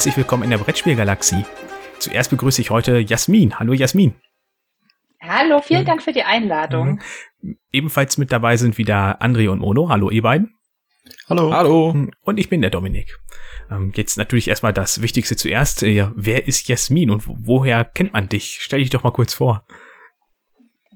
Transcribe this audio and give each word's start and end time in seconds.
Herzlich 0.00 0.16
willkommen 0.16 0.44
in 0.44 0.50
der 0.50 0.56
Brettspielgalaxie. 0.56 1.44
Zuerst 1.98 2.30
begrüße 2.30 2.62
ich 2.62 2.70
heute 2.70 3.00
Jasmin. 3.00 3.58
Hallo 3.58 3.74
Jasmin. 3.74 4.14
Hallo, 5.20 5.60
vielen 5.60 5.84
Dank 5.84 6.02
für 6.02 6.14
die 6.14 6.22
Einladung. 6.22 7.02
Mhm. 7.42 7.58
Ebenfalls 7.70 8.16
mit 8.16 8.32
dabei 8.32 8.56
sind 8.56 8.78
wieder 8.78 9.20
André 9.20 9.50
und 9.50 9.58
Mono. 9.58 9.90
Hallo 9.90 10.08
ihr 10.08 10.22
beiden. 10.22 10.54
Hallo. 11.28 11.52
Hallo. 11.52 12.06
Und 12.22 12.38
ich 12.38 12.48
bin 12.48 12.62
der 12.62 12.70
Dominik. 12.70 13.18
Ähm, 13.70 13.92
jetzt 13.94 14.16
natürlich 14.16 14.48
erstmal 14.48 14.72
das 14.72 15.02
Wichtigste 15.02 15.36
zuerst. 15.36 15.82
Wer 15.82 16.48
ist 16.48 16.66
Jasmin 16.66 17.10
und 17.10 17.24
woher 17.26 17.84
kennt 17.84 18.14
man 18.14 18.26
dich? 18.26 18.56
Stell 18.62 18.80
dich 18.80 18.88
doch 18.88 19.02
mal 19.02 19.10
kurz 19.10 19.34
vor. 19.34 19.66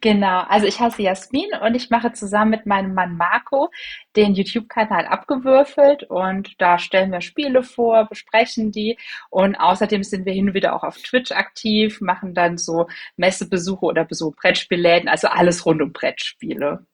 Genau, 0.05 0.43
also 0.51 0.67
ich 0.67 0.81
heiße 0.81 1.01
Jasmin 1.01 1.49
und 1.63 1.75
ich 1.75 1.89
mache 1.89 2.13
zusammen 2.13 2.51
mit 2.51 2.67
meinem 2.67 2.93
Mann 2.93 3.17
Marco 3.17 3.71
den 4.17 4.35
YouTube-Kanal 4.35 5.07
abgewürfelt 5.07 6.03
und 6.03 6.61
da 6.61 6.77
stellen 6.79 7.11
wir 7.11 7.23
Spiele 7.23 7.63
vor, 7.63 8.05
besprechen 8.07 8.71
die 8.71 8.99
und 9.31 9.57
außerdem 9.57 10.03
sind 10.03 10.27
wir 10.27 10.35
hin 10.35 10.49
und 10.49 10.55
wieder 10.55 10.77
auch 10.77 10.83
auf 10.83 10.99
Twitch 10.99 11.33
aktiv, 11.33 12.03
machen 12.03 12.35
dann 12.35 12.59
so 12.59 12.87
Messebesuche 13.17 13.87
oder 13.87 14.05
Besuche 14.05 14.37
Brettspielläden, 14.37 15.09
also 15.09 15.29
alles 15.29 15.65
rund 15.65 15.81
um 15.81 15.95
Brettspiele. 15.95 16.85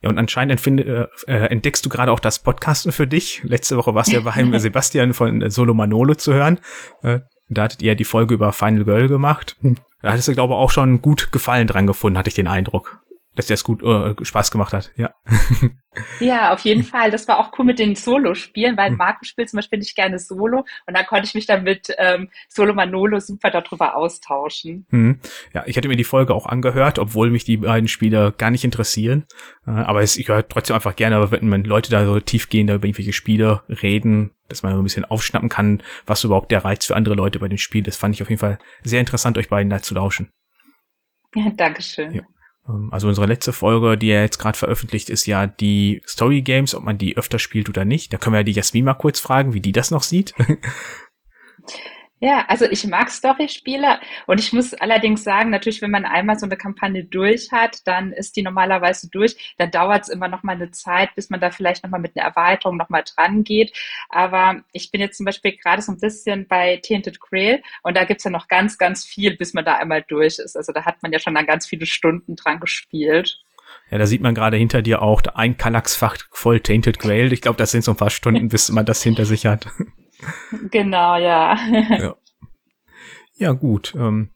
Ja, 0.00 0.08
und 0.08 0.16
anscheinend 0.16 0.58
find, 0.58 0.80
äh, 0.80 1.06
äh, 1.26 1.50
entdeckst 1.50 1.84
du 1.84 1.90
gerade 1.90 2.12
auch 2.12 2.20
das 2.20 2.38
Podcasten 2.38 2.92
für 2.92 3.06
dich. 3.06 3.42
Letzte 3.44 3.76
Woche 3.76 3.94
warst 3.94 4.10
du 4.10 4.16
ja 4.16 4.20
bei 4.20 4.30
Sebastian 4.58 5.12
von 5.12 5.50
Solo 5.50 5.74
Manolo 5.74 6.14
zu 6.14 6.32
hören. 6.32 6.60
Äh, 7.02 7.20
da 7.54 7.64
hattet 7.64 7.82
ihr 7.82 7.94
die 7.94 8.04
Folge 8.04 8.34
über 8.34 8.52
Final 8.52 8.84
Girl 8.84 9.08
gemacht. 9.08 9.56
Da 10.02 10.12
hattest 10.12 10.28
du, 10.28 10.34
glaube 10.34 10.54
ich, 10.54 10.58
auch 10.58 10.70
schon 10.70 11.00
gut 11.00 11.32
Gefallen 11.32 11.66
dran 11.66 11.86
gefunden, 11.86 12.18
hatte 12.18 12.28
ich 12.28 12.34
den 12.34 12.48
Eindruck 12.48 13.00
dass 13.34 13.46
dir 13.46 13.54
das 13.54 13.64
gut 13.64 13.82
äh, 13.82 14.14
Spaß 14.24 14.50
gemacht 14.50 14.72
hat, 14.72 14.92
ja. 14.96 15.14
Ja, 16.20 16.52
auf 16.52 16.60
jeden 16.60 16.82
Fall. 16.82 17.10
Das 17.10 17.28
war 17.28 17.38
auch 17.38 17.56
cool 17.58 17.64
mit 17.64 17.78
den 17.78 17.94
Solo-Spielen, 17.94 18.76
weil 18.76 18.90
hm. 18.90 18.96
Marco 18.96 19.24
spielt 19.24 19.48
zum 19.48 19.58
Beispiel 19.58 19.78
nicht 19.78 19.94
gerne 19.94 20.18
Solo 20.18 20.64
und 20.86 20.96
da 20.96 21.04
konnte 21.04 21.26
ich 21.26 21.34
mich 21.34 21.46
dann 21.46 21.62
mit 21.62 21.94
ähm, 21.98 22.30
Solo 22.48 22.74
Manolo 22.74 23.20
super 23.20 23.50
darüber 23.50 23.96
austauschen. 23.96 24.86
Hm. 24.90 25.20
Ja, 25.52 25.64
ich 25.66 25.76
hatte 25.76 25.88
mir 25.88 25.96
die 25.96 26.04
Folge 26.04 26.34
auch 26.34 26.46
angehört, 26.46 26.98
obwohl 26.98 27.30
mich 27.30 27.44
die 27.44 27.58
beiden 27.58 27.88
Spiele 27.88 28.32
gar 28.36 28.50
nicht 28.50 28.64
interessieren. 28.64 29.26
Äh, 29.66 29.70
aber 29.70 30.02
es, 30.02 30.16
ich 30.16 30.28
höre 30.28 30.46
trotzdem 30.48 30.74
einfach 30.74 30.96
gerne, 30.96 31.30
wenn 31.30 31.64
Leute 31.64 31.90
da 31.90 32.04
so 32.04 32.18
tiefgehend 32.20 32.70
über 32.70 32.84
irgendwelche 32.84 33.12
Spiele 33.12 33.62
reden, 33.68 34.32
dass 34.48 34.62
man 34.62 34.72
so 34.72 34.78
ein 34.78 34.84
bisschen 34.84 35.04
aufschnappen 35.04 35.48
kann, 35.48 35.82
was 36.06 36.24
überhaupt 36.24 36.50
der 36.50 36.64
Reiz 36.64 36.86
für 36.86 36.96
andere 36.96 37.14
Leute 37.14 37.38
bei 37.38 37.48
dem 37.48 37.58
Spiel 37.58 37.86
ist. 37.86 37.96
Fand 37.96 38.14
ich 38.14 38.22
auf 38.22 38.30
jeden 38.30 38.40
Fall 38.40 38.58
sehr 38.82 39.00
interessant, 39.00 39.38
euch 39.38 39.48
beiden 39.48 39.70
da 39.70 39.80
zu 39.80 39.94
lauschen. 39.94 40.30
Ja, 41.34 41.50
Dankeschön. 41.56 42.12
Ja. 42.12 42.22
Ähm, 42.68 42.88
also 42.92 43.08
unsere 43.08 43.26
letzte 43.26 43.52
Folge, 43.52 43.96
die 43.96 44.10
er 44.10 44.22
jetzt 44.22 44.38
gerade 44.38 44.58
veröffentlicht, 44.58 45.10
ist 45.10 45.26
ja 45.26 45.46
die 45.46 46.02
Story 46.06 46.42
Games, 46.42 46.74
ob 46.74 46.84
man 46.84 46.98
die 46.98 47.16
öfter 47.16 47.38
spielt 47.38 47.68
oder 47.68 47.84
nicht. 47.84 48.12
Da 48.12 48.18
können 48.18 48.34
wir 48.34 48.40
ja 48.40 48.44
die 48.44 48.52
Jasmin 48.52 48.84
mal 48.84 48.94
kurz 48.94 49.20
fragen, 49.20 49.54
wie 49.54 49.60
die 49.60 49.72
das 49.72 49.90
noch 49.90 50.02
sieht. 50.02 50.34
Ja, 52.24 52.46
also 52.48 52.64
ich 52.64 52.86
mag 52.86 53.10
Story-Spiele 53.10 54.00
und 54.26 54.40
ich 54.40 54.54
muss 54.54 54.72
allerdings 54.72 55.24
sagen, 55.24 55.50
natürlich, 55.50 55.82
wenn 55.82 55.90
man 55.90 56.06
einmal 56.06 56.38
so 56.38 56.46
eine 56.46 56.56
Kampagne 56.56 57.04
durch 57.04 57.52
hat, 57.52 57.86
dann 57.86 58.14
ist 58.14 58.34
die 58.36 58.42
normalerweise 58.42 59.10
durch. 59.10 59.54
Dann 59.58 59.70
dauert 59.70 60.04
es 60.04 60.08
immer 60.08 60.28
noch 60.28 60.42
mal 60.42 60.54
eine 60.54 60.70
Zeit, 60.70 61.14
bis 61.16 61.28
man 61.28 61.40
da 61.40 61.50
vielleicht 61.50 61.84
noch 61.84 61.90
mal 61.90 62.00
mit 62.00 62.16
einer 62.16 62.24
Erweiterung 62.24 62.78
noch 62.78 62.88
mal 62.88 63.02
dran 63.02 63.44
geht. 63.44 63.76
Aber 64.08 64.62
ich 64.72 64.90
bin 64.90 65.02
jetzt 65.02 65.18
zum 65.18 65.26
Beispiel 65.26 65.54
gerade 65.54 65.82
so 65.82 65.92
ein 65.92 66.00
bisschen 66.00 66.48
bei 66.48 66.80
Tainted 66.82 67.20
Grail 67.20 67.62
und 67.82 67.94
da 67.94 68.04
gibt's 68.04 68.24
ja 68.24 68.30
noch 68.30 68.48
ganz, 68.48 68.78
ganz 68.78 69.04
viel, 69.04 69.36
bis 69.36 69.52
man 69.52 69.66
da 69.66 69.74
einmal 69.74 70.00
durch 70.00 70.38
ist. 70.38 70.56
Also 70.56 70.72
da 70.72 70.86
hat 70.86 71.02
man 71.02 71.12
ja 71.12 71.18
schon 71.18 71.34
dann 71.34 71.44
ganz 71.44 71.66
viele 71.66 71.84
Stunden 71.84 72.36
dran 72.36 72.58
gespielt. 72.58 73.38
Ja, 73.90 73.98
da 73.98 74.06
sieht 74.06 74.22
man 74.22 74.34
gerade 74.34 74.56
hinter 74.56 74.80
dir 74.80 75.02
auch 75.02 75.20
ein 75.34 75.58
Kallaxfach 75.58 76.16
voll 76.30 76.60
Tainted 76.60 76.98
Grail. 76.98 77.34
Ich 77.34 77.42
glaube, 77.42 77.58
das 77.58 77.70
sind 77.70 77.84
so 77.84 77.90
ein 77.90 77.98
paar 77.98 78.08
Stunden, 78.08 78.48
bis 78.48 78.70
man 78.70 78.86
das 78.86 79.02
hinter 79.02 79.26
sich 79.26 79.44
hat. 79.44 79.66
Genau, 80.70 81.16
ja. 81.16 81.56
ja. 81.98 82.16
Ja, 83.36 83.52
gut. 83.52 83.94
Ähm, 83.98 84.30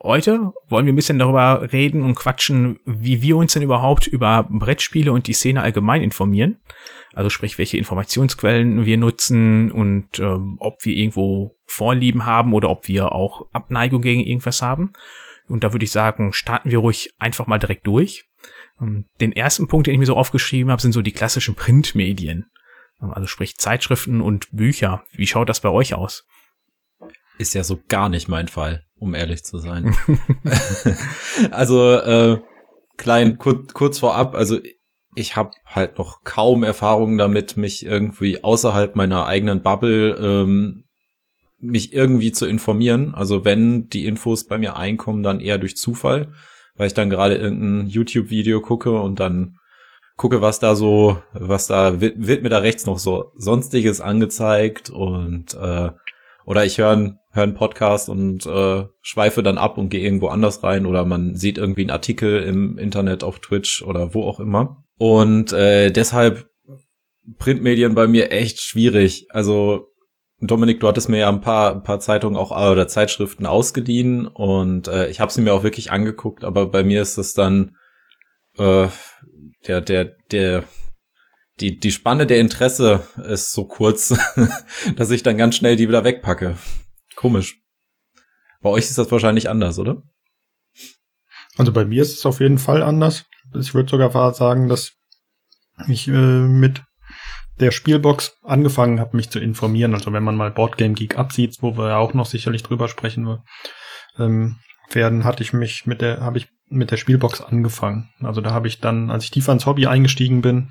heute 0.00 0.52
wollen 0.68 0.86
wir 0.86 0.92
ein 0.92 0.96
bisschen 0.96 1.18
darüber 1.18 1.72
reden 1.72 2.02
und 2.02 2.14
quatschen, 2.14 2.78
wie 2.84 3.20
wir 3.20 3.36
uns 3.36 3.54
denn 3.54 3.62
überhaupt 3.62 4.06
über 4.06 4.46
Brettspiele 4.48 5.12
und 5.12 5.26
die 5.26 5.32
Szene 5.32 5.62
allgemein 5.62 6.02
informieren. 6.02 6.60
Also 7.14 7.30
sprich, 7.30 7.58
welche 7.58 7.78
Informationsquellen 7.78 8.84
wir 8.84 8.96
nutzen 8.96 9.72
und 9.72 10.18
ähm, 10.20 10.56
ob 10.60 10.84
wir 10.84 10.94
irgendwo 10.94 11.56
Vorlieben 11.66 12.26
haben 12.26 12.52
oder 12.52 12.70
ob 12.70 12.86
wir 12.86 13.12
auch 13.12 13.46
Abneigung 13.52 14.02
gegen 14.02 14.20
irgendwas 14.20 14.62
haben. 14.62 14.92
Und 15.48 15.64
da 15.64 15.72
würde 15.72 15.84
ich 15.84 15.90
sagen, 15.90 16.32
starten 16.32 16.70
wir 16.70 16.78
ruhig 16.78 17.10
einfach 17.18 17.46
mal 17.46 17.58
direkt 17.58 17.86
durch. 17.86 18.24
Ähm, 18.80 19.06
den 19.20 19.32
ersten 19.32 19.66
Punkt, 19.68 19.86
den 19.86 19.94
ich 19.94 20.00
mir 20.00 20.06
so 20.06 20.16
aufgeschrieben 20.16 20.70
habe, 20.70 20.80
sind 20.80 20.92
so 20.92 21.02
die 21.02 21.12
klassischen 21.12 21.54
Printmedien. 21.54 22.46
Also 22.98 23.26
sprich 23.26 23.56
Zeitschriften 23.58 24.20
und 24.20 24.48
Bücher. 24.50 25.04
Wie 25.12 25.26
schaut 25.26 25.48
das 25.48 25.60
bei 25.60 25.68
euch 25.68 25.94
aus? 25.94 26.26
Ist 27.38 27.54
ja 27.54 27.64
so 27.64 27.80
gar 27.88 28.08
nicht 28.08 28.28
mein 28.28 28.48
Fall, 28.48 28.84
um 28.96 29.14
ehrlich 29.14 29.44
zu 29.44 29.58
sein. 29.58 29.94
also 31.50 31.92
äh, 31.92 32.40
klein 32.96 33.38
kurz, 33.38 33.74
kurz 33.74 33.98
vorab, 33.98 34.34
also 34.34 34.58
ich 35.14 35.36
habe 35.36 35.52
halt 35.66 35.98
noch 35.98 36.24
kaum 36.24 36.62
Erfahrungen 36.64 37.18
damit, 37.18 37.56
mich 37.56 37.84
irgendwie 37.84 38.42
außerhalb 38.42 38.96
meiner 38.96 39.26
eigenen 39.26 39.62
Bubble 39.62 40.16
ähm, 40.16 40.84
mich 41.58 41.92
irgendwie 41.92 42.32
zu 42.32 42.46
informieren. 42.46 43.14
Also 43.14 43.44
wenn 43.44 43.88
die 43.88 44.06
Infos 44.06 44.46
bei 44.46 44.58
mir 44.58 44.76
einkommen, 44.76 45.22
dann 45.22 45.40
eher 45.40 45.58
durch 45.58 45.76
Zufall, 45.76 46.32
weil 46.74 46.88
ich 46.88 46.94
dann 46.94 47.10
gerade 47.10 47.36
irgendein 47.36 47.88
YouTube-Video 47.88 48.60
gucke 48.60 49.00
und 49.00 49.20
dann 49.20 49.56
gucke, 50.16 50.40
was 50.40 50.58
da 50.58 50.74
so, 50.74 51.18
was 51.32 51.66
da 51.66 52.00
wird, 52.00 52.26
wird 52.26 52.42
mir 52.42 52.48
da 52.48 52.58
rechts 52.58 52.86
noch 52.86 52.98
so 52.98 53.32
sonstiges 53.36 54.00
angezeigt 54.00 54.90
und 54.90 55.54
äh, 55.54 55.90
oder 56.46 56.64
ich 56.64 56.78
höre 56.78 56.90
einen 56.90 57.18
hör 57.34 57.42
einen 57.42 57.54
Podcast 57.54 58.08
und 58.08 58.46
äh, 58.46 58.84
schweife 59.02 59.42
dann 59.42 59.58
ab 59.58 59.76
und 59.76 59.88
gehe 59.88 60.00
irgendwo 60.00 60.28
anders 60.28 60.62
rein 60.62 60.86
oder 60.86 61.04
man 61.04 61.34
sieht 61.34 61.58
irgendwie 61.58 61.82
einen 61.82 61.90
Artikel 61.90 62.42
im 62.42 62.78
Internet 62.78 63.24
auf 63.24 63.40
Twitch 63.40 63.82
oder 63.82 64.14
wo 64.14 64.22
auch 64.22 64.38
immer. 64.38 64.84
Und 64.98 65.52
äh, 65.52 65.90
deshalb 65.90 66.48
Printmedien 67.38 67.94
bei 67.96 68.06
mir 68.06 68.30
echt 68.30 68.60
schwierig. 68.60 69.26
Also 69.30 69.88
Dominik, 70.40 70.78
du 70.78 70.86
hattest 70.86 71.08
mir 71.08 71.18
ja 71.18 71.28
ein 71.28 71.40
paar, 71.40 71.72
ein 71.72 71.82
paar 71.82 71.98
Zeitungen 71.98 72.36
auch 72.36 72.50
oder 72.52 72.86
Zeitschriften 72.86 73.46
ausgeliehen 73.46 74.26
und 74.26 74.86
äh, 74.86 75.08
ich 75.08 75.20
habe 75.20 75.32
sie 75.32 75.40
mir 75.40 75.54
auch 75.54 75.64
wirklich 75.64 75.90
angeguckt, 75.90 76.44
aber 76.44 76.66
bei 76.66 76.84
mir 76.84 77.02
ist 77.02 77.18
es 77.18 77.34
dann 77.34 77.76
äh, 78.58 78.88
der, 79.66 79.80
der, 79.80 80.16
der, 80.30 80.64
die, 81.60 81.78
die 81.78 81.92
Spanne 81.92 82.26
der 82.26 82.40
Interesse 82.40 83.06
ist 83.16 83.52
so 83.52 83.66
kurz, 83.66 84.14
dass 84.96 85.10
ich 85.10 85.22
dann 85.22 85.38
ganz 85.38 85.56
schnell 85.56 85.76
die 85.76 85.88
wieder 85.88 86.04
wegpacke. 86.04 86.56
Komisch. 87.16 87.60
Bei 88.60 88.70
euch 88.70 88.84
ist 88.84 88.98
das 88.98 89.10
wahrscheinlich 89.10 89.48
anders, 89.48 89.78
oder? 89.78 90.02
Also 91.56 91.72
bei 91.72 91.84
mir 91.84 92.02
ist 92.02 92.18
es 92.18 92.26
auf 92.26 92.40
jeden 92.40 92.58
Fall 92.58 92.82
anders. 92.82 93.24
Ich 93.54 93.74
würde 93.74 93.88
sogar 93.88 94.34
sagen, 94.34 94.68
dass 94.68 94.92
ich 95.88 96.08
äh, 96.08 96.10
mit 96.10 96.82
der 97.60 97.70
Spielbox 97.70 98.36
angefangen 98.42 98.98
habe, 98.98 99.16
mich 99.16 99.30
zu 99.30 99.38
informieren. 99.38 99.94
Also 99.94 100.12
wenn 100.12 100.24
man 100.24 100.36
mal 100.36 100.50
Boardgame 100.50 100.94
Geek 100.94 101.16
absieht, 101.16 101.58
wo 101.60 101.76
wir 101.76 101.88
ja 101.88 101.96
auch 101.98 102.14
noch 102.14 102.26
sicherlich 102.26 102.62
drüber 102.62 102.88
sprechen 102.88 103.38
ähm, 104.18 104.56
werden, 104.90 105.24
hatte 105.24 105.42
ich 105.42 105.52
mich 105.52 105.86
mit 105.86 106.00
der, 106.00 106.20
habe 106.20 106.38
ich 106.38 106.48
mit 106.74 106.90
der 106.90 106.96
Spielbox 106.96 107.40
angefangen. 107.40 108.10
Also 108.22 108.40
da 108.40 108.50
habe 108.50 108.68
ich 108.68 108.80
dann, 108.80 109.10
als 109.10 109.24
ich 109.24 109.30
tiefer 109.30 109.52
ins 109.52 109.66
Hobby 109.66 109.86
eingestiegen 109.86 110.42
bin, 110.42 110.70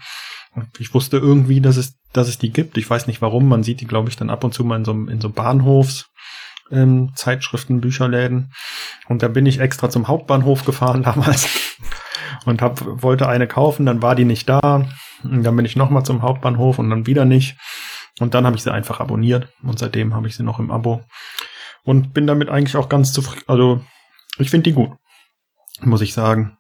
ich 0.78 0.94
wusste 0.94 1.18
irgendwie, 1.18 1.62
dass 1.62 1.78
es, 1.78 1.96
dass 2.12 2.28
es 2.28 2.38
die 2.38 2.52
gibt. 2.52 2.78
Ich 2.78 2.90
weiß 2.90 3.08
nicht 3.08 3.22
warum. 3.22 3.48
Man 3.48 3.64
sieht 3.64 3.82
die, 3.82 3.88
glaube 3.88 4.10
ich, 4.10 4.16
dann 4.16 4.30
ab 4.30 4.44
und 4.44 4.54
zu 4.54 4.64
mal 4.64 4.76
in 4.76 4.86
so, 4.86 4.92
in 4.92 5.20
so 5.20 5.30
Bahnhofs, 5.30 6.10
ähm, 6.72 7.12
Zeitschriften, 7.16 7.82
Bücherläden. 7.82 8.52
Und 9.08 9.24
da 9.24 9.28
bin 9.28 9.46
ich 9.46 9.60
extra 9.60 9.90
zum 9.90 10.08
Hauptbahnhof 10.08 10.66
gefahren 10.66 11.04
damals 11.04 11.50
und 12.46 12.62
hab, 12.62 12.82
wollte 13.02 13.28
eine 13.28 13.48
kaufen, 13.48 13.86
dann 13.86 14.02
war 14.02 14.16
die 14.16 14.26
nicht 14.26 14.48
da. 14.48 14.88
Und 15.24 15.44
dann 15.44 15.56
bin 15.56 15.66
ich 15.66 15.76
nochmal 15.76 16.04
zum 16.04 16.22
Hauptbahnhof 16.22 16.80
und 16.80 16.90
dann 16.90 17.08
wieder 17.08 17.26
nicht. 17.26 17.58
Und 18.20 18.34
dann 18.34 18.46
habe 18.46 18.56
ich 18.56 18.64
sie 18.64 18.72
einfach 18.72 19.00
abonniert 19.00 19.48
und 19.64 19.80
seitdem 19.80 20.14
habe 20.14 20.28
ich 20.28 20.36
sie 20.36 20.44
noch 20.44 20.60
im 20.60 20.70
Abo. 20.70 21.02
Und 21.84 22.14
bin 22.14 22.28
damit 22.28 22.50
eigentlich 22.50 22.78
auch 22.78 22.90
ganz 22.90 23.12
zufrieden. 23.12 23.44
Also 23.48 23.82
ich 24.38 24.50
finde 24.50 24.70
die 24.70 24.74
gut, 24.74 24.92
muss 25.82 26.02
ich 26.02 26.14
sagen. 26.14 26.58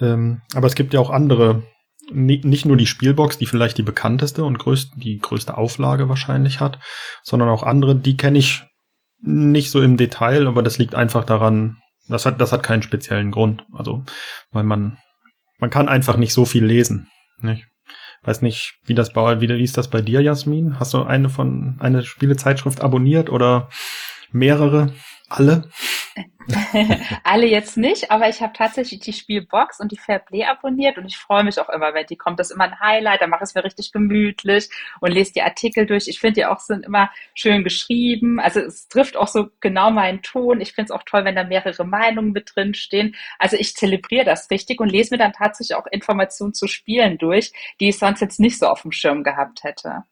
Ähm, 0.00 0.42
aber 0.54 0.66
es 0.66 0.74
gibt 0.74 0.94
ja 0.94 1.00
auch 1.00 1.10
andere, 1.10 1.62
nicht 2.10 2.64
nur 2.64 2.76
die 2.76 2.86
Spielbox, 2.86 3.38
die 3.38 3.46
vielleicht 3.46 3.76
die 3.78 3.82
bekannteste 3.82 4.44
und 4.44 4.58
größte, 4.58 4.98
die 4.98 5.18
größte 5.18 5.56
Auflage 5.56 6.08
wahrscheinlich 6.08 6.60
hat, 6.60 6.78
sondern 7.22 7.48
auch 7.48 7.62
andere, 7.62 7.96
die 7.96 8.16
kenne 8.16 8.38
ich 8.38 8.62
nicht 9.20 9.70
so 9.70 9.82
im 9.82 9.96
Detail, 9.96 10.46
aber 10.46 10.62
das 10.62 10.78
liegt 10.78 10.94
einfach 10.94 11.24
daran, 11.24 11.78
das 12.08 12.24
hat, 12.24 12.40
das 12.40 12.52
hat 12.52 12.62
keinen 12.62 12.82
speziellen 12.82 13.30
Grund. 13.30 13.64
Also, 13.72 14.04
weil 14.52 14.64
man, 14.64 14.98
man 15.58 15.70
kann 15.70 15.88
einfach 15.88 16.16
nicht 16.16 16.32
so 16.32 16.44
viel 16.44 16.64
lesen. 16.64 17.08
Nicht? 17.40 17.66
Weiß 18.22 18.42
nicht, 18.42 18.74
wie 18.84 18.94
das 18.94 19.12
bei, 19.12 19.40
wie, 19.40 19.48
wie 19.48 19.62
ist 19.62 19.76
das 19.76 19.88
bei 19.88 20.00
dir, 20.00 20.20
Jasmin? 20.22 20.78
Hast 20.80 20.94
du 20.94 21.02
eine 21.02 21.28
von, 21.28 21.76
eine 21.80 22.02
Spielezeitschrift 22.02 22.80
abonniert 22.80 23.30
oder 23.30 23.68
mehrere? 24.32 24.92
Alle? 25.28 25.68
Alle 27.24 27.46
jetzt 27.46 27.76
nicht, 27.76 28.10
aber 28.10 28.28
ich 28.28 28.40
habe 28.40 28.52
tatsächlich 28.54 29.00
die 29.00 29.12
Spielbox 29.12 29.80
und 29.80 29.92
die 29.92 29.98
Fairplay 29.98 30.44
abonniert 30.44 30.96
und 30.96 31.06
ich 31.06 31.18
freue 31.18 31.44
mich 31.44 31.60
auch 31.60 31.68
immer, 31.68 31.92
wenn 31.94 32.06
die 32.06 32.16
kommt. 32.16 32.38
Das 32.38 32.48
ist 32.48 32.54
immer 32.54 32.64
ein 32.64 32.80
Highlight, 32.80 33.20
dann 33.20 33.30
mache 33.30 33.44
ich 33.44 33.50
es 33.50 33.54
mir 33.54 33.64
richtig 33.64 33.92
gemütlich 33.92 34.70
und 35.00 35.12
lese 35.12 35.32
die 35.34 35.42
Artikel 35.42 35.86
durch. 35.86 36.08
Ich 36.08 36.20
finde, 36.20 36.34
die 36.34 36.46
auch 36.46 36.60
sind 36.60 36.86
immer 36.86 37.10
schön 37.34 37.64
geschrieben. 37.64 38.40
Also 38.40 38.60
es 38.60 38.88
trifft 38.88 39.16
auch 39.16 39.28
so 39.28 39.48
genau 39.60 39.90
meinen 39.90 40.22
Ton. 40.22 40.60
Ich 40.60 40.72
finde 40.72 40.92
es 40.92 40.98
auch 40.98 41.02
toll, 41.04 41.24
wenn 41.24 41.36
da 41.36 41.44
mehrere 41.44 41.84
Meinungen 41.84 42.32
mit 42.32 42.52
drin 42.54 42.74
stehen. 42.74 43.14
Also 43.38 43.56
ich 43.56 43.74
zelebriere 43.74 44.24
das 44.24 44.50
richtig 44.50 44.80
und 44.80 44.88
lese 44.88 45.14
mir 45.14 45.18
dann 45.18 45.32
tatsächlich 45.32 45.76
auch 45.76 45.86
Informationen 45.86 46.54
zu 46.54 46.66
Spielen 46.66 47.18
durch, 47.18 47.52
die 47.80 47.90
ich 47.90 47.98
sonst 47.98 48.20
jetzt 48.20 48.40
nicht 48.40 48.58
so 48.58 48.66
auf 48.68 48.82
dem 48.82 48.92
Schirm 48.92 49.22
gehabt 49.22 49.64
hätte. 49.64 50.04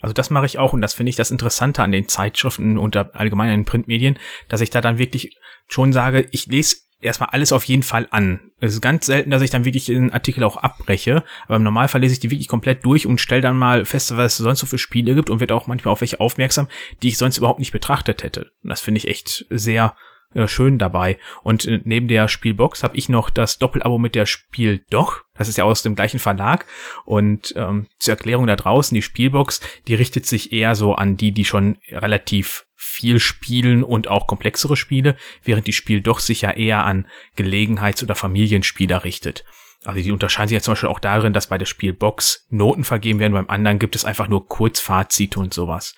Also 0.00 0.12
das 0.12 0.30
mache 0.30 0.46
ich 0.46 0.58
auch 0.58 0.72
und 0.72 0.80
das 0.80 0.94
finde 0.94 1.10
ich 1.10 1.16
das 1.16 1.30
Interessante 1.30 1.82
an 1.82 1.92
den 1.92 2.08
Zeitschriften 2.08 2.78
und 2.78 2.96
allgemein 2.96 3.50
an 3.50 3.60
den 3.60 3.64
Printmedien, 3.64 4.18
dass 4.48 4.60
ich 4.60 4.70
da 4.70 4.80
dann 4.80 4.98
wirklich 4.98 5.36
schon 5.66 5.92
sage, 5.92 6.28
ich 6.30 6.46
lese 6.46 6.76
erstmal 7.00 7.30
alles 7.30 7.52
auf 7.52 7.64
jeden 7.64 7.82
Fall 7.82 8.08
an. 8.10 8.50
Es 8.60 8.74
ist 8.74 8.80
ganz 8.80 9.06
selten, 9.06 9.30
dass 9.30 9.42
ich 9.42 9.50
dann 9.50 9.64
wirklich 9.64 9.86
den 9.86 10.12
Artikel 10.12 10.42
auch 10.42 10.56
abbreche, 10.56 11.22
aber 11.46 11.56
im 11.56 11.62
Normalfall 11.62 12.00
lese 12.00 12.14
ich 12.14 12.20
die 12.20 12.30
wirklich 12.30 12.48
komplett 12.48 12.84
durch 12.84 13.06
und 13.06 13.20
stelle 13.20 13.42
dann 13.42 13.56
mal 13.56 13.84
fest, 13.84 14.16
was 14.16 14.32
es 14.32 14.38
sonst 14.38 14.60
so 14.60 14.66
für 14.66 14.78
Spiele 14.78 15.14
gibt 15.14 15.30
und 15.30 15.40
werde 15.40 15.54
auch 15.54 15.66
manchmal 15.66 15.92
auf 15.92 16.00
welche 16.00 16.20
aufmerksam, 16.20 16.68
die 17.02 17.08
ich 17.08 17.18
sonst 17.18 17.38
überhaupt 17.38 17.60
nicht 17.60 17.72
betrachtet 17.72 18.22
hätte. 18.22 18.50
Und 18.62 18.70
das 18.70 18.80
finde 18.80 18.98
ich 18.98 19.08
echt 19.08 19.46
sehr 19.50 19.94
äh, 20.34 20.46
schön 20.46 20.78
dabei. 20.78 21.18
Und 21.42 21.64
äh, 21.66 21.80
neben 21.84 22.08
der 22.08 22.28
Spielbox 22.28 22.82
habe 22.82 22.96
ich 22.96 23.08
noch 23.08 23.30
das 23.30 23.58
Doppelabo 23.58 23.98
mit 23.98 24.14
der 24.14 24.26
Spiel 24.26 24.84
Doch. 24.90 25.22
Das 25.34 25.48
ist 25.48 25.58
ja 25.58 25.64
aus 25.64 25.82
dem 25.82 25.94
gleichen 25.94 26.20
Verlag. 26.20 26.66
Und 27.04 27.54
ähm, 27.56 27.86
zur 27.98 28.14
Erklärung 28.14 28.46
da 28.46 28.56
draußen, 28.56 28.94
die 28.94 29.02
Spielbox, 29.02 29.60
die 29.86 29.94
richtet 29.94 30.26
sich 30.26 30.52
eher 30.52 30.74
so 30.74 30.94
an 30.94 31.16
die, 31.16 31.32
die 31.32 31.44
schon 31.44 31.78
relativ 31.90 32.66
viel 32.76 33.20
spielen 33.20 33.82
und 33.82 34.08
auch 34.08 34.26
komplexere 34.26 34.76
Spiele, 34.76 35.16
während 35.42 35.66
die 35.66 35.72
Spiel 35.72 36.00
Doch 36.00 36.20
sich 36.20 36.42
ja 36.42 36.50
eher 36.50 36.84
an 36.84 37.06
Gelegenheits- 37.36 38.02
oder 38.02 38.14
Familienspieler 38.14 39.04
richtet. 39.04 39.44
Also 39.84 40.02
die 40.02 40.12
unterscheiden 40.12 40.48
sich 40.48 40.56
ja 40.56 40.62
zum 40.62 40.72
Beispiel 40.72 40.88
auch 40.88 41.00
darin, 41.00 41.32
dass 41.32 41.48
bei 41.48 41.58
der 41.58 41.66
Spielbox 41.66 42.46
Noten 42.50 42.84
vergeben 42.84 43.20
werden, 43.20 43.32
beim 43.32 43.48
anderen 43.48 43.78
gibt 43.78 43.96
es 43.96 44.04
einfach 44.04 44.28
nur 44.28 44.46
Kurzfazite 44.46 45.38
und 45.38 45.54
sowas. 45.54 45.94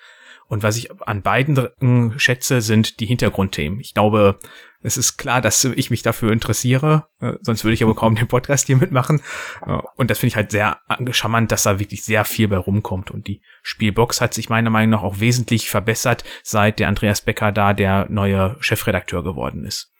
Und 0.51 0.63
was 0.63 0.75
ich 0.75 0.89
an 1.07 1.21
beiden 1.21 1.69
schätze, 2.17 2.59
sind 2.59 2.99
die 2.99 3.05
Hintergrundthemen. 3.05 3.79
Ich 3.79 3.93
glaube, 3.93 4.37
es 4.81 4.97
ist 4.97 5.15
klar, 5.15 5.39
dass 5.39 5.63
ich 5.63 5.89
mich 5.89 6.01
dafür 6.01 6.33
interessiere, 6.33 7.07
äh, 7.21 7.35
sonst 7.39 7.63
würde 7.63 7.73
ich 7.73 7.83
aber 7.83 7.95
kaum 7.95 8.15
den 8.15 8.27
Podcast 8.27 8.67
hier 8.67 8.75
mitmachen. 8.75 9.21
Äh, 9.65 9.77
und 9.95 10.11
das 10.11 10.19
finde 10.19 10.27
ich 10.31 10.35
halt 10.35 10.51
sehr 10.51 10.81
charmant, 11.11 11.53
dass 11.53 11.63
da 11.63 11.79
wirklich 11.79 12.03
sehr 12.03 12.25
viel 12.25 12.49
bei 12.49 12.57
rumkommt. 12.57 13.11
Und 13.11 13.27
die 13.27 13.41
Spielbox 13.63 14.19
hat 14.19 14.33
sich 14.33 14.49
meiner 14.49 14.69
Meinung 14.69 14.89
nach 14.89 15.03
auch 15.03 15.21
wesentlich 15.21 15.69
verbessert, 15.69 16.25
seit 16.43 16.79
der 16.79 16.89
Andreas 16.89 17.21
Becker 17.21 17.53
da 17.53 17.71
der 17.71 18.07
neue 18.09 18.57
Chefredakteur 18.59 19.23
geworden 19.23 19.63
ist. 19.63 19.93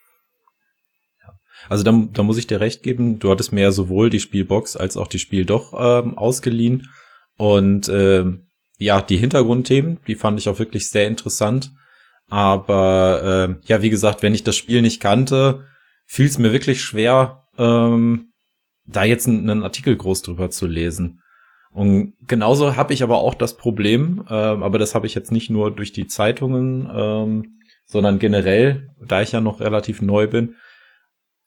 Also 1.69 1.85
da, 1.85 1.93
da 2.11 2.23
muss 2.23 2.37
ich 2.37 2.47
dir 2.47 2.59
recht 2.59 2.83
geben, 2.83 3.19
du 3.19 3.31
hattest 3.31 3.53
mir 3.53 3.61
ja 3.61 3.71
sowohl 3.71 4.09
die 4.09 4.19
Spielbox 4.19 4.75
als 4.75 4.97
auch 4.97 5.07
die 5.07 5.19
Spiel 5.19 5.45
doch 5.45 5.71
ähm, 5.77 6.17
ausgeliehen. 6.17 6.89
Und 7.37 7.87
ähm, 7.87 8.50
ja, 8.81 8.99
die 8.99 9.17
Hintergrundthemen, 9.17 9.99
die 10.07 10.15
fand 10.15 10.39
ich 10.39 10.49
auch 10.49 10.57
wirklich 10.57 10.89
sehr 10.89 11.07
interessant. 11.07 11.71
Aber 12.29 13.57
äh, 13.61 13.67
ja, 13.67 13.83
wie 13.83 13.91
gesagt, 13.91 14.23
wenn 14.23 14.33
ich 14.33 14.43
das 14.43 14.55
Spiel 14.55 14.81
nicht 14.81 14.99
kannte, 14.99 15.65
fiel 16.07 16.25
es 16.25 16.39
mir 16.39 16.51
wirklich 16.51 16.81
schwer, 16.81 17.43
ähm, 17.59 18.31
da 18.85 19.03
jetzt 19.03 19.27
einen, 19.27 19.61
Artikel 19.61 19.95
groß 19.95 20.23
drüber 20.23 20.49
zu 20.49 20.65
lesen. 20.65 21.21
Und 21.69 22.15
genauso 22.27 22.75
habe 22.75 22.93
ich 22.93 23.03
aber 23.03 23.19
auch 23.19 23.35
das 23.35 23.55
Problem, 23.55 24.25
äh, 24.27 24.33
aber 24.33 24.79
das 24.79 24.95
habe 24.95 25.05
ich 25.05 25.13
jetzt 25.13 25.31
nicht 25.31 25.51
nur 25.51 25.69
durch 25.69 25.93
die 25.93 26.07
Zeitungen, 26.07 26.89
ähm, 26.91 27.59
sondern 27.85 28.17
generell, 28.17 28.89
da 29.05 29.21
ich 29.21 29.31
ja 29.31 29.41
noch 29.41 29.59
relativ 29.59 30.01
neu 30.01 30.25
bin, 30.25 30.55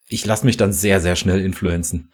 ich 0.09 0.25
lasse 0.27 0.45
mich 0.45 0.57
dann 0.57 0.73
sehr, 0.73 1.01
sehr 1.01 1.17
schnell 1.17 1.41
influenzen. 1.41 2.13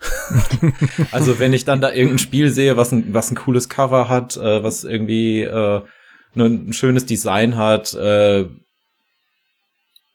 also 1.11 1.39
wenn 1.39 1.53
ich 1.53 1.65
dann 1.65 1.81
da 1.81 1.93
irgendein 1.93 2.19
Spiel 2.19 2.51
sehe, 2.51 2.77
was 2.77 2.93
ein, 2.93 3.13
was 3.13 3.31
ein 3.31 3.37
cooles 3.37 3.69
Cover 3.69 4.09
hat, 4.09 4.37
äh, 4.37 4.63
was 4.63 4.85
irgendwie 4.85 5.43
äh, 5.43 5.83
ne, 6.35 6.45
ein 6.45 6.73
schönes 6.73 7.07
Design 7.07 7.57
hat, 7.57 7.95
äh, 7.95 8.47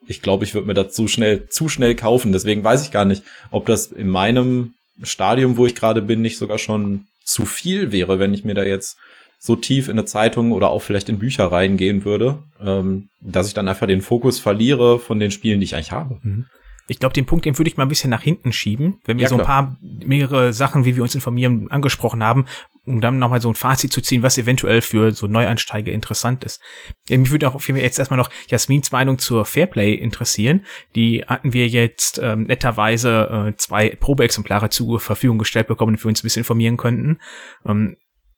ich 0.08 0.22
glaube, 0.22 0.46
ich 0.46 0.54
würde 0.54 0.68
mir 0.68 0.74
das 0.74 0.94
zu 0.94 1.08
schnell, 1.08 1.50
zu 1.50 1.68
schnell 1.68 1.96
kaufen. 1.96 2.32
Deswegen 2.32 2.64
weiß 2.64 2.84
ich 2.84 2.92
gar 2.92 3.06
nicht, 3.06 3.24
ob 3.52 3.66
das 3.66 3.88
in 3.88 4.08
meinem 4.08 4.74
Stadium, 5.02 5.58
wo 5.58 5.66
ich 5.66 5.76
gerade 5.76 6.02
bin, 6.02 6.22
nicht 6.22 6.38
sogar 6.38 6.60
schon 6.60 7.08
zu 7.24 7.46
viel 7.46 7.92
wäre, 7.92 8.20
wenn 8.20 8.34
ich 8.34 8.46
mir 8.46 8.54
da 8.54 8.64
jetzt 8.64 8.98
so 9.40 9.56
tief 9.56 9.88
in 9.88 9.94
eine 9.94 10.06
Zeitung 10.06 10.52
oder 10.52 10.70
auch 10.70 10.82
vielleicht 10.82 11.10
in 11.10 11.20
Bücher 11.20 11.52
reingehen 11.52 12.06
würde, 12.06 12.40
ähm, 12.62 13.10
dass 13.20 13.48
ich 13.48 13.54
dann 13.54 13.68
einfach 13.68 13.88
den 13.88 14.02
Fokus 14.02 14.40
verliere 14.40 15.00
von 15.00 15.20
den 15.20 15.32
Spielen, 15.32 15.60
die 15.60 15.66
ich 15.66 15.76
eigentlich 15.76 15.92
habe. 15.92 16.20
Mhm. 16.22 16.46
Ich 16.88 17.00
glaube, 17.00 17.14
den 17.14 17.26
Punkt, 17.26 17.46
den 17.46 17.58
würde 17.58 17.70
ich 17.70 17.78
mal 17.78 17.84
ein 17.84 17.90
bisschen 17.90 18.12
nach 18.12 18.22
hinten 18.22 18.54
schieben, 18.54 19.00
wenn 19.06 19.18
wir 19.18 19.24
ja, 19.24 19.30
so 19.30 19.38
ein 19.38 19.46
paar 19.46 19.78
mehrere 19.82 20.54
Sachen, 20.54 20.86
wie 20.86 20.96
wir 20.96 21.04
uns 21.04 21.16
informieren, 21.16 21.70
angesprochen 21.72 22.24
haben, 22.24 22.46
um 22.86 23.02
dann 23.02 23.18
nochmal 23.18 23.42
so 23.42 23.50
ein 23.50 23.56
Fazit 23.56 23.92
zu 23.92 24.02
ziehen, 24.02 24.22
was 24.22 24.38
eventuell 24.38 24.82
für 24.82 25.12
so 25.12 25.26
Neueinsteiger 25.26 25.92
interessant 25.92 26.44
ist. 26.44 26.62
Ja, 27.10 27.18
mich 27.18 27.32
würde 27.32 27.48
auch 27.48 27.60
jetzt 27.60 27.98
erstmal 27.98 28.20
noch 28.20 28.30
Jasmins 28.48 28.92
Meinung 28.92 29.18
zur 29.18 29.46
Fairplay 29.46 29.96
interessieren. 29.96 30.66
Die 30.96 31.24
hatten 31.26 31.54
wir 31.54 31.68
jetzt 31.68 32.20
ähm, 32.22 32.44
netterweise 32.44 33.48
äh, 33.50 33.58
zwei 33.58 33.90
Probeexemplare 33.90 34.70
zur 34.70 35.00
Verfügung 35.00 35.40
gestellt 35.40 35.68
bekommen, 35.68 35.94
damit 35.94 36.06
wir 36.06 36.10
uns 36.10 36.20
ein 36.20 36.24
bisschen 36.24 36.42
informieren 36.42 36.78
könnten. 36.78 37.18
Ähm, 37.66 37.98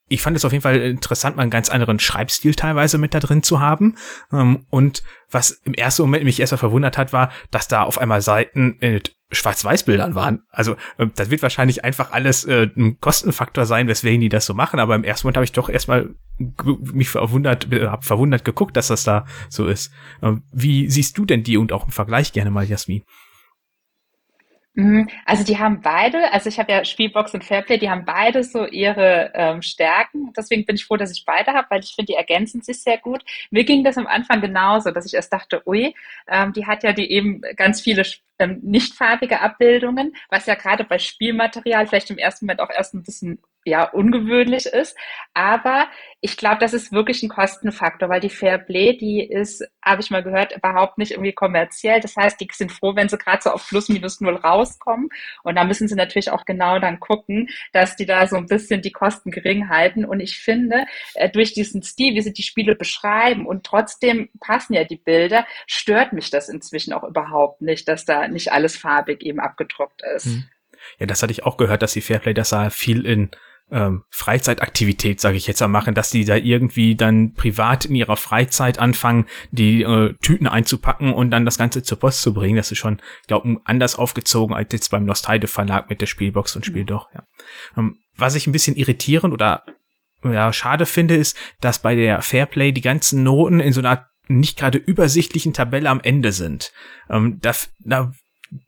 ich 0.10 0.22
fand 0.22 0.38
es 0.38 0.46
auf 0.46 0.52
jeden 0.52 0.62
Fall 0.62 0.78
interessant, 0.78 1.36
mal 1.36 1.42
einen 1.42 1.52
ganz 1.52 1.70
anderen 1.70 2.00
Schreibstil 2.00 2.56
teilweise 2.56 2.98
mit 2.98 3.14
da 3.14 3.20
drin 3.20 3.44
zu 3.44 3.60
haben. 3.60 3.96
Ähm, 4.32 4.66
und 4.70 5.04
was 5.30 5.52
im 5.64 5.74
ersten 5.74 6.04
Moment 6.04 6.24
mich 6.24 6.40
erstmal 6.40 6.60
verwundert 6.60 6.98
hat, 6.98 7.12
war, 7.12 7.32
dass 7.52 7.68
da 7.68 7.84
auf 7.84 8.00
einmal 8.00 8.22
Seiten 8.22 8.78
mit 8.80 9.16
Schwarz-Weiß-Bildern 9.32 10.16
waren. 10.16 10.44
Also 10.50 10.76
äh, 10.98 11.08
das 11.16 11.30
wird 11.30 11.42
wahrscheinlich 11.42 11.84
einfach 11.84 12.12
alles 12.12 12.46
äh, 12.46 12.70
ein 12.78 13.00
Kostenfaktor 13.02 13.66
sein, 13.66 13.88
weswegen 13.88 14.22
die 14.22 14.30
das 14.30 14.46
so 14.46 14.54
machen. 14.54 14.80
Aber 14.80 14.96
im 14.96 15.04
ersten 15.04 15.28
Moment 15.28 15.38
habe 15.38 15.46
ich 15.46 15.52
doch 15.52 15.70
erstmal 15.70 16.16
mich 16.94 17.10
verwundert, 17.10 17.72
äh, 17.72 17.88
hab 17.88 18.06
verwundert 18.06 18.46
geguckt, 18.46 18.78
dass 18.78 18.88
das 18.88 19.04
da 19.04 19.26
so 19.50 19.68
ist. 19.68 19.92
Ähm, 20.22 20.44
wie 20.54 20.90
siehst 20.90 21.18
du 21.18 21.26
denn 21.26 21.44
die 21.44 21.58
und 21.58 21.74
auch 21.74 21.86
im 21.86 21.92
Vergleich 21.92 22.32
gerne 22.32 22.52
mal, 22.52 22.66
Jasmin? 22.66 23.04
Mhm. 24.78 25.10
Also 25.26 25.44
die 25.44 25.58
haben 25.58 25.82
beide, 25.82 26.32
also 26.32 26.50
ich 26.50 26.60
habe 26.60 26.72
ja 26.72 26.86
Spielbox 26.86 27.34
und 27.34 27.44
Fairplay, 27.44 27.80
die 27.80 27.90
haben 27.90 28.06
beide 28.06 28.44
so 28.44 28.64
ihre 28.68 29.32
ähm, 29.34 29.64
Stärken. 29.64 30.32
Deswegen 30.38 30.68
bin 30.68 30.76
ich 30.76 30.86
froh, 30.86 30.98
dass 30.98 31.12
ich 31.12 31.26
beide 31.26 31.54
habe, 31.54 31.66
weil 31.72 31.80
ich 31.80 31.96
finde, 31.96 32.12
die 32.14 32.16
ergänzen 32.16 32.62
sich 32.62 32.84
sehr 32.84 33.00
gut. 33.00 33.24
Mir 33.50 33.64
ging 33.64 33.84
das 33.84 33.98
am 33.98 34.06
Anfang 34.06 34.40
genauso, 34.40 34.92
dass 34.92 35.08
ich 35.08 35.16
erst 35.16 35.34
dachte, 35.34 35.64
ui, 35.66 35.96
ähm, 36.28 36.54
die 36.54 36.68
hat 36.68 36.84
ja 36.84 36.94
die 36.94 37.10
eben 37.12 37.42
ganz 37.56 37.82
viele 37.82 38.04
ähm, 38.38 38.60
nicht 38.62 38.94
farbige 38.94 39.42
Abbildungen, 39.42 40.16
was 40.30 40.46
ja 40.46 40.54
gerade 40.54 40.84
bei 40.84 41.00
Spielmaterial 41.00 41.88
vielleicht 41.88 42.12
im 42.12 42.20
ersten 42.20 42.46
Moment 42.46 42.60
auch 42.60 42.70
erst 42.70 42.94
ein 42.94 43.02
bisschen 43.02 43.40
ja 43.68 43.84
ungewöhnlich 43.84 44.66
ist. 44.66 44.98
Aber 45.34 45.88
ich 46.22 46.36
glaube, 46.36 46.58
das 46.60 46.74
ist 46.74 46.92
wirklich 46.92 47.22
ein 47.22 47.30
Kostenfaktor, 47.30 48.10
weil 48.10 48.20
die 48.20 48.30
Fairplay, 48.30 48.98
die 48.98 49.22
ist, 49.22 49.64
habe 49.84 50.02
ich 50.02 50.10
mal 50.10 50.24
gehört, 50.24 50.56
überhaupt 50.56 50.98
nicht 50.98 51.12
irgendwie 51.12 51.34
kommerziell. 51.34 52.00
Das 52.00 52.16
heißt, 52.16 52.40
die 52.40 52.48
sind 52.52 52.72
froh, 52.72 52.96
wenn 52.96 53.10
sie 53.10 53.18
gerade 53.18 53.44
so 53.44 53.52
auf 53.52 53.68
plus 53.68 53.90
minus 53.90 54.20
null 54.20 54.36
rauskommen. 54.36 55.10
Und 55.44 55.56
da 55.56 55.64
müssen 55.64 55.88
sie 55.88 55.96
natürlich 55.96 56.32
auch 56.32 56.46
genau 56.46 56.80
dann 56.80 57.00
gucken, 57.00 57.50
dass 57.72 57.96
die 57.96 58.06
da 58.06 58.26
so 58.26 58.36
ein 58.36 58.48
bisschen 58.48 58.82
die 58.82 58.92
Kosten 58.92 59.30
gering 59.30 59.70
halten. 59.70 60.06
Und 60.06 60.20
ich 60.20 60.40
finde, 60.40 60.86
äh, 61.14 61.30
durch 61.30 61.54
diesen 61.54 61.84
Stil, 61.84 62.16
wie 62.16 62.22
sie 62.22 62.34
die 62.34 62.44
Spiele 62.44 62.76
beschreiben 62.76 63.46
und 63.46 63.64
trotzdem 63.64 64.30
passen 64.40 64.74
ja 64.74 64.86
die 64.86 64.98
Bilder, 64.98 65.46
stört 65.68 66.14
mich 66.14 66.32
das 66.32 66.50
inzwischen 66.50 66.94
auch 66.94 67.04
überhaupt 67.04 67.62
nicht, 67.62 67.88
dass 67.88 68.06
da 68.06 68.28
nicht 68.28 68.52
alles 68.52 68.76
farbig 68.76 69.22
eben 69.24 69.40
abgedruckt 69.40 70.02
ist. 70.16 70.26
Hm. 70.26 70.46
Ja, 71.00 71.06
das 71.06 71.22
hatte 71.22 71.32
ich 71.32 71.44
auch 71.44 71.58
gehört, 71.58 71.82
dass 71.82 71.94
die 71.94 72.02
Fairplay 72.02 72.34
das 72.34 72.50
sah 72.50 72.70
viel 72.70 73.06
in 73.06 73.30
ähm, 73.72 74.04
Freizeitaktivität, 74.10 75.20
sage 75.20 75.38
ich 75.38 75.48
jetzt 75.48 75.60
mal, 75.60 75.68
machen, 75.68 75.94
dass 75.94 76.10
die 76.10 76.26
da 76.26 76.36
irgendwie 76.36 76.96
dann 76.96 77.34
privat 77.34 77.86
in 77.86 77.96
ihrer 77.96 78.18
Freizeit 78.18 78.80
anfangen, 78.80 79.26
die 79.52 79.84
äh, 79.84 80.14
Tüten 80.22 80.48
einzupacken 80.48 81.14
und 81.14 81.32
dann 81.32 81.46
das 81.46 81.58
Ganze 81.58 81.84
zur 81.84 82.00
Post 82.00 82.22
zu 82.22 82.34
bringen. 82.34 82.56
Das 82.56 82.72
ist 82.72 82.78
schon, 82.78 83.02
glaube 83.28 83.58
anders 83.66 83.96
aufgezogen 83.96 84.56
als 84.56 84.72
jetzt 84.72 84.90
beim 84.90 85.06
Nostalde 85.06 85.48
Verlag 85.48 85.90
mit 85.90 86.02
der 86.02 86.06
Spielbox 86.06 86.56
und 86.56 86.66
Spiel 86.66 86.86
doch. 86.86 87.10
Ja. 87.14 87.24
Ähm, 87.78 87.98
was 88.16 88.36
ich 88.36 88.48
ein 88.48 88.54
bisschen 88.54 88.76
irritierend 88.76 89.34
oder 89.34 89.64
ja, 90.24 90.52
schade 90.52 90.86
finde, 90.86 91.16
ist, 91.16 91.38
dass 91.62 91.82
bei 91.82 91.96
der 91.96 92.22
Fairplay 92.22 92.72
die 92.72 92.82
ganzen 92.82 93.24
Noten 93.24 93.60
in 93.60 93.74
so 93.74 93.82
einer 93.82 94.08
nicht 94.28 94.58
gerade 94.58 94.78
übersichtlichen 94.78 95.54
Tabelle 95.54 95.90
am 95.90 96.02
Ende 96.02 96.32
sind. 96.32 96.72
Ähm, 97.10 97.38
da, 97.42 97.54
da 97.80 98.12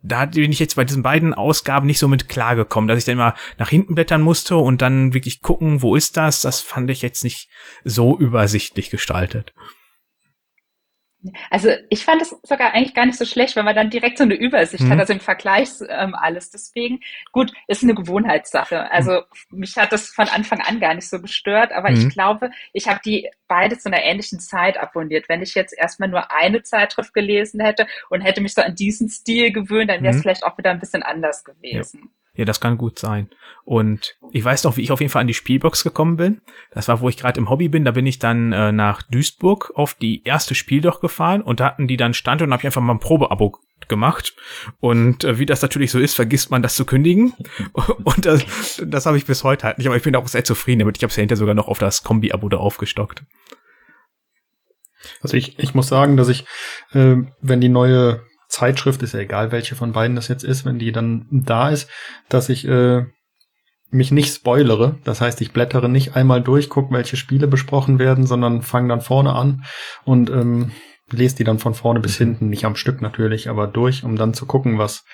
da 0.01 0.25
bin 0.25 0.51
ich 0.51 0.59
jetzt 0.59 0.75
bei 0.75 0.83
diesen 0.83 1.03
beiden 1.03 1.33
Ausgaben 1.33 1.88
nicht 1.88 2.00
so 2.00 2.07
mit 2.07 2.29
klargekommen, 2.29 2.88
dass 2.88 3.00
ich 3.00 3.05
dann 3.05 3.13
immer 3.13 3.36
nach 3.57 3.69
hinten 3.69 3.95
blättern 3.95 4.21
musste 4.21 4.57
und 4.57 4.81
dann 4.81 5.13
wirklich 5.13 5.41
gucken, 5.41 5.81
wo 5.81 5.95
ist 5.95 6.17
das? 6.17 6.41
Das 6.41 6.62
fand 6.62 6.89
ich 6.89 7.01
jetzt 7.01 7.24
nicht 7.24 7.50
so 7.83 8.17
übersichtlich 8.17 8.89
gestaltet. 8.89 9.53
Also 11.49 11.69
ich 11.89 12.05
fand 12.05 12.21
es 12.21 12.35
sogar 12.43 12.73
eigentlich 12.73 12.93
gar 12.93 13.05
nicht 13.05 13.17
so 13.17 13.25
schlecht, 13.25 13.55
weil 13.55 13.63
man 13.63 13.75
dann 13.75 13.89
direkt 13.89 14.17
so 14.17 14.23
eine 14.23 14.35
Übersicht 14.35 14.83
mhm. 14.83 14.91
hat, 14.91 14.99
also 14.99 15.13
im 15.13 15.19
Vergleich 15.19 15.69
ähm, 15.89 16.15
alles. 16.15 16.49
Deswegen, 16.49 17.01
gut, 17.31 17.51
ist 17.67 17.83
eine 17.83 17.93
Gewohnheitssache. 17.93 18.89
Also 18.91 19.23
mhm. 19.49 19.59
mich 19.59 19.75
hat 19.75 19.91
das 19.91 20.07
von 20.09 20.29
Anfang 20.29 20.61
an 20.61 20.79
gar 20.79 20.93
nicht 20.93 21.09
so 21.09 21.21
gestört, 21.21 21.73
aber 21.73 21.91
mhm. 21.91 21.97
ich 21.97 22.09
glaube, 22.13 22.51
ich 22.71 22.88
habe 22.88 23.01
die 23.03 23.29
beide 23.47 23.77
zu 23.77 23.89
einer 23.89 24.03
ähnlichen 24.03 24.39
Zeit 24.39 24.77
abonniert. 24.77 25.27
Wenn 25.27 25.41
ich 25.41 25.55
jetzt 25.55 25.77
erstmal 25.77 26.09
nur 26.09 26.31
eine 26.31 26.63
Zeitschrift 26.63 27.13
gelesen 27.13 27.59
hätte 27.59 27.85
und 28.09 28.21
hätte 28.21 28.39
mich 28.39 28.53
so 28.53 28.61
an 28.61 28.75
diesen 28.75 29.09
Stil 29.09 29.51
gewöhnt, 29.51 29.89
dann 29.89 30.01
wäre 30.01 30.11
es 30.11 30.17
mhm. 30.17 30.21
vielleicht 30.21 30.45
auch 30.45 30.57
wieder 30.57 30.71
ein 30.71 30.79
bisschen 30.79 31.03
anders 31.03 31.43
gewesen. 31.43 31.99
Ja. 32.03 32.18
Ja, 32.39 32.46
das 32.46 32.62
kann 32.62 32.77
gut 32.77 33.00
sein. 33.00 33.29
Und 33.65 34.15
ich 34.31 34.46
weiß 34.46 34.63
noch, 34.63 34.77
wie 34.77 34.81
ich 34.81 34.93
auf 34.93 35.01
jeden 35.01 35.12
Fall 35.12 35.19
an 35.19 35.27
die 35.27 35.34
Spielbox 35.34 35.84
gekommen 35.84 36.15
bin. 36.15 36.39
Das 36.72 36.88
war, 36.88 37.01
wo 37.01 37.10
ich 37.10 37.17
gerade 37.17 37.38
im 37.38 37.50
Hobby 37.50 37.67
bin. 37.67 37.84
Da 37.84 37.91
bin 37.91 38.08
ich 38.08 38.17
dann 38.17 38.53
äh, 38.53 38.72
nach 38.72 39.01
Duisburg 39.01 39.74
auf 39.75 39.93
die 39.93 40.24
erste 40.24 40.55
Spieldoch 40.55 41.01
gefahren 41.01 41.41
und 41.41 41.60
da 41.60 41.65
hatten 41.65 41.89
die 41.89 41.98
dann 41.98 42.13
Stand 42.13 42.41
und 42.41 42.53
habe 42.53 42.62
ich 42.62 42.65
einfach 42.65 42.81
mal 42.81 42.93
ein 42.93 43.01
Probeabo 43.01 43.60
gemacht. 43.89 44.38
Und 44.79 45.25
äh, 45.25 45.38
wie 45.38 45.46
das 45.46 45.62
natürlich 45.62 45.91
so 45.91 46.00
ist, 46.00 46.15
vergisst 46.15 46.50
man 46.50 46.62
das 46.62 46.75
zu 46.75 46.86
kündigen. 46.86 47.34
Und 48.05 48.25
das, 48.25 48.81
das 48.86 49.05
habe 49.05 49.17
ich 49.17 49.25
bis 49.25 49.43
heute 49.43 49.65
halt 49.67 49.79
nicht. 49.79 49.88
Aber 49.88 49.98
ich 49.98 50.03
bin 50.03 50.15
auch 50.15 50.27
sehr 50.29 50.46
zufrieden 50.46 50.79
damit. 50.79 50.96
Ich 50.96 51.03
habe 51.03 51.10
es 51.10 51.17
ja 51.17 51.22
hinterher 51.22 51.39
sogar 51.39 51.55
noch 51.55 51.67
auf 51.67 51.79
das 51.79 52.03
Kombi-Abo 52.03 52.48
da 52.48 52.58
aufgestockt. 52.58 53.24
Also 55.22 55.36
ich, 55.36 55.60
ich 55.60 55.74
muss 55.74 55.88
sagen, 55.88 56.15
dass 56.15 56.29
ich, 56.29 56.46
äh, 56.93 57.17
wenn 57.41 57.60
die 57.60 57.67
neue 57.67 58.22
Zeitschrift, 58.50 59.01
ist 59.03 59.13
ja 59.13 59.20
egal, 59.20 59.51
welche 59.51 59.75
von 59.75 59.94
beiden 59.94 60.15
das 60.15 60.27
jetzt 60.27 60.44
ist, 60.44 60.65
wenn 60.65 60.79
die 60.79 60.91
dann 60.91 61.27
da 61.32 61.70
ist, 61.70 61.89
dass 62.27 62.50
ich 62.50 62.68
äh, 62.68 63.06
mich 63.91 64.12
nicht 64.12 64.34
spoilere. 64.34 64.98
Das 65.03 65.22
heißt, 65.22 65.39
ich 65.41 65.53
blättere 65.53 65.88
nicht 65.88 66.15
einmal 66.15 66.41
durch, 66.41 66.70
gucke, 66.70 66.94
welche 66.94 67.15
Spiele 67.15 67.48
besprochen 67.48 68.00
werden, 68.00 68.25
sondern 68.25 68.62
fange 68.62 68.89
dann 68.89 69.01
vorne 69.01 69.34
an 69.34 69.63
und 70.03 70.29
ähm, 70.29 70.72
lese 71.12 71.38
die 71.38 71.44
dann 71.44 71.60
von 71.60 71.74
vorne 71.74 72.00
bis 72.00 72.20
mhm. 72.20 72.25
hinten, 72.25 72.50
nicht 72.50 72.65
am 72.65 72.75
Stück 72.75 73.01
natürlich, 73.01 73.50
aber 73.50 73.68
durch, 73.68 74.03
um 74.03 74.15
dann 74.15 74.34
zu 74.34 74.46
gucken, 74.46 74.77
was 74.77 75.06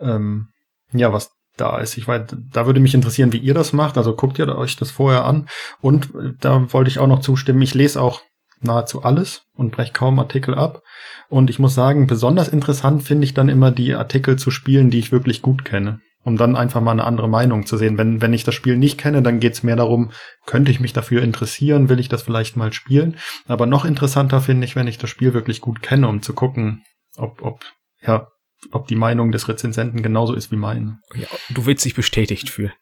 ähm, 0.00 0.48
ja, 0.92 1.12
was 1.12 1.32
da 1.56 1.78
ist. 1.78 1.98
Ich 1.98 2.06
weiß, 2.06 2.22
da 2.52 2.66
würde 2.66 2.80
mich 2.80 2.94
interessieren, 2.94 3.32
wie 3.32 3.38
ihr 3.38 3.54
das 3.54 3.72
macht. 3.72 3.98
Also 3.98 4.14
guckt 4.14 4.38
ihr 4.38 4.56
euch 4.56 4.76
das 4.76 4.90
vorher 4.90 5.24
an. 5.24 5.48
Und 5.80 6.14
äh, 6.14 6.32
da 6.40 6.72
wollte 6.72 6.88
ich 6.88 6.98
auch 6.98 7.06
noch 7.06 7.20
zustimmen. 7.20 7.62
Ich 7.62 7.74
lese 7.74 8.00
auch 8.00 8.22
nahezu 8.60 9.02
alles 9.02 9.42
und 9.54 9.70
breche 9.70 9.92
kaum 9.92 10.18
Artikel 10.18 10.54
ab. 10.54 10.82
Und 11.28 11.50
ich 11.50 11.58
muss 11.58 11.74
sagen, 11.74 12.06
besonders 12.06 12.48
interessant 12.48 13.02
finde 13.02 13.24
ich 13.24 13.34
dann 13.34 13.48
immer 13.48 13.70
die 13.70 13.94
Artikel 13.94 14.36
zu 14.36 14.50
spielen, 14.50 14.90
die 14.90 14.98
ich 14.98 15.12
wirklich 15.12 15.42
gut 15.42 15.64
kenne. 15.64 16.00
Um 16.24 16.36
dann 16.36 16.56
einfach 16.56 16.80
mal 16.80 16.92
eine 16.92 17.04
andere 17.04 17.28
Meinung 17.28 17.64
zu 17.64 17.76
sehen. 17.76 17.96
Wenn, 17.96 18.20
wenn 18.20 18.34
ich 18.34 18.44
das 18.44 18.54
Spiel 18.54 18.76
nicht 18.76 18.98
kenne, 18.98 19.22
dann 19.22 19.40
geht 19.40 19.54
es 19.54 19.62
mehr 19.62 19.76
darum, 19.76 20.10
könnte 20.46 20.70
ich 20.70 20.80
mich 20.80 20.92
dafür 20.92 21.22
interessieren, 21.22 21.88
will 21.88 22.00
ich 22.00 22.08
das 22.08 22.22
vielleicht 22.22 22.56
mal 22.56 22.72
spielen. 22.72 23.16
Aber 23.46 23.66
noch 23.66 23.84
interessanter 23.84 24.40
finde 24.40 24.66
ich, 24.66 24.76
wenn 24.76 24.88
ich 24.88 24.98
das 24.98 25.10
Spiel 25.10 25.32
wirklich 25.32 25.60
gut 25.60 25.80
kenne, 25.80 26.08
um 26.08 26.20
zu 26.20 26.34
gucken, 26.34 26.82
ob, 27.16 27.40
ob, 27.42 27.64
ja, 28.02 28.28
ob 28.72 28.88
die 28.88 28.96
Meinung 28.96 29.32
des 29.32 29.48
Rezensenten 29.48 30.02
genauso 30.02 30.34
ist 30.34 30.50
wie 30.50 30.56
meine. 30.56 30.98
Ja, 31.14 31.28
du 31.50 31.66
willst 31.66 31.84
dich 31.84 31.94
bestätigt 31.94 32.50
fühlen. 32.50 32.72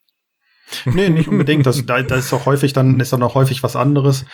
Nee, 0.85 1.11
nicht 1.11 1.29
unbedingt. 1.29 1.67
Das, 1.67 1.85
da, 1.87 2.03
da 2.03 2.17
ist 2.17 2.33
doch 2.33 2.47
häufig 2.47 2.73
dann, 2.73 2.99
ist 2.99 3.13
dann 3.13 3.23
auch 3.23 3.35
häufig 3.35 3.63
was 3.63 3.77
anderes 3.77 4.25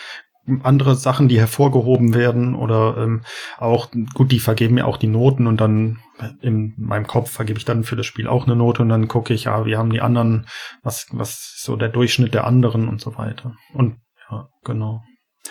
andere 0.62 0.96
Sachen, 0.96 1.28
die 1.28 1.38
hervorgehoben 1.38 2.14
werden 2.14 2.54
oder 2.54 2.96
ähm, 2.98 3.22
auch, 3.58 3.90
gut, 4.14 4.32
die 4.32 4.40
vergeben 4.40 4.74
mir 4.74 4.86
auch 4.86 4.96
die 4.96 5.06
Noten 5.06 5.46
und 5.46 5.60
dann 5.60 5.98
in 6.40 6.74
meinem 6.76 7.06
Kopf 7.06 7.30
vergebe 7.30 7.58
ich 7.58 7.64
dann 7.64 7.84
für 7.84 7.96
das 7.96 8.06
Spiel 8.06 8.26
auch 8.26 8.46
eine 8.46 8.56
Note 8.56 8.82
und 8.82 8.88
dann 8.88 9.08
gucke 9.08 9.34
ich, 9.34 9.44
ja, 9.44 9.64
wie 9.66 9.76
haben 9.76 9.90
die 9.90 10.00
anderen, 10.00 10.46
was, 10.82 11.06
was 11.10 11.54
so 11.58 11.76
der 11.76 11.88
Durchschnitt 11.88 12.34
der 12.34 12.46
anderen 12.46 12.88
und 12.88 13.00
so 13.00 13.16
weiter. 13.16 13.54
Und 13.72 13.98
ja, 14.30 14.48
genau. 14.64 15.02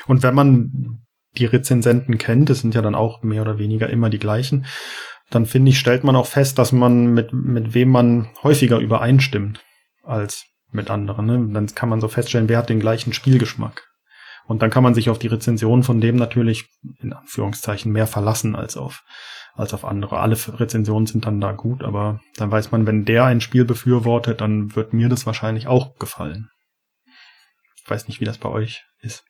Und 0.07 0.23
wenn 0.23 0.35
man 0.35 1.01
die 1.37 1.45
Rezensenten 1.45 2.17
kennt, 2.17 2.49
das 2.49 2.59
sind 2.59 2.75
ja 2.75 2.81
dann 2.81 2.95
auch 2.95 3.23
mehr 3.23 3.41
oder 3.41 3.57
weniger 3.57 3.89
immer 3.89 4.09
die 4.09 4.19
gleichen, 4.19 4.65
dann 5.29 5.45
finde 5.45 5.69
ich, 5.69 5.79
stellt 5.79 6.03
man 6.03 6.17
auch 6.17 6.27
fest, 6.27 6.59
dass 6.59 6.73
man 6.73 7.13
mit, 7.13 7.31
mit 7.31 7.73
wem 7.73 7.89
man 7.89 8.29
häufiger 8.43 8.79
übereinstimmt 8.79 9.63
als 10.03 10.45
mit 10.71 10.89
anderen. 10.89 11.25
Ne? 11.25 11.53
Dann 11.53 11.67
kann 11.67 11.89
man 11.89 12.01
so 12.01 12.09
feststellen, 12.09 12.49
wer 12.49 12.57
hat 12.57 12.69
den 12.69 12.79
gleichen 12.81 13.13
Spielgeschmack. 13.13 13.90
Und 14.51 14.61
dann 14.61 14.69
kann 14.69 14.83
man 14.83 14.93
sich 14.93 15.09
auf 15.09 15.17
die 15.17 15.27
Rezension 15.27 15.81
von 15.81 16.01
dem 16.01 16.17
natürlich 16.17 16.65
in 16.99 17.13
Anführungszeichen 17.13 17.89
mehr 17.89 18.05
verlassen 18.05 18.53
als 18.53 18.75
auf, 18.75 19.01
als 19.53 19.73
auf 19.73 19.85
andere. 19.85 20.19
Alle 20.19 20.35
Rezensionen 20.35 21.07
sind 21.07 21.25
dann 21.25 21.39
da 21.39 21.53
gut, 21.53 21.85
aber 21.85 22.19
dann 22.35 22.51
weiß 22.51 22.69
man, 22.73 22.85
wenn 22.85 23.05
der 23.05 23.23
ein 23.23 23.39
Spiel 23.39 23.63
befürwortet, 23.63 24.41
dann 24.41 24.75
wird 24.75 24.91
mir 24.91 25.07
das 25.07 25.25
wahrscheinlich 25.25 25.67
auch 25.67 25.95
gefallen. 25.99 26.49
Ich 27.77 27.89
weiß 27.89 28.09
nicht, 28.09 28.19
wie 28.19 28.25
das 28.25 28.39
bei 28.39 28.49
euch 28.49 28.83
ist. 28.99 29.23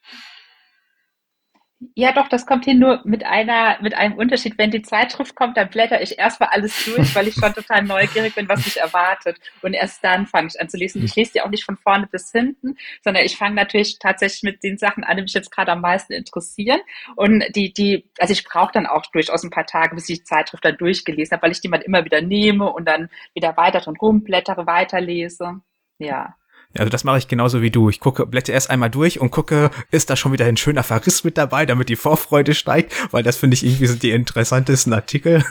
Ja, 1.95 2.11
doch, 2.11 2.27
das 2.27 2.45
kommt 2.45 2.65
hier 2.65 2.75
nur 2.75 3.01
mit 3.05 3.25
einer, 3.25 3.81
mit 3.81 3.95
einem 3.95 4.15
Unterschied. 4.15 4.55
Wenn 4.59 4.69
die 4.69 4.83
Zeitschrift 4.83 5.35
kommt, 5.35 5.57
dann 5.57 5.67
blätter 5.67 5.99
ich 5.99 6.19
erstmal 6.19 6.49
alles 6.49 6.85
durch, 6.85 7.15
weil 7.15 7.27
ich 7.27 7.33
schon 7.33 7.53
total 7.53 7.81
neugierig 7.81 8.35
bin, 8.35 8.47
was 8.47 8.65
mich 8.65 8.79
erwartet. 8.79 9.39
Und 9.63 9.73
erst 9.73 10.03
dann 10.03 10.27
fange 10.27 10.49
ich 10.49 10.61
an 10.61 10.69
zu 10.69 10.77
lesen. 10.77 11.03
Ich 11.03 11.15
lese 11.15 11.33
die 11.33 11.41
auch 11.41 11.49
nicht 11.49 11.63
von 11.63 11.77
vorne 11.77 12.05
bis 12.05 12.31
hinten, 12.31 12.77
sondern 13.03 13.25
ich 13.25 13.35
fange 13.35 13.55
natürlich 13.55 13.97
tatsächlich 13.97 14.43
mit 14.43 14.63
den 14.63 14.77
Sachen 14.77 15.03
an, 15.03 15.17
die 15.17 15.23
mich 15.23 15.33
jetzt 15.33 15.49
gerade 15.49 15.71
am 15.71 15.81
meisten 15.81 16.13
interessieren. 16.13 16.81
Und 17.15 17.43
die, 17.55 17.73
die, 17.73 18.07
also 18.19 18.31
ich 18.31 18.43
brauche 18.43 18.71
dann 18.73 18.85
auch 18.85 19.07
durchaus 19.07 19.43
ein 19.43 19.49
paar 19.49 19.65
Tage, 19.65 19.95
bis 19.95 20.07
ich 20.07 20.19
die 20.19 20.23
Zeitschrift 20.23 20.63
dann 20.63 20.77
durchgelesen 20.77 21.35
habe, 21.35 21.43
weil 21.43 21.51
ich 21.51 21.61
die 21.61 21.67
mal 21.67 21.81
immer 21.81 22.05
wieder 22.05 22.21
nehme 22.21 22.71
und 22.71 22.85
dann 22.85 23.09
wieder 23.33 23.57
weiter 23.57 23.79
drin 23.79 23.97
rumblättere, 23.99 24.67
weiterlese. 24.67 25.61
Ja. 25.97 26.35
Also 26.77 26.89
das 26.89 27.03
mache 27.03 27.17
ich 27.17 27.27
genauso 27.27 27.61
wie 27.61 27.71
du. 27.71 27.89
Ich 27.89 27.99
gucke, 27.99 28.25
blätter 28.25 28.53
erst 28.53 28.69
einmal 28.69 28.89
durch 28.89 29.19
und 29.19 29.31
gucke, 29.31 29.71
ist 29.91 30.09
da 30.09 30.15
schon 30.15 30.31
wieder 30.31 30.45
ein 30.45 30.57
schöner 30.57 30.83
Verriss 30.83 31.23
mit 31.23 31.37
dabei, 31.37 31.65
damit 31.65 31.89
die 31.89 31.95
Vorfreude 31.95 32.53
steigt, 32.53 32.93
weil 33.11 33.23
das 33.23 33.37
finde 33.37 33.55
ich 33.55 33.65
irgendwie 33.65 33.87
sind 33.87 34.03
die 34.03 34.11
interessantesten 34.11 34.93
Artikel. 34.93 35.43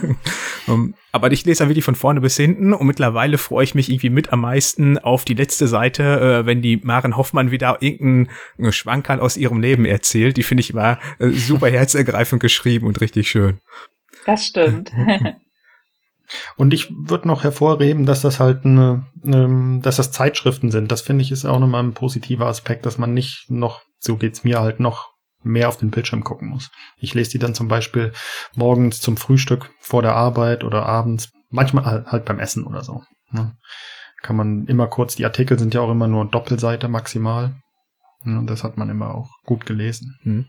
Um, 0.66 0.94
aber 1.12 1.30
ich 1.32 1.44
lese 1.44 1.60
dann 1.60 1.68
wirklich 1.68 1.84
von 1.84 1.94
vorne 1.94 2.20
bis 2.20 2.36
hinten 2.36 2.72
und 2.72 2.86
mittlerweile 2.86 3.38
freue 3.38 3.64
ich 3.64 3.74
mich 3.74 3.90
irgendwie 3.90 4.10
mit 4.10 4.32
am 4.32 4.40
meisten 4.42 4.98
auf 4.98 5.24
die 5.24 5.34
letzte 5.34 5.66
Seite, 5.66 6.02
äh, 6.42 6.46
wenn 6.46 6.62
die 6.62 6.78
Maren 6.78 7.16
Hoffmann 7.16 7.50
wieder 7.50 7.78
irgendeinen 7.80 8.72
Schwankerl 8.72 9.20
aus 9.20 9.36
ihrem 9.36 9.60
Leben 9.60 9.84
erzählt. 9.84 10.36
Die 10.36 10.42
finde 10.42 10.62
ich 10.62 10.70
immer 10.70 10.98
äh, 11.18 11.28
super 11.30 11.68
herzergreifend 11.68 12.40
geschrieben 12.40 12.86
und 12.86 13.00
richtig 13.00 13.28
schön. 13.28 13.58
Das 14.26 14.46
stimmt. 14.46 14.92
Und 16.56 16.72
ich 16.75 16.90
würde 16.90 17.28
noch 17.28 17.44
hervorheben, 17.44 18.06
dass 18.06 18.20
das 18.20 18.40
halt 18.40 18.64
eine, 18.64 19.06
ähm, 19.25 19.80
dass 19.82 19.96
das 19.96 20.12
Zeitschriften 20.12 20.70
sind. 20.70 20.90
Das 20.90 21.02
finde 21.02 21.22
ich 21.22 21.32
ist 21.32 21.44
auch 21.44 21.58
nochmal 21.58 21.82
ein 21.82 21.94
positiver 21.94 22.46
Aspekt, 22.46 22.87
dass 22.87 22.99
man 22.99 23.14
nicht 23.14 23.46
noch, 23.50 23.82
so 23.99 24.16
geht's 24.16 24.44
mir 24.44 24.60
halt 24.60 24.80
noch 24.80 25.10
mehr 25.42 25.68
auf 25.68 25.78
den 25.78 25.90
Bildschirm 25.90 26.22
gucken 26.22 26.49
muss. 26.49 26.70
Ich 26.99 27.14
lese 27.14 27.30
die 27.30 27.38
dann 27.38 27.54
zum 27.54 27.68
Beispiel 27.68 28.12
morgens 28.54 29.00
zum 29.00 29.16
Frühstück 29.16 29.70
vor 29.80 30.02
der 30.02 30.14
Arbeit 30.14 30.64
oder 30.64 30.87
abends, 30.87 31.30
manchmal 31.49 32.06
halt 32.06 32.25
beim 32.25 32.38
Essen 32.38 32.64
oder 32.64 32.82
so. 32.84 33.02
Ne? 33.30 33.56
Kann 34.22 34.37
man 34.37 34.66
immer 34.66 34.87
kurz, 34.87 35.16
die 35.16 35.25
Artikel 35.25 35.58
sind 35.58 35.72
ja 35.75 35.80
auch 35.80 35.90
immer 35.90 36.08
nur 36.08 36.26
Doppelseite 36.26 36.88
maximal. 36.88 37.54
Und 38.25 38.49
das 38.49 38.64
hat 38.64 38.76
man 38.76 38.90
immer 38.90 39.14
auch 39.14 39.30
gut 39.44 39.64
gelesen. 39.64 40.18
Hm. 40.22 40.46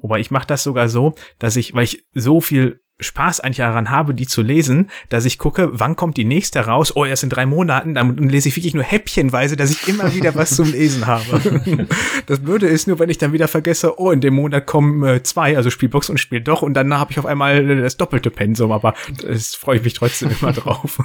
Wobei 0.00 0.20
ich 0.20 0.30
mache 0.30 0.46
das 0.46 0.62
sogar 0.62 0.88
so, 0.88 1.14
dass 1.38 1.56
ich, 1.56 1.74
weil 1.74 1.84
ich 1.84 2.04
so 2.12 2.40
viel 2.40 2.80
Spaß 3.02 3.40
eigentlich 3.40 3.58
daran 3.58 3.90
habe, 3.90 4.14
die 4.14 4.26
zu 4.26 4.42
lesen, 4.42 4.90
dass 5.08 5.24
ich 5.24 5.38
gucke, 5.38 5.70
wann 5.72 5.96
kommt 5.96 6.16
die 6.16 6.24
nächste 6.24 6.60
raus? 6.60 6.94
Oh, 6.94 7.04
erst 7.04 7.22
in 7.24 7.30
drei 7.30 7.46
Monaten. 7.46 7.94
Dann 7.94 8.16
lese 8.16 8.48
ich 8.48 8.56
wirklich 8.56 8.74
nur 8.74 8.84
häppchenweise, 8.84 9.56
dass 9.56 9.70
ich 9.70 9.88
immer 9.88 10.14
wieder 10.14 10.34
was 10.34 10.56
zum 10.56 10.70
Lesen 10.70 11.06
habe. 11.06 11.86
Das 12.26 12.40
Blöde 12.40 12.66
ist 12.66 12.86
nur, 12.86 12.98
wenn 12.98 13.10
ich 13.10 13.18
dann 13.18 13.32
wieder 13.32 13.48
vergesse, 13.48 13.98
oh, 13.98 14.10
in 14.10 14.20
dem 14.20 14.34
Monat 14.34 14.66
kommen 14.66 15.02
äh, 15.04 15.22
zwei, 15.22 15.56
also 15.56 15.70
Spielbox 15.70 16.08
und 16.08 16.18
Spiel 16.18 16.40
doch, 16.40 16.62
und 16.62 16.74
dann 16.74 16.94
habe 16.94 17.10
ich 17.10 17.18
auf 17.18 17.26
einmal 17.26 17.80
das 17.80 17.96
doppelte 17.96 18.30
Pensum, 18.30 18.70
aber 18.72 18.94
das 19.22 19.54
freue 19.54 19.78
ich 19.78 19.84
mich 19.84 19.94
trotzdem 19.94 20.30
immer 20.40 20.52
drauf. 20.52 21.00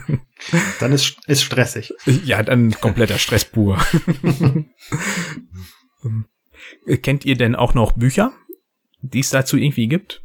Dann 0.80 0.92
ist, 0.92 1.18
ist 1.28 1.44
stressig. 1.44 1.94
Ja, 2.24 2.44
dann 2.44 2.72
kompletter 2.72 3.18
Stress 3.18 3.46
pur. 3.46 3.78
Kennt 7.02 7.26
ihr 7.26 7.36
denn 7.36 7.56
auch 7.56 7.74
noch 7.74 7.94
Bücher, 7.94 8.32
die 9.02 9.20
es 9.20 9.30
dazu 9.30 9.58
irgendwie 9.58 9.88
gibt? 9.88 10.24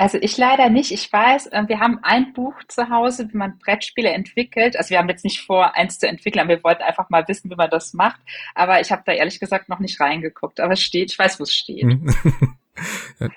Also 0.00 0.16
ich 0.18 0.38
leider 0.38 0.70
nicht. 0.70 0.92
Ich 0.92 1.12
weiß, 1.12 1.48
äh, 1.48 1.64
wir 1.66 1.78
haben 1.78 1.98
ein 2.02 2.32
Buch 2.32 2.54
zu 2.68 2.88
Hause, 2.88 3.28
wie 3.30 3.36
man 3.36 3.58
Brettspiele 3.58 4.08
entwickelt. 4.08 4.74
Also 4.78 4.88
wir 4.88 4.98
haben 4.98 5.10
jetzt 5.10 5.24
nicht 5.24 5.42
vor, 5.42 5.76
eins 5.76 5.98
zu 5.98 6.08
entwickeln, 6.08 6.48
wir 6.48 6.64
wollten 6.64 6.82
einfach 6.82 7.10
mal 7.10 7.28
wissen, 7.28 7.50
wie 7.50 7.54
man 7.54 7.68
das 7.68 7.92
macht. 7.92 8.18
Aber 8.54 8.80
ich 8.80 8.90
habe 8.92 9.02
da 9.04 9.12
ehrlich 9.12 9.40
gesagt 9.40 9.68
noch 9.68 9.78
nicht 9.78 10.00
reingeguckt. 10.00 10.58
Aber 10.58 10.72
es 10.72 10.80
steht, 10.80 11.12
ich 11.12 11.18
weiß, 11.18 11.38
wo 11.38 11.42
es 11.42 11.52
steht. 11.52 11.82
Hm. 11.82 12.14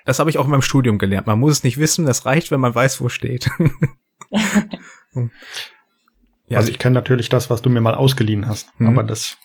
Das 0.06 0.20
habe 0.20 0.30
ich 0.30 0.38
auch 0.38 0.46
in 0.46 0.52
meinem 0.52 0.62
Studium 0.62 1.00
gelernt. 1.00 1.28
Man 1.28 1.38
muss 1.38 1.52
es 1.52 1.64
nicht 1.66 1.78
wissen, 1.78 2.06
das 2.06 2.26
reicht, 2.26 2.50
wenn 2.50 2.62
man 2.62 2.74
weiß, 2.74 3.02
wo 3.02 3.08
es 3.08 3.14
steht. 3.14 3.50
ja, 6.48 6.58
also 6.58 6.72
ich 6.72 6.80
kenne 6.80 6.94
natürlich 6.94 7.28
das, 7.28 7.50
was 7.50 7.62
du 7.62 7.70
mir 7.70 7.82
mal 7.82 7.96
ausgeliehen 7.96 8.48
hast, 8.48 8.70
mhm. 8.80 8.88
aber 8.88 9.04
das 9.04 9.38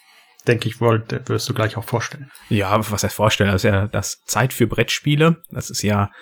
denke 0.46 0.68
ich, 0.68 0.80
wirst 0.80 1.48
du 1.48 1.54
gleich 1.54 1.76
auch 1.76 1.82
vorstellen. 1.82 2.30
Ja, 2.48 2.78
was 2.92 3.02
heißt 3.02 3.16
vorstellen? 3.16 3.50
Das 3.50 3.64
ist 3.64 3.70
ja 3.70 3.88
das 3.88 4.22
Zeit 4.25 4.52
für 4.52 4.68
Brettspiele. 4.68 5.42
Das 5.50 5.68
ist 5.68 5.82
ja 5.82 6.12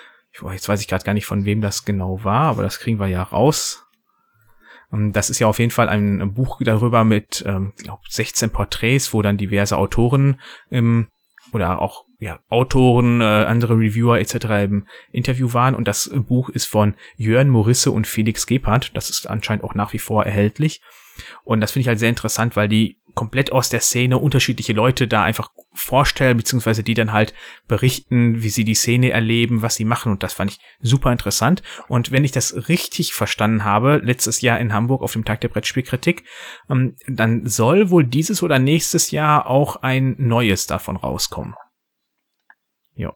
jetzt 0.52 0.69
weiß 0.69 0.81
ich 0.81 0.88
gerade 0.88 1.05
gar 1.05 1.14
nicht, 1.14 1.26
von 1.26 1.45
wem 1.45 1.61
das 1.61 1.85
genau 1.85 2.23
war, 2.25 2.43
aber 2.43 2.62
das 2.62 2.78
kriegen 2.78 2.99
wir 2.99 3.09
ja 3.09 3.23
raus. 3.23 3.87
Ähm, 4.93 5.12
das 5.12 5.31
ist 5.31 5.38
ja 5.38 5.47
auf 5.47 5.59
jeden 5.59 5.71
Fall 5.71 5.88
ein 5.88 6.35
Buch 6.35 6.61
darüber 6.62 7.05
mit, 7.05 7.45
ähm, 7.47 7.73
glaube 7.76 8.02
16 8.09 8.50
Porträts, 8.50 9.12
wo 9.12 9.23
dann 9.23 9.37
diverse 9.37 9.76
Autoren 9.76 10.40
ähm, 10.71 11.09
oder 11.52 11.81
auch 11.81 12.05
ja, 12.19 12.40
Autoren, 12.49 13.21
äh, 13.21 13.25
andere 13.25 13.75
Reviewer 13.75 14.19
etc. 14.19 14.35
im 14.64 14.87
Interview 15.12 15.52
waren. 15.52 15.75
Und 15.75 15.87
das 15.87 16.11
Buch 16.14 16.49
ist 16.49 16.64
von 16.64 16.95
Jörn 17.16 17.50
Morisse 17.50 17.90
und 17.90 18.07
Felix 18.07 18.47
Gebhardt. 18.47 18.97
Das 18.97 19.11
ist 19.11 19.28
anscheinend 19.28 19.64
auch 19.64 19.75
nach 19.75 19.93
wie 19.93 19.99
vor 19.99 20.25
erhältlich. 20.25 20.81
Und 21.45 21.61
das 21.61 21.73
finde 21.73 21.83
ich 21.83 21.88
halt 21.88 21.99
sehr 21.99 22.09
interessant, 22.09 22.57
weil 22.57 22.69
die 22.69 22.99
komplett 23.17 23.51
aus 23.51 23.71
der 23.71 23.81
Szene 23.81 24.19
unterschiedliche 24.19 24.75
Leute 24.75 25.09
da 25.09 25.25
einfach 25.25 25.51
vorstellen, 25.73 26.37
beziehungsweise 26.37 26.83
die 26.83 26.93
dann 26.93 27.15
halt 27.15 27.33
berichten, 27.67 28.43
wie 28.43 28.51
sie 28.51 28.65
die 28.65 28.75
Szene 28.75 29.11
erleben, 29.11 29.63
was 29.63 29.75
sie 29.75 29.87
machen. 29.87 30.13
Und 30.13 30.23
das 30.23 30.35
fand 30.35 30.53
ich 30.53 30.61
super 30.81 31.11
interessant. 31.11 31.63
Und 31.89 32.13
wenn 32.13 32.25
ich 32.25 32.33
das 32.33 32.69
richtig 32.69 33.15
verstanden 33.15 33.65
habe, 33.65 34.03
letztes 34.05 34.43
Jahr 34.43 34.61
in 34.61 34.75
Hamburg 34.75 35.03
auf 35.03 35.15
dem 35.15 35.25
Tag 35.25 35.41
der 35.41 35.49
Brettspielkritik, 35.49 36.25
ähm, 36.69 36.97
dann 37.09 37.47
soll 37.47 37.89
wohl 37.89 38.05
dieses 38.05 38.43
oder 38.43 38.59
nächstes 38.59 39.11
Jahr 39.11 39.47
auch 39.47 39.77
ein 39.77 40.15
neues 40.19 40.67
davon 40.67 40.97
rauskommen. 40.97 41.55
Ja. 42.95 43.15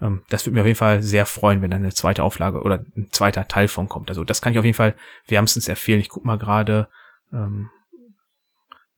Ähm, 0.00 0.22
das 0.30 0.46
würde 0.46 0.54
mir 0.54 0.60
auf 0.62 0.66
jeden 0.66 0.78
Fall 0.78 1.02
sehr 1.02 1.26
freuen, 1.26 1.60
wenn 1.60 1.70
dann 1.70 1.82
eine 1.82 1.92
zweite 1.92 2.24
Auflage 2.24 2.62
oder 2.62 2.86
ein 2.96 3.08
zweiter 3.10 3.46
Teil 3.48 3.68
von 3.68 3.86
kommt. 3.86 4.08
Also 4.08 4.24
das 4.24 4.40
kann 4.40 4.54
ich 4.54 4.58
auf 4.58 4.64
jeden 4.64 4.76
Fall 4.76 4.94
wärmstens 5.26 5.68
empfehlen. 5.68 6.00
Ich 6.00 6.08
guck 6.08 6.24
mal 6.24 6.38
gerade, 6.38 6.88
ähm, 7.34 7.68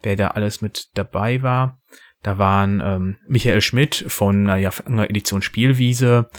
wer 0.02 0.16
da 0.16 0.28
alles 0.28 0.60
mit 0.60 0.90
dabei 0.94 1.42
war. 1.42 1.80
Da 2.22 2.38
waren 2.38 2.80
ähm, 2.84 3.16
Michael 3.26 3.60
Schmidt 3.60 4.04
von 4.08 4.48
äh, 4.48 4.58
ja, 4.58 4.70
Edition 4.86 5.42
Spielwiese, 5.42 6.30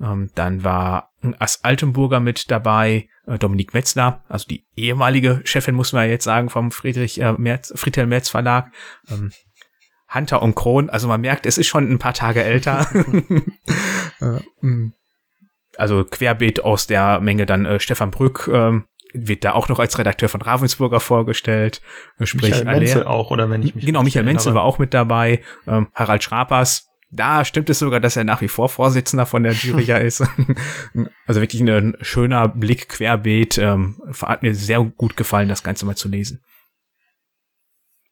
ähm, 0.00 0.30
dann 0.34 0.64
war 0.64 1.10
As 1.38 1.62
Altenburger 1.62 2.20
mit 2.20 2.50
dabei, 2.50 3.08
äh, 3.26 3.38
Dominik 3.38 3.74
Metzler, 3.74 4.24
also 4.28 4.46
die 4.48 4.66
ehemalige 4.76 5.40
Chefin, 5.44 5.74
muss 5.74 5.92
man 5.92 6.04
ja 6.04 6.10
jetzt 6.10 6.24
sagen, 6.24 6.48
vom 6.48 6.70
Friedrich 6.70 7.20
äh, 7.20 7.32
Merz, 7.32 7.72
Friedhelm 7.76 8.08
Merz 8.08 8.28
Verlag. 8.28 8.72
Ähm, 9.10 9.32
Hunter 10.12 10.42
und 10.42 10.54
Kron, 10.54 10.90
also 10.90 11.08
man 11.08 11.22
merkt, 11.22 11.46
es 11.46 11.58
ist 11.58 11.68
schon 11.68 11.90
ein 11.90 11.98
paar 11.98 12.14
Tage 12.14 12.42
älter. 12.42 12.86
Mm. 14.60 14.92
also 15.76 16.04
querbeet 16.04 16.60
aus 16.60 16.86
der 16.86 17.18
Menge 17.18 17.44
dann 17.44 17.66
äh, 17.66 17.80
Stefan 17.80 18.12
Brück, 18.12 18.48
ähm, 18.52 18.84
wird 19.14 19.44
da 19.44 19.52
auch 19.52 19.68
noch 19.68 19.78
als 19.78 19.98
Redakteur 19.98 20.28
von 20.28 20.42
Ravensburger 20.42 21.00
vorgestellt. 21.00 21.80
Sprich, 22.22 22.50
Michael 22.50 22.64
Menzel 22.64 23.04
auch, 23.04 23.30
oder 23.30 23.50
wenn 23.50 23.62
ich 23.62 23.74
mich 23.74 23.86
Genau, 23.86 24.02
Michael 24.02 24.24
Menzel 24.24 24.54
war 24.54 24.62
auch 24.62 24.78
mit 24.78 24.94
dabei. 24.94 25.42
Ähm, 25.66 25.88
Harald 25.94 26.22
Schrapers, 26.22 26.88
da 27.10 27.44
stimmt 27.44 27.68
es 27.70 27.78
sogar, 27.78 28.00
dass 28.00 28.16
er 28.16 28.24
nach 28.24 28.40
wie 28.40 28.48
vor 28.48 28.68
Vorsitzender 28.68 29.26
von 29.26 29.42
der 29.42 29.52
Jury 29.52 29.82
ja 29.86 29.98
ist. 29.98 30.20
also 31.26 31.40
wirklich 31.40 31.60
ein 31.62 31.96
schöner 32.00 32.48
Blick 32.48 32.88
querbeet. 32.88 33.58
Ähm, 33.58 34.00
hat 34.22 34.42
mir 34.42 34.54
sehr 34.54 34.82
gut 34.82 35.16
gefallen, 35.16 35.48
das 35.48 35.62
Ganze 35.62 35.86
mal 35.86 35.96
zu 35.96 36.08
lesen. 36.08 36.42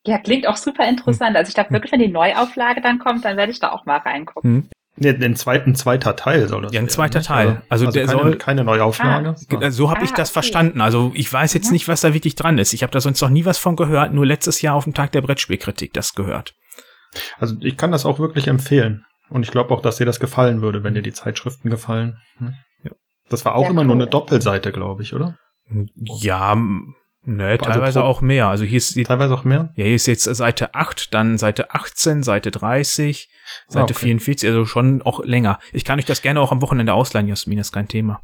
Ja, 0.06 0.18
klingt 0.18 0.46
auch 0.46 0.56
super 0.56 0.88
interessant. 0.88 1.36
Also 1.36 1.50
ich 1.50 1.54
glaube 1.54 1.72
wirklich, 1.72 1.92
wenn 1.92 2.00
die 2.00 2.08
Neuauflage 2.08 2.80
dann 2.80 2.98
kommt, 2.98 3.24
dann 3.24 3.36
werde 3.36 3.52
ich 3.52 3.60
da 3.60 3.70
auch 3.70 3.84
mal 3.84 3.98
reingucken. 3.98 4.70
Nee, 5.02 5.14
den 5.14 5.34
zweiten, 5.34 5.74
zweiter 5.74 6.14
Teil 6.14 6.46
soll 6.46 6.60
das 6.60 6.72
Ja, 6.72 6.80
ein 6.80 6.90
zweiter 6.90 7.22
Teil. 7.22 7.62
Also, 7.70 7.86
also 7.86 7.98
der 7.98 8.06
keine, 8.06 8.20
soll 8.20 8.36
keine 8.36 8.64
Neuauflage. 8.64 9.34
Ah, 9.58 9.70
so 9.70 9.88
habe 9.88 10.00
ah, 10.00 10.04
ich 10.04 10.10
das 10.10 10.28
okay. 10.28 10.34
verstanden. 10.34 10.82
Also 10.82 11.10
ich 11.14 11.32
weiß 11.32 11.54
jetzt 11.54 11.72
nicht, 11.72 11.88
was 11.88 12.02
da 12.02 12.12
wirklich 12.12 12.34
dran 12.34 12.58
ist. 12.58 12.74
Ich 12.74 12.82
habe 12.82 12.92
da 12.92 13.00
sonst 13.00 13.22
noch 13.22 13.30
nie 13.30 13.46
was 13.46 13.56
von 13.56 13.76
gehört. 13.76 14.12
Nur 14.12 14.26
letztes 14.26 14.60
Jahr 14.60 14.74
auf 14.74 14.84
dem 14.84 14.92
Tag 14.92 15.12
der 15.12 15.22
Brettspielkritik 15.22 15.94
das 15.94 16.14
gehört. 16.14 16.54
Also 17.38 17.56
ich 17.60 17.78
kann 17.78 17.92
das 17.92 18.04
auch 18.04 18.18
wirklich 18.18 18.46
empfehlen. 18.46 19.06
Und 19.30 19.42
ich 19.42 19.50
glaube 19.50 19.72
auch, 19.72 19.80
dass 19.80 19.96
dir 19.96 20.04
das 20.04 20.20
gefallen 20.20 20.60
würde, 20.60 20.84
wenn 20.84 20.92
dir 20.92 21.02
die 21.02 21.14
Zeitschriften 21.14 21.70
gefallen. 21.70 22.18
Hm? 22.36 22.54
Ja. 22.84 22.90
Das 23.30 23.46
war 23.46 23.54
auch 23.54 23.64
ja, 23.64 23.70
immer 23.70 23.80
cool. 23.80 23.86
nur 23.86 23.96
eine 23.96 24.06
Doppelseite, 24.06 24.70
glaube 24.70 25.02
ich, 25.02 25.14
oder? 25.14 25.38
Ja, 25.94 26.58
Ne, 27.22 27.48
also 27.48 27.64
teilweise 27.64 28.02
auch 28.02 28.22
mehr. 28.22 28.48
Also 28.48 28.64
hier 28.64 28.78
ist 28.78 28.96
die, 28.96 29.04
teilweise 29.04 29.34
auch 29.34 29.44
mehr. 29.44 29.72
Ja, 29.74 29.84
hier 29.84 29.94
ist 29.94 30.06
jetzt 30.06 30.24
Seite 30.24 30.74
8, 30.74 31.12
dann 31.12 31.36
Seite 31.36 31.74
18, 31.74 32.22
Seite 32.22 32.50
30, 32.50 33.28
Seite 33.68 33.80
ah, 33.80 33.84
okay. 33.84 33.94
44, 33.94 34.48
also 34.48 34.64
schon 34.64 35.02
auch 35.02 35.22
länger. 35.22 35.58
Ich 35.72 35.84
kann 35.84 35.98
euch 35.98 36.06
das 36.06 36.22
gerne 36.22 36.40
auch 36.40 36.50
am 36.50 36.62
Wochenende 36.62 36.94
ausleihen, 36.94 37.28
Jasmin, 37.28 37.58
das 37.58 37.68
ist 37.68 37.72
kein 37.72 37.88
Thema. 37.88 38.22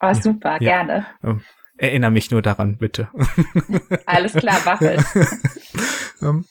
Oh, 0.00 0.12
super, 0.12 0.60
ja. 0.60 0.82
gerne. 0.82 1.06
Ähm, 1.22 1.40
erinnere 1.78 2.10
mich 2.10 2.30
nur 2.30 2.42
daran, 2.42 2.76
bitte. 2.76 3.08
Alles 4.06 4.34
klar, 4.34 4.58
mache 4.66 4.96
ähm, 6.22 6.44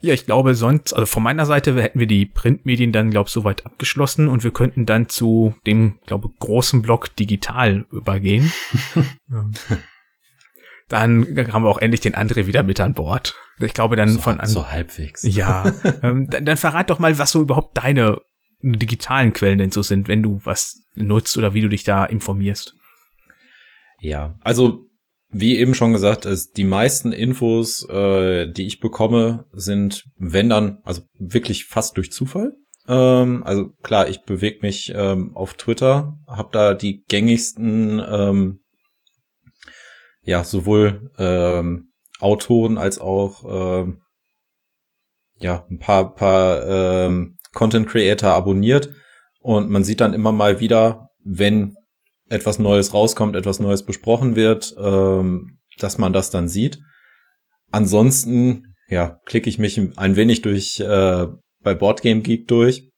Ja, 0.00 0.14
ich 0.14 0.26
glaube, 0.26 0.54
sonst, 0.54 0.92
also 0.92 1.06
von 1.06 1.24
meiner 1.24 1.44
Seite 1.44 1.74
hätten 1.82 1.98
wir 1.98 2.06
die 2.06 2.26
Printmedien 2.26 2.92
dann, 2.92 3.10
glaube 3.10 3.26
ich, 3.26 3.32
soweit 3.32 3.66
abgeschlossen 3.66 4.28
und 4.28 4.44
wir 4.44 4.52
könnten 4.52 4.86
dann 4.86 5.08
zu 5.08 5.56
dem, 5.66 5.98
glaube 6.06 6.28
großen 6.38 6.82
Block 6.82 7.16
digital 7.16 7.84
übergehen. 7.90 8.52
dann 10.88 11.52
haben 11.52 11.64
wir 11.64 11.70
auch 11.70 11.78
endlich 11.78 12.00
den 12.00 12.14
André 12.14 12.46
wieder 12.46 12.62
mit 12.62 12.80
an 12.80 12.94
Bord. 12.94 13.34
Ich 13.58 13.74
glaube 13.74 13.96
dann 13.96 14.08
so, 14.08 14.20
von 14.20 14.40
an. 14.40 14.48
So 14.48 14.70
halbwegs. 14.70 15.22
Ja. 15.22 15.72
ähm, 16.02 16.28
dann, 16.28 16.44
dann 16.44 16.56
verrat 16.56 16.90
doch 16.90 16.98
mal, 16.98 17.18
was 17.18 17.30
so 17.30 17.40
überhaupt 17.40 17.78
deine 17.78 18.20
digitalen 18.62 19.32
Quellen 19.32 19.58
denn 19.58 19.70
so 19.70 19.82
sind, 19.82 20.08
wenn 20.08 20.22
du 20.22 20.40
was 20.44 20.86
nutzt 20.94 21.36
oder 21.36 21.54
wie 21.54 21.60
du 21.60 21.68
dich 21.68 21.84
da 21.84 22.04
informierst. 22.04 22.74
Ja, 24.00 24.36
also 24.40 24.86
wie 25.30 25.58
eben 25.58 25.74
schon 25.74 25.92
gesagt, 25.92 26.26
ist 26.26 26.56
die 26.56 26.64
meisten 26.64 27.12
Infos, 27.12 27.88
äh, 27.88 28.50
die 28.50 28.66
ich 28.66 28.80
bekomme, 28.80 29.46
sind, 29.52 30.04
wenn 30.16 30.48
dann, 30.48 30.78
also 30.84 31.02
wirklich 31.18 31.64
fast 31.64 31.96
durch 31.96 32.12
Zufall. 32.12 32.52
Ähm, 32.86 33.42
also 33.44 33.70
klar, 33.82 34.08
ich 34.08 34.22
bewege 34.22 34.60
mich 34.62 34.92
ähm, 34.94 35.34
auf 35.34 35.54
Twitter, 35.54 36.18
habe 36.28 36.50
da 36.52 36.74
die 36.74 37.02
gängigsten 37.08 38.00
ähm, 38.06 38.60
ja, 40.24 40.42
sowohl 40.44 41.10
ähm, 41.18 41.92
Autoren 42.20 42.78
als 42.78 42.98
auch 42.98 43.44
ähm, 43.82 44.00
ja, 45.38 45.66
ein 45.70 45.78
paar, 45.78 46.14
paar 46.14 46.66
ähm, 46.66 47.36
Content 47.52 47.88
Creator 47.88 48.30
abonniert 48.30 48.90
und 49.40 49.70
man 49.70 49.84
sieht 49.84 50.00
dann 50.00 50.14
immer 50.14 50.32
mal 50.32 50.60
wieder, 50.60 51.08
wenn 51.22 51.76
etwas 52.28 52.58
Neues 52.58 52.94
rauskommt, 52.94 53.36
etwas 53.36 53.60
Neues 53.60 53.84
besprochen 53.84 54.36
wird, 54.36 54.74
ähm, 54.78 55.58
dass 55.78 55.98
man 55.98 56.12
das 56.12 56.30
dann 56.30 56.48
sieht. 56.48 56.80
Ansonsten, 57.70 58.74
ja, 58.88 59.18
klicke 59.26 59.50
ich 59.50 59.58
mich 59.58 59.80
ein 59.96 60.16
wenig 60.16 60.42
durch 60.42 60.80
äh, 60.80 61.26
bei 61.62 61.74
Boardgame 61.74 62.22
Geek 62.22 62.48
durch, 62.48 62.90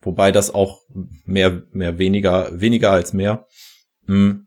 wobei 0.00 0.32
das 0.32 0.54
auch 0.54 0.80
mehr, 1.24 1.62
mehr 1.72 1.98
weniger, 1.98 2.60
weniger 2.60 2.92
als 2.92 3.12
mehr. 3.12 3.46
Hm 4.06 4.46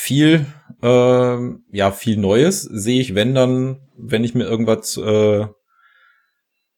viel, 0.00 0.46
äh, 0.82 1.38
ja, 1.72 1.92
viel 1.92 2.16
Neues 2.16 2.62
sehe 2.62 3.02
ich, 3.02 3.14
wenn 3.14 3.34
dann, 3.34 3.80
wenn 3.98 4.24
ich 4.24 4.34
mir 4.34 4.44
irgendwas 4.44 4.96
äh, 4.96 5.46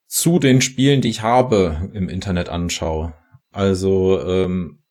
zu 0.08 0.38
den 0.40 0.60
Spielen, 0.60 1.00
die 1.00 1.08
ich 1.08 1.22
habe, 1.22 1.88
im 1.92 2.08
Internet 2.08 2.48
anschaue. 2.48 3.14
Also, 3.52 4.20
ähm, 4.26 4.82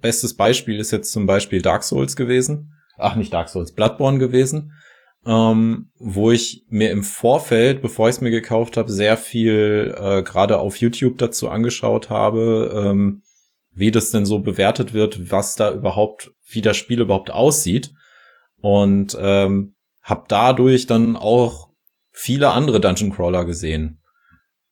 bestes 0.00 0.36
Beispiel 0.36 0.78
ist 0.78 0.92
jetzt 0.92 1.10
zum 1.10 1.26
Beispiel 1.26 1.60
Dark 1.60 1.82
Souls 1.82 2.14
gewesen. 2.14 2.72
Ach, 2.96 3.16
nicht 3.16 3.32
Dark 3.32 3.48
Souls, 3.48 3.72
Bloodborne 3.74 4.18
gewesen. 4.18 4.72
Ähm, 5.26 5.90
wo 5.98 6.30
ich 6.30 6.64
mir 6.68 6.92
im 6.92 7.02
Vorfeld, 7.02 7.82
bevor 7.82 8.08
ich 8.08 8.14
es 8.16 8.20
mir 8.20 8.30
gekauft 8.30 8.76
habe, 8.76 8.92
sehr 8.92 9.16
viel 9.16 9.94
äh, 9.98 10.22
gerade 10.22 10.60
auf 10.60 10.76
YouTube 10.76 11.18
dazu 11.18 11.48
angeschaut 11.48 12.10
habe, 12.10 12.86
ähm, 12.86 13.22
wie 13.80 13.90
das 13.90 14.10
denn 14.10 14.26
so 14.26 14.38
bewertet 14.40 14.92
wird, 14.92 15.30
was 15.30 15.56
da 15.56 15.72
überhaupt, 15.72 16.32
wie 16.46 16.60
das 16.60 16.76
Spiel 16.76 17.00
überhaupt 17.00 17.30
aussieht. 17.30 17.92
Und 18.60 19.16
ähm, 19.18 19.74
habe 20.02 20.24
dadurch 20.28 20.86
dann 20.86 21.16
auch 21.16 21.70
viele 22.12 22.50
andere 22.50 22.80
Dungeon 22.80 23.10
Crawler 23.10 23.44
gesehen, 23.46 24.02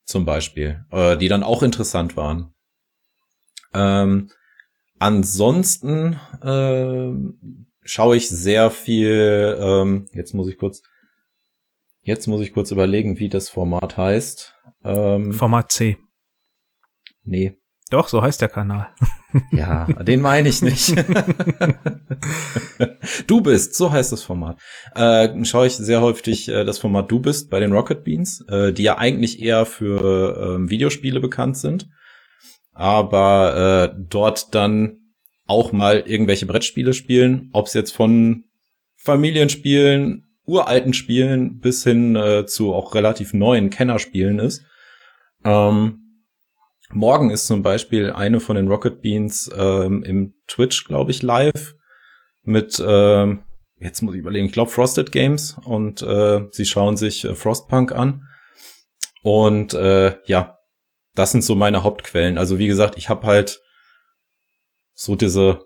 zum 0.05 0.27
Beispiel, 0.27 0.85
äh, 0.91 1.17
die 1.17 1.29
dann 1.29 1.43
auch 1.43 1.63
interessant 1.63 2.17
waren. 2.17 2.53
Ähm, 3.73 4.31
ansonsten 4.99 6.21
äh, 6.43 7.13
schaue 7.83 8.17
ich 8.17 8.29
sehr 8.29 8.71
viel. 8.71 9.57
Ähm, 9.59 10.09
jetzt 10.13 10.35
muss 10.35 10.49
ich 10.49 10.59
kurz, 10.59 10.83
jetzt 12.03 12.27
muss 12.27 12.43
ich 12.43 12.53
kurz 12.53 12.71
überlegen, 12.71 13.19
wie 13.19 13.31
das 13.31 13.49
Format 13.49 13.97
heißt. 13.97 14.55
Ähm, 14.85 15.33
Format 15.33 15.73
C. 15.73 15.97
Nee. 17.25 17.57
Doch, 17.91 18.09
so 18.09 18.23
heißt 18.23 18.41
der 18.43 18.49
Kanal. 18.49 18.89
Ja, 19.51 19.87
den 19.87 20.21
meine 20.21 20.49
ich 20.49 20.63
nicht. 20.63 20.95
du 23.27 23.41
bist, 23.41 23.75
so 23.75 23.91
heißt 23.91 24.13
das 24.13 24.23
Format. 24.23 24.59
Äh, 24.95 25.45
schaue 25.45 25.67
ich 25.67 25.77
sehr 25.77 26.01
häufig 26.01 26.49
äh, 26.49 26.65
das 26.65 26.79
Format 26.79 27.11
Du 27.11 27.21
bist 27.21 27.51
bei 27.51 27.61
den 27.61 27.73
Rocket 27.73 28.05
Beans, 28.05 28.45
äh, 28.49 28.73
die 28.73 28.83
ja 28.83 28.99
eigentlich 28.99 29.41
eher 29.41 29.65
für 29.65 30.59
äh, 30.59 30.71
Videospiele 30.71 31.21
bekannt 31.21 31.57
sind, 31.57 31.89
aber 32.73 33.93
äh, 33.95 34.03
dort 34.09 34.55
dann 34.55 34.99
auch 35.47 35.73
mal 35.73 36.05
irgendwelche 36.07 36.47
Brettspiele 36.47 36.93
spielen, 36.93 37.49
ob 37.53 37.67
es 37.67 37.75
jetzt 37.75 37.93
von 37.93 38.45
Familienspielen, 38.97 40.27
uralten 40.45 40.93
Spielen 40.93 41.59
bis 41.59 41.85
hin 41.85 42.17
äh, 42.17 42.45
zu 42.47 42.75
auch 42.75 42.95
relativ 42.95 43.33
neuen 43.33 43.71
Kennerspielen 43.71 44.39
ist. 44.39 44.63
Ähm, 45.45 46.08
Morgen 46.93 47.31
ist 47.31 47.47
zum 47.47 47.63
Beispiel 47.63 48.13
eine 48.13 48.41
von 48.41 48.57
den 48.57 48.69
Rocket 48.69 49.03
Beans 49.03 49.51
ähm, 49.55 50.03
im 50.03 50.35
Twitch, 50.47 50.85
glaube 50.85 51.11
ich, 51.11 51.23
live 51.23 51.75
mit, 52.43 52.83
ähm, 52.85 53.45
jetzt 53.79 54.01
muss 54.01 54.15
ich 54.15 54.21
überlegen, 54.21 54.47
ich 54.47 54.53
glaube 54.53 54.71
Frosted 54.71 55.13
Games 55.13 55.57
und 55.65 56.01
äh, 56.03 56.47
sie 56.51 56.65
schauen 56.65 56.97
sich 56.97 57.25
äh, 57.25 57.35
Frostpunk 57.35 57.93
an. 57.93 58.27
Und 59.23 59.75
äh, 59.75 60.17
ja, 60.25 60.59
das 61.15 61.33
sind 61.33 61.45
so 61.45 61.55
meine 61.55 61.83
Hauptquellen. 61.83 62.39
Also 62.39 62.59
wie 62.59 62.69
gesagt, 62.69 62.97
ich 62.97 63.09
habe 63.11 63.27
halt 63.27 63.61
so 64.95 65.15
diese 65.15 65.61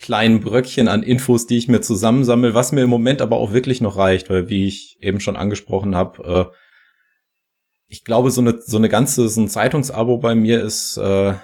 kleinen 0.00 0.40
Bröckchen 0.40 0.88
an 0.88 1.04
Infos, 1.04 1.46
die 1.46 1.56
ich 1.56 1.68
mir 1.68 1.80
zusammensammle, 1.80 2.54
was 2.54 2.72
mir 2.72 2.82
im 2.82 2.90
Moment 2.90 3.22
aber 3.22 3.36
auch 3.36 3.52
wirklich 3.52 3.80
noch 3.80 3.96
reicht, 3.96 4.28
weil 4.28 4.48
wie 4.48 4.66
ich 4.66 4.98
eben 5.00 5.20
schon 5.20 5.36
angesprochen 5.36 5.94
habe, 5.94 6.50
äh, 6.50 6.56
ich 7.94 8.02
glaube, 8.02 8.32
so 8.32 8.40
eine, 8.40 8.60
so 8.60 8.76
eine 8.76 8.88
ganze, 8.88 9.28
so 9.28 9.40
ein 9.40 9.48
Zeitungsabo 9.48 10.18
bei 10.18 10.34
mir 10.34 10.60
ist 10.60 10.96
äh, 10.96 11.34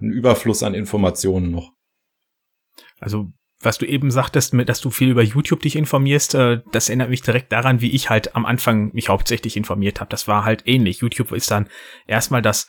ein 0.00 0.12
Überfluss 0.12 0.62
an 0.62 0.74
Informationen 0.74 1.50
noch. 1.50 1.72
Also 3.00 3.32
was 3.60 3.78
du 3.78 3.86
eben 3.86 4.12
sagtest, 4.12 4.54
dass 4.66 4.80
du 4.80 4.90
viel 4.90 5.10
über 5.10 5.22
YouTube 5.22 5.60
dich 5.60 5.74
informierst, 5.74 6.36
äh, 6.36 6.60
das 6.70 6.88
erinnert 6.88 7.10
mich 7.10 7.22
direkt 7.22 7.50
daran, 7.50 7.80
wie 7.80 7.90
ich 7.90 8.10
halt 8.10 8.36
am 8.36 8.46
Anfang 8.46 8.92
mich 8.94 9.08
hauptsächlich 9.08 9.56
informiert 9.56 9.98
habe. 9.98 10.08
Das 10.08 10.28
war 10.28 10.44
halt 10.44 10.62
ähnlich. 10.66 10.98
YouTube 10.98 11.32
ist 11.32 11.50
dann 11.50 11.68
erstmal 12.06 12.42
das 12.42 12.68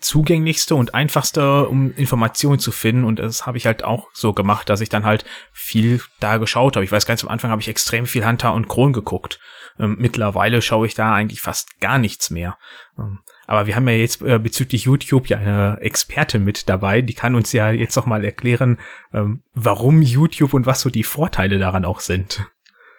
zugänglichste 0.00 0.74
und 0.74 0.94
einfachste, 0.94 1.66
um 1.66 1.94
Informationen 1.94 2.58
zu 2.58 2.72
finden. 2.72 3.04
Und 3.04 3.18
das 3.18 3.46
habe 3.46 3.56
ich 3.56 3.64
halt 3.64 3.84
auch 3.84 4.08
so 4.12 4.34
gemacht, 4.34 4.68
dass 4.68 4.82
ich 4.82 4.90
dann 4.90 5.06
halt 5.06 5.24
viel 5.52 6.02
da 6.20 6.36
geschaut 6.36 6.76
habe. 6.76 6.84
Ich 6.84 6.92
weiß 6.92 7.06
ganz 7.06 7.24
am 7.24 7.30
Anfang 7.30 7.50
habe 7.50 7.62
ich 7.62 7.68
extrem 7.68 8.04
viel 8.04 8.26
Hunter 8.26 8.52
und 8.52 8.68
Kron 8.68 8.92
geguckt. 8.92 9.40
Ähm, 9.78 9.96
mittlerweile 9.98 10.62
schaue 10.62 10.86
ich 10.86 10.94
da 10.94 11.14
eigentlich 11.14 11.40
fast 11.40 11.80
gar 11.80 11.98
nichts 11.98 12.30
mehr. 12.30 12.58
Ähm, 12.98 13.20
aber 13.46 13.66
wir 13.66 13.76
haben 13.76 13.88
ja 13.88 13.94
jetzt 13.94 14.22
äh, 14.22 14.38
bezüglich 14.38 14.84
YouTube 14.84 15.28
ja 15.28 15.38
eine 15.38 15.78
Expertin 15.80 16.44
mit 16.44 16.68
dabei, 16.68 17.02
die 17.02 17.14
kann 17.14 17.34
uns 17.34 17.52
ja 17.52 17.70
jetzt 17.70 17.96
noch 17.96 18.06
mal 18.06 18.24
erklären, 18.24 18.78
ähm, 19.12 19.42
warum 19.54 20.02
YouTube 20.02 20.54
und 20.54 20.66
was 20.66 20.80
so 20.80 20.90
die 20.90 21.04
Vorteile 21.04 21.58
daran 21.58 21.84
auch 21.84 22.00
sind. 22.00 22.50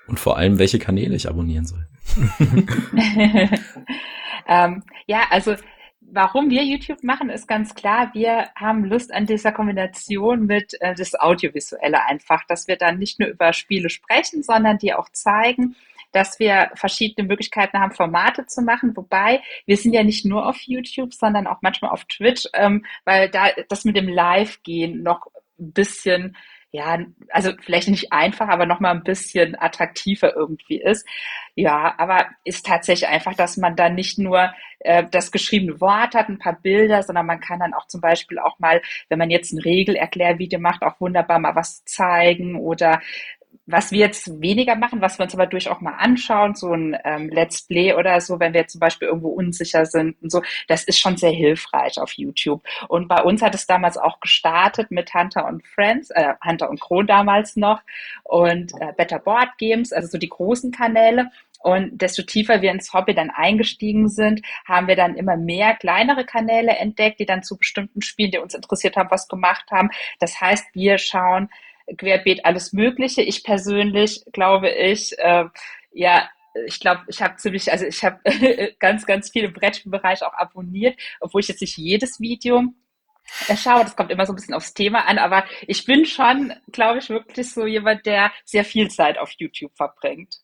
Und 0.07 0.19
vor 0.19 0.37
allem, 0.37 0.57
welche 0.57 0.79
Kanäle 0.79 1.15
ich 1.15 1.27
abonnieren 1.27 1.65
soll. 1.65 1.85
ähm, 4.47 4.83
ja, 5.05 5.23
also 5.29 5.55
warum 5.99 6.49
wir 6.49 6.63
YouTube 6.63 7.03
machen, 7.03 7.29
ist 7.29 7.47
ganz 7.47 7.75
klar, 7.75 8.11
wir 8.13 8.47
haben 8.55 8.85
Lust 8.85 9.13
an 9.13 9.25
dieser 9.25 9.51
Kombination 9.51 10.45
mit 10.45 10.79
äh, 10.81 10.95
das 10.95 11.19
Audiovisuelle 11.19 12.05
einfach, 12.05 12.43
dass 12.47 12.67
wir 12.67 12.77
dann 12.77 12.97
nicht 12.97 13.19
nur 13.19 13.29
über 13.29 13.53
Spiele 13.53 13.89
sprechen, 13.89 14.43
sondern 14.43 14.77
die 14.77 14.93
auch 14.93 15.09
zeigen, 15.09 15.75
dass 16.11 16.39
wir 16.39 16.71
verschiedene 16.75 17.27
Möglichkeiten 17.27 17.79
haben, 17.79 17.91
Formate 17.91 18.45
zu 18.45 18.61
machen. 18.61 18.95
Wobei 18.95 19.41
wir 19.65 19.77
sind 19.77 19.93
ja 19.93 20.03
nicht 20.03 20.25
nur 20.25 20.47
auf 20.47 20.59
YouTube, 20.61 21.13
sondern 21.13 21.47
auch 21.47 21.61
manchmal 21.61 21.91
auf 21.91 22.05
Twitch, 22.05 22.47
ähm, 22.53 22.85
weil 23.05 23.29
da 23.29 23.47
das 23.69 23.85
mit 23.85 23.95
dem 23.95 24.07
Live-Gehen 24.07 25.03
noch 25.03 25.27
ein 25.59 25.73
bisschen 25.73 26.35
ja, 26.71 26.99
also 27.29 27.51
vielleicht 27.61 27.87
nicht 27.87 28.11
einfach, 28.11 28.49
aber 28.49 28.65
noch 28.65 28.81
mal 28.81 28.91
ein 28.91 29.03
bisschen 29.03 29.57
attraktiver 29.57 30.35
irgendwie 30.35 30.81
ist. 30.81 31.07
Ja, 31.55 31.95
aber 31.97 32.27
ist 32.43 32.65
tatsächlich 32.65 33.09
einfach, 33.09 33.33
dass 33.35 33.55
man 33.57 33.75
dann 33.77 33.95
nicht 33.95 34.19
nur 34.19 34.53
äh, 34.79 35.05
das 35.09 35.31
geschriebene 35.31 35.79
Wort 35.79 36.13
hat, 36.13 36.27
ein 36.27 36.39
paar 36.39 36.59
Bilder, 36.61 37.03
sondern 37.03 37.25
man 37.25 37.39
kann 37.39 37.59
dann 37.59 37.73
auch 37.73 37.87
zum 37.87 38.01
Beispiel 38.01 38.37
auch 38.37 38.59
mal, 38.59 38.81
wenn 39.07 39.17
man 39.17 39.29
jetzt 39.29 39.53
ein 39.53 39.61
Regelerklärvideo 39.61 40.59
macht, 40.59 40.83
auch 40.83 40.99
wunderbar 40.99 41.39
mal 41.39 41.55
was 41.55 41.85
zeigen 41.85 42.55
oder 42.55 43.01
was 43.67 43.91
wir 43.91 43.99
jetzt 43.99 44.41
weniger 44.41 44.75
machen, 44.75 45.01
was 45.01 45.19
wir 45.19 45.25
uns 45.25 45.33
aber 45.33 45.45
durch 45.45 45.69
auch 45.69 45.81
mal 45.81 45.95
anschauen, 45.97 46.55
so 46.55 46.73
ein 46.73 46.97
ähm, 47.03 47.29
Let's 47.29 47.67
Play 47.67 47.93
oder 47.93 48.19
so, 48.21 48.39
wenn 48.39 48.53
wir 48.53 48.67
zum 48.67 48.79
Beispiel 48.79 49.09
irgendwo 49.09 49.29
unsicher 49.29 49.85
sind 49.85 50.15
und 50.21 50.31
so, 50.31 50.41
das 50.67 50.85
ist 50.85 50.99
schon 50.99 51.17
sehr 51.17 51.31
hilfreich 51.31 51.99
auf 51.99 52.13
YouTube. 52.13 52.63
Und 52.87 53.09
bei 53.09 53.21
uns 53.21 53.41
hat 53.41 53.53
es 53.53 53.67
damals 53.67 53.97
auch 53.97 54.21
gestartet 54.21 54.89
mit 54.89 55.13
Hunter 55.13 55.45
und 55.47 55.67
Friends, 55.67 56.09
äh, 56.11 56.33
Hunter 56.43 56.69
und 56.69 56.79
Kron 56.79 57.07
damals 57.07 57.57
noch 57.57 57.81
und 58.23 58.71
äh, 58.79 58.93
Better 58.95 59.19
Board 59.19 59.49
Games, 59.57 59.91
also 59.91 60.07
so 60.07 60.17
die 60.17 60.29
großen 60.29 60.71
Kanäle. 60.71 61.29
Und 61.59 62.01
desto 62.01 62.21
tiefer 62.21 62.61
wir 62.61 62.71
ins 62.71 62.93
Hobby 62.93 63.15
dann 63.15 63.31
eingestiegen 63.31 64.09
sind, 64.09 64.41
haben 64.65 64.87
wir 64.87 64.95
dann 64.95 65.15
immer 65.15 65.35
mehr 65.35 65.75
kleinere 65.75 66.23
Kanäle 66.23 66.77
entdeckt, 66.77 67.19
die 67.19 67.25
dann 67.25 67.43
zu 67.43 67.57
bestimmten 67.57 68.01
Spielen, 68.01 68.31
die 68.31 68.37
uns 68.37 68.53
interessiert 68.53 68.95
haben, 68.95 69.11
was 69.11 69.27
gemacht 69.27 69.65
haben. 69.71 69.89
Das 70.19 70.39
heißt, 70.39 70.67
wir 70.73 70.99
schauen 70.99 71.49
querbeet 71.97 72.45
alles 72.45 72.73
Mögliche. 72.73 73.21
Ich 73.21 73.43
persönlich 73.43 74.23
glaube 74.31 74.69
ich, 74.69 75.17
äh, 75.19 75.45
ja, 75.91 76.29
ich 76.65 76.79
glaube, 76.79 77.01
ich 77.07 77.21
habe 77.21 77.35
ziemlich, 77.37 77.71
also 77.71 77.85
ich 77.85 78.03
habe 78.03 78.19
ganz, 78.79 79.05
ganz 79.05 79.29
viele 79.29 79.49
Brettspielbereiche 79.49 80.27
auch 80.27 80.33
abonniert, 80.33 80.99
obwohl 81.19 81.41
ich 81.41 81.47
jetzt 81.47 81.61
nicht 81.61 81.77
jedes 81.77 82.19
Video 82.19 82.63
schaue. 83.55 83.83
Das 83.83 83.95
kommt 83.95 84.11
immer 84.11 84.25
so 84.25 84.33
ein 84.33 84.35
bisschen 84.35 84.53
aufs 84.53 84.73
Thema 84.73 85.07
an, 85.07 85.17
aber 85.17 85.45
ich 85.67 85.85
bin 85.85 86.05
schon, 86.05 86.53
glaube 86.71 86.99
ich, 86.99 87.09
wirklich 87.09 87.51
so 87.51 87.65
jemand, 87.65 88.05
der 88.05 88.31
sehr 88.45 88.65
viel 88.65 88.89
Zeit 88.89 89.17
auf 89.17 89.31
YouTube 89.37 89.75
verbringt. 89.75 90.37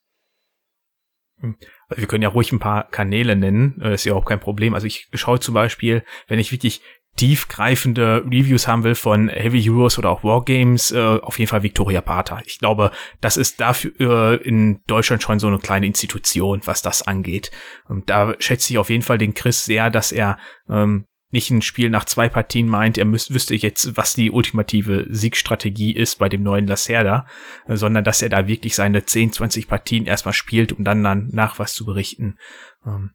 Hm. 1.40 1.58
Wir 1.90 2.08
können 2.08 2.24
ja 2.24 2.30
ruhig 2.30 2.52
ein 2.52 2.60
paar 2.60 2.90
Kanäle 2.90 3.36
nennen, 3.36 3.80
das 3.80 4.02
ist 4.02 4.06
ja 4.06 4.14
auch 4.14 4.26
kein 4.26 4.40
Problem. 4.40 4.74
Also 4.74 4.88
ich 4.88 5.08
schaue 5.14 5.40
zum 5.40 5.54
Beispiel, 5.54 6.04
wenn 6.28 6.40
ich 6.40 6.52
wirklich 6.52 6.82
tiefgreifende 7.16 8.24
Reviews 8.26 8.68
haben 8.68 8.84
will 8.84 8.96
von 8.96 9.30
Heavy 9.30 9.62
Heroes 9.62 10.00
oder 10.00 10.10
auch 10.10 10.24
Wargames, 10.24 10.92
äh, 10.92 11.00
auf 11.00 11.38
jeden 11.38 11.50
Fall 11.50 11.64
Victoria 11.64 12.02
Pater. 12.02 12.42
Ich 12.46 12.58
glaube, 12.58 12.92
das 13.22 13.38
ist 13.38 13.62
dafür 13.62 14.42
äh, 14.42 14.48
in 14.48 14.82
Deutschland 14.88 15.22
schon 15.22 15.40
so 15.40 15.48
eine 15.48 15.60
kleine 15.60 15.86
Institution, 15.86 16.62
was 16.66 16.82
das 16.82 17.04
angeht. 17.04 17.52
Und 17.88 18.10
da 18.10 18.34
schätze 18.40 18.74
ich 18.74 18.80
auf 18.80 18.90
jeden 18.90 19.04
Fall 19.04 19.18
den 19.18 19.36
Chris 19.36 19.64
sehr, 19.66 19.92
dass 19.92 20.12
er 20.12 20.38
ähm, 20.68 21.06
nicht 21.34 21.50
ein 21.50 21.64
Spiel 21.64 21.90
nach 21.90 22.06
zwei 22.06 22.30
Partien 22.30 22.68
meint, 22.68 22.98
er 22.98 23.06
müsste, 23.06 23.34
wüsste 23.34 23.56
jetzt, 23.56 23.98
was 23.98 24.14
die 24.14 24.30
ultimative 24.30 25.08
Siegstrategie 25.10 25.92
ist 25.92 26.20
bei 26.20 26.30
dem 26.30 26.44
neuen 26.44 26.68
Lacerda, 26.68 27.28
äh, 27.68 27.76
sondern 27.76 28.04
dass 28.04 28.22
er 28.22 28.30
da 28.30 28.48
wirklich 28.48 28.76
seine 28.76 29.06
10, 29.06 29.34
20 29.34 29.68
Partien 29.68 30.06
erstmal 30.06 30.34
spielt, 30.34 30.72
um 30.72 30.84
dann, 30.84 31.04
dann 31.04 31.30
nach 31.32 31.60
was 31.60 31.74
zu 31.74 31.86
berichten. 31.86 32.38
Ähm, 32.86 33.12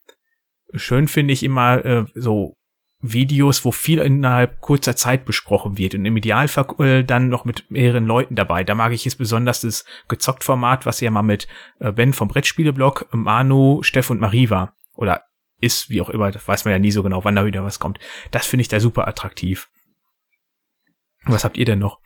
schön 0.75 1.09
finde 1.09 1.33
ich 1.33 1.43
immer 1.43 1.85
äh, 1.85 2.05
so 2.15 2.58
Videos, 3.01 3.65
wo 3.65 3.71
viel 3.71 4.01
innerhalb 4.01 4.61
kurzer 4.61 4.97
Zeit 4.97 5.25
besprochen 5.25 5.79
wird 5.79 5.95
und 5.95 6.05
im 6.05 6.17
Idealfall 6.17 6.67
äh, 6.81 7.05
dann 7.05 7.29
noch 7.29 7.45
mit 7.45 7.71
mehreren 7.71 8.07
Leuten 8.07 8.35
dabei. 8.35 8.65
Da 8.65 8.75
mag 8.75 8.93
ich 8.93 9.07
es 9.07 9.15
besonders 9.15 9.61
das 9.61 9.85
Gezockt-Format, 10.09 10.85
was 10.85 11.01
ja 11.01 11.11
mal 11.11 11.23
mit 11.23 11.47
äh, 11.79 11.93
Ben 11.93 12.13
vom 12.13 12.29
Brettspieleblog, 12.29 13.07
Manu, 13.13 13.83
Steff 13.83 14.11
und 14.11 14.21
Marie 14.21 14.51
war. 14.51 14.75
Oder 14.97 15.23
ist, 15.61 15.91
wie 15.91 16.01
auch 16.01 16.11
immer, 16.11 16.33
das 16.33 16.47
weiß 16.47 16.65
man 16.65 16.73
ja 16.73 16.79
nie 16.79 16.91
so 16.91 17.03
genau, 17.03 17.25
wann 17.25 17.37
da 17.37 17.47
wieder 17.47 17.65
was 17.65 17.79
kommt. 17.79 17.99
Das 18.33 18.47
finde 18.47 18.63
ich 18.63 18.69
da 18.69 18.81
super 18.81 19.07
attraktiv. 19.07 19.69
Was 21.25 21.45
habt 21.45 21.57
ihr 21.57 21.65
denn 21.65 21.79
noch? 21.79 22.01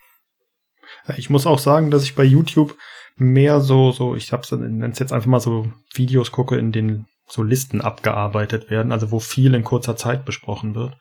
Ich 1.17 1.31
muss 1.31 1.47
auch 1.47 1.59
sagen, 1.59 1.91
dass 1.91 2.05
ich 2.05 2.15
bei 2.15 2.25
YouTube 2.25 2.77
mehr 3.17 3.61
so, 3.61 3.93
so, 3.93 4.15
ich 4.15 4.33
hab's, 4.33 4.53
nenn's 4.53 4.99
jetzt 4.99 5.13
einfach 5.13 5.27
mal 5.27 5.41
so 5.41 5.71
Videos 5.95 6.33
gucke, 6.33 6.57
in 6.57 6.73
denen 6.73 7.07
so 7.27 7.43
Listen 7.43 7.81
abgearbeitet 7.81 8.71
werden, 8.71 8.93
also 8.93 9.11
wo 9.11 9.19
viel 9.19 9.55
in 9.55 9.65
kurzer 9.65 9.97
Zeit 9.97 10.25
besprochen 10.25 10.75
wird. 10.75 10.97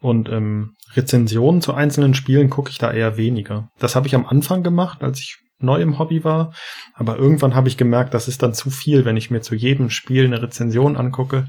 Und 0.00 0.28
ähm, 0.28 0.74
Rezensionen 0.94 1.60
zu 1.60 1.74
einzelnen 1.74 2.14
Spielen 2.14 2.50
gucke 2.50 2.70
ich 2.70 2.78
da 2.78 2.90
eher 2.90 3.16
weniger. 3.16 3.68
Das 3.78 3.96
habe 3.96 4.06
ich 4.06 4.14
am 4.14 4.26
Anfang 4.26 4.62
gemacht, 4.62 5.02
als 5.02 5.20
ich 5.20 5.38
neu 5.58 5.80
im 5.80 5.98
Hobby 5.98 6.24
war. 6.24 6.52
Aber 6.94 7.16
irgendwann 7.16 7.54
habe 7.54 7.68
ich 7.68 7.76
gemerkt, 7.76 8.14
das 8.14 8.28
ist 8.28 8.42
dann 8.42 8.54
zu 8.54 8.70
viel, 8.70 9.04
wenn 9.04 9.16
ich 9.16 9.30
mir 9.30 9.40
zu 9.40 9.54
jedem 9.54 9.90
Spiel 9.90 10.24
eine 10.24 10.42
Rezension 10.42 10.96
angucke. 10.96 11.48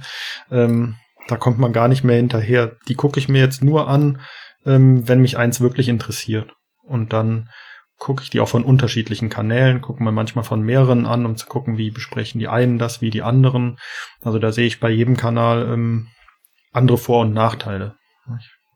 Ähm, 0.51 0.95
da 1.27 1.37
kommt 1.37 1.59
man 1.59 1.73
gar 1.73 1.87
nicht 1.87 2.03
mehr 2.03 2.17
hinterher. 2.17 2.75
Die 2.87 2.95
gucke 2.95 3.19
ich 3.19 3.29
mir 3.29 3.39
jetzt 3.39 3.63
nur 3.63 3.87
an, 3.87 4.21
ähm, 4.65 5.07
wenn 5.07 5.21
mich 5.21 5.37
eins 5.37 5.61
wirklich 5.61 5.87
interessiert. 5.87 6.51
Und 6.83 7.13
dann 7.13 7.49
gucke 8.01 8.23
ich 8.23 8.31
die 8.31 8.39
auch 8.39 8.49
von 8.49 8.63
unterschiedlichen 8.63 9.29
Kanälen, 9.29 9.79
gucken 9.79 10.07
wir 10.07 10.11
manchmal 10.11 10.43
von 10.43 10.63
mehreren 10.63 11.05
an, 11.05 11.23
um 11.27 11.37
zu 11.37 11.45
gucken, 11.45 11.77
wie 11.77 11.91
besprechen 11.91 12.39
die 12.39 12.47
einen 12.47 12.79
das, 12.79 12.99
wie 12.99 13.11
die 13.11 13.21
anderen. 13.21 13.77
Also 14.21 14.39
da 14.39 14.51
sehe 14.51 14.65
ich 14.65 14.79
bei 14.79 14.89
jedem 14.89 15.17
Kanal 15.17 15.71
ähm, 15.71 16.07
andere 16.71 16.97
Vor- 16.97 17.21
und 17.21 17.33
Nachteile. 17.33 17.95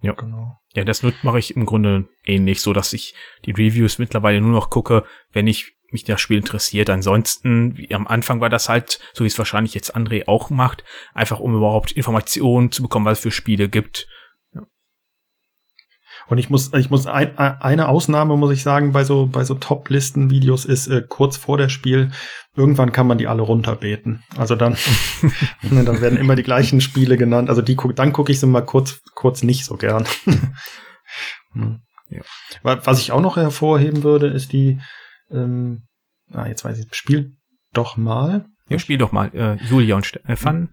Ja, 0.01 0.13
genau. 0.13 0.59
Ja, 0.75 0.83
das 0.83 1.01
mache 1.23 1.39
ich 1.39 1.55
im 1.55 1.65
Grunde 1.65 2.07
ähnlich, 2.23 2.61
so 2.61 2.71
dass 2.71 2.93
ich 2.93 3.15
die 3.45 3.51
Reviews 3.51 3.97
mittlerweile 3.97 4.41
nur 4.41 4.51
noch 4.51 4.69
gucke, 4.69 5.03
wenn 5.31 5.47
ich 5.47 5.73
mich 5.89 6.03
das 6.03 6.21
Spiel 6.21 6.37
interessiert. 6.37 6.91
Ansonsten, 6.91 7.75
wie 7.77 7.95
am 7.95 8.05
Anfang 8.05 8.41
war 8.41 8.49
das 8.49 8.69
halt, 8.69 8.99
so 9.13 9.23
wie 9.23 9.27
es 9.27 9.39
wahrscheinlich 9.39 9.73
jetzt 9.73 9.95
André 9.95 10.27
auch 10.27 10.51
macht, 10.51 10.83
einfach 11.15 11.39
um 11.39 11.55
überhaupt 11.55 11.93
Informationen 11.93 12.71
zu 12.71 12.83
bekommen, 12.83 13.07
was 13.07 13.17
es 13.17 13.23
für 13.23 13.31
Spiele 13.31 13.69
gibt 13.69 14.07
und 16.27 16.39
ich 16.39 16.49
muss, 16.49 16.73
ich 16.73 16.89
muss 16.89 17.05
ein, 17.05 17.37
eine 17.37 17.87
Ausnahme 17.87 18.35
muss 18.35 18.51
ich 18.51 18.63
sagen 18.63 18.91
bei 18.91 19.03
so 19.03 19.27
bei 19.27 19.43
so 19.43 19.53
Top-Listen-Videos 19.53 20.65
ist 20.65 20.87
äh, 20.87 21.03
kurz 21.07 21.37
vor 21.37 21.57
der 21.57 21.69
Spiel. 21.69 22.11
Irgendwann 22.55 22.91
kann 22.91 23.05
man 23.05 23.17
die 23.17 23.27
alle 23.27 23.43
runterbeten. 23.43 24.23
Also 24.35 24.55
dann, 24.55 24.75
ne, 25.61 25.83
dann 25.83 26.01
werden 26.01 26.17
immer 26.17 26.35
die 26.35 26.43
gleichen 26.43 26.81
Spiele 26.81 27.17
genannt. 27.17 27.49
Also 27.49 27.61
die 27.61 27.77
dann 27.95 28.11
gucke 28.11 28.31
ich 28.31 28.39
sie 28.39 28.47
mal 28.47 28.61
kurz 28.61 29.01
kurz 29.13 29.43
nicht 29.43 29.65
so 29.65 29.75
gern. 29.75 30.05
hm. 31.53 31.81
ja. 32.09 32.21
Was 32.63 32.99
ich 32.99 33.11
auch 33.11 33.21
noch 33.21 33.37
hervorheben 33.37 34.03
würde, 34.03 34.27
ist 34.27 34.51
die. 34.51 34.79
Ähm, 35.29 35.83
ah, 36.31 36.47
jetzt 36.47 36.65
weiß 36.65 36.79
ich, 36.79 36.87
spiel 36.95 37.33
doch 37.73 37.97
mal. 37.97 38.45
Ja, 38.67 38.79
spiel 38.79 38.97
doch 38.97 39.11
mal. 39.11 39.29
Äh, 39.35 39.63
Julia 39.65 39.95
und 39.95 40.07
Stefan. 40.07 40.69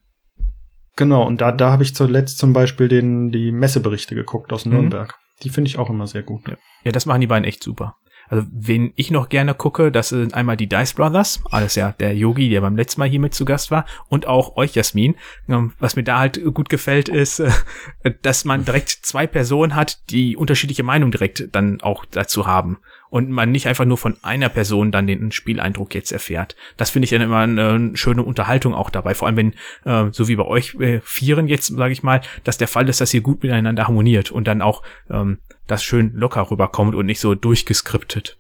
Genau, 0.97 1.27
und 1.27 1.41
da, 1.41 1.53
da 1.53 1.73
habe 1.73 1.83
ich 1.83 1.95
zuletzt 1.95 2.39
zum 2.39 2.53
Beispiel 2.53 2.89
den, 2.89 3.31
die 3.31 3.51
Messeberichte 3.51 4.15
geguckt 4.15 4.53
aus 4.53 4.65
mhm. 4.65 4.73
Nürnberg. 4.73 5.19
Die 5.43 5.51
finde 5.51 5.69
ich 5.69 5.79
auch 5.79 5.91
immer 5.91 6.07
sehr 6.07 6.23
gut. 6.23 6.47
Ja. 6.49 6.57
ja, 6.85 6.93
das 6.93 7.07
machen 7.07 7.21
die 7.21 7.27
beiden 7.27 7.45
echt 7.45 7.63
super. 7.63 7.97
Also, 8.33 8.47
wen 8.51 8.95
ich 8.97 9.11
noch 9.11 9.29
gerne 9.29 9.53
gucke, 9.53 9.93
das 9.93 10.09
sind 10.09 10.33
einmal 10.33 10.57
die 10.57 10.67
Dice 10.67 10.95
Brothers, 10.95 11.43
alles 11.51 11.75
ja 11.75 11.93
der 11.93 12.17
Yogi, 12.17 12.49
der 12.49 12.63
beim 12.63 12.79
letzten 12.79 13.01
Mal 13.03 13.09
hier 13.11 13.21
mit 13.21 13.35
zu 13.35 13.45
Gast 13.45 13.71
war, 13.71 13.85
und 14.09 14.27
auch 14.27 14.57
euch, 14.57 14.75
Jasmin. 14.75 15.17
Ähm, 15.51 15.75
was 15.79 15.97
mir 15.97 16.03
da 16.03 16.19
halt 16.19 16.43
gut 16.55 16.71
gefällt, 16.71 17.11
ist, 17.11 17.41
äh, 17.41 17.51
dass 18.23 18.47
man 18.47 18.65
direkt 18.65 18.89
zwei 18.89 19.27
Personen 19.27 19.75
hat, 19.75 20.09
die 20.09 20.35
unterschiedliche 20.35 20.83
Meinungen 20.83 21.13
direkt 21.13 21.55
dann 21.55 21.83
auch 21.83 22.07
dazu 22.07 22.47
haben 22.47 22.79
und 23.11 23.29
man 23.29 23.53
nicht 23.53 23.69
einfach 23.69 23.85
nur 23.85 23.99
von 23.99 24.17
einer 24.23 24.49
Person 24.49 24.93
dann 24.93 25.07
den 25.07 25.31
Spieleindruck 25.31 25.95
jetzt 25.95 26.11
erfährt. 26.11 26.57
Das 26.79 26.89
finde 26.89 27.05
ich 27.05 27.11
dann 27.11 27.21
immer 27.21 27.41
eine 27.41 27.95
schöne 27.99 28.23
Unterhaltung 28.23 28.73
auch 28.73 28.89
dabei. 28.89 29.15
Vor 29.15 29.29
allem, 29.29 29.37
wenn, 29.37 29.53
äh, 29.85 30.11
so 30.11 30.29
wie 30.29 30.37
bei 30.37 30.47
euch 30.47 30.75
äh, 30.81 31.03
Vieren 31.05 31.49
jetzt, 31.49 31.67
sage 31.67 31.93
ich 31.93 32.03
mal, 32.03 32.23
dass 32.45 32.57
der 32.57 32.69
Fall 32.69 32.89
ist, 32.89 33.03
dass 33.03 33.13
ihr 33.13 33.21
gut 33.21 33.43
miteinander 33.43 33.87
harmoniert 33.87 34.31
und 34.31 34.49
dann 34.49 34.63
auch 34.63 34.83
ähm, 35.11 35.37
das 35.67 35.83
schön 35.83 36.13
locker 36.15 36.51
rüberkommt 36.51 36.95
und 36.95 37.07
nicht 37.07 37.21
so 37.21 37.35
durchgeskriptet. 37.35 38.39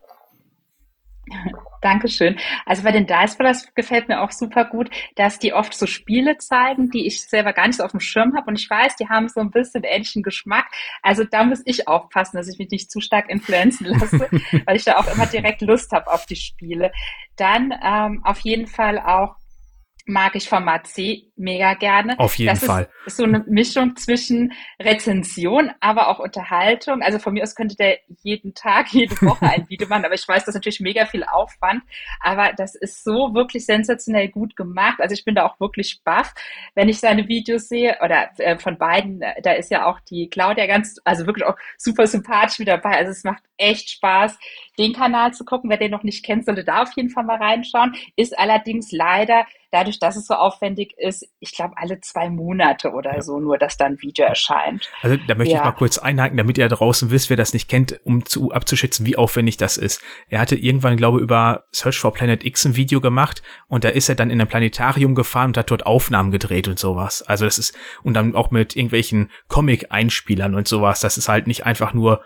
Dankeschön. 1.83 2.39
Also 2.65 2.85
bei 2.85 2.93
den 2.93 3.07
Dice 3.07 3.37
Brothers 3.37 3.75
gefällt 3.75 4.09
mir 4.09 4.23
auch 4.23 4.31
super 4.31 4.65
gut, 4.65 4.89
dass 5.17 5.41
die 5.41 5.53
oft 5.53 5.75
so 5.75 5.87
Spiele 5.87 6.39
zeigen, 6.39 6.91
die 6.91 7.07
ich 7.07 7.23
selber 7.23 7.53
gar 7.53 7.67
nicht 7.67 7.77
so 7.77 7.85
auf 7.85 7.91
dem 7.91 8.01
Schirm 8.01 8.37
habe. 8.37 8.47
Und 8.47 8.59
ich 8.59 8.71
weiß, 8.71 8.97
die 8.97 9.09
haben 9.09 9.29
so 9.29 9.41
ein 9.41 9.51
bisschen 9.51 9.83
ähnlichen 9.83 10.23
Geschmack. 10.23 10.67
Also 11.03 11.25
da 11.25 11.43
muss 11.43 11.61
ich 11.65 11.89
aufpassen, 11.89 12.37
dass 12.37 12.49
ich 12.49 12.59
mich 12.59 12.71
nicht 12.71 12.91
zu 12.91 13.01
stark 13.01 13.29
influenzen 13.29 13.87
lasse, 13.87 14.29
weil 14.65 14.77
ich 14.77 14.85
da 14.85 14.97
auch 14.97 15.13
immer 15.13 15.27
direkt 15.27 15.61
Lust 15.63 15.91
habe 15.91 16.13
auf 16.13 16.25
die 16.25 16.37
Spiele. 16.37 16.93
Dann 17.37 17.75
ähm, 17.83 18.23
auf 18.25 18.39
jeden 18.41 18.69
Fall 18.69 19.01
auch 19.01 19.35
mag 20.07 20.35
ich 20.35 20.49
Format 20.49 20.87
C 20.87 21.33
mega 21.37 21.75
gerne. 21.75 22.19
Auf 22.19 22.37
jeden 22.39 22.55
das 22.55 22.65
Fall. 22.65 22.89
Ist 23.07 23.17
so 23.17 23.25
eine 23.25 23.45
Mischung 23.49 23.97
zwischen 23.97 24.53
Rezension, 24.81 25.71
aber 25.81 26.09
auch 26.09 26.19
Unterhaltung. 26.19 27.03
Also 27.03 27.19
von 27.19 27.33
mir 27.33 27.43
aus 27.43 27.55
könnte 27.55 27.77
der 27.77 27.99
jeden 28.23 28.55
Tag, 28.55 28.93
jede 28.93 29.21
Woche 29.23 29.47
ein 29.47 29.69
Video 29.69 29.89
machen, 29.89 30.05
aber 30.05 30.15
ich 30.15 30.27
weiß, 30.27 30.45
das 30.45 30.49
ist 30.49 30.55
natürlich 30.55 30.81
mega 30.81 31.07
viel 31.07 31.25
Aufwand. 31.25 31.83
Aber 32.21 32.53
das 32.57 32.75
ist 32.75 33.05
so 33.05 33.35
wirklich 33.35 33.67
sensationell 33.67 34.29
gut 34.29 34.57
gemacht. 34.57 35.01
Also 35.01 35.15
ich 35.15 35.25
bin 35.25 35.35
da 35.35 35.47
auch 35.47 35.59
wirklich 35.61 36.01
baff, 36.05 36.35
wenn 36.75 36.89
ich 36.89 37.01
seine 37.01 37.29
Videos 37.29 37.69
sehe 37.69 37.99
oder 38.03 38.31
äh, 38.39 38.59
von 38.59 38.79
beiden. 38.79 39.23
Da 39.43 39.53
ist 39.53 39.71
ja 39.71 39.87
auch 39.87 40.01
die 40.01 40.29
Claudia 40.29 40.67
ganz, 40.67 41.01
also 41.05 41.27
wirklich 41.27 41.47
auch 41.47 41.57
super 41.77 42.07
sympathisch 42.07 42.59
mit 42.59 42.69
dabei. 42.69 42.97
Also 42.97 43.11
es 43.11 43.25
macht 43.25 43.43
echt 43.57 43.91
Spaß, 43.91 44.39
den 44.79 44.93
Kanal 44.93 45.33
zu 45.35 45.45
gucken. 45.45 45.71
Wer 45.71 45.79
den 45.79 45.91
noch 45.91 46.03
nicht 46.03 46.25
kennt, 46.25 46.45
sollte 46.45 46.65
da 46.65 46.83
auf 46.83 46.93
jeden 46.97 47.11
Fall 47.11 47.25
mal 47.25 47.37
reinschauen. 47.37 47.95
Ist 48.17 48.39
allerdings 48.39 48.93
leider 48.93 49.47
dadurch, 49.73 49.99
dass 49.99 50.17
es 50.17 50.27
so 50.27 50.35
aufwendig 50.35 50.95
ist, 50.99 51.27
ich 51.41 51.53
glaube, 51.53 51.75
alle 51.77 52.01
zwei 52.01 52.31
Monate 52.31 52.93
oder 52.93 53.15
ja. 53.15 53.23
so 53.23 53.41
nur, 53.41 53.59
dass 53.59 53.77
dann 53.77 53.93
ein 53.93 54.03
Video 54.03 54.27
erscheint. 54.27 54.89
Also 55.01 55.17
da 55.27 55.35
möchte 55.35 55.55
ja. 55.55 55.61
ich 55.61 55.65
mal 55.65 55.73
kurz 55.73 55.99
einhaken, 55.99 56.37
damit 56.37 56.59
ihr 56.59 56.69
da 56.69 56.77
draußen 56.77 57.11
wisst, 57.11 57.31
wer 57.31 57.37
das 57.37 57.53
nicht 57.53 57.69
kennt, 57.69 57.99
um 58.05 58.25
zu 58.25 58.53
abzuschätzen, 58.53 59.07
wie 59.07 59.17
aufwendig 59.17 59.57
das 59.57 59.77
ist. 59.79 60.03
Er 60.29 60.41
hatte 60.41 60.57
irgendwann, 60.57 60.97
glaube 60.97 61.19
ich, 61.19 61.23
über 61.23 61.65
Search 61.73 61.99
for 61.99 62.13
Planet 62.13 62.45
X 62.45 62.67
ein 62.67 62.77
Video 62.77 63.01
gemacht 63.01 63.43
und 63.67 63.85
da 63.85 63.89
ist 63.89 64.09
er 64.09 64.15
dann 64.15 64.31
in 64.31 64.41
ein 64.41 64.49
Planetarium 64.49 65.15
gefahren 65.15 65.49
und 65.49 65.57
hat 65.57 65.71
dort 65.71 65.87
Aufnahmen 65.87 66.31
gedreht 66.31 66.69
und 66.69 66.79
sowas. 66.79 67.23
Also 67.23 67.47
das 67.47 67.59
ist, 67.59 67.77
und 68.03 68.15
dann 68.15 68.37
auch 68.37 68.51
mit 68.51 68.77
irgendwelchen 68.77 69.31
Comic-Einspielern 69.49 70.55
und 70.55 70.69
sowas. 70.69 71.01
Das 71.01 71.17
ist 71.17 71.29
halt 71.29 71.47
nicht 71.47 71.65
einfach 71.65 71.95
nur 71.95 72.23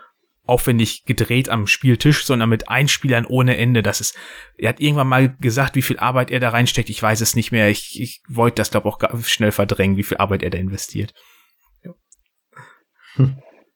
aufwendig 0.47 1.05
gedreht 1.05 1.49
am 1.49 1.67
Spieltisch, 1.67 2.25
sondern 2.25 2.49
mit 2.49 2.69
Einspielern 2.69 3.25
ohne 3.25 3.57
Ende. 3.57 3.83
Das 3.83 4.01
ist, 4.01 4.17
er 4.57 4.69
hat 4.69 4.79
irgendwann 4.79 5.07
mal 5.07 5.35
gesagt, 5.39 5.75
wie 5.75 5.81
viel 5.81 5.99
Arbeit 5.99 6.31
er 6.31 6.39
da 6.39 6.49
reinsteckt. 6.49 6.89
Ich 6.89 7.01
weiß 7.01 7.21
es 7.21 7.35
nicht 7.35 7.51
mehr. 7.51 7.69
Ich, 7.69 7.99
ich 8.01 8.21
wollte 8.27 8.55
das, 8.55 8.71
glaube 8.71 8.87
auch 8.87 8.99
schnell 9.23 9.51
verdrängen, 9.51 9.97
wie 9.97 10.03
viel 10.03 10.17
Arbeit 10.17 10.43
er 10.43 10.49
da 10.49 10.57
investiert. 10.57 11.13
Ja. 11.83 13.29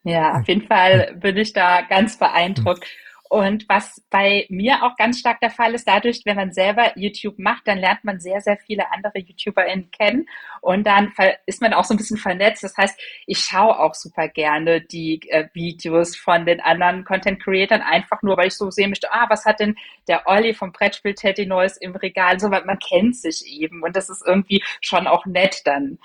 ja, 0.04 0.40
auf 0.40 0.48
jeden 0.48 0.68
Fall 0.68 1.16
bin 1.20 1.38
ich 1.38 1.54
da 1.54 1.82
ganz 1.82 2.18
beeindruckt. 2.18 2.86
Und 3.32 3.70
was 3.70 4.04
bei 4.10 4.46
mir 4.50 4.84
auch 4.84 4.98
ganz 4.98 5.17
stark 5.17 5.39
der 5.39 5.52
Fall 5.52 5.74
ist, 5.74 5.88
dadurch, 5.88 6.24
wenn 6.26 6.36
man 6.36 6.52
selber 6.52 6.91
YouTube 6.98 7.39
macht, 7.39 7.65
dann 7.65 7.78
lernt 7.78 8.04
man 8.04 8.20
sehr, 8.20 8.41
sehr 8.41 8.58
viele 8.58 8.91
andere 8.91 9.20
YouTuberInnen 9.20 9.89
kennen 9.89 10.26
und 10.60 10.86
dann 10.86 11.13
ist 11.46 11.62
man 11.62 11.74
auch 11.74 11.86
so 11.86 11.94
ein 11.94 11.98
bisschen 11.98 12.17
vernetzt. 12.17 12.62
Das 12.62 12.76
heißt, 12.76 13.00
ich 13.28 13.39
schaue 13.39 13.80
auch 13.80 13.94
super 13.94 14.28
gerne 14.28 14.82
die 14.82 15.22
äh, 15.30 15.48
Videos 15.54 16.17
von 16.17 16.46
den 16.46 16.60
anderen 16.60 17.06
Content 17.06 17.41
Creatern, 17.41 17.80
einfach 17.80 18.22
nur, 18.22 18.36
weil 18.36 18.48
ich 18.48 18.56
so 18.56 18.70
sehen 18.70 18.89
möchte, 18.89 19.13
ah, 19.13 19.28
was 19.30 19.46
hat 19.46 19.62
denn 19.62 19.78
der 20.10 20.28
Olli 20.28 20.54
vom 20.54 20.74
Brettspiel 20.74 21.13
Teddy 21.13 21.46
Neues 21.46 21.78
im 21.78 21.96
Regal? 21.96 22.38
So, 22.38 22.50
man 22.50 22.80
kennt 22.80 23.15
sich 23.15 23.46
eben 23.48 23.82
und 23.82 23.96
das 23.96 24.10
ist 24.10 24.28
irgendwie 24.28 24.62
schon 24.82 25.08
auch 25.08 25.26
nett 25.26 25.62
dann. 25.63 26.00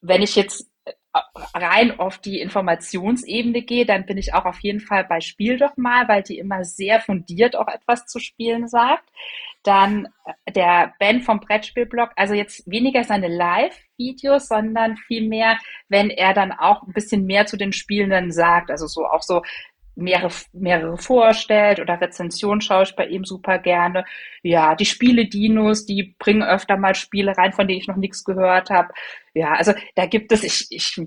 Wenn 0.00 0.22
ich 0.22 0.34
jetzt 0.34 0.69
rein 1.54 1.98
auf 1.98 2.18
die 2.18 2.40
Informationsebene 2.40 3.62
gehe, 3.62 3.84
dann 3.84 4.06
bin 4.06 4.16
ich 4.16 4.34
auch 4.34 4.44
auf 4.44 4.60
jeden 4.60 4.80
Fall 4.80 5.04
bei 5.04 5.20
Spiel 5.20 5.58
doch 5.58 5.76
mal, 5.76 6.08
weil 6.08 6.22
die 6.22 6.38
immer 6.38 6.64
sehr 6.64 7.00
fundiert 7.00 7.56
auch 7.56 7.68
etwas 7.68 8.06
zu 8.06 8.20
spielen 8.20 8.68
sagt. 8.68 9.08
Dann 9.62 10.08
äh, 10.24 10.52
der 10.52 10.94
Ben 10.98 11.20
vom 11.20 11.40
Brettspielblog, 11.40 12.10
also 12.16 12.34
jetzt 12.34 12.70
weniger 12.70 13.04
seine 13.04 13.28
Live-Videos, 13.28 14.48
sondern 14.48 14.96
vielmehr, 14.96 15.58
wenn 15.88 16.10
er 16.10 16.32
dann 16.32 16.52
auch 16.52 16.82
ein 16.82 16.92
bisschen 16.92 17.26
mehr 17.26 17.46
zu 17.46 17.56
den 17.56 17.72
Spielenden 17.72 18.30
sagt, 18.30 18.70
also 18.70 18.86
so 18.86 19.06
auch 19.06 19.22
so 19.22 19.42
mehrere, 20.00 20.32
mehrere 20.52 20.96
vorstellt 20.96 21.80
oder 21.80 22.00
Rezensionen 22.00 22.60
schaue 22.60 22.84
ich 22.84 22.96
bei 22.96 23.06
ihm 23.06 23.24
super 23.24 23.58
gerne. 23.58 24.04
Ja, 24.42 24.74
die 24.74 24.86
Spiele-Dinos, 24.86 25.86
die 25.86 26.14
bringen 26.18 26.42
öfter 26.42 26.76
mal 26.76 26.94
Spiele 26.94 27.36
rein, 27.36 27.52
von 27.52 27.68
denen 27.68 27.80
ich 27.80 27.88
noch 27.88 27.96
nichts 27.96 28.24
gehört 28.24 28.70
habe. 28.70 28.92
Ja, 29.34 29.52
also 29.52 29.72
da 29.94 30.06
gibt 30.06 30.32
es, 30.32 30.42
ich, 30.42 30.66
ich, 30.70 31.00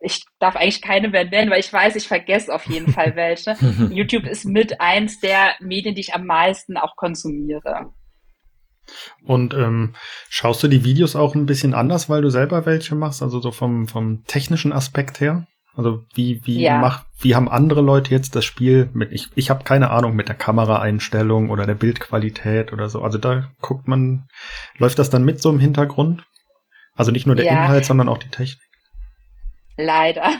ich 0.00 0.24
darf 0.38 0.56
eigentlich 0.56 0.82
keine 0.82 1.08
mehr 1.08 1.24
nennen, 1.24 1.50
weil 1.50 1.60
ich 1.60 1.72
weiß, 1.72 1.96
ich 1.96 2.08
vergesse 2.08 2.54
auf 2.54 2.66
jeden 2.66 2.92
Fall 2.92 3.14
welche. 3.16 3.56
YouTube 3.90 4.26
ist 4.26 4.44
mit 4.44 4.80
eins 4.80 5.20
der 5.20 5.54
Medien, 5.60 5.94
die 5.94 6.00
ich 6.00 6.14
am 6.14 6.26
meisten 6.26 6.76
auch 6.76 6.96
konsumiere. 6.96 7.92
Und 9.24 9.54
ähm, 9.54 9.94
schaust 10.28 10.62
du 10.62 10.68
die 10.68 10.84
Videos 10.84 11.14
auch 11.14 11.34
ein 11.34 11.46
bisschen 11.46 11.74
anders, 11.74 12.08
weil 12.08 12.22
du 12.22 12.30
selber 12.30 12.66
welche 12.66 12.94
machst, 12.94 13.22
also 13.22 13.40
so 13.40 13.52
vom, 13.52 13.86
vom 13.86 14.24
technischen 14.24 14.72
Aspekt 14.72 15.20
her? 15.20 15.46
Also 15.74 16.04
wie, 16.14 16.40
wie 16.44 16.62
ja. 16.62 16.78
macht, 16.78 17.06
wie 17.18 17.34
haben 17.34 17.48
andere 17.48 17.80
Leute 17.80 18.10
jetzt 18.10 18.34
das 18.34 18.44
Spiel 18.44 18.90
mit, 18.92 19.12
ich, 19.12 19.28
ich 19.34 19.50
habe 19.50 19.64
keine 19.64 19.90
Ahnung 19.90 20.16
mit 20.16 20.28
der 20.28 20.34
Kameraeinstellung 20.34 21.50
oder 21.50 21.66
der 21.66 21.74
Bildqualität 21.74 22.72
oder 22.72 22.88
so. 22.88 23.02
Also 23.02 23.18
da 23.18 23.48
guckt 23.60 23.86
man, 23.86 24.26
läuft 24.78 24.98
das 24.98 25.10
dann 25.10 25.24
mit 25.24 25.40
so 25.40 25.50
im 25.50 25.60
Hintergrund? 25.60 26.24
Also 26.94 27.12
nicht 27.12 27.26
nur 27.26 27.36
der 27.36 27.46
ja. 27.46 27.52
Inhalt, 27.52 27.84
sondern 27.84 28.08
auch 28.08 28.18
die 28.18 28.28
Technik. 28.28 28.69
Leider. 29.82 30.30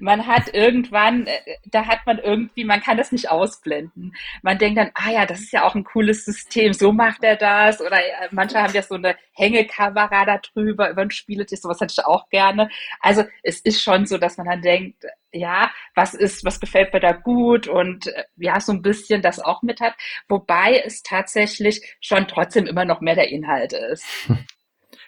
Man 0.00 0.26
hat 0.26 0.52
irgendwann, 0.52 1.26
äh, 1.26 1.38
da 1.64 1.86
hat 1.86 2.00
man 2.04 2.18
irgendwie, 2.18 2.64
man 2.64 2.80
kann 2.80 2.96
das 2.96 3.12
nicht 3.12 3.30
ausblenden. 3.30 4.14
Man 4.42 4.58
denkt 4.58 4.78
dann, 4.78 4.90
ah 4.94 5.10
ja, 5.10 5.26
das 5.26 5.40
ist 5.40 5.52
ja 5.52 5.64
auch 5.64 5.74
ein 5.74 5.84
cooles 5.84 6.24
System, 6.24 6.72
so 6.72 6.92
macht 6.92 7.22
er 7.24 7.36
das. 7.36 7.80
Oder 7.80 7.98
äh, 7.98 8.28
manche 8.30 8.60
haben 8.60 8.74
ja 8.74 8.82
so 8.82 8.96
eine 8.96 9.16
Hängekamera 9.34 10.24
da 10.26 10.38
drüber 10.38 10.90
über 10.90 11.02
ein 11.02 11.10
Spieletisch, 11.10 11.60
sowas 11.60 11.80
hätte 11.80 11.94
ich 11.96 12.04
auch 12.04 12.28
gerne. 12.28 12.68
Also 13.00 13.24
es 13.42 13.60
ist 13.60 13.82
schon 13.82 14.06
so, 14.06 14.18
dass 14.18 14.36
man 14.36 14.46
dann 14.46 14.62
denkt, 14.62 15.04
ja, 15.32 15.70
was 15.94 16.12
ist, 16.14 16.44
was 16.44 16.60
gefällt 16.60 16.92
mir 16.92 17.00
da 17.00 17.12
gut 17.12 17.66
und 17.66 18.08
äh, 18.08 18.24
ja, 18.36 18.60
so 18.60 18.72
ein 18.72 18.82
bisschen 18.82 19.22
das 19.22 19.40
auch 19.40 19.62
mit 19.62 19.80
hat. 19.80 19.94
Wobei 20.28 20.82
es 20.84 21.02
tatsächlich 21.02 21.96
schon 22.00 22.28
trotzdem 22.28 22.66
immer 22.66 22.84
noch 22.84 23.00
mehr 23.00 23.14
der 23.14 23.30
Inhalt 23.30 23.72
ist. 23.72 24.04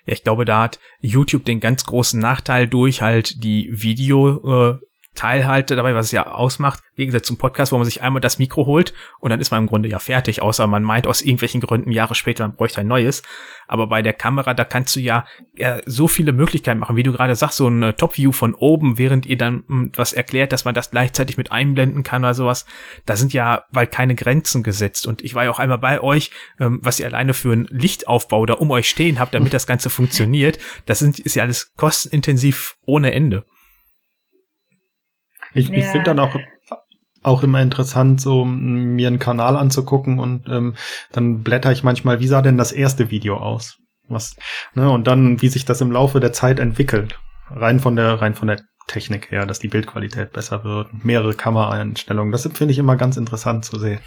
Ja, 0.06 0.12
ich 0.12 0.22
glaube, 0.22 0.44
da 0.44 0.62
hat 0.62 0.78
YouTube 1.00 1.44
den 1.44 1.60
ganz 1.60 1.84
großen 1.84 2.20
Nachteil 2.20 2.68
durch 2.68 3.02
halt 3.02 3.42
die 3.42 3.68
Video, 3.70 4.72
äh, 4.72 4.78
Teilhalte 5.14 5.76
dabei, 5.76 5.94
was 5.94 6.06
es 6.06 6.12
ja 6.12 6.26
ausmacht, 6.26 6.82
wie 6.96 7.06
gesagt, 7.06 7.26
zum 7.26 7.38
Podcast, 7.38 7.72
wo 7.72 7.76
man 7.76 7.84
sich 7.84 8.02
einmal 8.02 8.20
das 8.20 8.38
Mikro 8.38 8.66
holt 8.66 8.94
und 9.20 9.30
dann 9.30 9.40
ist 9.40 9.50
man 9.50 9.62
im 9.62 9.66
Grunde 9.68 9.88
ja 9.88 9.98
fertig, 9.98 10.42
außer 10.42 10.66
man 10.66 10.82
meint 10.82 11.06
aus 11.06 11.22
irgendwelchen 11.22 11.60
Gründen 11.60 11.92
Jahre 11.92 12.14
später, 12.14 12.46
man 12.46 12.56
bräuchte 12.56 12.80
ein 12.80 12.86
neues. 12.86 13.22
Aber 13.66 13.86
bei 13.86 14.02
der 14.02 14.12
Kamera, 14.12 14.54
da 14.54 14.64
kannst 14.64 14.94
du 14.96 15.00
ja, 15.00 15.24
ja 15.56 15.80
so 15.86 16.08
viele 16.08 16.32
Möglichkeiten 16.32 16.80
machen, 16.80 16.96
wie 16.96 17.02
du 17.02 17.12
gerade 17.12 17.34
sagst, 17.34 17.56
so 17.56 17.68
ein 17.68 17.82
äh, 17.82 17.92
Top-View 17.94 18.32
von 18.32 18.54
oben, 18.54 18.98
während 18.98 19.26
ihr 19.26 19.38
dann 19.38 19.64
hm, 19.66 19.92
was 19.96 20.12
erklärt, 20.12 20.52
dass 20.52 20.64
man 20.64 20.74
das 20.74 20.90
gleichzeitig 20.90 21.36
mit 21.36 21.50
einblenden 21.50 22.02
kann 22.02 22.24
oder 22.24 22.34
sowas. 22.34 22.66
Da 23.06 23.16
sind 23.16 23.32
ja 23.32 23.64
weil 23.70 23.86
keine 23.86 24.14
Grenzen 24.14 24.62
gesetzt. 24.62 25.06
Und 25.06 25.22
ich 25.22 25.34
war 25.34 25.44
ja 25.44 25.50
auch 25.50 25.58
einmal 25.58 25.78
bei 25.78 26.00
euch, 26.00 26.30
ähm, 26.60 26.80
was 26.82 27.00
ihr 27.00 27.06
alleine 27.06 27.34
für 27.34 27.52
einen 27.52 27.66
Lichtaufbau 27.70 28.46
da 28.46 28.54
um 28.54 28.70
euch 28.70 28.88
stehen 28.88 29.18
habt, 29.18 29.34
damit 29.34 29.54
das 29.54 29.66
Ganze 29.66 29.90
funktioniert. 29.90 30.58
Das 30.86 30.98
sind, 30.98 31.18
ist 31.18 31.34
ja 31.34 31.44
alles 31.44 31.72
kostenintensiv 31.76 32.76
ohne 32.84 33.12
Ende. 33.12 33.44
Ich, 35.54 35.68
ja. 35.68 35.76
ich 35.76 35.84
finde 35.86 36.04
dann 36.04 36.18
auch 36.18 36.36
auch 37.24 37.42
immer 37.42 37.62
interessant, 37.62 38.20
so 38.20 38.44
mir 38.44 39.08
einen 39.08 39.18
Kanal 39.18 39.56
anzugucken 39.56 40.18
und 40.18 40.46
ähm, 40.48 40.74
dann 41.10 41.42
blätter 41.42 41.72
ich 41.72 41.82
manchmal, 41.82 42.20
wie 42.20 42.26
sah 42.26 42.42
denn 42.42 42.58
das 42.58 42.70
erste 42.70 43.10
Video 43.10 43.38
aus? 43.38 43.78
Was, 44.08 44.36
ne, 44.74 44.90
und 44.90 45.06
dann, 45.06 45.40
wie 45.40 45.48
sich 45.48 45.64
das 45.64 45.80
im 45.80 45.90
Laufe 45.90 46.20
der 46.20 46.34
Zeit 46.34 46.58
entwickelt. 46.58 47.18
Rein 47.48 47.80
von 47.80 47.96
der, 47.96 48.20
rein 48.20 48.34
von 48.34 48.48
der 48.48 48.60
Technik 48.86 49.30
her, 49.30 49.46
dass 49.46 49.58
die 49.58 49.68
Bildqualität 49.68 50.32
besser 50.32 50.64
wird, 50.64 51.04
mehrere 51.04 51.32
Kameraeinstellungen. 51.32 52.30
Das 52.30 52.42
finde 52.52 52.72
ich 52.72 52.78
immer 52.78 52.96
ganz 52.96 53.16
interessant 53.16 53.64
zu 53.64 53.78
sehen. 53.78 54.00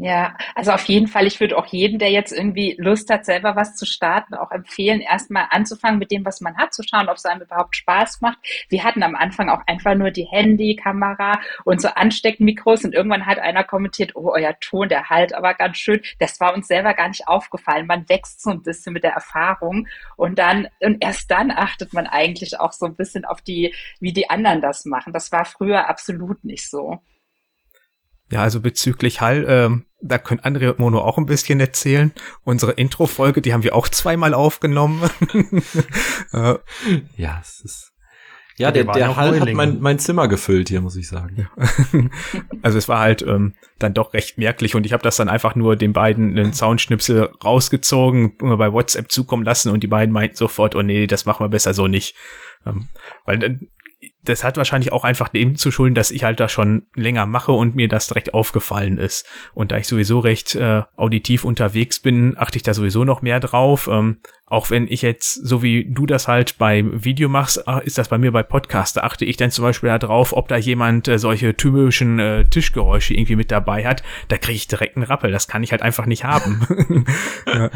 Ja, 0.00 0.36
also 0.54 0.70
auf 0.70 0.84
jeden 0.84 1.08
Fall. 1.08 1.26
Ich 1.26 1.40
würde 1.40 1.58
auch 1.58 1.66
jedem, 1.66 1.98
der 1.98 2.12
jetzt 2.12 2.30
irgendwie 2.30 2.76
Lust 2.78 3.10
hat, 3.10 3.24
selber 3.24 3.56
was 3.56 3.74
zu 3.74 3.84
starten, 3.84 4.34
auch 4.34 4.52
empfehlen, 4.52 5.00
erstmal 5.00 5.46
anzufangen 5.50 5.98
mit 5.98 6.12
dem, 6.12 6.24
was 6.24 6.40
man 6.40 6.56
hat, 6.56 6.72
zu 6.72 6.84
schauen, 6.84 7.08
ob 7.08 7.16
es 7.16 7.24
einem 7.24 7.42
überhaupt 7.42 7.74
Spaß 7.74 8.20
macht. 8.20 8.38
Wir 8.68 8.84
hatten 8.84 9.02
am 9.02 9.16
Anfang 9.16 9.48
auch 9.48 9.60
einfach 9.66 9.96
nur 9.96 10.12
die 10.12 10.22
Handykamera 10.24 11.40
und 11.64 11.82
so 11.82 11.88
Ansteckmikros 11.88 12.84
und 12.84 12.94
irgendwann 12.94 13.26
hat 13.26 13.40
einer 13.40 13.64
kommentiert, 13.64 14.14
oh, 14.14 14.30
euer 14.32 14.56
Ton, 14.60 14.88
der 14.88 15.10
halt 15.10 15.34
aber 15.34 15.54
ganz 15.54 15.78
schön. 15.78 16.00
Das 16.20 16.38
war 16.38 16.54
uns 16.54 16.68
selber 16.68 16.94
gar 16.94 17.08
nicht 17.08 17.26
aufgefallen. 17.26 17.88
Man 17.88 18.08
wächst 18.08 18.40
so 18.40 18.50
ein 18.50 18.62
bisschen 18.62 18.92
mit 18.92 19.02
der 19.02 19.14
Erfahrung 19.14 19.88
und 20.16 20.38
dann, 20.38 20.68
und 20.78 21.02
erst 21.02 21.28
dann 21.32 21.50
achtet 21.50 21.92
man 21.92 22.06
eigentlich 22.06 22.60
auch 22.60 22.72
so 22.72 22.86
ein 22.86 22.94
bisschen 22.94 23.24
auf 23.24 23.42
die, 23.42 23.74
wie 23.98 24.12
die 24.12 24.30
anderen 24.30 24.60
das 24.60 24.84
machen. 24.84 25.12
Das 25.12 25.32
war 25.32 25.44
früher 25.44 25.88
absolut 25.88 26.44
nicht 26.44 26.70
so. 26.70 27.00
Ja, 28.30 28.42
also 28.42 28.60
bezüglich 28.60 29.20
Hall, 29.20 29.46
ähm, 29.48 29.86
da 30.00 30.18
können 30.18 30.40
andere 30.40 30.74
Mono 30.78 31.00
auch 31.00 31.18
ein 31.18 31.26
bisschen 31.26 31.60
erzählen. 31.60 32.12
Unsere 32.44 32.72
Intro-Folge, 32.72 33.42
die 33.42 33.52
haben 33.52 33.62
wir 33.62 33.74
auch 33.74 33.88
zweimal 33.88 34.34
aufgenommen. 34.34 35.02
ja, 37.16 37.38
es 37.40 37.60
ist. 37.64 37.92
Ja, 38.58 38.72
der, 38.72 38.84
der 38.84 39.14
Hall 39.14 39.38
hat 39.38 39.52
mein, 39.52 39.80
mein 39.80 40.00
Zimmer 40.00 40.26
gefüllt 40.26 40.68
hier, 40.68 40.80
muss 40.80 40.96
ich 40.96 41.06
sagen. 41.06 41.48
also 42.62 42.76
es 42.76 42.88
war 42.88 42.98
halt 42.98 43.22
ähm, 43.22 43.54
dann 43.78 43.94
doch 43.94 44.14
recht 44.14 44.36
merklich 44.36 44.74
und 44.74 44.84
ich 44.84 44.92
habe 44.92 45.02
das 45.02 45.16
dann 45.16 45.28
einfach 45.28 45.54
nur 45.54 45.76
den 45.76 45.92
beiden 45.92 46.36
einen 46.36 46.52
Soundschnipsel 46.52 47.30
rausgezogen, 47.44 48.36
bei 48.36 48.72
WhatsApp 48.72 49.12
zukommen 49.12 49.44
lassen 49.44 49.70
und 49.70 49.84
die 49.84 49.86
beiden 49.86 50.12
meinten 50.12 50.36
sofort, 50.36 50.74
oh 50.74 50.82
nee, 50.82 51.06
das 51.06 51.24
machen 51.24 51.44
wir 51.44 51.48
besser 51.48 51.72
so 51.72 51.86
nicht. 51.86 52.16
Ähm, 52.66 52.88
weil 53.24 53.38
dann 53.38 53.68
das 54.28 54.44
hat 54.44 54.56
wahrscheinlich 54.56 54.92
auch 54.92 55.04
einfach 55.04 55.28
dem 55.28 55.56
zu 55.56 55.70
schulden, 55.70 55.94
dass 55.94 56.10
ich 56.10 56.24
halt 56.24 56.40
da 56.40 56.48
schon 56.48 56.86
länger 56.94 57.26
mache 57.26 57.52
und 57.52 57.74
mir 57.74 57.88
das 57.88 58.06
direkt 58.06 58.34
aufgefallen 58.34 58.98
ist. 58.98 59.26
Und 59.54 59.72
da 59.72 59.78
ich 59.78 59.88
sowieso 59.88 60.18
recht 60.18 60.54
äh, 60.54 60.82
auditiv 60.96 61.44
unterwegs 61.44 62.00
bin, 62.00 62.34
achte 62.36 62.56
ich 62.56 62.62
da 62.62 62.74
sowieso 62.74 63.04
noch 63.04 63.22
mehr 63.22 63.40
drauf. 63.40 63.88
Ähm, 63.90 64.18
auch 64.46 64.70
wenn 64.70 64.86
ich 64.88 65.02
jetzt, 65.02 65.32
so 65.34 65.62
wie 65.62 65.86
du 65.90 66.06
das 66.06 66.28
halt 66.28 66.58
beim 66.58 67.04
Video 67.04 67.28
machst, 67.28 67.62
äh, 67.66 67.84
ist 67.84 67.98
das 67.98 68.08
bei 68.08 68.18
mir 68.18 68.32
bei 68.32 68.42
Podcast. 68.42 68.96
Da 68.96 69.02
achte 69.02 69.24
ich 69.24 69.36
dann 69.36 69.50
zum 69.50 69.64
Beispiel 69.64 69.88
darauf, 69.98 70.32
ob 70.32 70.48
da 70.48 70.56
jemand 70.56 71.08
äh, 71.08 71.18
solche 71.18 71.56
typischen 71.56 72.18
äh, 72.18 72.44
Tischgeräusche 72.44 73.14
irgendwie 73.14 73.36
mit 73.36 73.50
dabei 73.50 73.86
hat. 73.86 74.02
Da 74.28 74.36
kriege 74.36 74.56
ich 74.56 74.68
direkt 74.68 74.96
einen 74.96 75.06
Rappel. 75.06 75.32
Das 75.32 75.48
kann 75.48 75.62
ich 75.62 75.72
halt 75.72 75.82
einfach 75.82 76.06
nicht 76.06 76.24
haben. 76.24 77.06
ja. 77.46 77.70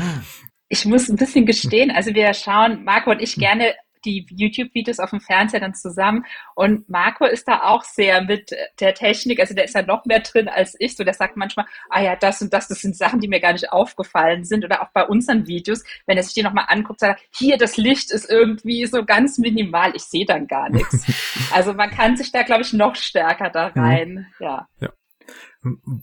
Ich 0.68 0.86
muss 0.86 1.08
ein 1.10 1.16
bisschen 1.16 1.44
gestehen, 1.44 1.90
also 1.90 2.14
wir 2.14 2.32
schauen, 2.32 2.84
Marco 2.84 3.10
und 3.10 3.20
ich 3.20 3.36
gerne 3.36 3.74
die 4.04 4.26
YouTube-Videos 4.30 4.98
auf 4.98 5.10
dem 5.10 5.20
Fernseher 5.20 5.60
dann 5.60 5.74
zusammen. 5.74 6.24
Und 6.54 6.88
Marco 6.88 7.24
ist 7.24 7.48
da 7.48 7.62
auch 7.62 7.84
sehr 7.84 8.22
mit 8.22 8.50
der 8.80 8.94
Technik, 8.94 9.40
also 9.40 9.54
der 9.54 9.64
ist 9.64 9.74
ja 9.74 9.82
noch 9.82 10.04
mehr 10.04 10.20
drin 10.20 10.48
als 10.48 10.76
ich. 10.78 10.96
So, 10.96 11.04
der 11.04 11.14
sagt 11.14 11.36
manchmal, 11.36 11.66
ah 11.90 12.02
ja, 12.02 12.16
das 12.16 12.42
und 12.42 12.52
das, 12.52 12.68
das 12.68 12.80
sind 12.80 12.96
Sachen, 12.96 13.20
die 13.20 13.28
mir 13.28 13.40
gar 13.40 13.52
nicht 13.52 13.72
aufgefallen 13.72 14.44
sind. 14.44 14.64
Oder 14.64 14.82
auch 14.82 14.90
bei 14.92 15.04
unseren 15.04 15.46
Videos, 15.46 15.84
wenn 16.06 16.16
er 16.16 16.22
sich 16.22 16.34
die 16.34 16.42
nochmal 16.42 16.66
anguckt, 16.68 17.00
sagt 17.00 17.20
er, 17.20 17.26
hier, 17.36 17.56
das 17.56 17.76
Licht 17.76 18.10
ist 18.10 18.28
irgendwie 18.28 18.86
so 18.86 19.04
ganz 19.04 19.38
minimal. 19.38 19.92
Ich 19.94 20.04
sehe 20.04 20.26
dann 20.26 20.46
gar 20.46 20.70
nichts. 20.70 21.06
Also 21.52 21.74
man 21.74 21.90
kann 21.90 22.16
sich 22.16 22.32
da, 22.32 22.42
glaube 22.42 22.62
ich, 22.62 22.72
noch 22.72 22.94
stärker 22.94 23.50
da 23.50 23.70
mhm. 23.74 23.82
rein. 23.82 24.08
Mhm. 24.08 24.26
Ja. 24.40 24.68
ja 24.80 24.88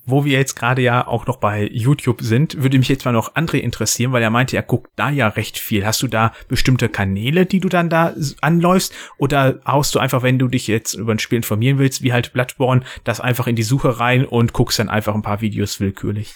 wo 0.06 0.24
wir 0.24 0.38
jetzt 0.38 0.56
gerade 0.56 0.82
ja 0.82 1.06
auch 1.06 1.28
noch 1.28 1.38
bei 1.38 1.68
YouTube 1.72 2.22
sind, 2.22 2.64
würde 2.64 2.78
mich 2.78 2.88
jetzt 2.88 3.04
mal 3.04 3.12
noch 3.12 3.36
André 3.36 3.58
interessieren, 3.58 4.14
weil 4.14 4.24
er 4.24 4.30
meinte, 4.30 4.56
er 4.56 4.64
guckt 4.64 4.90
da 4.96 5.10
ja 5.10 5.28
recht 5.28 5.58
viel. 5.58 5.86
Hast 5.86 6.02
du 6.02 6.08
da 6.08 6.32
bestimmte 6.48 6.88
Kanäle, 6.88 7.46
die 7.46 7.60
du 7.60 7.68
dann 7.68 7.90
da 7.90 8.14
anläufst? 8.42 8.94
Oder 9.18 9.60
haust 9.66 9.94
du 9.96 10.00
einfach, 10.00 10.24
wenn 10.24 10.40
du 10.40 10.48
dich 10.48 10.68
jetzt 10.68 10.94
über 10.94 11.12
ein 11.12 11.20
Spiel 11.20 11.38
informieren 11.38 11.78
willst, 11.78 12.04
wie 12.04 12.14
halt 12.14 12.32
Bloodborne, 12.32 12.84
das 13.04 13.20
einfach 13.20 13.48
in 13.48 13.58
die 13.58 13.64
Suche 13.64 14.00
rein 14.00 14.26
und 14.26 14.54
guckst 14.54 14.80
dann 14.80 14.90
einfach 14.90 15.14
ein 15.14 15.24
paar 15.24 15.42
Videos 15.42 15.82
willkürlich? 15.82 16.36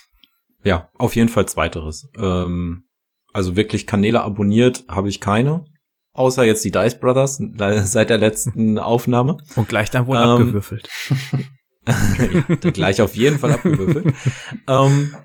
Ja, 0.65 0.89
auf 0.97 1.15
jeden 1.15 1.29
Fall 1.29 1.47
zweiteres. 1.47 2.09
Ähm, 2.17 2.83
also 3.31 3.55
wirklich 3.55 3.87
Kanäle 3.87 4.21
abonniert 4.21 4.83
habe 4.89 5.07
ich 5.07 5.21
keine. 5.21 5.63
Außer 6.11 6.43
jetzt 6.43 6.63
die 6.65 6.71
Dice 6.71 6.99
Brothers 6.99 7.41
seit 7.85 8.09
der 8.09 8.17
letzten 8.17 8.79
Aufnahme. 8.79 9.37
Und 9.55 9.69
gleich 9.69 9.89
dann 9.91 10.07
wohl 10.07 10.17
ähm, 10.17 10.23
abgewürfelt. 10.23 10.89
ja, 11.87 12.71
gleich 12.71 13.01
auf 13.01 13.15
jeden 13.15 13.39
Fall 13.39 13.51
abgewürfelt. 13.51 14.13
ähm, 14.67 15.15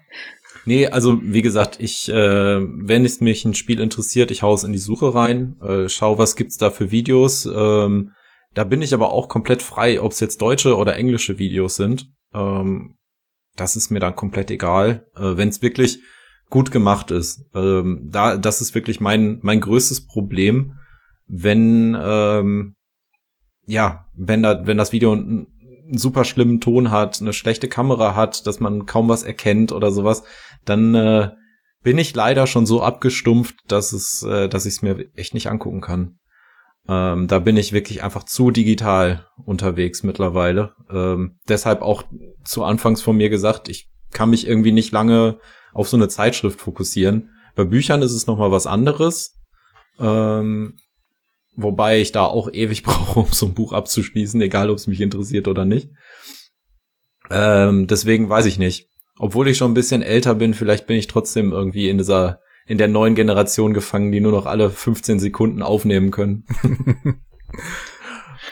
nee, 0.64 0.86
also 0.86 1.20
wie 1.22 1.42
gesagt, 1.42 1.78
ich, 1.80 2.08
äh, 2.08 2.60
wenn 2.60 3.04
es 3.04 3.20
mich 3.20 3.44
ein 3.44 3.54
Spiel 3.54 3.80
interessiert, 3.80 4.30
ich 4.30 4.42
hau 4.42 4.54
es 4.54 4.64
in 4.64 4.72
die 4.72 4.78
Suche 4.78 5.14
rein, 5.14 5.56
äh, 5.60 5.88
schau, 5.88 6.18
was 6.18 6.36
gibt's 6.36 6.56
da 6.56 6.70
für 6.70 6.90
Videos. 6.90 7.46
Ähm, 7.46 8.12
da 8.54 8.64
bin 8.64 8.82
ich 8.82 8.94
aber 8.94 9.12
auch 9.12 9.28
komplett 9.28 9.62
frei, 9.62 10.00
ob 10.00 10.12
es 10.12 10.20
jetzt 10.20 10.42
deutsche 10.42 10.76
oder 10.76 10.96
englische 10.96 11.38
Videos 11.38 11.76
sind. 11.76 12.10
Ähm, 12.34 12.96
das 13.56 13.76
ist 13.76 13.90
mir 13.90 14.00
dann 14.00 14.16
komplett 14.16 14.50
egal, 14.50 15.06
äh, 15.16 15.36
wenn 15.36 15.48
es 15.48 15.62
wirklich 15.62 16.00
gut 16.50 16.70
gemacht 16.70 17.10
ist. 17.10 17.44
Ähm, 17.54 18.08
da, 18.10 18.36
das 18.36 18.60
ist 18.60 18.74
wirklich 18.74 19.00
mein 19.00 19.38
mein 19.42 19.60
größtes 19.60 20.06
Problem, 20.06 20.78
wenn 21.26 21.96
ähm, 22.00 22.74
ja, 23.66 24.06
wenn 24.14 24.42
da, 24.42 24.66
wenn 24.66 24.78
das 24.78 24.92
Video 24.92 25.14
einen 25.88 25.98
super 25.98 26.24
schlimmen 26.24 26.60
Ton 26.60 26.90
hat, 26.90 27.20
eine 27.20 27.32
schlechte 27.32 27.68
Kamera 27.68 28.14
hat, 28.14 28.46
dass 28.46 28.60
man 28.60 28.86
kaum 28.86 29.08
was 29.08 29.22
erkennt 29.22 29.72
oder 29.72 29.90
sowas, 29.90 30.22
dann 30.64 30.94
äh, 30.94 31.30
bin 31.82 31.98
ich 31.98 32.14
leider 32.14 32.46
schon 32.46 32.66
so 32.66 32.82
abgestumpft, 32.82 33.56
dass 33.68 33.92
es, 33.92 34.22
äh, 34.22 34.48
dass 34.48 34.66
ich 34.66 34.74
es 34.74 34.82
mir 34.82 35.06
echt 35.14 35.34
nicht 35.34 35.48
angucken 35.48 35.80
kann. 35.80 36.18
Ähm, 36.88 37.28
da 37.28 37.38
bin 37.38 37.56
ich 37.56 37.72
wirklich 37.72 38.02
einfach 38.02 38.24
zu 38.24 38.50
digital 38.50 39.26
unterwegs 39.44 40.02
mittlerweile. 40.02 40.72
Ähm, 40.90 41.38
deshalb 41.48 41.82
auch 41.82 42.04
zu 42.44 42.64
Anfangs 42.64 43.02
von 43.02 43.16
mir 43.16 43.28
gesagt, 43.28 43.68
ich 43.68 43.88
kann 44.12 44.30
mich 44.30 44.46
irgendwie 44.46 44.72
nicht 44.72 44.92
lange 44.92 45.38
auf 45.72 45.88
so 45.88 45.96
eine 45.96 46.08
Zeitschrift 46.08 46.60
fokussieren. 46.60 47.30
Bei 47.54 47.64
Büchern 47.64 48.02
ist 48.02 48.12
es 48.12 48.26
noch 48.26 48.38
mal 48.38 48.50
was 48.50 48.66
anderes. 48.66 49.36
Ähm, 49.98 50.76
Wobei 51.60 52.00
ich 52.00 52.12
da 52.12 52.24
auch 52.24 52.48
ewig 52.52 52.82
brauche, 52.84 53.20
um 53.20 53.26
so 53.32 53.46
ein 53.46 53.54
Buch 53.54 53.72
abzuschließen, 53.72 54.40
egal 54.40 54.70
ob 54.70 54.76
es 54.76 54.86
mich 54.86 55.00
interessiert 55.00 55.48
oder 55.48 55.64
nicht. 55.64 55.90
Ähm, 57.30 57.88
deswegen 57.88 58.30
weiß 58.30 58.46
ich 58.46 58.58
nicht. 58.58 58.88
Obwohl 59.18 59.48
ich 59.48 59.58
schon 59.58 59.72
ein 59.72 59.74
bisschen 59.74 60.02
älter 60.02 60.36
bin, 60.36 60.54
vielleicht 60.54 60.86
bin 60.86 60.96
ich 60.96 61.08
trotzdem 61.08 61.50
irgendwie 61.50 61.88
in 61.88 61.98
dieser, 61.98 62.40
in 62.66 62.78
der 62.78 62.86
neuen 62.86 63.16
Generation 63.16 63.74
gefangen, 63.74 64.12
die 64.12 64.20
nur 64.20 64.30
noch 64.30 64.46
alle 64.46 64.70
15 64.70 65.18
Sekunden 65.18 65.60
aufnehmen 65.62 66.12
können. 66.12 66.44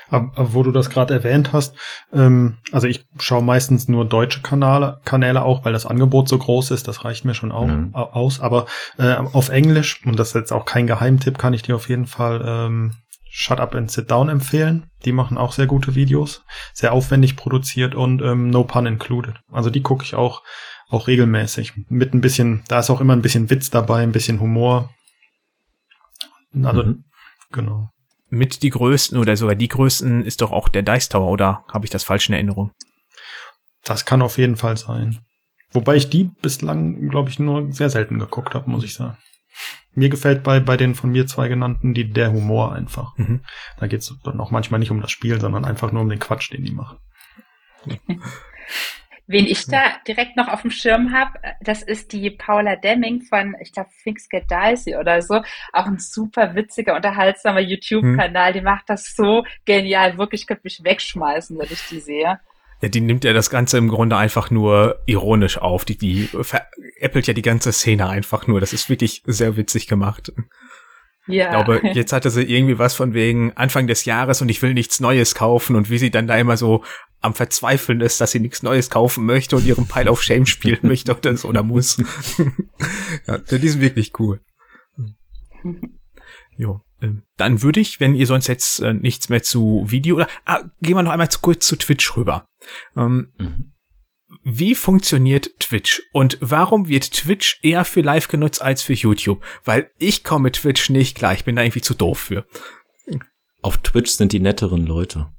Aber 0.09 0.55
wo 0.55 0.63
du 0.63 0.73
das 0.73 0.91
gerade 0.91 1.15
erwähnt 1.15 1.53
hast, 1.53 1.77
ähm, 2.13 2.59
also 2.73 2.87
ich 2.87 3.07
schaue 3.19 3.43
meistens 3.43 3.89
nur 3.89 4.05
deutsche 4.05 4.41
Kanäle, 4.41 5.01
Kanäle 5.05 5.43
auch, 5.43 5.65
weil 5.65 5.73
das 5.73 5.87
Angebot 5.87 6.29
so 6.29 6.39
groß 6.39 6.71
ist, 6.71 6.87
das 6.89 7.05
reicht 7.05 7.25
mir 7.25 7.35
schon 7.35 7.53
auch, 7.53 7.67
mhm. 7.67 7.95
aus. 7.95 8.41
Aber 8.41 8.67
äh, 8.99 9.15
auf 9.15 9.49
Englisch, 9.49 10.05
und 10.05 10.19
das 10.19 10.29
ist 10.29 10.35
jetzt 10.35 10.53
auch 10.53 10.65
kein 10.65 10.87
Geheimtipp, 10.87 11.39
kann 11.39 11.55
ich 11.55 11.63
dir 11.63 11.75
auf 11.75 11.89
jeden 11.89 12.07
Fall 12.07 12.43
ähm, 12.47 12.95
Shut 13.29 13.61
Up 13.61 13.75
and 13.75 13.91
Sit 13.91 14.11
Down 14.11 14.29
empfehlen. 14.29 14.87
Die 15.05 15.13
machen 15.13 15.39
auch 15.39 15.53
sehr 15.53 15.67
gute 15.67 15.95
Videos, 15.95 16.45
sehr 16.73 16.93
aufwendig 16.93 17.37
produziert 17.37 17.95
und 17.95 18.23
ähm, 18.23 18.49
No 18.51 18.65
Pun 18.65 18.87
Included. 18.87 19.35
Also 19.51 19.71
die 19.71 19.83
gucke 19.83 20.05
ich 20.05 20.15
auch 20.15 20.43
auch 20.89 21.09
regelmäßig. 21.09 21.73
Mit 21.89 22.15
ein 22.15 22.21
bisschen, 22.21 22.63
da 22.69 22.79
ist 22.79 22.91
auch 22.91 23.01
immer 23.01 23.13
ein 23.13 23.23
bisschen 23.23 23.51
Witz 23.51 23.71
dabei, 23.71 24.05
ein 24.05 24.13
bisschen 24.13 24.39
Humor. 24.39 24.91
Also, 26.63 26.85
mhm. 26.85 27.05
genau 27.51 27.91
mit 28.37 28.63
die 28.63 28.71
größten 28.71 29.19
oder 29.19 29.37
sogar 29.37 29.55
die 29.55 29.69
größten 29.69 30.25
ist 30.25 30.41
doch 30.41 30.53
auch 30.53 30.69
der 30.69 30.83
Dice 30.83 31.09
Tower, 31.09 31.31
oder 31.31 31.65
habe 31.73 31.85
ich 31.85 31.91
das 31.91 32.05
falsch 32.05 32.29
in 32.29 32.35
Erinnerung? 32.35 32.73
Das 33.85 34.05
kann 34.05 34.23
auf 34.23 34.39
jeden 34.39 34.57
Fall 34.57 34.77
sein. 34.77 35.21
Wobei 35.73 35.97
ich 35.97 36.11
die 36.11 36.31
bislang, 36.43 37.09
glaube 37.09 37.31
ich, 37.31 37.39
nur 37.39 37.73
sehr 37.73 37.91
selten 37.91 38.19
geguckt 38.19 38.55
habe, 38.55 38.71
muss 38.71 38.85
ich 38.85 38.95
sagen. 38.95 39.17
Mir 39.93 40.09
gefällt 40.09 40.43
bei, 40.43 40.61
bei 40.61 40.77
den 40.77 40.95
von 40.95 41.11
mir 41.11 41.27
zwei 41.27 41.49
genannten 41.49 41.95
die, 41.95 42.11
der 42.11 42.33
Humor 42.33 42.73
einfach. 42.75 43.17
Mhm. 43.17 43.41
Da 43.79 43.87
geht 43.87 44.01
es 44.01 44.15
dann 44.25 44.41
auch 44.41 44.51
manchmal 44.51 44.81
nicht 44.81 44.91
um 44.91 45.01
das 45.01 45.11
Spiel, 45.11 45.41
sondern 45.41 45.65
einfach 45.65 45.93
nur 45.93 46.03
um 46.03 46.09
den 46.09 46.19
Quatsch, 46.19 46.53
den 46.53 46.65
die 46.65 46.73
machen. 46.73 46.99
Wen 49.29 49.47
ich 49.47 49.67
da 49.67 49.81
direkt 50.07 50.37
noch 50.37 50.47
auf 50.47 50.63
dem 50.63 50.71
Schirm 50.71 51.13
habe, 51.13 51.33
das 51.61 51.83
ist 51.83 52.13
die 52.13 52.31
Paula 52.31 52.77
Demming 52.77 53.23
von, 53.23 53.57
ich 53.61 53.73
glaube, 53.73 53.91
Fix 54.03 54.29
Get 54.29 54.45
Dicey 54.51 54.97
oder 54.97 55.21
so. 55.21 55.43
Auch 55.73 55.87
ein 55.87 55.99
super 55.99 56.55
witziger, 56.55 56.95
unterhaltsamer 56.95 57.61
YouTube-Kanal. 57.61 58.49
Hm. 58.49 58.55
Die 58.55 58.61
macht 58.61 58.89
das 58.89 59.15
so 59.17 59.45
genial. 59.65 60.17
Wirklich, 60.17 60.43
ich 60.43 60.47
könnte 60.47 60.63
mich 60.65 60.81
wegschmeißen, 60.85 61.59
wenn 61.59 61.69
ich 61.71 61.83
die 61.89 62.01
sehe. 62.01 62.39
Ja, 62.83 62.89
die 62.89 63.01
nimmt 63.01 63.25
ja 63.25 63.33
das 63.33 63.51
Ganze 63.51 63.79
im 63.79 63.89
Grunde 63.89 64.17
einfach 64.17 64.51
nur 64.51 65.03
ironisch 65.07 65.59
auf. 65.59 65.85
Die, 65.85 65.97
die 65.97 66.29
veräppelt 66.29 67.27
ja 67.27 67.35
die 67.35 67.43
ganze 67.43 67.73
Szene 67.73 68.09
einfach 68.09 68.47
nur. 68.47 68.61
Das 68.61 68.73
ist 68.73 68.91
wirklich 68.91 69.23
sehr 69.27 69.57
witzig 69.57 69.89
gemacht. 69.89 70.33
Ja. 71.27 71.47
Ich 71.47 71.51
glaube, 71.51 71.81
jetzt 71.95 72.13
hatte 72.13 72.31
sie 72.31 72.45
irgendwie 72.45 72.79
was 72.79 72.95
von 72.95 73.13
wegen 73.15 73.53
Anfang 73.57 73.87
des 73.87 74.05
Jahres 74.05 74.43
und 74.43 74.49
ich 74.49 74.63
will 74.63 74.75
nichts 74.75 75.01
Neues 75.01 75.35
kaufen 75.35 75.75
und 75.75 75.91
wie 75.91 75.99
sie 75.99 76.11
dann 76.11 76.29
da 76.29 76.37
immer 76.37 76.57
so 76.57 76.85
am 77.21 77.35
Verzweifeln 77.35 78.01
ist, 78.01 78.21
dass 78.21 78.33
sie 78.33 78.41
nichts 78.41 78.63
Neues 78.63 78.91
kaufen 78.91 79.25
möchte 79.27 79.57
und 79.57 79.67
ihren 79.67 79.87
Pile 79.87 80.11
of 80.11 80.23
Shame 80.23 80.47
spielen 80.47 80.81
möchte 80.83 81.17
oder 81.17 81.37
so 81.37 81.49
oder 81.49 81.63
muss. 81.63 81.97
ja, 83.27 83.39
die 83.39 83.69
sind 83.69 83.81
wirklich 83.81 84.13
cool. 84.19 84.41
Jo. 86.59 86.81
Ähm, 87.03 87.25
dann 87.37 87.61
würde 87.61 87.81
ich, 87.81 88.01
wenn 88.01 88.15
ihr 88.15 88.27
sonst 88.27 88.47
jetzt 88.47 88.81
äh, 88.81 88.95
nichts 88.95 89.29
mehr 89.29 89.43
zu 89.43 89.85
Video 89.87 90.17
oder 90.17 90.29
ah, 90.47 90.63
gehen 90.81 90.97
wir 90.97 91.03
noch 91.03 91.13
einmal 91.13 91.31
zu, 91.31 91.41
kurz 91.41 91.67
zu 91.67 91.77
Twitch 91.77 92.17
rüber. 92.17 92.49
Ähm, 92.97 93.33
mhm. 93.37 93.73
wie 94.43 94.75
funktioniert 94.75 95.51
Twitch 95.61 96.03
und 96.13 96.39
warum 96.41 96.89
wird 96.89 97.13
Twitch 97.13 97.61
eher 97.63 97.85
für 97.85 98.01
Live 98.01 98.29
genutzt 98.29 98.63
als 98.63 98.83
für 98.83 98.95
YouTube? 98.95 99.45
Weil 99.65 99.91
ich 99.99 100.25
komme 100.25 100.45
mit 100.45 100.55
Twitch 100.55 100.89
nicht 100.89 101.19
klar, 101.19 101.35
ich 101.35 101.45
bin 101.45 101.57
da 101.57 101.63
irgendwie 101.63 101.83
zu 101.83 101.93
doof 101.93 102.19
für. 102.19 102.47
Auf 103.61 103.77
Twitch 103.79 104.13
sind 104.13 104.33
die 104.33 104.41
netteren 104.41 104.87
Leute. 104.87 105.36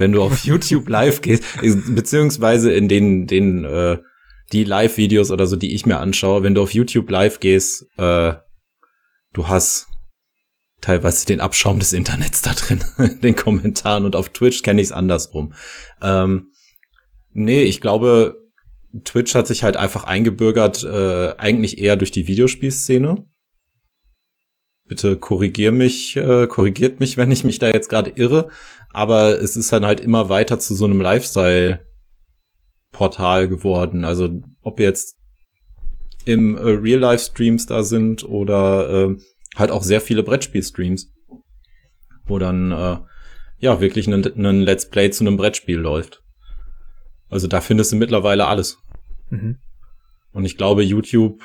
Wenn 0.00 0.12
du 0.12 0.22
auf 0.22 0.38
YouTube 0.44 0.88
live 0.88 1.20
gehst, 1.20 1.44
beziehungsweise 1.60 2.72
in 2.72 2.88
den, 2.88 3.26
den, 3.26 3.64
äh, 3.64 3.98
die 4.50 4.64
Live-Videos 4.64 5.30
oder 5.30 5.46
so, 5.46 5.56
die 5.56 5.74
ich 5.74 5.84
mir 5.84 5.98
anschaue, 5.98 6.42
wenn 6.42 6.54
du 6.54 6.62
auf 6.62 6.72
YouTube 6.72 7.10
live 7.10 7.38
gehst, 7.38 7.86
äh, 7.98 8.32
du 9.34 9.48
hast 9.48 9.88
teilweise 10.80 11.26
den 11.26 11.42
Abschaum 11.42 11.78
des 11.78 11.92
Internets 11.92 12.40
da 12.40 12.54
drin, 12.54 12.82
in 12.98 13.20
den 13.20 13.36
Kommentaren 13.36 14.06
und 14.06 14.16
auf 14.16 14.30
Twitch 14.30 14.62
kenne 14.62 14.80
ich 14.80 14.88
es 14.88 14.92
andersrum. 14.92 15.52
Ähm, 16.00 16.50
nee, 17.32 17.62
ich 17.64 17.82
glaube, 17.82 18.36
Twitch 19.04 19.34
hat 19.34 19.46
sich 19.46 19.62
halt 19.62 19.76
einfach 19.76 20.04
eingebürgert, 20.04 20.82
äh, 20.82 21.34
eigentlich 21.36 21.78
eher 21.78 21.96
durch 21.96 22.10
die 22.10 22.26
Videospielszene. 22.26 23.26
Bitte 24.90 25.16
korrigier 25.16 25.70
mich, 25.70 26.16
äh, 26.16 26.48
korrigiert 26.48 26.98
mich, 26.98 27.16
wenn 27.16 27.30
ich 27.30 27.44
mich 27.44 27.60
da 27.60 27.68
jetzt 27.68 27.88
gerade 27.88 28.10
irre. 28.10 28.48
Aber 28.92 29.40
es 29.40 29.56
ist 29.56 29.72
dann 29.72 29.86
halt 29.86 30.00
immer 30.00 30.28
weiter 30.28 30.58
zu 30.58 30.74
so 30.74 30.84
einem 30.84 31.00
Lifestyle-Portal 31.00 33.46
geworden. 33.46 34.04
Also 34.04 34.42
ob 34.62 34.80
jetzt 34.80 35.16
im 36.24 36.56
äh, 36.56 36.62
Real-Life-Streams 36.62 37.66
da 37.66 37.84
sind 37.84 38.24
oder 38.24 38.90
äh, 38.90 39.16
halt 39.54 39.70
auch 39.70 39.84
sehr 39.84 40.00
viele 40.00 40.24
Brettspiel-Streams, 40.24 41.12
wo 42.26 42.40
dann 42.40 42.72
äh, 42.72 42.96
ja 43.58 43.80
wirklich 43.80 44.08
ein, 44.08 44.24
ein 44.24 44.62
Let's 44.62 44.90
Play 44.90 45.10
zu 45.10 45.22
einem 45.22 45.36
Brettspiel 45.36 45.78
läuft. 45.78 46.24
Also 47.28 47.46
da 47.46 47.60
findest 47.60 47.92
du 47.92 47.96
mittlerweile 47.96 48.48
alles. 48.48 48.78
Mhm. 49.30 49.58
Und 50.32 50.44
ich 50.44 50.56
glaube, 50.56 50.82
YouTube 50.82 51.44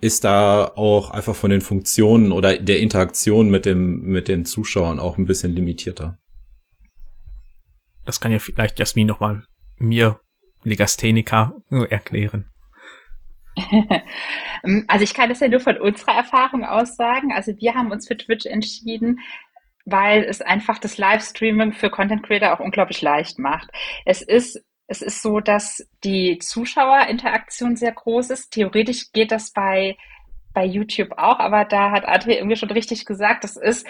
ist 0.00 0.24
da 0.24 0.64
auch 0.76 1.10
einfach 1.10 1.34
von 1.34 1.50
den 1.50 1.60
Funktionen 1.60 2.32
oder 2.32 2.56
der 2.56 2.80
Interaktion 2.80 3.50
mit 3.50 3.66
dem 3.66 4.02
mit 4.02 4.28
den 4.28 4.44
Zuschauern 4.44 5.00
auch 5.00 5.18
ein 5.18 5.26
bisschen 5.26 5.54
limitierter. 5.54 6.18
Das 8.04 8.20
kann 8.20 8.32
ja 8.32 8.38
vielleicht 8.38 8.78
Jasmin 8.78 9.06
noch 9.06 9.20
mal 9.20 9.44
mir 9.78 10.20
Legastheniker 10.64 11.56
erklären. 11.90 12.50
Also 14.88 15.04
ich 15.04 15.14
kann 15.14 15.28
das 15.28 15.38
ja 15.38 15.46
nur 15.46 15.60
von 15.60 15.78
unserer 15.78 16.16
Erfahrung 16.16 16.64
aus 16.64 16.96
sagen. 16.96 17.32
Also 17.32 17.52
wir 17.58 17.74
haben 17.74 17.92
uns 17.92 18.08
für 18.08 18.16
Twitch 18.16 18.44
entschieden, 18.44 19.20
weil 19.84 20.24
es 20.24 20.40
einfach 20.40 20.78
das 20.78 20.98
Livestreaming 20.98 21.72
für 21.72 21.90
Content 21.90 22.24
Creator 22.24 22.52
auch 22.52 22.60
unglaublich 22.60 23.00
leicht 23.00 23.38
macht. 23.38 23.70
Es 24.04 24.20
ist 24.20 24.60
es 24.88 25.02
ist 25.02 25.22
so, 25.22 25.40
dass 25.40 25.86
die 26.02 26.38
Zuschauerinteraktion 26.38 27.76
sehr 27.76 27.92
groß 27.92 28.30
ist. 28.30 28.50
Theoretisch 28.52 29.12
geht 29.12 29.30
das 29.30 29.52
bei 29.52 29.96
bei 30.54 30.64
YouTube 30.64 31.12
auch, 31.18 31.38
aber 31.38 31.64
da 31.64 31.92
hat 31.92 32.08
Adri 32.08 32.34
irgendwie 32.34 32.56
schon 32.56 32.70
richtig 32.70 33.04
gesagt, 33.04 33.44
das 33.44 33.56
ist 33.56 33.86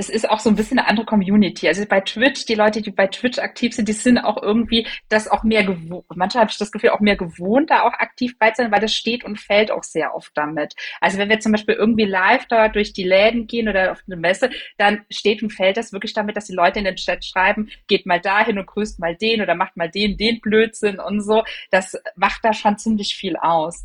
es 0.00 0.08
ist 0.08 0.30
auch 0.30 0.40
so 0.40 0.48
ein 0.48 0.56
bisschen 0.56 0.78
eine 0.78 0.88
andere 0.88 1.04
Community. 1.04 1.68
Also 1.68 1.84
bei 1.84 2.00
Twitch, 2.00 2.46
die 2.46 2.54
Leute, 2.54 2.80
die 2.80 2.90
bei 2.90 3.06
Twitch 3.06 3.38
aktiv 3.38 3.74
sind, 3.74 3.86
die 3.86 3.92
sind 3.92 4.16
auch 4.16 4.42
irgendwie 4.42 4.86
das 5.10 5.28
auch 5.28 5.42
mehr 5.42 5.62
gewohnt. 5.62 6.06
Manchmal 6.14 6.42
habe 6.42 6.50
ich 6.50 6.56
das 6.56 6.72
Gefühl, 6.72 6.90
auch 6.90 7.00
mehr 7.00 7.16
gewohnt, 7.16 7.70
da 7.70 7.82
auch 7.82 7.92
aktiv 7.92 8.38
bei 8.38 8.50
zu 8.50 8.62
sein, 8.62 8.72
weil 8.72 8.80
das 8.80 8.94
steht 8.94 9.24
und 9.24 9.38
fällt 9.38 9.70
auch 9.70 9.82
sehr 9.82 10.14
oft 10.14 10.32
damit. 10.34 10.74
Also 11.02 11.18
wenn 11.18 11.28
wir 11.28 11.38
zum 11.40 11.52
Beispiel 11.52 11.74
irgendwie 11.74 12.06
live 12.06 12.46
da 12.46 12.68
durch 12.68 12.94
die 12.94 13.04
Läden 13.04 13.46
gehen 13.46 13.68
oder 13.68 13.92
auf 13.92 14.02
eine 14.06 14.16
Messe, 14.16 14.48
dann 14.78 15.04
steht 15.10 15.42
und 15.42 15.50
fällt 15.50 15.76
das 15.76 15.92
wirklich 15.92 16.14
damit, 16.14 16.34
dass 16.34 16.46
die 16.46 16.54
Leute 16.54 16.78
in 16.78 16.86
den 16.86 16.96
Chat 16.96 17.22
schreiben, 17.22 17.68
geht 17.86 18.06
mal 18.06 18.20
dahin 18.20 18.58
und 18.58 18.66
grüßt 18.66 19.00
mal 19.00 19.14
den 19.14 19.42
oder 19.42 19.54
macht 19.54 19.76
mal 19.76 19.90
den, 19.90 20.16
den 20.16 20.40
Blödsinn 20.40 20.98
und 20.98 21.20
so. 21.20 21.44
Das 21.70 21.94
macht 22.16 22.42
da 22.42 22.54
schon 22.54 22.78
ziemlich 22.78 23.14
viel 23.16 23.36
aus. 23.36 23.84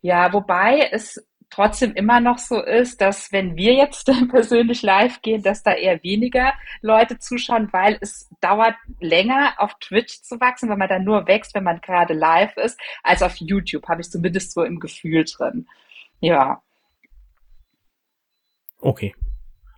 Ja, 0.00 0.32
wobei 0.32 0.88
es 0.90 1.22
trotzdem 1.52 1.92
immer 1.92 2.20
noch 2.20 2.38
so 2.38 2.60
ist, 2.62 3.00
dass 3.00 3.30
wenn 3.30 3.56
wir 3.56 3.74
jetzt 3.74 4.10
persönlich 4.30 4.82
live 4.82 5.20
gehen, 5.22 5.42
dass 5.42 5.62
da 5.62 5.74
eher 5.74 6.02
weniger 6.02 6.52
Leute 6.80 7.18
zuschauen, 7.18 7.68
weil 7.72 7.98
es 8.00 8.28
dauert 8.40 8.74
länger 9.00 9.54
auf 9.58 9.74
Twitch 9.78 10.22
zu 10.22 10.40
wachsen, 10.40 10.68
weil 10.68 10.78
man 10.78 10.88
dann 10.88 11.04
nur 11.04 11.26
wächst, 11.26 11.54
wenn 11.54 11.64
man 11.64 11.80
gerade 11.80 12.14
live 12.14 12.56
ist, 12.56 12.80
als 13.02 13.22
auf 13.22 13.36
YouTube, 13.36 13.86
habe 13.88 14.00
ich 14.00 14.10
zumindest 14.10 14.52
so 14.52 14.64
im 14.64 14.80
Gefühl 14.80 15.24
drin. 15.24 15.66
Ja. 16.20 16.62
Okay. 18.78 19.14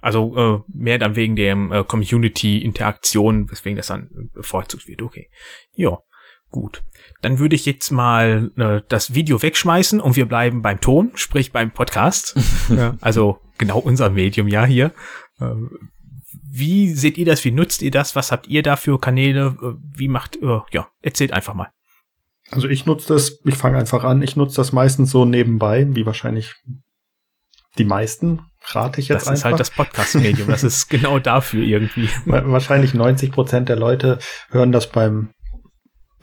Also 0.00 0.36
äh, 0.36 0.62
mehr 0.68 0.98
dann 0.98 1.16
wegen 1.16 1.34
der 1.34 1.56
äh, 1.56 1.84
Community-Interaktion, 1.84 3.50
weswegen 3.50 3.76
das 3.76 3.88
dann 3.88 4.30
bevorzugt 4.32 4.86
wird. 4.86 5.02
Okay. 5.02 5.30
Ja. 5.74 5.98
Gut, 6.54 6.84
dann 7.20 7.40
würde 7.40 7.56
ich 7.56 7.66
jetzt 7.66 7.90
mal 7.90 8.52
äh, 8.56 8.80
das 8.88 9.12
Video 9.12 9.42
wegschmeißen 9.42 9.98
und 9.98 10.14
wir 10.14 10.26
bleiben 10.26 10.62
beim 10.62 10.80
Ton, 10.80 11.10
sprich 11.16 11.50
beim 11.50 11.72
Podcast. 11.72 12.36
ja, 12.68 12.94
also 13.00 13.40
genau 13.58 13.80
unser 13.80 14.08
Medium 14.08 14.46
ja 14.46 14.64
hier. 14.64 14.92
Äh, 15.40 15.46
wie 16.48 16.94
seht 16.94 17.18
ihr 17.18 17.26
das? 17.26 17.44
Wie 17.44 17.50
nutzt 17.50 17.82
ihr 17.82 17.90
das? 17.90 18.14
Was 18.14 18.30
habt 18.30 18.46
ihr 18.46 18.62
da 18.62 18.76
für 18.76 19.00
Kanäle? 19.00 19.56
Äh, 19.60 19.98
wie 19.98 20.06
macht, 20.06 20.36
äh, 20.36 20.60
ja, 20.70 20.86
erzählt 21.02 21.32
einfach 21.32 21.54
mal. 21.54 21.72
Also 22.52 22.68
ich 22.68 22.86
nutze 22.86 23.12
das, 23.12 23.40
ich 23.44 23.56
fange 23.56 23.78
einfach 23.78 24.04
an, 24.04 24.22
ich 24.22 24.36
nutze 24.36 24.54
das 24.54 24.70
meistens 24.70 25.10
so 25.10 25.24
nebenbei, 25.24 25.88
wie 25.90 26.06
wahrscheinlich 26.06 26.54
die 27.78 27.84
meisten, 27.84 28.42
rate 28.66 29.00
ich 29.00 29.08
jetzt 29.08 29.22
das 29.22 29.44
einfach. 29.44 29.58
Das 29.58 29.68
ist 29.70 29.76
halt 29.76 29.88
das 29.88 29.88
Podcast-Medium, 29.88 30.46
das 30.46 30.62
ist 30.62 30.86
genau 30.88 31.18
dafür 31.18 31.64
irgendwie. 31.64 32.08
Wahrscheinlich 32.26 32.94
90 32.94 33.32
Prozent 33.32 33.68
der 33.68 33.74
Leute 33.74 34.20
hören 34.50 34.70
das 34.70 34.88
beim 34.88 35.30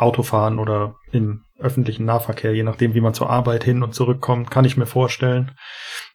Autofahren 0.02 0.60
oder 0.60 0.96
im 1.12 1.46
öffentlichen 1.60 2.06
Nahverkehr, 2.06 2.54
je 2.54 2.64
nachdem, 2.64 2.94
wie 2.94 3.02
man 3.02 3.14
zur 3.14 3.30
Arbeit 3.30 3.64
hin 3.64 3.84
und 3.84 3.94
zurückkommt, 3.94 4.50
kann 4.50 4.66
ich 4.66 4.78
mir 4.78 4.88
vorstellen. 4.88 5.52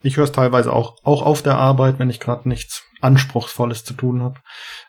Ich 0.02 0.16
höre 0.16 0.24
es 0.24 0.32
teilweise 0.32 0.72
auch, 0.72 0.96
auch 1.04 1.22
auf 1.22 1.42
der 1.42 1.56
Arbeit, 1.56 1.98
wenn 1.98 2.10
ich 2.10 2.20
gerade 2.20 2.48
nichts 2.48 2.84
Anspruchsvolles 3.00 3.84
zu 3.84 3.94
tun 3.94 4.22
habe. 4.22 4.40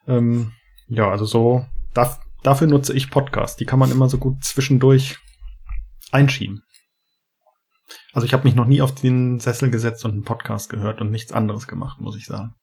Ähm, 0.08 0.54
ja, 0.88 1.10
also 1.10 1.26
so, 1.26 1.66
da, 1.94 2.18
dafür 2.44 2.68
nutze 2.68 2.94
ich 2.94 3.12
Podcasts. 3.12 3.58
Die 3.58 3.66
kann 3.66 3.80
man 3.80 3.92
immer 3.92 4.10
so 4.10 4.18
gut 4.18 4.44
zwischendurch 4.44 5.18
einschieben. 6.12 6.64
Also 8.14 8.26
ich 8.26 8.34
habe 8.34 8.46
mich 8.46 8.56
noch 8.56 8.66
nie 8.66 8.82
auf 8.82 8.96
den 8.96 9.40
Sessel 9.40 9.70
gesetzt 9.70 10.04
und 10.06 10.12
einen 10.12 10.24
Podcast 10.24 10.70
gehört 10.70 11.02
und 11.02 11.12
nichts 11.12 11.32
anderes 11.32 11.68
gemacht, 11.68 12.02
muss 12.02 12.18
ich 12.18 12.26
sagen. 12.26 12.56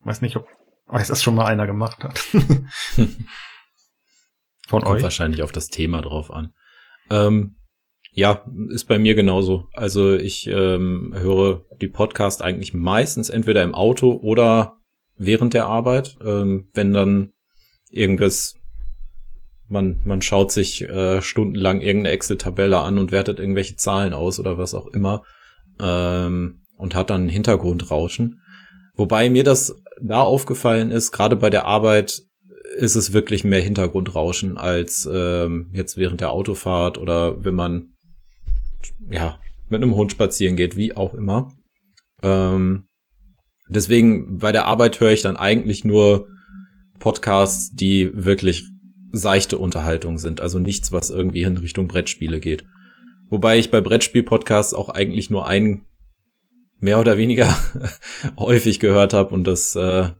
Weiß 0.00 0.22
nicht, 0.22 0.36
ob 0.36 0.46
weiß 0.86 1.08
das 1.08 1.22
schon 1.22 1.34
mal 1.34 1.46
einer 1.46 1.66
gemacht 1.66 2.04
hat. 2.04 2.22
Von 4.72 4.84
Kommt 4.84 4.96
euch? 4.96 5.02
wahrscheinlich 5.02 5.42
auf 5.42 5.52
das 5.52 5.68
Thema 5.68 6.00
drauf 6.00 6.30
an. 6.30 6.54
Ähm, 7.10 7.56
ja, 8.12 8.42
ist 8.70 8.88
bei 8.88 8.98
mir 8.98 9.14
genauso. 9.14 9.68
Also 9.74 10.14
ich 10.14 10.46
ähm, 10.46 11.12
höre 11.14 11.66
die 11.82 11.88
Podcast 11.88 12.40
eigentlich 12.40 12.72
meistens 12.72 13.28
entweder 13.28 13.62
im 13.64 13.74
Auto 13.74 14.12
oder 14.12 14.78
während 15.18 15.52
der 15.52 15.66
Arbeit, 15.66 16.16
ähm, 16.24 16.70
wenn 16.72 16.94
dann 16.94 17.34
irgendwas, 17.90 18.54
man, 19.68 20.00
man 20.06 20.22
schaut 20.22 20.50
sich 20.50 20.88
äh, 20.88 21.20
stundenlang 21.20 21.82
irgendeine 21.82 22.14
Excel-Tabelle 22.14 22.78
an 22.78 22.96
und 22.96 23.12
wertet 23.12 23.40
irgendwelche 23.40 23.76
Zahlen 23.76 24.14
aus 24.14 24.40
oder 24.40 24.56
was 24.56 24.72
auch 24.72 24.86
immer 24.86 25.22
ähm, 25.82 26.62
und 26.78 26.94
hat 26.94 27.10
dann 27.10 27.28
Hintergrundrauschen. 27.28 28.40
Wobei 28.94 29.28
mir 29.28 29.44
das 29.44 29.82
da 30.00 30.22
aufgefallen 30.22 30.90
ist, 30.90 31.12
gerade 31.12 31.36
bei 31.36 31.50
der 31.50 31.66
Arbeit, 31.66 32.22
ist 32.76 32.96
es 32.96 33.12
wirklich 33.12 33.44
mehr 33.44 33.60
Hintergrundrauschen 33.60 34.56
als 34.58 35.08
ähm, 35.12 35.70
jetzt 35.72 35.96
während 35.96 36.20
der 36.20 36.30
Autofahrt 36.30 36.98
oder 36.98 37.44
wenn 37.44 37.54
man 37.54 37.94
ja 39.10 39.38
mit 39.68 39.82
einem 39.82 39.94
Hund 39.94 40.12
spazieren 40.12 40.56
geht, 40.56 40.76
wie 40.76 40.96
auch 40.96 41.14
immer. 41.14 41.52
Ähm, 42.22 42.84
deswegen 43.68 44.38
bei 44.38 44.52
der 44.52 44.66
Arbeit 44.66 45.00
höre 45.00 45.12
ich 45.12 45.22
dann 45.22 45.36
eigentlich 45.36 45.84
nur 45.84 46.28
Podcasts, 46.98 47.74
die 47.74 48.10
wirklich 48.12 48.64
seichte 49.12 49.58
Unterhaltung 49.58 50.18
sind, 50.18 50.40
also 50.40 50.58
nichts, 50.58 50.92
was 50.92 51.10
irgendwie 51.10 51.42
in 51.42 51.56
Richtung 51.56 51.88
Brettspiele 51.88 52.40
geht. 52.40 52.64
Wobei 53.28 53.58
ich 53.58 53.70
bei 53.70 53.80
Brettspiel-Podcasts 53.80 54.74
auch 54.74 54.88
eigentlich 54.88 55.30
nur 55.30 55.46
einen 55.46 55.86
mehr 56.80 57.00
oder 57.00 57.16
weniger 57.16 57.56
häufig 58.38 58.80
gehört 58.80 59.14
habe 59.14 59.34
und 59.34 59.44
das 59.44 59.74
äh, 59.76 60.10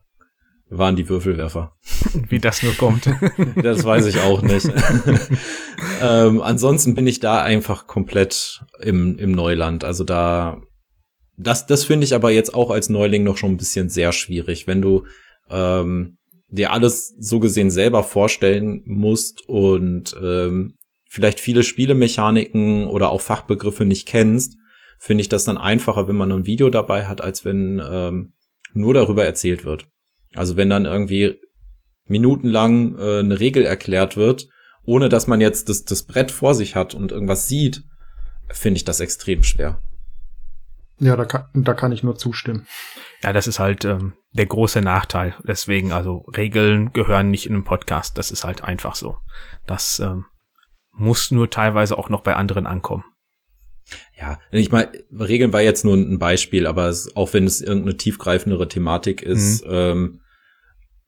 waren 0.73 0.97
die 0.97 1.09
Würfelwerfer. 1.09 1.77
Wie 2.29 2.39
das 2.39 2.62
nur 2.62 2.75
kommt. 2.75 3.07
das 3.62 3.85
weiß 3.85 4.07
ich 4.07 4.20
auch 4.20 4.43
nicht. 4.43 4.68
ähm, 6.03 6.41
ansonsten 6.41 6.95
bin 6.95 7.07
ich 7.07 7.20
da 7.20 7.43
einfach 7.43 7.87
komplett 7.87 8.64
im, 8.81 9.18
im 9.18 9.33
Neuland. 9.33 9.85
Also 9.85 10.05
da, 10.05 10.62
das, 11.37 11.66
das 11.66 11.85
finde 11.85 12.05
ich 12.05 12.14
aber 12.14 12.31
jetzt 12.31 12.55
auch 12.55 12.70
als 12.70 12.89
Neuling 12.89 13.23
noch 13.23 13.37
schon 13.37 13.53
ein 13.53 13.59
bisschen 13.59 13.89
sehr 13.89 14.12
schwierig, 14.12 14.66
wenn 14.66 14.83
du 14.83 15.05
ähm, 15.51 16.16
dir 16.49 16.73
alles 16.73 17.14
so 17.18 17.41
gesehen 17.41 17.70
selber 17.70 18.03
vorstellen 18.03 18.83
musst 18.85 19.49
und 19.49 20.14
ähm, 20.23 20.75
vielleicht 21.09 21.41
viele 21.41 21.62
Spielemechaniken 21.62 22.87
oder 22.87 23.11
auch 23.11 23.20
Fachbegriffe 23.20 23.85
nicht 23.85 24.07
kennst, 24.09 24.57
finde 24.99 25.23
ich 25.23 25.29
das 25.29 25.45
dann 25.45 25.59
einfacher, 25.59 26.09
wenn 26.09 26.16
man 26.16 26.33
ein 26.33 26.47
Video 26.47 26.70
dabei 26.70 27.07
hat, 27.07 27.20
als 27.20 27.45
wenn 27.45 27.83
ähm, 27.85 28.33
nur 28.73 28.95
darüber 28.95 29.25
erzählt 29.25 29.64
wird. 29.64 29.91
Also 30.35 30.57
wenn 30.57 30.70
dann 30.70 30.85
irgendwie 30.85 31.41
minutenlang 32.07 32.99
äh, 32.99 33.20
eine 33.20 33.41
Regel 33.41 33.64
erklärt 33.64 34.16
wird 34.16 34.49
ohne 34.85 35.09
dass 35.09 35.26
man 35.26 35.41
jetzt 35.41 35.68
das, 35.68 35.85
das 35.85 36.03
Brett 36.03 36.30
vor 36.30 36.55
sich 36.55 36.74
hat 36.76 36.95
und 36.95 37.12
irgendwas 37.12 37.49
sieht, 37.49 37.85
finde 38.49 38.78
ich 38.78 38.85
das 38.85 39.01
extrem 39.01 39.43
schwer. 39.43 39.80
Ja, 40.99 41.16
da 41.16 41.24
kann, 41.24 41.47
da 41.55 41.74
kann 41.74 41.93
ich 41.93 42.03
nur 42.03 42.16
zustimmen. 42.16 42.66
Ja, 43.22 43.33
das 43.33 43.47
ist 43.47 43.59
halt 43.59 43.85
ähm, 43.85 44.14
der 44.33 44.47
große 44.47 44.80
Nachteil. 44.83 45.35
Deswegen, 45.47 45.93
also 45.93 46.26
Regeln 46.37 46.93
gehören 46.93 47.30
nicht 47.30 47.47
in 47.47 47.55
einem 47.55 47.64
Podcast. 47.64 48.18
Das 48.18 48.30
ist 48.30 48.45
halt 48.45 48.62
einfach 48.62 48.95
so. 48.95 49.16
Das 49.66 50.01
ähm, 50.01 50.26
muss 50.93 51.30
nur 51.30 51.51
teilweise 51.51 51.99
auch 51.99 52.09
noch 52.09 52.22
bei 52.22 52.37
anderen 52.37 52.66
ankommen. 52.66 53.05
Ja, 54.18 54.39
ich 54.53 54.70
meine, 54.70 54.93
Regeln 55.11 55.53
war 55.53 55.61
jetzt 55.61 55.85
nur 55.85 55.97
ein 55.97 56.18
Beispiel, 56.18 56.66
aber 56.66 56.89
es, 56.89 57.16
auch 57.16 57.33
wenn 57.33 57.45
es 57.45 57.61
irgendeine 57.61 57.97
tiefgreifendere 57.97 58.68
Thematik 58.68 59.22
ist, 59.22 59.64
mhm. 59.64 59.72
ähm, 59.72 60.20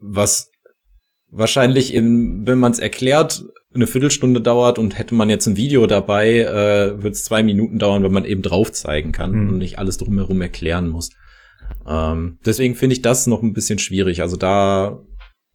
was 0.05 0.51
wahrscheinlich, 1.31 1.95
in, 1.95 2.47
wenn 2.47 2.59
man 2.59 2.73
es 2.73 2.79
erklärt, 2.79 3.45
eine 3.75 3.87
Viertelstunde 3.87 4.41
dauert 4.41 4.79
und 4.79 4.99
hätte 4.99 5.15
man 5.15 5.31
jetzt 5.31 5.47
ein 5.47 5.57
Video 5.57 5.87
dabei, 5.87 6.39
äh, 6.39 7.03
wird 7.03 7.15
es 7.15 7.25
zwei 7.25 7.43
Minuten 7.43 7.79
dauern, 7.79 8.05
wenn 8.05 8.13
man 8.13 8.25
eben 8.25 8.43
drauf 8.43 8.71
zeigen 8.73 9.11
kann 9.11 9.33
mhm. 9.33 9.49
und 9.49 9.59
nicht 9.59 9.79
alles 9.79 9.99
drumherum 9.99 10.41
erklären 10.41 10.89
muss. 10.89 11.11
Ähm, 11.87 12.39
deswegen 12.45 12.77
finde 12.77 12.95
ich 12.95 13.03
das 13.03 13.27
noch 13.27 13.43
ein 13.43 13.53
bisschen 13.53 13.79
schwierig. 13.79 14.23
Also 14.23 14.37
da 14.37 15.01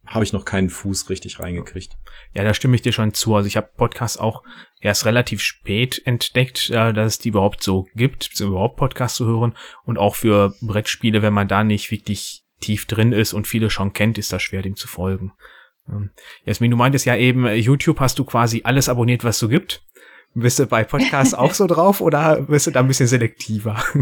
habe 0.06 0.24
ich 0.24 0.32
noch 0.32 0.44
keinen 0.44 0.70
Fuß 0.70 1.08
richtig 1.08 1.38
reingekriegt. 1.38 1.96
Ja, 2.34 2.42
da 2.42 2.52
stimme 2.52 2.74
ich 2.74 2.82
dir 2.82 2.92
schon 2.92 3.14
zu. 3.14 3.34
Also 3.34 3.46
ich 3.46 3.56
habe 3.56 3.70
Podcasts 3.76 4.18
auch 4.18 4.42
erst 4.80 5.06
relativ 5.06 5.40
spät 5.40 6.02
entdeckt, 6.04 6.68
äh, 6.70 6.92
dass 6.92 7.14
es 7.14 7.18
die 7.18 7.28
überhaupt 7.30 7.62
so 7.62 7.86
gibt, 7.94 8.38
überhaupt 8.40 8.76
Podcasts 8.76 9.16
zu 9.16 9.26
hören. 9.26 9.54
Und 9.84 9.98
auch 9.98 10.16
für 10.16 10.54
Brettspiele, 10.60 11.22
wenn 11.22 11.32
man 11.32 11.48
da 11.48 11.64
nicht 11.64 11.90
wirklich 11.90 12.44
tief 12.60 12.86
drin 12.86 13.12
ist 13.12 13.32
und 13.32 13.46
viele 13.46 13.70
schon 13.70 13.92
kennt, 13.92 14.18
ist 14.18 14.32
das 14.32 14.42
schwer, 14.42 14.62
dem 14.62 14.76
zu 14.76 14.88
folgen. 14.88 15.32
Jasmin, 16.44 16.70
du 16.70 16.76
meintest 16.76 17.06
ja 17.06 17.16
eben, 17.16 17.46
äh, 17.46 17.54
YouTube 17.54 18.00
hast 18.00 18.18
du 18.18 18.24
quasi 18.24 18.62
alles 18.64 18.88
abonniert, 18.88 19.24
was 19.24 19.38
du 19.38 19.48
gibt. 19.48 19.82
Bist 20.34 20.58
du 20.58 20.66
bei 20.66 20.84
Podcasts 20.84 21.34
auch 21.34 21.54
so 21.54 21.66
drauf 21.66 22.00
oder 22.00 22.42
bist 22.42 22.66
du 22.66 22.70
da 22.70 22.80
ein 22.80 22.88
bisschen 22.88 23.08
selektiver? 23.08 23.82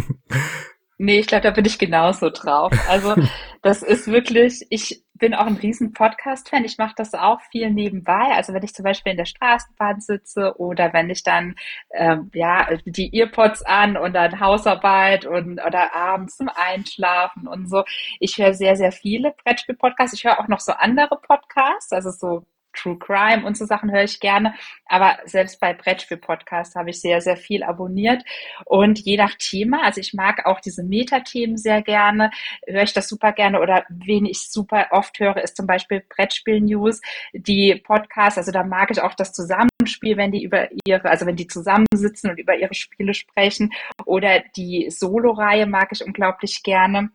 Nee, 1.00 1.20
ich 1.20 1.28
glaube, 1.28 1.42
da 1.42 1.52
bin 1.52 1.64
ich 1.64 1.78
genauso 1.78 2.28
drauf. 2.28 2.72
Also 2.88 3.14
das 3.62 3.82
ist 3.84 4.08
wirklich, 4.08 4.66
ich 4.68 5.04
bin 5.14 5.32
auch 5.32 5.46
ein 5.46 5.56
riesen 5.56 5.92
Podcast-Fan. 5.92 6.64
Ich 6.64 6.76
mache 6.76 6.94
das 6.96 7.14
auch 7.14 7.40
viel 7.52 7.70
nebenbei. 7.70 8.32
Also 8.34 8.52
wenn 8.52 8.64
ich 8.64 8.74
zum 8.74 8.82
Beispiel 8.82 9.12
in 9.12 9.16
der 9.18 9.24
Straßenbahn 9.24 10.00
sitze 10.00 10.54
oder 10.58 10.92
wenn 10.92 11.08
ich 11.08 11.22
dann 11.22 11.54
ähm, 11.94 12.30
ja 12.34 12.66
die 12.84 13.16
Earpods 13.16 13.62
an 13.62 13.96
und 13.96 14.12
dann 14.14 14.40
Hausarbeit 14.40 15.24
und 15.24 15.60
oder 15.64 15.94
abends 15.94 16.36
zum 16.36 16.50
Einschlafen 16.52 17.46
und 17.46 17.68
so. 17.68 17.84
Ich 18.18 18.36
höre 18.38 18.54
sehr, 18.54 18.74
sehr 18.74 18.90
viele 18.90 19.34
Brettspiel-Podcasts. 19.44 20.14
Ich 20.14 20.24
höre 20.24 20.40
auch 20.40 20.48
noch 20.48 20.60
so 20.60 20.72
andere 20.72 21.16
Podcasts, 21.20 21.92
also 21.92 22.10
so 22.10 22.44
True 22.72 22.98
Crime 22.98 23.44
und 23.44 23.56
so 23.56 23.64
Sachen 23.64 23.90
höre 23.90 24.04
ich 24.04 24.20
gerne. 24.20 24.54
Aber 24.86 25.18
selbst 25.24 25.60
bei 25.60 25.74
Brettspiel-Podcasts 25.74 26.74
habe 26.76 26.90
ich 26.90 27.00
sehr, 27.00 27.20
sehr 27.20 27.36
viel 27.36 27.62
abonniert. 27.62 28.22
Und 28.64 28.98
je 29.00 29.16
nach 29.16 29.34
Thema, 29.38 29.82
also 29.82 30.00
ich 30.00 30.14
mag 30.14 30.46
auch 30.46 30.60
diese 30.60 30.84
Metathemen 30.84 31.56
sehr 31.56 31.82
gerne, 31.82 32.30
höre 32.66 32.82
ich 32.82 32.92
das 32.92 33.08
super 33.08 33.32
gerne. 33.32 33.60
Oder 33.60 33.84
wen 33.88 34.26
ich 34.26 34.50
super 34.50 34.88
oft 34.90 35.18
höre, 35.18 35.38
ist 35.38 35.56
zum 35.56 35.66
Beispiel 35.66 36.04
Brettspiel-News, 36.08 37.00
die 37.32 37.74
Podcasts. 37.76 38.38
Also 38.38 38.52
da 38.52 38.64
mag 38.64 38.90
ich 38.90 39.00
auch 39.00 39.14
das 39.14 39.32
Zusammenspiel, 39.32 40.16
wenn 40.16 40.32
die 40.32 40.42
über 40.42 40.68
ihre, 40.86 41.08
also 41.08 41.26
wenn 41.26 41.36
die 41.36 41.46
zusammensitzen 41.46 42.30
und 42.30 42.38
über 42.38 42.56
ihre 42.56 42.74
Spiele 42.74 43.14
sprechen. 43.14 43.72
Oder 44.04 44.42
die 44.56 44.90
Solo-Reihe 44.90 45.66
mag 45.66 45.88
ich 45.92 46.04
unglaublich 46.04 46.62
gerne. 46.62 47.10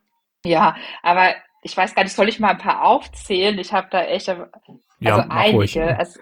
Ja, 0.46 0.76
aber 1.02 1.36
ich 1.64 1.76
weiß 1.76 1.96
gar 1.96 2.04
nicht, 2.04 2.14
soll 2.14 2.28
ich 2.28 2.40
mal 2.40 2.52
ein 2.52 2.58
paar 2.58 2.84
aufzählen? 2.84 3.58
Ich 3.58 3.72
habe 3.72 3.88
da 3.90 4.04
echt 4.04 4.30
ja, 5.04 5.16
also 5.18 5.30
einige. 5.30 5.98
Also, 5.98 6.20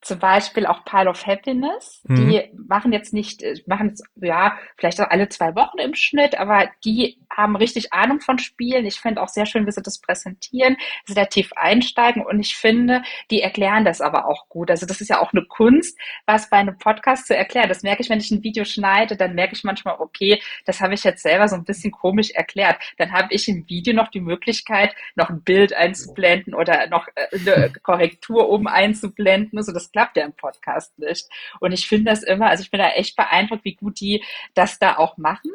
zum 0.00 0.18
Beispiel 0.20 0.66
auch 0.66 0.84
Pile 0.84 1.10
of 1.10 1.26
Happiness. 1.26 2.02
Mhm. 2.04 2.16
Die 2.16 2.42
machen 2.68 2.92
jetzt 2.92 3.12
nicht, 3.12 3.42
äh, 3.42 3.56
machen 3.66 3.88
jetzt, 3.88 4.04
ja, 4.16 4.56
vielleicht 4.76 5.00
auch 5.00 5.10
alle 5.10 5.28
zwei 5.28 5.54
Wochen 5.56 5.78
im 5.78 5.94
Schnitt, 5.94 6.38
aber 6.38 6.70
die 6.84 7.18
haben 7.30 7.56
richtig 7.56 7.92
Ahnung 7.92 8.20
von 8.20 8.38
Spielen. 8.38 8.86
Ich 8.86 9.00
finde 9.00 9.22
auch 9.22 9.28
sehr 9.28 9.46
schön, 9.46 9.66
wie 9.66 9.72
sie 9.72 9.82
das 9.82 10.00
präsentieren, 10.00 10.76
sehr 11.06 11.28
tief 11.28 11.52
einsteigen 11.54 12.24
und 12.24 12.40
ich 12.40 12.56
finde, 12.56 13.02
die 13.30 13.42
erklären 13.42 13.84
das 13.84 14.00
aber 14.00 14.26
auch 14.26 14.48
gut. 14.48 14.70
Also 14.70 14.86
das 14.86 15.00
ist 15.00 15.08
ja 15.08 15.20
auch 15.20 15.32
eine 15.32 15.44
Kunst, 15.44 15.98
was 16.26 16.48
bei 16.48 16.58
einem 16.58 16.78
Podcast 16.78 17.26
zu 17.26 17.36
erklären. 17.36 17.68
Das 17.68 17.82
merke 17.82 18.02
ich, 18.02 18.10
wenn 18.10 18.20
ich 18.20 18.30
ein 18.30 18.42
Video 18.42 18.64
schneide, 18.64 19.16
dann 19.16 19.34
merke 19.34 19.54
ich 19.54 19.64
manchmal, 19.64 19.96
okay, 19.98 20.40
das 20.64 20.80
habe 20.80 20.94
ich 20.94 21.04
jetzt 21.04 21.22
selber 21.22 21.48
so 21.48 21.56
ein 21.56 21.64
bisschen 21.64 21.90
komisch 21.90 22.30
erklärt. 22.30 22.76
Dann 22.98 23.12
habe 23.12 23.28
ich 23.30 23.48
im 23.48 23.68
Video 23.68 23.94
noch 23.94 24.08
die 24.08 24.20
Möglichkeit, 24.20 24.94
noch 25.16 25.28
ein 25.28 25.42
Bild 25.42 25.72
einzublenden 25.72 26.54
oder 26.54 26.86
noch 26.88 27.08
äh, 27.14 27.38
eine 27.38 27.72
Korrektur 27.82 28.48
oben 28.48 28.68
einzublenden. 28.68 29.58
Also 29.58 29.72
klappt 29.92 30.16
ja 30.16 30.24
im 30.24 30.32
Podcast 30.32 30.98
nicht. 30.98 31.28
Und 31.60 31.72
ich 31.72 31.88
finde 31.88 32.10
das 32.10 32.22
immer, 32.22 32.48
also 32.48 32.62
ich 32.62 32.70
bin 32.70 32.80
da 32.80 32.90
echt 32.90 33.16
beeindruckt, 33.16 33.64
wie 33.64 33.74
gut 33.74 34.00
die 34.00 34.24
das 34.54 34.78
da 34.78 34.96
auch 34.96 35.16
machen. 35.16 35.50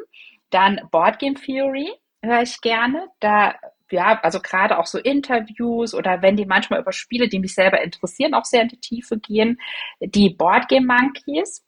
Dann 0.50 0.80
Board 0.90 1.18
Game 1.18 1.34
Theory 1.34 1.92
höre 2.22 2.42
ich 2.42 2.60
gerne. 2.60 3.08
Da 3.20 3.54
ja, 3.90 4.18
also 4.22 4.40
gerade 4.40 4.78
auch 4.78 4.86
so 4.86 4.98
Interviews 4.98 5.94
oder 5.94 6.22
wenn 6.22 6.36
die 6.36 6.46
manchmal 6.46 6.80
über 6.80 6.92
Spiele, 6.92 7.28
die 7.28 7.38
mich 7.38 7.54
selber 7.54 7.82
interessieren, 7.82 8.34
auch 8.34 8.44
sehr 8.44 8.62
in 8.62 8.68
die 8.68 8.80
Tiefe 8.80 9.18
gehen. 9.18 9.60
Die 10.00 10.30
Board 10.30 10.68
Game 10.68 10.86
Monkeys. 10.86 11.64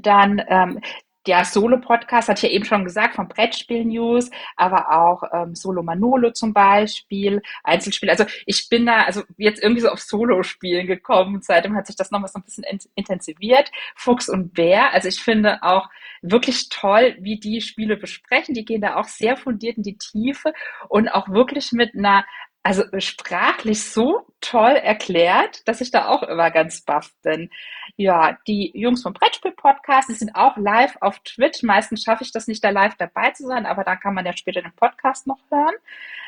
Dann 0.00 0.42
ähm, 0.48 0.80
der 1.26 1.44
Solo-Podcast, 1.44 2.28
ich 2.28 2.42
ja 2.42 2.48
eben 2.48 2.64
schon 2.64 2.84
gesagt, 2.84 3.14
vom 3.14 3.28
Brettspiel-News, 3.28 4.30
aber 4.56 4.92
auch 4.92 5.22
ähm, 5.32 5.54
Solo 5.54 5.82
Manolo 5.82 6.32
zum 6.32 6.52
Beispiel, 6.52 7.42
Einzelspiel. 7.62 8.10
Also 8.10 8.24
ich 8.46 8.68
bin 8.68 8.86
da 8.86 9.02
also 9.02 9.22
jetzt 9.36 9.62
irgendwie 9.62 9.82
so 9.82 9.88
auf 9.88 10.00
Solo-Spielen 10.00 10.86
gekommen. 10.86 11.40
Seitdem 11.42 11.76
hat 11.76 11.86
sich 11.86 11.96
das 11.96 12.10
nochmal 12.10 12.28
so 12.28 12.38
ein 12.38 12.44
bisschen 12.44 12.64
intensiviert. 12.94 13.70
Fuchs 13.94 14.28
und 14.28 14.54
Bär, 14.54 14.92
also 14.92 15.08
ich 15.08 15.20
finde 15.20 15.62
auch 15.62 15.88
wirklich 16.22 16.68
toll, 16.68 17.16
wie 17.20 17.38
die 17.38 17.60
Spiele 17.60 17.96
besprechen. 17.96 18.54
Die 18.54 18.64
gehen 18.64 18.80
da 18.80 18.96
auch 18.96 19.06
sehr 19.06 19.36
fundiert 19.36 19.76
in 19.76 19.82
die 19.82 19.98
Tiefe 19.98 20.52
und 20.88 21.08
auch 21.08 21.28
wirklich 21.28 21.72
mit 21.72 21.94
einer 21.96 22.24
also 22.62 22.84
sprachlich 22.98 23.82
so 23.82 24.26
toll 24.40 24.72
erklärt, 24.72 25.66
dass 25.66 25.80
ich 25.80 25.90
da 25.90 26.08
auch 26.08 26.22
immer 26.22 26.50
ganz 26.50 26.82
baff 26.82 27.10
bin. 27.22 27.50
Ja, 27.96 28.38
die 28.46 28.70
Jungs 28.74 29.02
vom 29.02 29.14
Brettspiel-Podcast, 29.14 30.08
die 30.08 30.14
sind 30.14 30.34
auch 30.36 30.56
live 30.56 30.96
auf 31.00 31.18
Twitch. 31.20 31.62
Meistens 31.62 32.04
schaffe 32.04 32.22
ich 32.22 32.32
das 32.32 32.46
nicht, 32.46 32.62
da 32.62 32.70
live 32.70 32.94
dabei 32.96 33.30
zu 33.30 33.46
sein, 33.46 33.66
aber 33.66 33.82
da 33.82 33.96
kann 33.96 34.14
man 34.14 34.26
ja 34.26 34.36
später 34.36 34.62
den 34.62 34.74
Podcast 34.74 35.26
noch 35.26 35.38
hören. 35.50 35.74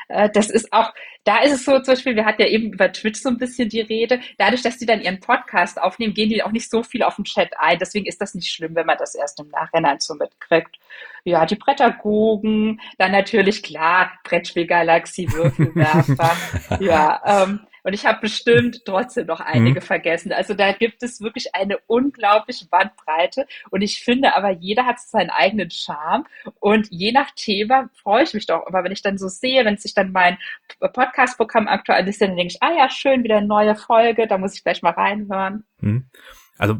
Äh, 0.07 0.29
das 0.33 0.49
ist 0.49 0.71
auch, 0.71 0.93
da 1.23 1.39
ist 1.39 1.53
es 1.53 1.65
so 1.65 1.79
zum 1.79 1.93
Beispiel, 1.93 2.15
wir 2.15 2.25
hatten 2.25 2.41
ja 2.41 2.47
eben 2.47 2.71
über 2.71 2.91
Twitch 2.91 3.21
so 3.21 3.29
ein 3.29 3.37
bisschen 3.37 3.69
die 3.69 3.81
Rede. 3.81 4.19
Dadurch, 4.37 4.61
dass 4.61 4.77
die 4.77 4.85
dann 4.85 5.01
ihren 5.01 5.19
Podcast 5.19 5.81
aufnehmen, 5.81 6.13
gehen 6.13 6.29
die 6.29 6.43
auch 6.43 6.51
nicht 6.51 6.69
so 6.69 6.83
viel 6.83 7.03
auf 7.03 7.15
den 7.15 7.25
Chat 7.25 7.51
ein. 7.57 7.79
Deswegen 7.79 8.05
ist 8.05 8.21
das 8.21 8.35
nicht 8.35 8.51
schlimm, 8.51 8.75
wenn 8.75 8.85
man 8.85 8.97
das 8.97 9.15
erst 9.15 9.39
im 9.39 9.49
Nachhinein 9.49 9.99
so 9.99 10.13
mitkriegt. 10.15 10.77
Ja, 11.23 11.45
die 11.45 11.55
Brettagogen, 11.55 12.79
dann 12.97 13.11
natürlich 13.11 13.63
klar, 13.63 14.11
Brettspielgalaxie, 14.23 15.31
Würfelwerfer. 15.31 16.37
ja, 16.79 17.21
ähm, 17.25 17.61
und 17.85 17.93
ich 17.93 18.03
habe 18.07 18.19
bestimmt 18.19 18.83
trotzdem 18.83 19.27
noch 19.27 19.39
einige 19.39 19.79
mhm. 19.79 19.85
vergessen. 19.85 20.33
Also 20.33 20.55
da 20.55 20.71
gibt 20.71 21.03
es 21.03 21.21
wirklich 21.21 21.53
eine 21.53 21.77
unglaubliche 21.85 22.65
Bandbreite. 22.67 23.45
Und 23.69 23.83
ich 23.83 24.03
finde 24.03 24.35
aber, 24.35 24.49
jeder 24.49 24.87
hat 24.87 24.99
seinen 24.99 25.29
eigenen 25.29 25.69
Charme. 25.69 26.25
Und 26.59 26.87
je 26.89 27.11
nach 27.11 27.29
Thema 27.35 27.91
freue 28.01 28.23
ich 28.23 28.33
mich 28.33 28.47
doch 28.47 28.65
immer, 28.65 28.83
wenn 28.83 28.91
ich 28.91 29.03
dann 29.03 29.19
so 29.19 29.27
sehe, 29.27 29.63
wenn 29.65 29.77
sich 29.77 29.93
dann 29.93 30.11
mein 30.11 30.39
Podcast-Programm 30.79 31.67
aktualisiert, 31.67 32.31
dann 32.31 32.37
denke 32.37 32.53
ich, 32.53 32.63
ah 32.63 32.73
ja, 32.75 32.89
schön, 32.89 33.23
wieder 33.23 33.37
eine 33.37 33.45
neue 33.45 33.75
Folge, 33.75 34.25
da 34.25 34.39
muss 34.39 34.55
ich 34.55 34.63
gleich 34.63 34.81
mal 34.81 34.93
reinhören. 34.93 35.63
Mhm. 35.79 36.09
Also 36.57 36.79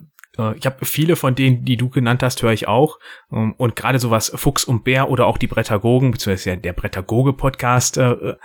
ich 0.58 0.66
habe 0.66 0.86
viele 0.86 1.16
von 1.16 1.36
denen, 1.36 1.66
die 1.66 1.78
du 1.78 1.90
genannt 1.90 2.24
hast, 2.24 2.42
höre 2.42 2.52
ich 2.52 2.68
auch. 2.68 3.00
Ähm, 3.32 3.54
und 3.58 3.76
gerade 3.76 4.00
sowas 4.00 4.32
Fuchs 4.36 4.64
und 4.66 4.84
Bär 4.84 5.10
oder 5.10 5.28
auch 5.28 5.38
die 5.38 5.48
Brettagogen, 5.48 6.12
beziehungsweise 6.12 6.58
der 6.58 6.74
Brettagoge-Podcast 6.74 7.98
äh, 7.98 8.36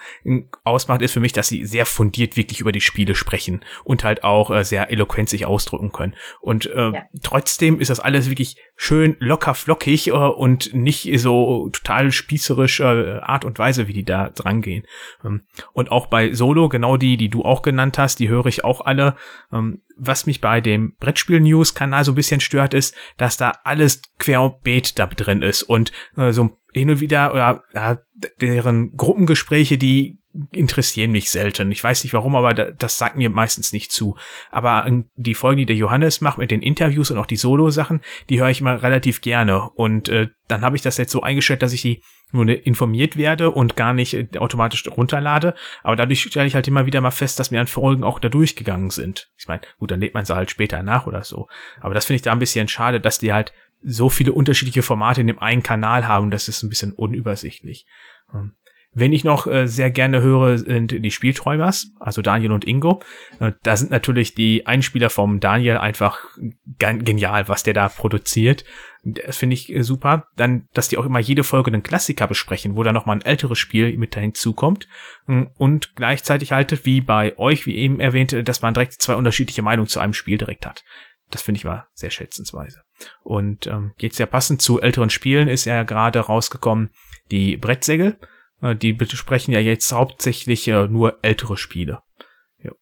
ausmacht, 0.64 1.02
ist 1.02 1.12
für 1.12 1.20
mich, 1.20 1.32
dass 1.32 1.48
sie 1.48 1.64
sehr 1.64 1.86
fundiert 1.86 2.36
wirklich 2.36 2.60
über 2.60 2.72
die 2.72 2.80
Spiele 2.80 3.14
sprechen 3.14 3.64
und 3.84 4.04
halt 4.04 4.24
auch 4.24 4.50
äh, 4.50 4.64
sehr 4.64 4.90
eloquent 4.90 5.28
sich 5.28 5.46
ausdrücken 5.46 5.92
können. 5.92 6.14
Und 6.40 6.66
äh, 6.66 6.90
ja. 6.90 7.02
trotzdem 7.22 7.80
ist 7.80 7.90
das 7.90 8.00
alles 8.00 8.28
wirklich 8.28 8.56
schön 8.76 9.16
locker 9.18 9.54
flockig 9.54 10.08
äh, 10.08 10.12
und 10.12 10.74
nicht 10.74 11.10
so 11.20 11.68
total 11.70 12.12
spießerischer 12.12 13.28
Art 13.28 13.44
und 13.44 13.58
Weise, 13.58 13.88
wie 13.88 13.92
die 13.92 14.04
da 14.04 14.30
drangehen. 14.30 14.84
Ähm, 15.24 15.42
und 15.72 15.90
auch 15.90 16.06
bei 16.06 16.32
Solo, 16.32 16.68
genau 16.68 16.96
die, 16.96 17.16
die 17.16 17.28
du 17.28 17.44
auch 17.44 17.62
genannt 17.62 17.98
hast, 17.98 18.20
die 18.20 18.28
höre 18.28 18.46
ich 18.46 18.64
auch 18.64 18.80
alle. 18.80 19.16
Ähm, 19.52 19.82
was 20.00 20.26
mich 20.26 20.40
bei 20.40 20.60
dem 20.60 20.94
Brettspiel-News-Kanal 20.98 22.04
so 22.04 22.12
ein 22.12 22.16
bisschen 22.16 22.40
stört, 22.40 22.74
ist, 22.74 22.94
dass 23.16 23.36
da 23.36 23.52
alles 23.64 24.02
querbeet 24.18 24.98
da 24.98 25.06
drin 25.06 25.42
ist 25.42 25.62
und 25.62 25.92
äh, 26.16 26.32
so 26.32 26.58
hin 26.72 26.90
und 26.90 27.00
wieder 27.00 27.32
oder 27.32 27.62
ja, 27.74 27.98
deren 28.40 28.96
Gruppengespräche, 28.96 29.76
die 29.76 30.18
interessieren 30.52 31.10
mich 31.10 31.30
selten. 31.30 31.72
Ich 31.72 31.82
weiß 31.82 32.04
nicht 32.04 32.12
warum, 32.12 32.36
aber 32.36 32.54
das 32.54 32.98
sagt 32.98 33.16
mir 33.16 33.30
meistens 33.30 33.72
nicht 33.72 33.90
zu. 33.90 34.16
Aber 34.50 34.88
die 35.16 35.34
Folgen, 35.34 35.58
die 35.58 35.66
der 35.66 35.76
Johannes 35.76 36.20
macht 36.20 36.38
mit 36.38 36.52
den 36.52 36.62
Interviews 36.62 37.10
und 37.10 37.18
auch 37.18 37.26
die 37.26 37.36
Solo-Sachen, 37.36 38.00
die 38.28 38.40
höre 38.40 38.50
ich 38.50 38.60
mal 38.60 38.76
relativ 38.76 39.22
gerne. 39.22 39.68
Und 39.70 40.08
äh, 40.08 40.28
dann 40.46 40.62
habe 40.62 40.76
ich 40.76 40.82
das 40.82 40.98
jetzt 40.98 41.12
so 41.12 41.22
eingestellt, 41.22 41.62
dass 41.62 41.72
ich 41.72 41.82
die 41.82 42.02
nur 42.32 42.48
informiert 42.48 43.16
werde 43.16 43.50
und 43.50 43.76
gar 43.76 43.92
nicht 43.92 44.14
äh, 44.14 44.28
automatisch 44.38 44.86
runterlade. 44.88 45.54
Aber 45.82 45.96
dadurch 45.96 46.22
stelle 46.22 46.46
ich 46.46 46.54
halt 46.54 46.68
immer 46.68 46.86
wieder 46.86 47.00
mal 47.00 47.10
fest, 47.10 47.38
dass 47.38 47.50
mir 47.50 47.60
an 47.60 47.66
Folgen 47.66 48.04
auch 48.04 48.18
da 48.18 48.28
durchgegangen 48.28 48.90
sind. 48.90 49.30
Ich 49.36 49.48
meine, 49.48 49.62
gut, 49.78 49.90
dann 49.90 50.00
lädt 50.00 50.14
man 50.14 50.24
sie 50.24 50.34
halt 50.34 50.50
später 50.50 50.82
nach 50.82 51.06
oder 51.06 51.24
so. 51.24 51.48
Aber 51.80 51.94
das 51.94 52.04
finde 52.04 52.16
ich 52.16 52.22
da 52.22 52.32
ein 52.32 52.38
bisschen 52.38 52.68
schade, 52.68 53.00
dass 53.00 53.18
die 53.18 53.32
halt 53.32 53.52
so 53.82 54.08
viele 54.08 54.32
unterschiedliche 54.32 54.82
Formate 54.82 55.20
in 55.20 55.26
dem 55.26 55.38
einen 55.38 55.62
Kanal 55.62 56.06
haben. 56.06 56.30
Das 56.30 56.48
ist 56.48 56.62
ein 56.62 56.68
bisschen 56.68 56.92
unübersichtlich. 56.92 57.86
Ähm, 58.34 58.52
wenn 58.92 59.12
ich 59.12 59.22
noch 59.22 59.46
äh, 59.46 59.68
sehr 59.68 59.90
gerne 59.90 60.20
höre, 60.20 60.58
sind 60.58 60.90
die 60.90 61.10
Spielträumers, 61.12 61.92
also 62.00 62.22
Daniel 62.22 62.50
und 62.52 62.66
Ingo. 62.66 63.00
Äh, 63.38 63.52
da 63.62 63.76
sind 63.76 63.92
natürlich 63.92 64.34
die 64.34 64.66
Einspieler 64.66 65.10
vom 65.10 65.38
Daniel 65.38 65.78
einfach 65.78 66.18
genial, 66.78 67.48
was 67.48 67.62
der 67.62 67.74
da 67.74 67.88
produziert. 67.88 68.64
Das 69.02 69.36
finde 69.36 69.54
ich 69.54 69.74
äh, 69.74 69.82
super. 69.82 70.26
Dann, 70.36 70.68
dass 70.74 70.88
die 70.88 70.98
auch 70.98 71.06
immer 71.06 71.18
jede 71.18 71.44
Folge 71.44 71.70
einen 71.70 71.82
Klassiker 71.82 72.26
besprechen, 72.26 72.76
wo 72.76 72.82
dann 72.82 72.94
nochmal 72.94 73.16
ein 73.16 73.24
älteres 73.24 73.58
Spiel 73.58 73.96
mit 73.96 74.14
dahin 74.14 74.34
zukommt. 74.34 74.88
Ähm, 75.28 75.50
und 75.56 75.96
gleichzeitig 75.96 76.52
halt, 76.52 76.84
wie 76.84 77.00
bei 77.00 77.38
euch, 77.38 77.66
wie 77.66 77.76
eben 77.76 78.00
erwähnt, 78.00 78.36
dass 78.48 78.62
man 78.62 78.74
direkt 78.74 78.94
zwei 78.94 79.14
unterschiedliche 79.14 79.62
Meinungen 79.62 79.88
zu 79.88 80.00
einem 80.00 80.14
Spiel 80.14 80.38
direkt 80.38 80.66
hat. 80.66 80.84
Das 81.30 81.42
finde 81.42 81.58
ich 81.58 81.64
mal 81.64 81.86
sehr 81.94 82.10
schätzensweise. 82.10 82.82
Und 83.22 83.66
ähm, 83.66 83.92
jetzt 83.98 84.18
ja 84.18 84.26
passend 84.26 84.60
zu 84.60 84.80
älteren 84.80 85.10
Spielen 85.10 85.48
ist 85.48 85.64
ja 85.64 85.84
gerade 85.84 86.18
rausgekommen 86.20 86.90
die 87.30 87.56
Brettsäge. 87.56 88.18
Äh, 88.60 88.76
die 88.76 88.92
besprechen 88.92 89.54
ja 89.54 89.60
jetzt 89.60 89.92
hauptsächlich 89.92 90.66
äh, 90.68 90.88
nur 90.88 91.18
ältere 91.22 91.56
Spiele. 91.56 92.02
Ja. 92.58 92.72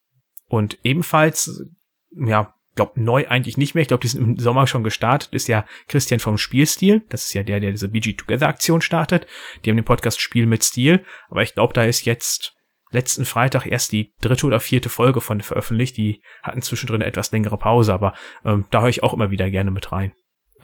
Und 0.47 0.79
ebenfalls, 0.83 1.63
ja, 2.11 2.55
glaube 2.79 3.01
neu 3.03 3.27
eigentlich 3.29 3.59
nicht 3.59 3.75
mehr. 3.75 3.83
Ich 3.83 3.89
glaube, 3.89 4.03
die 4.03 4.09
sind 4.09 4.23
im 4.23 4.39
Sommer 4.39 4.67
schon 4.67 4.85
gestartet. 4.85 5.33
Ist 5.33 5.49
ja 5.49 5.67
Christian 5.89 6.21
vom 6.21 6.39
Spielstil. 6.39 7.03
Das 7.09 7.27
ist 7.27 7.35
ja 7.35 7.43
der, 7.43 7.59
der 7.59 7.73
diese 7.73 7.89
BG 7.89 8.15
Together 8.15 8.49
Aktion 8.49 8.81
startet. 8.81 9.27
Die 9.65 9.71
haben 9.71 9.77
den 9.77 9.85
Podcast 9.85 10.21
Spiel 10.21 10.47
mit 10.47 10.63
Stil. 10.63 11.05
Aber 11.29 11.43
ich 11.43 11.55
glaube, 11.55 11.75
da 11.75 11.83
ist 11.83 12.05
jetzt 12.07 12.55
letzten 12.91 13.25
Freitag 13.25 13.67
erst 13.67 13.91
die 13.91 14.15
dritte 14.21 14.47
oder 14.47 14.61
vierte 14.61 14.89
Folge 14.89 15.21
von 15.21 15.41
veröffentlicht. 15.41 15.97
Die 15.97 16.23
hatten 16.43 16.63
zwischendrin 16.63 17.03
eine 17.03 17.07
etwas 17.07 17.33
längere 17.33 17.59
Pause, 17.59 17.93
aber 17.93 18.15
ähm, 18.45 18.65
da 18.71 18.81
höre 18.81 18.89
ich 18.89 19.03
auch 19.03 19.13
immer 19.13 19.31
wieder 19.33 19.51
gerne 19.51 19.73
mit 19.73 19.91
rein. 19.91 20.13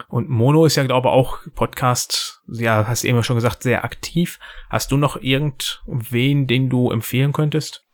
Und 0.07 0.29
Mono 0.29 0.65
ist 0.65 0.77
ja, 0.77 0.83
glaube 0.85 1.09
ich, 1.09 1.13
auch 1.13 1.39
Podcast, 1.53 2.41
ja, 2.47 2.87
hast 2.87 3.03
eben 3.03 3.23
schon 3.23 3.35
gesagt, 3.35 3.61
sehr 3.61 3.83
aktiv. 3.83 4.39
Hast 4.69 4.91
du 4.91 4.97
noch 4.97 5.21
irgendwen, 5.21 6.47
den 6.47 6.69
du 6.69 6.91
empfehlen 6.91 7.33
könntest? 7.33 7.85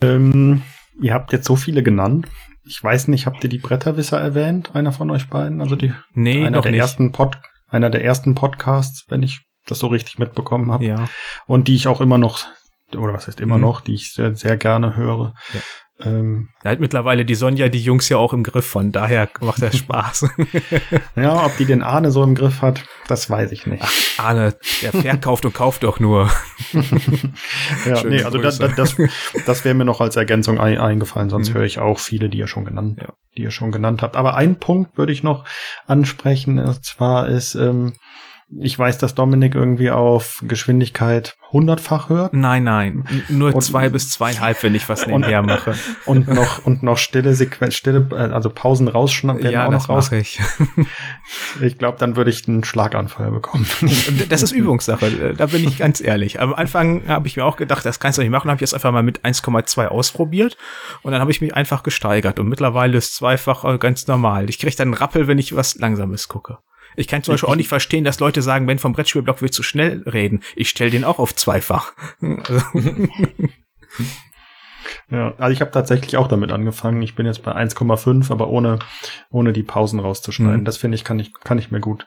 Ähm, 0.00 0.62
ihr 1.00 1.14
habt 1.14 1.32
jetzt 1.32 1.46
so 1.46 1.56
viele 1.56 1.82
genannt. 1.82 2.28
Ich 2.66 2.82
weiß 2.82 3.08
nicht, 3.08 3.26
habt 3.26 3.42
ihr 3.44 3.50
die 3.50 3.58
Bretterwisser 3.58 4.18
erwähnt, 4.18 4.74
einer 4.74 4.92
von 4.92 5.10
euch 5.10 5.28
beiden? 5.28 5.60
Also 5.60 5.76
die 5.76 5.92
nee, 6.14 6.46
einer 6.46 6.60
der 6.62 6.70
nicht. 6.72 6.80
ersten 6.80 7.12
Pod, 7.12 7.38
einer 7.68 7.90
der 7.90 8.04
ersten 8.04 8.34
Podcasts, 8.34 9.04
wenn 9.08 9.22
ich 9.22 9.42
das 9.66 9.78
so 9.78 9.86
richtig 9.88 10.18
mitbekommen 10.18 10.70
habe. 10.72 10.84
Ja. 10.84 11.08
Und 11.46 11.68
die 11.68 11.74
ich 11.74 11.88
auch 11.88 12.00
immer 12.00 12.18
noch, 12.18 12.44
oder 12.96 13.12
was 13.12 13.26
heißt 13.26 13.40
immer 13.40 13.56
Mhm. 13.56 13.62
noch, 13.62 13.80
die 13.80 13.94
ich 13.94 14.12
sehr, 14.12 14.34
sehr 14.34 14.56
gerne 14.56 14.96
höre. 14.96 15.34
Ja. 15.52 15.60
Ähm, 16.00 16.48
Da 16.62 16.70
hat 16.70 16.80
mittlerweile 16.80 17.24
die 17.24 17.36
Sonja 17.36 17.68
die 17.68 17.80
Jungs 17.80 18.08
ja 18.08 18.16
auch 18.16 18.32
im 18.32 18.42
Griff, 18.42 18.66
von 18.66 18.90
daher 18.90 19.28
macht 19.40 19.62
das 19.62 19.76
Spaß. 19.76 20.28
ja, 21.16 21.46
ob 21.46 21.56
die 21.56 21.66
den 21.66 21.82
Arne 21.84 22.10
so 22.10 22.24
im 22.24 22.34
Griff 22.34 22.62
hat, 22.62 22.84
das 23.06 23.30
weiß 23.30 23.52
ich 23.52 23.66
nicht. 23.66 23.84
Arne, 24.18 24.56
der 24.82 24.90
verkauft 24.92 25.44
und 25.44 25.54
kauft 25.54 25.84
doch 25.84 26.00
nur. 26.00 26.28
ja, 27.86 27.96
schöne 27.96 28.16
nee, 28.16 28.22
also 28.24 28.38
das, 28.38 28.58
das, 28.58 28.96
das 29.46 29.64
wäre 29.64 29.74
mir 29.74 29.84
noch 29.84 30.00
als 30.00 30.16
Ergänzung 30.16 30.58
ein, 30.58 30.78
eingefallen, 30.78 31.30
sonst 31.30 31.50
Mhm. 31.50 31.54
höre 31.54 31.64
ich 31.64 31.78
auch 31.78 31.98
viele, 31.98 32.28
die 32.28 32.38
ihr 32.38 32.48
schon 32.48 32.64
genannt, 32.64 32.98
Ja. 33.00 33.12
die 33.36 33.42
ihr 33.42 33.50
schon 33.50 33.70
genannt 33.72 34.02
habt. 34.02 34.16
Aber 34.16 34.34
einen 34.34 34.56
Punkt 34.56 34.98
würde 34.98 35.12
ich 35.12 35.22
noch 35.22 35.44
ansprechen, 35.86 36.58
und 36.58 36.84
zwar 36.84 37.28
ist, 37.28 37.54
ähm, 37.54 37.94
ich 38.60 38.78
weiß, 38.78 38.98
dass 38.98 39.14
Dominik 39.14 39.54
irgendwie 39.54 39.90
auf 39.90 40.42
Geschwindigkeit 40.46 41.36
hundertfach 41.50 42.08
hört 42.08 42.34
Nein, 42.34 42.64
nein, 42.64 43.04
nur 43.28 43.54
Und- 43.54 43.62
zwei 43.62 43.88
bis 43.88 44.10
zweieinhalb, 44.10 44.62
wenn 44.62 44.74
ich 44.74 44.88
was 44.88 45.06
nebenher 45.06 45.42
mache. 45.42 45.74
und 46.04 46.28
noch 46.28 46.64
und 46.64 46.82
noch 46.82 46.98
stille 46.98 47.34
Sequenz, 47.34 47.74
stille, 47.74 48.06
äh, 48.12 48.16
also 48.32 48.50
Pausen 48.50 48.88
rausschneiden 48.88 49.50
Ja, 49.50 49.66
auch 49.66 49.70
das 49.70 49.82
noch 49.88 49.96
raus. 49.96 50.06
mache 50.10 50.18
ich. 50.18 50.40
Ich 51.60 51.78
glaube, 51.78 51.98
dann 51.98 52.16
würde 52.16 52.30
ich 52.30 52.46
einen 52.48 52.64
Schlaganfall 52.64 53.30
bekommen. 53.30 53.66
Das 54.28 54.42
ist 54.42 54.52
Übungssache, 54.52 55.34
da 55.36 55.46
bin 55.46 55.64
ich 55.66 55.78
ganz 55.78 56.00
ehrlich. 56.00 56.40
Am 56.40 56.52
Anfang 56.54 57.06
habe 57.08 57.26
ich 57.26 57.36
mir 57.36 57.44
auch 57.44 57.56
gedacht, 57.56 57.84
das 57.84 57.98
kannst 58.00 58.18
du 58.18 58.22
nicht 58.22 58.30
machen, 58.30 58.50
habe 58.50 58.56
ich 58.56 58.60
das 58.70 58.74
einfach 58.74 58.92
mal 58.92 59.02
mit 59.02 59.24
1,2 59.24 59.86
ausprobiert 59.86 60.56
und 61.02 61.12
dann 61.12 61.20
habe 61.20 61.30
ich 61.30 61.40
mich 61.40 61.54
einfach 61.54 61.82
gesteigert 61.82 62.38
und 62.38 62.48
mittlerweile 62.48 62.98
ist 62.98 63.14
zweifach 63.14 63.64
äh, 63.64 63.78
ganz 63.78 64.06
normal. 64.06 64.48
Ich 64.50 64.58
kriege 64.58 64.74
dann 64.76 64.88
einen 64.88 64.94
Rappel, 64.94 65.26
wenn 65.28 65.38
ich 65.38 65.54
was 65.56 65.76
Langsames 65.76 66.28
gucke. 66.28 66.58
Ich 66.96 67.08
kann 67.08 67.22
zum 67.22 67.34
Beispiel 67.34 67.48
auch 67.48 67.56
nicht 67.56 67.68
verstehen, 67.68 68.04
dass 68.04 68.20
Leute 68.20 68.42
sagen, 68.42 68.66
wenn 68.66 68.78
vom 68.78 68.92
Brettspielblock 68.92 69.42
willst 69.42 69.58
du 69.58 69.62
schnell 69.62 70.02
reden. 70.06 70.42
Ich 70.56 70.68
stelle 70.68 70.90
den 70.90 71.04
auch 71.04 71.18
auf 71.18 71.34
zweifach. 71.34 71.92
Ja, 75.10 75.34
also 75.38 75.52
ich 75.52 75.60
habe 75.60 75.70
tatsächlich 75.70 76.16
auch 76.16 76.28
damit 76.28 76.50
angefangen. 76.52 77.02
Ich 77.02 77.14
bin 77.14 77.26
jetzt 77.26 77.42
bei 77.42 77.54
1,5, 77.54 78.30
aber 78.30 78.48
ohne, 78.48 78.78
ohne 79.30 79.52
die 79.52 79.62
Pausen 79.62 80.00
rauszuschneiden. 80.00 80.60
Mhm. 80.60 80.64
Das 80.64 80.76
finde 80.78 80.94
ich, 80.94 81.04
kann 81.04 81.18
ich, 81.18 81.32
kann 81.40 81.58
ich 81.58 81.70
mir 81.70 81.80
gut 81.80 82.06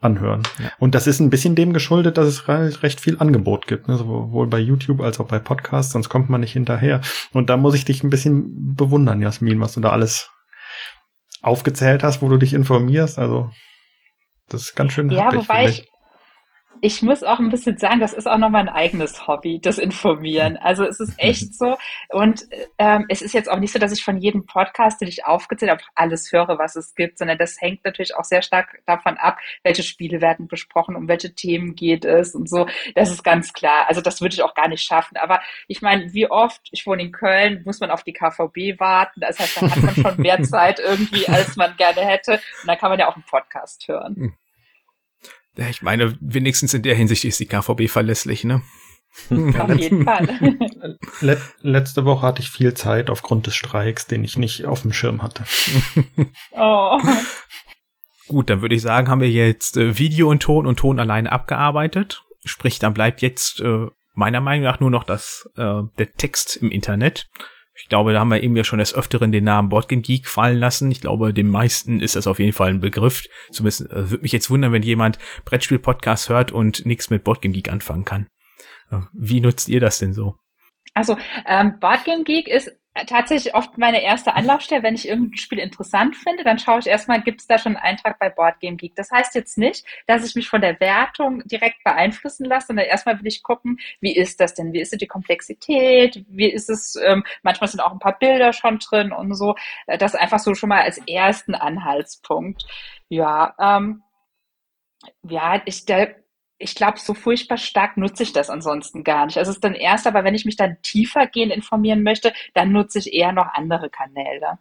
anhören. 0.00 0.42
Ja. 0.58 0.70
Und 0.78 0.94
das 0.94 1.06
ist 1.06 1.20
ein 1.20 1.30
bisschen 1.30 1.54
dem 1.54 1.72
geschuldet, 1.72 2.18
dass 2.18 2.26
es 2.26 2.48
re- 2.48 2.82
recht 2.82 3.00
viel 3.00 3.18
Angebot 3.18 3.66
gibt, 3.66 3.88
ne? 3.88 3.96
sowohl 3.96 4.46
bei 4.46 4.58
YouTube 4.58 5.00
als 5.00 5.18
auch 5.20 5.26
bei 5.26 5.38
Podcasts, 5.38 5.92
sonst 5.92 6.08
kommt 6.08 6.28
man 6.28 6.40
nicht 6.40 6.52
hinterher. 6.52 7.00
Und 7.32 7.50
da 7.50 7.56
muss 7.56 7.74
ich 7.74 7.84
dich 7.84 8.02
ein 8.04 8.10
bisschen 8.10 8.74
bewundern, 8.74 9.22
Jasmin, 9.22 9.60
was 9.60 9.74
du 9.74 9.80
da 9.80 9.90
alles 9.90 10.30
aufgezählt 11.42 12.02
hast, 12.02 12.22
wo 12.22 12.28
du 12.28 12.36
dich 12.36 12.54
informierst. 12.54 13.18
Also 13.18 13.50
das 14.48 14.62
ist 14.62 14.74
ganz 14.74 14.92
schön 14.92 15.10
Ja, 15.10 15.34
wobei 15.34 15.68
ich, 15.68 15.88
ich 16.80 17.02
muss 17.02 17.22
auch 17.22 17.38
ein 17.38 17.50
bisschen 17.50 17.78
sagen, 17.78 18.00
das 18.00 18.12
ist 18.12 18.26
auch 18.26 18.38
nochmal 18.38 18.62
ein 18.62 18.68
eigenes 18.68 19.26
Hobby, 19.26 19.60
das 19.60 19.78
Informieren. 19.78 20.56
Also 20.56 20.84
es 20.84 21.00
ist 21.00 21.14
echt 21.18 21.54
so. 21.54 21.76
Und 22.10 22.46
ähm, 22.78 23.06
es 23.08 23.22
ist 23.22 23.34
jetzt 23.34 23.50
auch 23.50 23.58
nicht 23.58 23.72
so, 23.72 23.78
dass 23.78 23.92
ich 23.92 24.04
von 24.04 24.18
jedem 24.18 24.46
Podcast, 24.46 25.00
den 25.00 25.08
ich 25.08 25.24
aufgezählt 25.24 25.70
habe, 25.70 25.82
alles 25.94 26.32
höre, 26.32 26.58
was 26.58 26.76
es 26.76 26.94
gibt, 26.94 27.18
sondern 27.18 27.38
das 27.38 27.60
hängt 27.60 27.84
natürlich 27.84 28.14
auch 28.14 28.24
sehr 28.24 28.42
stark 28.42 28.80
davon 28.86 29.16
ab, 29.16 29.38
welche 29.62 29.82
Spiele 29.82 30.20
werden 30.20 30.48
besprochen, 30.48 30.96
um 30.96 31.08
welche 31.08 31.34
Themen 31.34 31.74
geht 31.74 32.04
es 32.04 32.34
und 32.34 32.48
so. 32.48 32.66
Das 32.94 33.10
ist 33.10 33.24
ganz 33.24 33.52
klar. 33.52 33.86
Also 33.88 34.00
das 34.00 34.20
würde 34.20 34.34
ich 34.34 34.42
auch 34.42 34.54
gar 34.54 34.68
nicht 34.68 34.82
schaffen. 34.82 35.16
Aber 35.16 35.40
ich 35.68 35.82
meine, 35.82 36.12
wie 36.12 36.30
oft, 36.30 36.68
ich 36.70 36.86
wohne 36.86 37.02
in 37.02 37.12
Köln, 37.12 37.62
muss 37.64 37.80
man 37.80 37.90
auf 37.90 38.02
die 38.02 38.12
KVB 38.12 38.78
warten. 38.78 39.20
Das 39.20 39.38
heißt, 39.38 39.62
da 39.62 39.70
hat 39.70 39.82
man 39.82 39.94
schon 39.94 40.20
mehr 40.20 40.42
Zeit 40.44 40.78
irgendwie, 40.78 41.28
als 41.28 41.56
man 41.56 41.76
gerne 41.76 42.02
hätte. 42.02 42.32
Und 42.32 42.68
dann 42.68 42.78
kann 42.78 42.90
man 42.90 42.98
ja 42.98 43.08
auch 43.08 43.14
einen 43.14 43.24
Podcast 43.24 43.88
hören. 43.88 44.36
Ja, 45.56 45.68
ich 45.68 45.82
meine, 45.82 46.16
wenigstens 46.20 46.74
in 46.74 46.82
der 46.82 46.94
Hinsicht 46.94 47.24
ist 47.24 47.40
die 47.40 47.46
KVB 47.46 47.88
verlässlich, 47.88 48.44
ne? 48.44 48.62
Auf 49.30 49.74
jeden 49.76 50.04
Fall. 50.04 50.98
Let 51.20 51.40
letzte 51.60 52.04
Woche 52.04 52.26
hatte 52.26 52.42
ich 52.42 52.50
viel 52.50 52.74
Zeit 52.74 53.08
aufgrund 53.08 53.46
des 53.46 53.54
Streiks, 53.54 54.06
den 54.06 54.24
ich 54.24 54.36
nicht 54.36 54.66
auf 54.66 54.82
dem 54.82 54.92
Schirm 54.92 55.22
hatte. 55.22 55.44
Oh. 56.52 57.00
Gut, 58.28 58.50
dann 58.50 58.60
würde 58.60 58.74
ich 58.74 58.82
sagen, 58.82 59.08
haben 59.08 59.20
wir 59.20 59.30
jetzt 59.30 59.76
äh, 59.76 59.98
Video 59.98 60.28
und 60.30 60.40
Ton 60.40 60.66
und 60.66 60.78
Ton 60.78 60.98
alleine 60.98 61.30
abgearbeitet. 61.32 62.24
Sprich, 62.44 62.78
dann 62.78 62.92
bleibt 62.92 63.22
jetzt 63.22 63.60
äh, 63.60 63.86
meiner 64.14 64.40
Meinung 64.40 64.64
nach 64.64 64.80
nur 64.80 64.90
noch 64.90 65.04
das 65.04 65.48
äh, 65.56 65.82
der 65.98 66.12
Text 66.16 66.56
im 66.56 66.70
Internet. 66.70 67.28
Ich 67.78 67.88
glaube, 67.88 68.12
da 68.12 68.20
haben 68.20 68.30
wir 68.30 68.42
eben 68.42 68.56
ja 68.56 68.64
schon 68.64 68.78
des 68.78 68.94
Öfteren 68.94 69.32
den 69.32 69.44
Namen 69.44 69.68
Boardgame 69.68 70.02
Geek 70.02 70.26
fallen 70.26 70.58
lassen. 70.58 70.90
Ich 70.90 71.00
glaube, 71.00 71.32
den 71.32 71.48
meisten 71.48 72.00
ist 72.00 72.16
das 72.16 72.26
auf 72.26 72.38
jeden 72.38 72.52
Fall 72.52 72.70
ein 72.70 72.80
Begriff. 72.80 73.24
Zumindest 73.50 73.90
äh, 73.90 74.10
würde 74.10 74.22
mich 74.22 74.32
jetzt 74.32 74.50
wundern, 74.50 74.72
wenn 74.72 74.82
jemand 74.82 75.18
Brettspiel-Podcast 75.44 76.28
hört 76.28 76.52
und 76.52 76.86
nichts 76.86 77.10
mit 77.10 77.24
Boardgame 77.24 77.52
Geek 77.52 77.70
anfangen 77.70 78.04
kann. 78.04 78.28
Äh, 78.90 79.00
Wie 79.12 79.40
nutzt 79.40 79.68
ihr 79.68 79.80
das 79.80 79.98
denn 79.98 80.12
so? 80.12 80.36
Also, 80.94 81.16
ähm, 81.46 81.78
Boardgame 81.78 82.24
Geek 82.24 82.48
ist 82.48 82.70
tatsächlich 83.04 83.54
oft 83.54 83.76
meine 83.78 84.02
erste 84.02 84.34
Anlaufstelle. 84.34 84.82
Wenn 84.82 84.94
ich 84.94 85.08
irgendein 85.08 85.36
Spiel 85.36 85.58
interessant 85.58 86.16
finde, 86.16 86.44
dann 86.44 86.58
schaue 86.58 86.78
ich 86.78 86.86
erstmal, 86.86 87.20
gibt 87.22 87.40
es 87.40 87.46
da 87.46 87.58
schon 87.58 87.76
einen 87.76 87.84
Eintrag 87.84 88.18
bei 88.18 88.30
Boardgame 88.30 88.76
Geek. 88.76 88.94
Das 88.96 89.10
heißt 89.10 89.34
jetzt 89.34 89.58
nicht, 89.58 89.84
dass 90.06 90.24
ich 90.26 90.34
mich 90.34 90.48
von 90.48 90.60
der 90.60 90.80
Wertung 90.80 91.42
direkt 91.46 91.84
beeinflussen 91.84 92.44
lasse, 92.46 92.68
sondern 92.68 92.86
erstmal 92.86 93.18
will 93.20 93.26
ich 93.26 93.42
gucken, 93.42 93.78
wie 94.00 94.16
ist 94.16 94.40
das 94.40 94.54
denn? 94.54 94.72
Wie 94.72 94.80
ist 94.80 94.98
die 95.00 95.06
Komplexität? 95.06 96.24
Wie 96.28 96.50
ist 96.50 96.70
es? 96.70 96.96
Ähm, 96.96 97.24
manchmal 97.42 97.68
sind 97.68 97.80
auch 97.80 97.92
ein 97.92 97.98
paar 97.98 98.18
Bilder 98.18 98.52
schon 98.52 98.78
drin 98.78 99.12
und 99.12 99.34
so. 99.34 99.54
Äh, 99.86 99.98
Das 99.98 100.14
einfach 100.14 100.38
so 100.38 100.54
schon 100.54 100.68
mal 100.68 100.82
als 100.82 100.98
ersten 101.06 101.54
Anhaltspunkt. 101.54 102.64
Ja, 103.08 103.54
ähm, 103.58 104.02
ja, 105.22 105.62
ich, 105.66 105.84
der, 105.86 106.16
ich 106.58 106.74
glaube, 106.74 106.98
so 106.98 107.14
furchtbar 107.14 107.58
stark 107.58 107.96
nutze 107.96 108.22
ich 108.22 108.32
das 108.32 108.50
ansonsten 108.50 109.04
gar 109.04 109.26
nicht. 109.26 109.38
Also 109.38 109.50
es 109.50 109.56
ist 109.56 109.64
dann 109.64 109.74
erst, 109.74 110.06
aber 110.06 110.24
wenn 110.24 110.34
ich 110.34 110.44
mich 110.44 110.56
dann 110.56 110.76
tiefer 110.82 111.26
gehen 111.26 111.50
informieren 111.50 112.02
möchte, 112.02 112.32
dann 112.54 112.72
nutze 112.72 112.98
ich 112.98 113.12
eher 113.12 113.32
noch 113.32 113.46
andere 113.52 113.90
Kanäle. 113.90 114.58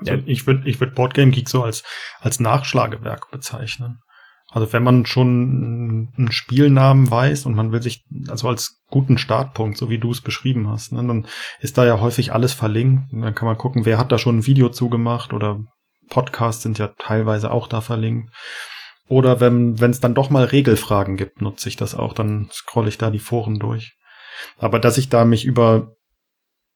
Also 0.00 0.22
ich 0.24 0.46
würde 0.46 0.68
ich 0.68 0.80
würd 0.80 0.94
Boardgame 0.94 1.30
Geek 1.30 1.48
so 1.48 1.62
als, 1.62 1.84
als 2.20 2.40
Nachschlagewerk 2.40 3.30
bezeichnen. 3.30 4.00
Also 4.50 4.72
wenn 4.72 4.82
man 4.82 5.04
schon 5.04 6.10
einen 6.16 6.32
Spielnamen 6.32 7.10
weiß 7.10 7.44
und 7.44 7.54
man 7.54 7.70
will 7.70 7.82
sich, 7.82 8.06
also 8.28 8.48
als 8.48 8.82
guten 8.88 9.18
Startpunkt, 9.18 9.76
so 9.76 9.90
wie 9.90 9.98
du 9.98 10.10
es 10.10 10.22
beschrieben 10.22 10.68
hast, 10.68 10.92
ne, 10.92 11.06
dann 11.06 11.26
ist 11.60 11.76
da 11.76 11.84
ja 11.84 12.00
häufig 12.00 12.32
alles 12.32 12.54
verlinkt. 12.54 13.12
Und 13.12 13.20
dann 13.20 13.34
kann 13.34 13.46
man 13.46 13.58
gucken, 13.58 13.84
wer 13.84 13.98
hat 13.98 14.10
da 14.10 14.16
schon 14.16 14.38
ein 14.38 14.46
Video 14.46 14.70
zugemacht 14.70 15.34
oder 15.34 15.60
Podcasts 16.08 16.62
sind 16.62 16.78
ja 16.78 16.88
teilweise 16.98 17.50
auch 17.50 17.68
da 17.68 17.82
verlinkt. 17.82 18.32
Oder 19.08 19.40
wenn 19.40 19.74
es 19.90 20.00
dann 20.00 20.14
doch 20.14 20.28
mal 20.30 20.44
Regelfragen 20.44 21.16
gibt, 21.16 21.40
nutze 21.40 21.68
ich 21.68 21.76
das 21.76 21.94
auch, 21.94 22.12
dann 22.12 22.48
scrolle 22.52 22.88
ich 22.88 22.98
da 22.98 23.10
die 23.10 23.18
Foren 23.18 23.58
durch. 23.58 23.96
Aber 24.58 24.78
dass 24.78 24.98
ich 24.98 25.08
da 25.08 25.24
mich 25.24 25.44
über 25.44 25.96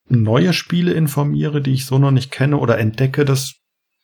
neue 0.09 0.53
Spiele 0.53 0.93
informiere, 0.93 1.61
die 1.61 1.73
ich 1.73 1.87
so 1.87 1.99
noch 1.99 2.11
nicht 2.11 2.31
kenne 2.31 2.57
oder 2.57 2.79
entdecke, 2.79 3.25
das 3.25 3.55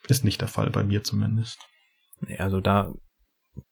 ist 0.08 0.24
nicht 0.24 0.40
der 0.40 0.48
Fall 0.48 0.70
bei 0.70 0.84
mir 0.84 1.02
zumindest. 1.02 1.58
Also 2.38 2.60
da 2.60 2.92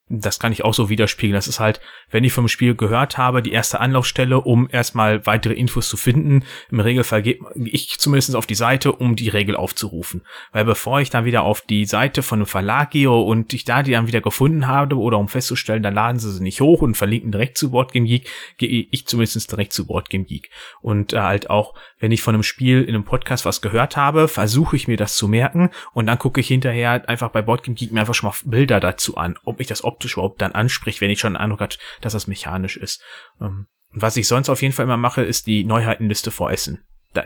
das 0.09 0.39
kann 0.39 0.53
ich 0.53 0.65
auch 0.65 0.75
so 0.75 0.89
widerspiegeln. 0.89 1.35
Das 1.35 1.49
ist 1.49 1.59
halt, 1.59 1.81
wenn 2.11 2.23
ich 2.23 2.33
vom 2.33 2.47
Spiel 2.47 2.77
gehört 2.77 3.19
habe, 3.19 3.43
die 3.43 3.51
erste 3.51 3.81
Anlaufstelle, 3.81 4.41
um 4.41 4.69
erstmal 4.71 5.27
weitere 5.27 5.55
Infos 5.55 5.89
zu 5.89 5.97
finden. 5.97 6.45
Im 6.71 6.79
Regelfall 6.79 7.23
gehe 7.23 7.39
ich 7.57 7.99
zumindest 7.99 8.37
auf 8.37 8.47
die 8.47 8.55
Seite, 8.55 8.93
um 8.93 9.17
die 9.17 9.29
Regel 9.29 9.57
aufzurufen. 9.57 10.23
Weil 10.53 10.65
bevor 10.65 11.01
ich 11.01 11.11
dann 11.11 11.25
wieder 11.25 11.43
auf 11.43 11.61
die 11.61 11.87
Seite 11.87 12.23
von 12.23 12.39
einem 12.39 12.47
Verlag 12.47 12.93
gehe 12.93 13.11
und 13.11 13.53
ich 13.53 13.65
da 13.65 13.83
die 13.83 13.91
dann 13.93 14.07
wieder 14.07 14.21
gefunden 14.21 14.69
habe 14.69 14.97
oder 14.97 15.19
um 15.19 15.29
festzustellen, 15.29 15.83
dann 15.83 15.95
laden 15.95 16.21
sie 16.21 16.31
sie 16.31 16.43
nicht 16.43 16.61
hoch 16.61 16.83
und 16.83 16.97
verlinken 16.97 17.33
direkt 17.33 17.59
zu 17.59 17.73
Boardgame 17.73 18.07
Geek, 18.07 18.31
gehe 18.59 18.87
ich 18.91 19.07
zumindest 19.07 19.51
direkt 19.51 19.73
zu 19.73 19.87
Boardgame 19.87 20.25
Geek. 20.25 20.51
Und 20.83 21.15
äh, 21.15 21.21
halt 21.21 21.51
auch, 21.51 21.75
wenn 21.99 22.13
ich 22.13 22.23
von 22.23 22.35
einem 22.35 22.45
Spiel 22.45 22.83
in 22.83 22.95
einem 22.95 23.05
Podcast 23.05 23.45
was 23.45 23.61
gehört 23.61 23.97
habe, 23.97 24.29
versuche 24.29 24.77
ich 24.77 24.87
mir 24.87 24.97
das 24.97 25.17
zu 25.17 25.27
merken 25.27 25.71
und 25.95 26.07
dann 26.07 26.19
gucke 26.19 26.41
ich 26.41 26.47
hinterher 26.47 27.09
einfach 27.09 27.31
bei 27.31 27.43
Boardgame 27.43 27.75
Geek 27.75 27.91
mir 27.91 28.01
einfach 28.01 28.15
schon 28.15 28.29
mal 28.29 28.37
Bilder 28.45 28.79
dazu 28.79 29.17
an, 29.17 29.37
ob 29.45 29.61
ich 29.61 29.67
das 29.67 29.83
optisch 29.97 30.15
überhaupt 30.15 30.43
dann 30.43 30.53
anspricht, 30.53 31.01
wenn 31.01 31.11
ich 31.11 31.21
schon 31.21 31.35
einen 31.35 31.43
Eindruck 31.43 31.61
hat, 31.61 31.79
dass 32.03 32.13
das 32.13 32.27
mechanisch 32.27 32.77
ist. 32.77 33.03
Ähm, 33.41 33.67
was 33.91 34.17
ich 34.17 34.29
sonst 34.29 34.51
auf 34.51 34.61
jeden 34.61 34.75
Fall 34.75 34.85
immer 34.85 34.99
mache, 34.99 35.23
ist 35.23 35.47
die 35.47 35.65
Neuheitenliste 35.65 36.31
vor 36.31 36.51
Essen. 36.51 36.85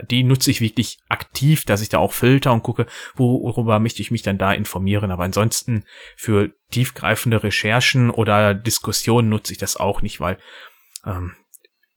die 0.09 0.23
nutze 0.23 0.51
ich 0.51 0.61
wirklich 0.61 0.99
aktiv, 1.09 1.65
dass 1.65 1.81
ich 1.81 1.89
da 1.89 1.97
auch 1.97 2.13
filter 2.13 2.53
und 2.53 2.63
gucke, 2.63 2.85
worüber 3.15 3.79
möchte 3.79 4.01
ich 4.01 4.09
mich 4.09 4.21
dann 4.21 4.37
da 4.37 4.53
informieren. 4.53 5.11
Aber 5.11 5.25
ansonsten 5.25 5.83
für 6.15 6.53
tiefgreifende 6.71 7.43
Recherchen 7.43 8.09
oder 8.09 8.53
Diskussionen 8.53 9.27
nutze 9.27 9.51
ich 9.51 9.59
das 9.59 9.75
auch 9.75 10.01
nicht, 10.01 10.21
weil 10.21 10.37
ähm, 11.05 11.35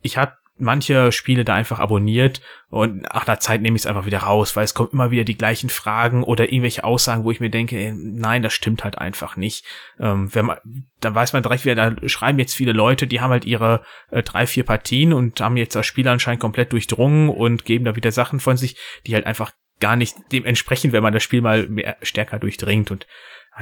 ich 0.03 0.16
habe 0.16 0.37
manche 0.57 1.11
Spiele 1.11 1.45
da 1.45 1.55
einfach 1.55 1.81
abonniert 1.81 2.41
und 2.69 3.03
nach 3.03 3.25
der 3.25 3.41
Zeit 3.41 3.61
nehme 3.61 3.77
ich 3.77 3.83
es 3.83 3.87
einfach 3.87 4.07
wieder 4.07 4.19
raus, 4.19 4.55
weil 4.55 4.65
es 4.65 4.75
kommen 4.75 4.91
immer 4.93 5.11
wieder 5.11 5.25
die 5.25 5.37
gleichen 5.37 5.69
Fragen 5.69 6.23
oder 6.23 6.45
irgendwelche 6.45 6.85
Aussagen, 6.85 7.25
wo 7.25 7.31
ich 7.31 7.41
mir 7.41 7.51
denke, 7.51 7.77
ey, 7.77 7.93
nein, 7.95 8.43
das 8.43 8.53
stimmt 8.53 8.85
halt 8.85 8.99
einfach 8.99 9.37
nicht. 9.37 9.65
Ähm, 9.99 10.33
wenn 10.35 10.47
man, 10.47 10.59
dann 11.01 11.15
weiß 11.15 11.33
man 11.33 11.43
direkt 11.43 11.65
wieder, 11.65 11.91
da 11.91 12.09
schreiben 12.09 12.39
jetzt 12.39 12.55
viele 12.55 12.73
Leute, 12.73 13.07
die 13.07 13.21
haben 13.21 13.31
halt 13.31 13.45
ihre 13.45 13.83
äh, 14.11 14.23
drei, 14.23 14.47
vier 14.47 14.65
Partien 14.65 15.13
und 15.13 15.41
haben 15.41 15.57
jetzt 15.57 15.75
das 15.75 15.87
Spiel 15.87 16.07
anscheinend 16.07 16.41
komplett 16.41 16.73
durchdrungen 16.73 17.29
und 17.29 17.65
geben 17.65 17.85
da 17.85 17.97
wieder 17.97 18.13
Sachen 18.13 18.39
von 18.39 18.57
sich, 18.57 18.77
die 19.07 19.15
halt 19.15 19.27
einfach 19.27 19.53
gar 19.81 19.97
nicht 19.97 20.17
dementsprechend, 20.31 20.93
wenn 20.93 21.03
man 21.03 21.13
das 21.13 21.23
Spiel 21.25 21.41
mal 21.41 21.69
mehr, 21.69 21.97
stärker 22.03 22.39
durchdringt 22.39 22.91
und 22.91 23.07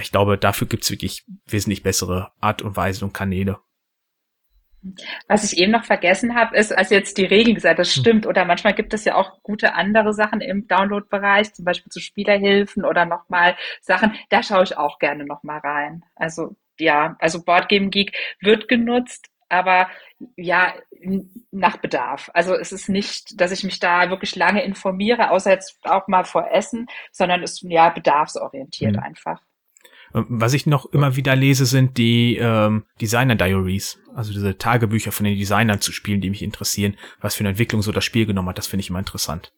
ich 0.01 0.11
glaube, 0.11 0.39
dafür 0.39 0.67
gibt's 0.67 0.91
wirklich 0.91 1.25
wesentlich 1.47 1.83
bessere 1.83 2.33
Art 2.41 2.63
und 2.63 2.77
Weise 2.77 3.05
und 3.05 3.13
Kanäle. 3.13 3.59
Was 5.29 5.45
ich 5.45 5.59
eben 5.59 5.73
noch 5.73 5.85
vergessen 5.85 6.35
habe, 6.35 6.57
ist, 6.57 6.77
als 6.77 6.91
jetzt 6.91 7.17
die 7.19 7.25
Regeln 7.25 7.55
gesagt, 7.55 7.79
das 7.79 7.95
hm. 7.95 8.01
stimmt. 8.01 8.27
Oder 8.27 8.45
manchmal 8.45 8.75
gibt 8.75 8.95
es 8.95 9.05
ja 9.05 9.15
auch 9.15 9.43
gute 9.43 9.75
andere 9.75 10.13
Sachen 10.13 10.41
im 10.41 10.67
Download-Bereich, 10.67 11.55
zum 11.55 11.65
Beispiel 11.65 11.91
zu 11.91 12.01
Spielerhilfen 12.01 12.85
oder 12.85 13.05
nochmal 13.05 13.57
Sachen. 13.81 14.15
Da 14.31 14.43
schaue 14.43 14.65
ich 14.65 14.77
auch 14.77 14.99
gerne 14.99 15.25
nochmal 15.25 15.61
rein. 15.61 16.05
Also 16.17 16.57
ja, 16.79 17.17
also 17.21 17.45
Boardgame 17.45 17.91
Geek 17.91 18.13
wird 18.41 18.69
genutzt, 18.69 19.29
aber 19.49 19.89
ja, 20.37 20.75
nach 21.51 21.77
Bedarf. 21.77 22.31
Also 22.33 22.55
es 22.55 22.73
ist 22.73 22.89
nicht, 22.89 23.41
dass 23.41 23.53
ich 23.53 23.65
mich 23.65 23.79
da 23.81 24.09
wirklich 24.11 24.37
lange 24.37 24.63
informiere, 24.63 25.31
außer 25.31 25.51
jetzt 25.51 25.79
auch 25.85 26.09
mal 26.09 26.25
vor 26.25 26.51
Essen, 26.51 26.87
sondern 27.11 27.43
es 27.43 27.63
ist 27.63 27.71
ja 27.71 27.91
bedarfsorientiert 27.91 28.97
mhm. 28.97 29.03
einfach. 29.03 29.43
Was 30.13 30.53
ich 30.53 30.67
noch 30.67 30.87
immer 30.93 31.17
wieder 31.17 31.35
lese, 31.37 31.67
sind 31.67 31.97
die 31.97 32.37
ähm, 32.37 32.85
Designer 33.01 33.35
Diaries, 33.35 33.99
also 34.15 34.33
diese 34.33 34.59
Tagebücher 34.59 35.13
von 35.13 35.25
den 35.25 35.39
Designern 35.39 35.81
zu 35.81 35.93
spielen, 35.93 36.21
die 36.21 36.31
mich 36.31 36.43
interessieren, 36.43 36.97
was 37.21 37.35
für 37.35 37.41
eine 37.41 37.51
Entwicklung 37.51 37.83
so 37.83 37.93
das 37.93 38.05
Spiel 38.05 38.27
genommen 38.27 38.49
hat. 38.49 38.59
Das 38.59 38.67
finde 38.67 38.83
ich 38.83 38.91
immer 38.91 38.99
interessant. 38.99 39.53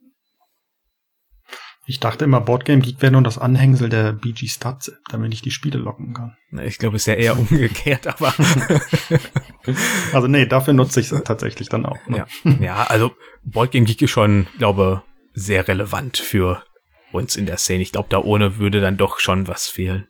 Ich 1.86 2.00
dachte 2.00 2.24
immer, 2.24 2.40
Boardgame 2.40 2.80
Geek 2.80 3.02
wäre 3.02 3.12
nur 3.12 3.22
das 3.22 3.36
Anhängsel 3.36 3.90
der 3.90 4.12
BG 4.12 4.48
Stats, 4.48 4.92
damit 5.10 5.34
ich 5.34 5.42
die 5.42 5.50
Spiele 5.50 5.78
locken 5.78 6.14
kann. 6.14 6.36
Ich 6.64 6.78
glaube, 6.78 6.96
es 6.96 7.02
ist 7.02 7.06
ja 7.08 7.14
eher 7.14 7.38
umgekehrt, 7.38 8.06
aber. 8.06 8.32
also 10.12 10.26
nee, 10.26 10.46
dafür 10.46 10.72
nutze 10.72 11.00
ich 11.00 11.12
es 11.12 11.24
tatsächlich 11.24 11.68
dann 11.68 11.84
auch. 11.84 11.98
Ne? 12.06 12.24
Ja. 12.44 12.50
ja, 12.60 12.84
also 12.84 13.12
Boardgame 13.42 13.84
Geek 13.84 14.00
ist 14.00 14.10
schon, 14.10 14.46
glaube 14.58 15.02
sehr 15.34 15.66
relevant 15.66 16.16
für 16.16 16.62
uns 17.12 17.36
in 17.36 17.46
der 17.46 17.58
Szene. 17.58 17.82
Ich 17.82 17.92
glaube, 17.92 18.08
da 18.08 18.18
ohne 18.18 18.58
würde 18.58 18.80
dann 18.80 18.96
doch 18.96 19.18
schon 19.18 19.46
was 19.46 19.66
fehlen. 19.66 20.06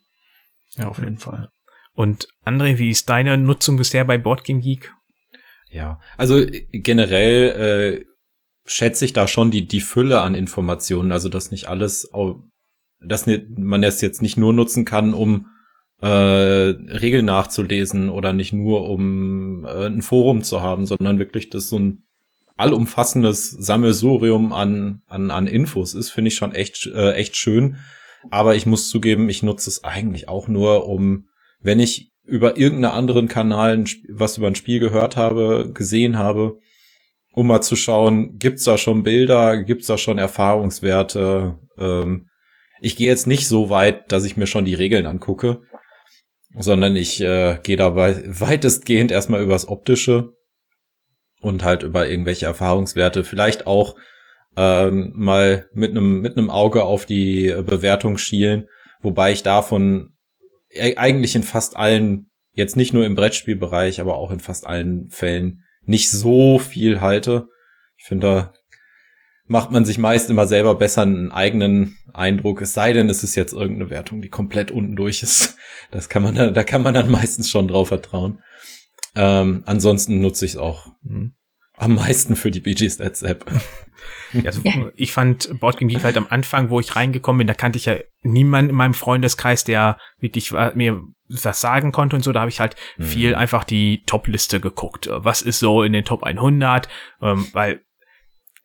Ja, 0.77 0.89
auf 0.89 0.99
jeden 0.99 1.19
Fall. 1.19 1.51
Und 1.93 2.29
André, 2.45 2.79
wie 2.79 2.91
ist 2.91 3.09
deine 3.09 3.39
Nutzung 3.39 3.77
bisher 3.77 4.05
bei 4.05 4.19
Boardgame 4.19 4.61
Geek? 4.61 4.93
Ja, 5.71 6.01
also 6.17 6.45
generell 6.73 8.05
äh, 8.05 8.05
schätze 8.67 9.05
ich 9.05 9.13
da 9.13 9.29
schon 9.29 9.51
die, 9.51 9.67
die 9.67 9.81
Fülle 9.81 10.21
an 10.21 10.35
Informationen, 10.35 11.13
also 11.13 11.29
dass 11.29 11.51
nicht 11.51 11.69
alles, 11.69 12.11
dass 13.01 13.27
man 13.27 13.83
es 13.83 14.01
jetzt 14.01 14.23
nicht 14.23 14.37
nur 14.37 14.53
nutzen 14.53 14.85
kann, 14.85 15.15
um 15.15 15.47
äh, 16.01 16.07
Regeln 16.07 17.27
nachzulesen 17.27 18.09
oder 18.09 18.33
nicht 18.33 18.53
nur 18.53 18.89
um 18.89 19.65
äh, 19.65 19.87
ein 19.87 20.03
Forum 20.03 20.43
zu 20.43 20.61
haben, 20.61 20.87
sondern 20.87 21.19
wirklich 21.19 21.51
das 21.51 21.69
so 21.69 21.79
ein 21.79 22.05
allumfassendes 22.57 23.51
Sammelsurium 23.51 24.53
an, 24.53 25.03
an, 25.07 25.31
an 25.31 25.47
Infos 25.47 25.95
ist, 25.95 26.11
finde 26.11 26.29
ich 26.29 26.37
schon 26.37 26.53
echt, 26.53 26.87
äh, 26.87 27.13
echt 27.13 27.37
schön. 27.37 27.79
Aber 28.31 28.55
ich 28.55 28.67
muss 28.67 28.89
zugeben, 28.89 29.29
ich 29.29 29.43
nutze 29.43 29.71
es 29.71 29.85
eigentlich 29.85 30.29
auch 30.29 30.49
nur, 30.49 30.87
um, 30.89 31.29
wenn 31.61 31.81
ich 31.81 32.13
über 32.25 32.57
irgendeinen 32.57 32.95
anderen 32.95 33.29
Kanal 33.29 33.85
was 34.09 34.39
über 34.39 34.47
ein 34.47 34.55
Spiel 34.55 34.81
gehört 34.81 35.17
habe, 35.17 35.71
gesehen 35.73 36.19
habe, 36.19 36.59
um 37.33 37.49
mal 37.49 37.61
zu 37.61 37.77
schauen, 37.77 38.39
gibt's 38.39 38.65
da 38.65 38.79
schon 38.79 39.03
Bilder, 39.03 39.63
gibt's 39.63 39.89
da 39.89 39.99
schon 39.99 40.19
Erfahrungswerte. 40.19 41.59
Ähm, 41.79 42.29
ich 42.81 42.97
gehe 42.97 43.09
jetzt 43.09 43.27
nicht 43.27 43.49
so 43.49 43.71
weit, 43.71 44.11
dass 44.13 44.25
ich 44.25 44.37
mir 44.37 44.47
schon 44.47 44.65
die 44.65 44.75
Regeln 44.75 45.07
angucke, 45.07 45.63
sondern 46.57 46.97
ich 46.97 47.21
äh, 47.21 47.59
gehe 47.63 47.77
dabei 47.77 48.23
weitestgehend 48.27 49.11
erstmal 49.11 49.43
übers 49.43 49.69
Optische 49.69 50.33
und 51.41 51.65
halt 51.65 51.83
über 51.83 52.09
irgendwelche 52.09 52.47
Erfahrungswerte, 52.47 53.25
vielleicht 53.25 53.67
auch 53.67 53.97
ähm, 54.57 55.13
mal 55.15 55.69
mit 55.73 55.91
einem 55.91 56.21
mit 56.21 56.37
einem 56.37 56.51
Auge 56.51 56.85
auf 56.85 57.07
die 57.07 57.55
Bewertung 57.67 58.19
schielen, 58.19 58.69
wobei 59.01 59.33
ich 59.33 59.43
davon 59.43 60.15
e-, 60.71 60.97
eigentlich 60.97 61.35
in 61.35 61.43
fast 61.43 61.77
allen, 61.77 62.31
jetzt 62.53 62.77
nicht 62.77 62.93
nur 62.93 63.05
im 63.05 63.15
Brettspielbereich, 63.15 64.01
aber 64.01 64.17
auch 64.17 64.31
in 64.31 64.41
fast 64.41 64.67
allen 64.67 65.11
Fällen 65.11 65.65
nicht 65.87 66.11
so 66.11 66.59
viel 66.59 67.01
halte. 67.01 67.49
Ich 67.97 68.05
finde, 68.05 68.27
da 68.27 68.53
macht 69.47 69.71
man 69.71 69.85
sich 69.85 69.99
meist 69.99 70.31
immer 70.31 70.47
selber 70.47 70.75
besser 70.77 71.03
einen 71.03 71.33
eigenen 71.33 71.99
Eindruck, 72.13 72.63
es 72.63 72.73
sei 72.73 72.93
denn, 72.93 73.09
es 73.09 73.23
ist 73.23 73.35
jetzt 73.35 73.53
irgendeine 73.53 73.91
Wertung, 73.91 74.23
die 74.23 74.31
komplett 74.31 74.71
unten 74.71 74.97
durch 74.97 75.23
ist. 75.23 75.57
Das 75.91 76.09
kann 76.09 76.23
man, 76.23 76.35
da 76.35 76.65
kann 76.65 76.83
man 76.83 76.95
dann 76.95 77.11
meistens 77.11 77.51
schon 77.51 77.69
drauf 77.69 77.89
vertrauen. 77.89 78.43
Ähm, 79.15 79.63
ansonsten 79.67 80.21
nutze 80.21 80.45
ich 80.45 80.53
es 80.53 80.57
auch 80.57 80.87
mhm. 81.03 81.35
Am 81.77 81.95
meisten 81.95 82.37
für 82.37 82.51
die 82.51 82.61
BG 82.61 82.89
Stats 82.89 83.23
App. 83.23 83.45
Also, 84.45 84.63
ich 84.97 85.13
fand 85.13 85.61
Boardgame 85.61 85.93
Geek 85.93 86.05
halt 86.05 86.17
am 86.17 86.27
Anfang, 86.29 86.69
wo 86.69 86.81
ich 86.81 86.97
reingekommen 86.97 87.39
bin, 87.39 87.47
da 87.47 87.55
kannte 87.55 87.79
ich 87.79 87.87
ja 87.87 87.97
niemanden 88.23 88.71
in 88.71 88.77
meinem 88.77 88.95
Freundeskreis, 88.95 89.65
der 89.65 89.97
wirklich 90.19 90.53
mir 90.53 91.03
das 91.29 91.61
sagen 91.61 91.93
konnte 91.93 92.17
und 92.17 92.23
so. 92.23 92.33
Da 92.33 92.41
habe 92.41 92.51
ich 92.51 92.61
halt 92.61 92.77
mhm. 92.97 93.05
viel 93.05 93.35
einfach 93.35 93.65
die 93.65 94.03
Top-Liste 94.07 94.61
geguckt. 94.61 95.09
Was 95.11 95.41
ist 95.41 95.59
so 95.59 95.83
in 95.83 95.93
den 95.93 96.05
Top 96.05 96.25
100? 96.25 96.89
Ähm, 97.23 97.47
weil 97.53 97.81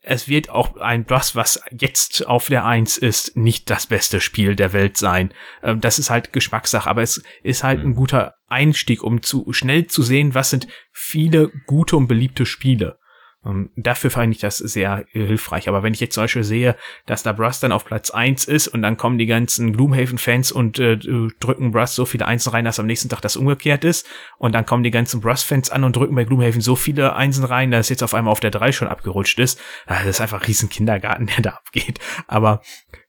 es 0.01 0.27
wird 0.27 0.49
auch 0.49 0.77
ein 0.77 1.05
das, 1.05 1.35
was 1.35 1.61
jetzt 1.71 2.25
auf 2.25 2.47
der 2.47 2.65
Eins 2.65 2.97
ist, 2.97 3.35
nicht 3.35 3.69
das 3.69 3.87
beste 3.87 4.21
Spiel 4.21 4.55
der 4.55 4.73
Welt 4.73 4.97
sein. 4.97 5.33
Ähm, 5.61 5.81
das 5.81 5.99
ist 5.99 6.09
halt 6.09 6.33
Geschmackssache, 6.33 6.89
aber 6.89 7.01
es 7.01 7.21
ist 7.43 7.63
halt 7.63 7.81
ein 7.81 7.89
mhm. 7.89 7.95
guter 7.95 8.35
Einstieg, 8.47 9.03
um 9.03 9.21
zu 9.21 9.51
schnell 9.51 9.87
zu 9.87 10.01
sehen, 10.01 10.33
was 10.33 10.49
sind 10.49 10.67
viele 10.91 11.51
gute 11.67 11.97
und 11.97 12.07
beliebte 12.07 12.45
Spiele. 12.45 12.97
Ähm, 13.45 13.69
dafür 13.77 14.11
fand 14.11 14.35
ich 14.35 14.41
das 14.41 14.57
sehr 14.57 15.05
hilfreich. 15.11 15.69
Aber 15.69 15.81
wenn 15.81 15.93
ich 15.93 16.01
jetzt 16.01 16.15
zum 16.15 16.23
Beispiel 16.23 16.43
sehe, 16.43 16.75
dass 17.05 17.23
da 17.23 17.31
Brass 17.31 17.59
dann 17.59 17.71
auf 17.71 17.85
Platz 17.85 18.09
eins 18.09 18.45
ist 18.45 18.67
und 18.67 18.81
dann 18.81 18.97
kommen 18.97 19.17
die 19.17 19.27
ganzen 19.27 19.71
Gloomhaven-Fans 19.73 20.51
und 20.51 20.77
äh, 20.79 20.97
drücken 20.97 21.71
Brass 21.71 21.95
so 21.95 22.05
viele 22.05 22.25
Einsen 22.25 22.49
rein, 22.49 22.65
dass 22.65 22.79
am 22.79 22.85
nächsten 22.85 23.07
Tag 23.07 23.21
das 23.21 23.37
umgekehrt 23.37 23.85
ist. 23.85 24.05
Und 24.37 24.53
dann 24.55 24.65
kommen 24.65 24.83
die 24.83 24.91
ganzen 24.91 25.21
Brass-Fans 25.21 25.69
an 25.69 25.85
und 25.85 25.95
drücken 25.95 26.15
bei 26.15 26.25
Gloomhaven 26.25 26.61
so 26.61 26.75
viele 26.75 27.15
Einsen 27.15 27.45
rein, 27.45 27.71
dass 27.71 27.89
jetzt 27.89 28.03
auf 28.03 28.13
einmal 28.13 28.31
auf 28.31 28.41
der 28.41 28.51
drei 28.51 28.71
schon 28.73 28.89
abgerutscht 28.89 29.39
ist. 29.39 29.59
Das 29.87 30.05
ist 30.05 30.21
einfach 30.21 30.41
ein 30.41 30.45
riesen 30.45 30.69
Kindergarten, 30.69 31.27
der 31.37 31.41
da 31.41 31.49
abgeht. 31.51 31.99
Aber 32.27 32.61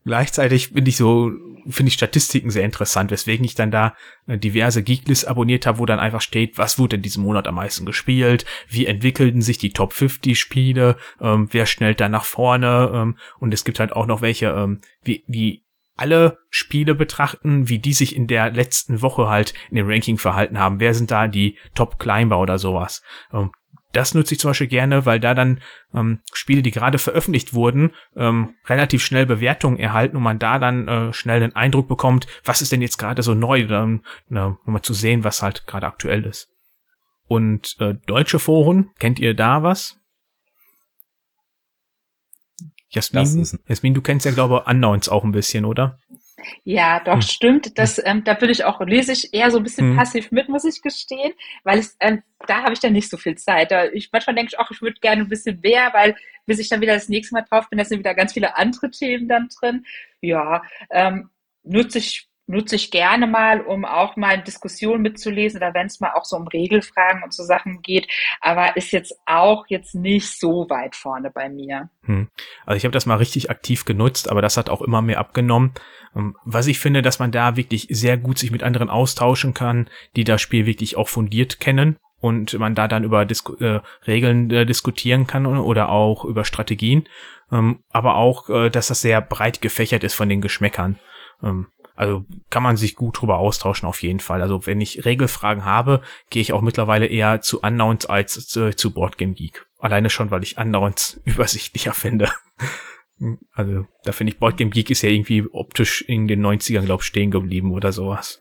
gleichzeitig 0.05 0.73
bin 0.73 0.87
ich 0.87 0.97
so 0.97 1.33
finde 1.69 1.89
ich 1.89 1.95
Statistiken 1.95 2.51
sehr 2.51 2.65
interessant, 2.65 3.11
weswegen 3.11 3.45
ich 3.45 3.55
dann 3.55 3.71
da 3.71 3.95
äh, 4.27 4.39
diverse 4.39 4.83
Geeklists 4.83 5.25
abonniert 5.25 5.67
habe, 5.67 5.79
wo 5.79 5.87
dann 5.87 5.99
einfach 5.99 6.21
steht, 6.21 6.59
was 6.59 6.79
wurde 6.79 6.97
in 6.97 7.03
diesem 7.03 7.23
Monat 7.23 7.47
am 7.47 7.57
meisten 7.57 7.87
gespielt, 7.87 8.45
wie 8.69 8.87
entwickelten 8.87 9.43
sich 9.43 9.59
die 9.59 9.73
Top 9.73 9.93
50 9.93 10.39
Spiele, 10.39 10.97
ähm, 11.21 11.49
wer 11.51 11.67
schnellt 11.67 12.01
da 12.01 12.09
nach 12.09 12.25
vorne 12.25 12.91
ähm, 12.95 13.17
und 13.39 13.55
es 13.55 13.65
gibt 13.65 13.81
halt 13.81 13.93
auch 13.93 14.07
noch 14.07 14.23
welche, 14.23 14.47
ähm, 14.47 14.81
wie, 15.03 15.25
wie 15.27 15.65
alle 15.97 16.39
Spiele 16.49 16.95
betrachten, 16.95 17.69
wie 17.69 17.79
die 17.79 17.93
sich 17.93 18.17
in 18.17 18.27
der 18.27 18.51
letzten 18.51 19.03
Woche 19.03 19.29
halt 19.29 19.53
in 19.69 19.77
dem 19.77 19.87
Ranking 19.87 20.17
verhalten 20.17 20.59
haben. 20.59 20.81
Wer 20.81 20.95
sind 20.95 21.11
da 21.11 21.29
die 21.29 21.59
Top 21.75 21.99
Climber 21.99 22.39
oder 22.39 22.59
sowas? 22.59 23.03
Ähm, 23.33 23.51
das 23.93 24.15
nutze 24.15 24.35
ich 24.35 24.41
zum 24.41 24.51
Beispiel 24.51 24.69
gerne, 24.69 25.07
weil 25.07 25.21
da 25.21 25.35
dann 25.35 25.61
ähm, 25.95 26.21
Spiele, 26.33 26.63
die 26.63 26.71
gerade 26.71 26.99
veröffentlicht 26.99 27.55
wurden, 27.55 27.93
ähm, 28.17 28.55
relativ 28.67 29.03
schnell 29.05 29.27
Bewertungen 29.27 29.79
erhalten 29.79 30.17
und 30.17 30.23
man 30.23 30.39
da 30.39 30.59
dann 30.59 30.89
äh, 30.89 31.13
schnell 31.13 31.41
den 31.41 31.57
Eindruck 31.57 31.89
bekommt, 31.89 32.27
was 32.45 32.63
ist 32.63 32.73
denn 32.73 32.83
jetzt 32.83 32.99
gerade 32.99 33.23
so 33.23 33.35
neu, 33.35 33.65
um, 33.65 34.03
um 34.29 34.59
mal 34.67 34.83
zu 34.83 34.95
sehen, 34.95 35.25
was 35.25 35.43
halt 35.43 35.67
gerade 35.67 35.87
aktuell 35.87 36.25
ist. 36.25 36.49
Und 37.27 37.77
äh, 37.81 37.95
deutsche 38.07 38.39
Foren, 38.39 38.91
kennt 38.99 39.19
ihr 39.19 39.35
da 39.35 39.63
was? 39.63 39.97
Jasmin, 42.89 43.47
Jasmin, 43.69 43.95
du 43.95 44.03
kennst 44.03 44.27
ja, 44.27 44.33
glaube 44.33 44.63
ich, 44.63 44.71
Unknowns 44.71 45.09
auch 45.09 45.23
ein 45.23 45.31
bisschen, 45.31 45.65
oder? 45.65 45.99
Ja, 46.65 47.01
doch, 47.01 47.15
hm. 47.15 47.23
stimmt. 47.23 47.79
Das, 47.79 48.01
ähm, 48.05 48.25
da 48.25 48.41
würde 48.41 48.53
ich 48.53 48.65
auch, 48.65 48.81
lese 48.81 49.13
ich 49.13 49.33
eher 49.35 49.51
so 49.51 49.59
ein 49.59 49.63
bisschen 49.63 49.91
hm. 49.91 49.97
passiv 49.97 50.31
mit, 50.31 50.49
muss 50.49 50.65
ich 50.65 50.83
gestehen, 50.83 51.33
weil 51.65 51.79
es, 51.79 51.97
ähm, 52.01 52.23
da 52.47 52.63
habe 52.63 52.73
ich 52.73 52.81
dann 52.81 52.93
nicht 52.93 53.11
so 53.11 53.17
viel 53.17 53.37
Zeit. 53.37 53.71
Da, 53.71 53.87
ich, 53.87 54.11
manchmal 54.13 54.37
denke 54.37 54.53
ich 54.53 54.59
auch, 54.59 54.71
ich 54.71 54.83
würde 54.83 55.01
gerne 55.01 55.23
ein 55.23 55.29
bisschen 55.29 55.61
mehr, 55.61 55.91
weil 55.93 56.17
bis 56.47 56.59
ich 56.59 56.69
dann 56.69 56.81
wieder 56.81 56.95
das 56.95 57.09
nächste 57.09 57.35
Mal 57.35 57.43
drauf 57.43 57.69
bin, 57.69 57.79
da 57.79 57.85
sind 57.85 57.99
wieder 57.99 58.15
ganz 58.15 58.33
viele 58.33 58.57
andere 58.57 58.91
Themen 58.91 59.29
dann 59.29 59.49
drin. 59.49 59.85
Ja, 60.21 60.63
ähm, 60.91 61.31
nutze 61.63 61.99
ich 61.99 62.30
nutze 62.51 62.77
ich 62.77 62.91
gerne 62.91 63.27
mal, 63.27 63.61
um 63.61 63.85
auch 63.85 64.17
mal 64.17 64.43
Diskussionen 64.43 65.03
mitzulesen 65.03 65.59
oder 65.59 65.73
wenn 65.73 65.87
es 65.87 66.01
mal 66.01 66.13
auch 66.15 66.25
so 66.25 66.37
um 66.37 66.49
Regelfragen 66.49 67.23
und 67.23 67.33
so 67.33 67.45
Sachen 67.45 67.81
geht, 67.83 68.09
aber 68.41 68.77
ist 68.77 68.93
jetzt 68.93 69.15
auch 69.27 69.65
jetzt 69.69 69.95
nicht 69.95 70.39
so 70.39 70.69
weit 70.69 70.97
vorne 70.97 71.31
bei 71.31 71.49
mir. 71.49 71.91
Hm. 72.05 72.29
Also 72.67 72.77
ich 72.77 72.85
habe 72.85 72.93
das 72.93 73.07
mal 73.07 73.17
richtig 73.17 73.51
aktiv 73.51 73.85
genutzt, 73.85 74.31
aber 74.31 74.43
das 74.43 74.57
hat 74.57 74.69
auch 74.69 74.83
immer 74.83 75.01
mehr 75.01 75.19
abgenommen. 75.19 75.73
Ähm, 76.15 76.37
was 76.45 76.67
ich 76.67 76.81
finde, 76.81 77.03
dass 77.03 77.19
man 77.19 77.31
da 77.31 77.57
wirklich 77.57 77.87
sehr 77.91 78.17
gut 78.17 78.39
sich 78.39 78.51
mit 78.51 78.63
anderen 78.63 78.91
austauschen 78.91 79.55
kann, 79.55 79.89
die 80.17 80.25
das 80.25 80.41
Spiel 80.41 80.67
wirklich 80.67 80.97
auch 80.97 81.09
fundiert 81.09 81.61
kennen 81.61 81.97
und 82.21 82.59
man 82.59 82.75
da 82.75 82.89
dann 82.89 83.05
über 83.05 83.25
Disku 83.25 83.55
äh, 83.55 83.81
Regeln 84.07 84.51
äh, 84.51 84.67
diskutieren 84.67 85.27
kann 85.27 85.47
oder 85.47 85.89
auch 85.89 86.25
über 86.25 86.45
Strategien, 86.45 87.09
ähm, 87.53 87.83
aber 87.91 88.17
auch, 88.17 88.49
äh, 88.51 88.71
dass 88.71 88.89
das 88.89 89.01
sehr 89.01 89.21
breit 89.21 89.63
gefächert 89.63 90.05
ist 90.05 90.15
von 90.15 90.29
den 90.29 90.41
Geschmäckern. 90.41 90.99
Ähm, 91.43 91.69
also 92.01 92.25
kann 92.49 92.63
man 92.63 92.79
sich 92.79 92.97
gut 92.97 93.21
drüber 93.21 93.37
austauschen 93.37 93.87
auf 93.87 94.01
jeden 94.03 94.21
Fall. 94.21 94.41
Also 94.41 94.65
wenn 94.67 94.81
ich 94.81 95.05
Regelfragen 95.05 95.67
habe, 95.67 96.01
gehe 96.31 96.41
ich 96.41 96.55
auch 96.55 96.63
mittlerweile 96.63 97.05
eher 97.05 97.43
zu 97.43 97.61
Unknowns 97.61 98.07
als 98.07 98.47
zu, 98.49 98.75
zu 98.75 98.95
Boardgame 98.95 99.35
Geek. 99.35 99.67
Alleine 99.79 100.09
schon, 100.09 100.31
weil 100.31 100.43
ich 100.43 100.57
Unknowns 100.57 101.21
übersichtlicher 101.27 101.93
finde. 101.93 102.31
Also 103.53 103.85
da 104.05 104.13
finde 104.13 104.33
ich 104.33 104.39
Boardgame 104.39 104.71
Geek 104.71 104.89
ist 104.89 105.03
ja 105.03 105.11
irgendwie 105.11 105.45
optisch 105.53 106.01
in 106.01 106.27
den 106.27 106.41
90ern, 106.41 106.87
glaube 106.87 107.03
ich, 107.03 107.07
stehen 107.07 107.31
geblieben 107.31 107.71
oder 107.71 107.93
sowas. 107.93 108.41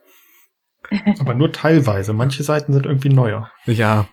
Aber 1.18 1.34
nur 1.34 1.52
teilweise. 1.52 2.14
Manche 2.14 2.42
Seiten 2.42 2.72
sind 2.72 2.86
irgendwie 2.86 3.10
neuer. 3.10 3.52
Ja, 3.66 4.08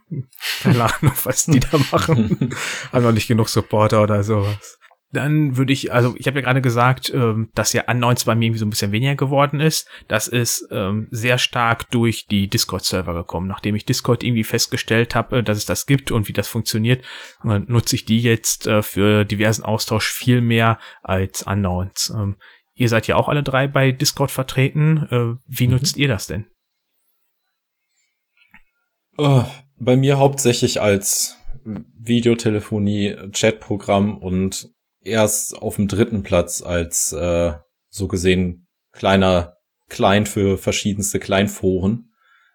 keine 0.61 0.83
Ahnung, 0.83 1.13
was 1.23 1.45
die 1.45 1.61
da 1.61 1.77
machen. 1.93 2.53
Haben 2.91 3.03
noch 3.05 3.13
nicht 3.13 3.29
genug 3.29 3.47
Supporter 3.47 4.03
oder 4.03 4.23
sowas. 4.23 4.77
Dann 5.11 5.55
würde 5.55 5.71
ich, 5.71 5.93
also 5.93 6.15
ich 6.17 6.27
habe 6.27 6.39
ja 6.39 6.45
gerade 6.45 6.61
gesagt, 6.61 7.11
ähm, 7.13 7.49
dass 7.55 7.71
ja 7.71 7.83
Unknowns 7.87 8.25
bei 8.25 8.35
mir 8.35 8.47
irgendwie 8.47 8.59
so 8.59 8.65
ein 8.65 8.69
bisschen 8.69 8.91
weniger 8.91 9.15
geworden 9.15 9.61
ist. 9.61 9.87
Das 10.09 10.27
ist 10.27 10.67
ähm, 10.69 11.07
sehr 11.11 11.37
stark 11.37 11.89
durch 11.91 12.25
die 12.25 12.49
Discord-Server 12.49 13.13
gekommen. 13.13 13.47
Nachdem 13.47 13.75
ich 13.75 13.85
Discord 13.85 14.23
irgendwie 14.23 14.43
festgestellt 14.43 15.15
habe, 15.15 15.37
äh, 15.37 15.43
dass 15.43 15.57
es 15.57 15.65
das 15.65 15.85
gibt 15.85 16.11
und 16.11 16.27
wie 16.27 16.33
das 16.33 16.49
funktioniert, 16.49 17.05
äh, 17.45 17.59
nutze 17.59 17.95
ich 17.95 18.03
die 18.03 18.19
jetzt 18.19 18.67
äh, 18.67 18.81
für 18.81 19.23
diversen 19.23 19.63
Austausch 19.63 20.11
viel 20.11 20.41
mehr 20.41 20.77
als 21.03 21.43
Unknowns. 21.43 22.13
Ähm, 22.13 22.35
ihr 22.73 22.89
seid 22.89 23.07
ja 23.07 23.15
auch 23.15 23.29
alle 23.29 23.43
drei 23.43 23.67
bei 23.67 23.93
Discord 23.93 24.31
vertreten. 24.31 25.07
Äh, 25.09 25.41
wie 25.47 25.67
mhm. 25.67 25.73
nutzt 25.73 25.95
ihr 25.95 26.09
das 26.09 26.27
denn? 26.27 26.47
Oh, 29.17 29.45
bei 29.77 29.95
mir 29.95 30.17
hauptsächlich 30.17 30.81
als 30.81 31.37
Videotelefonie, 31.63 33.15
Chatprogramm 33.31 34.17
und 34.17 34.69
erst 35.07 35.57
auf 35.57 35.77
dem 35.77 35.87
dritten 35.87 36.23
Platz 36.23 36.61
als 36.61 37.13
äh, 37.13 37.53
so 37.89 38.07
gesehen 38.07 38.67
kleiner 38.91 39.53
Klein 39.89 40.25
für 40.25 40.57
verschiedenste 40.57 41.19
Kleinforen. 41.19 42.11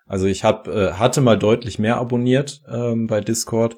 Also 0.07 0.27
ich 0.27 0.45
hab, 0.45 0.69
äh, 0.69 0.93
hatte 0.93 1.23
mal 1.23 1.39
deutlich 1.39 1.79
mehr 1.79 1.97
abonniert 1.97 2.61
ähm, 2.71 3.07
bei 3.07 3.21
Discord, 3.21 3.77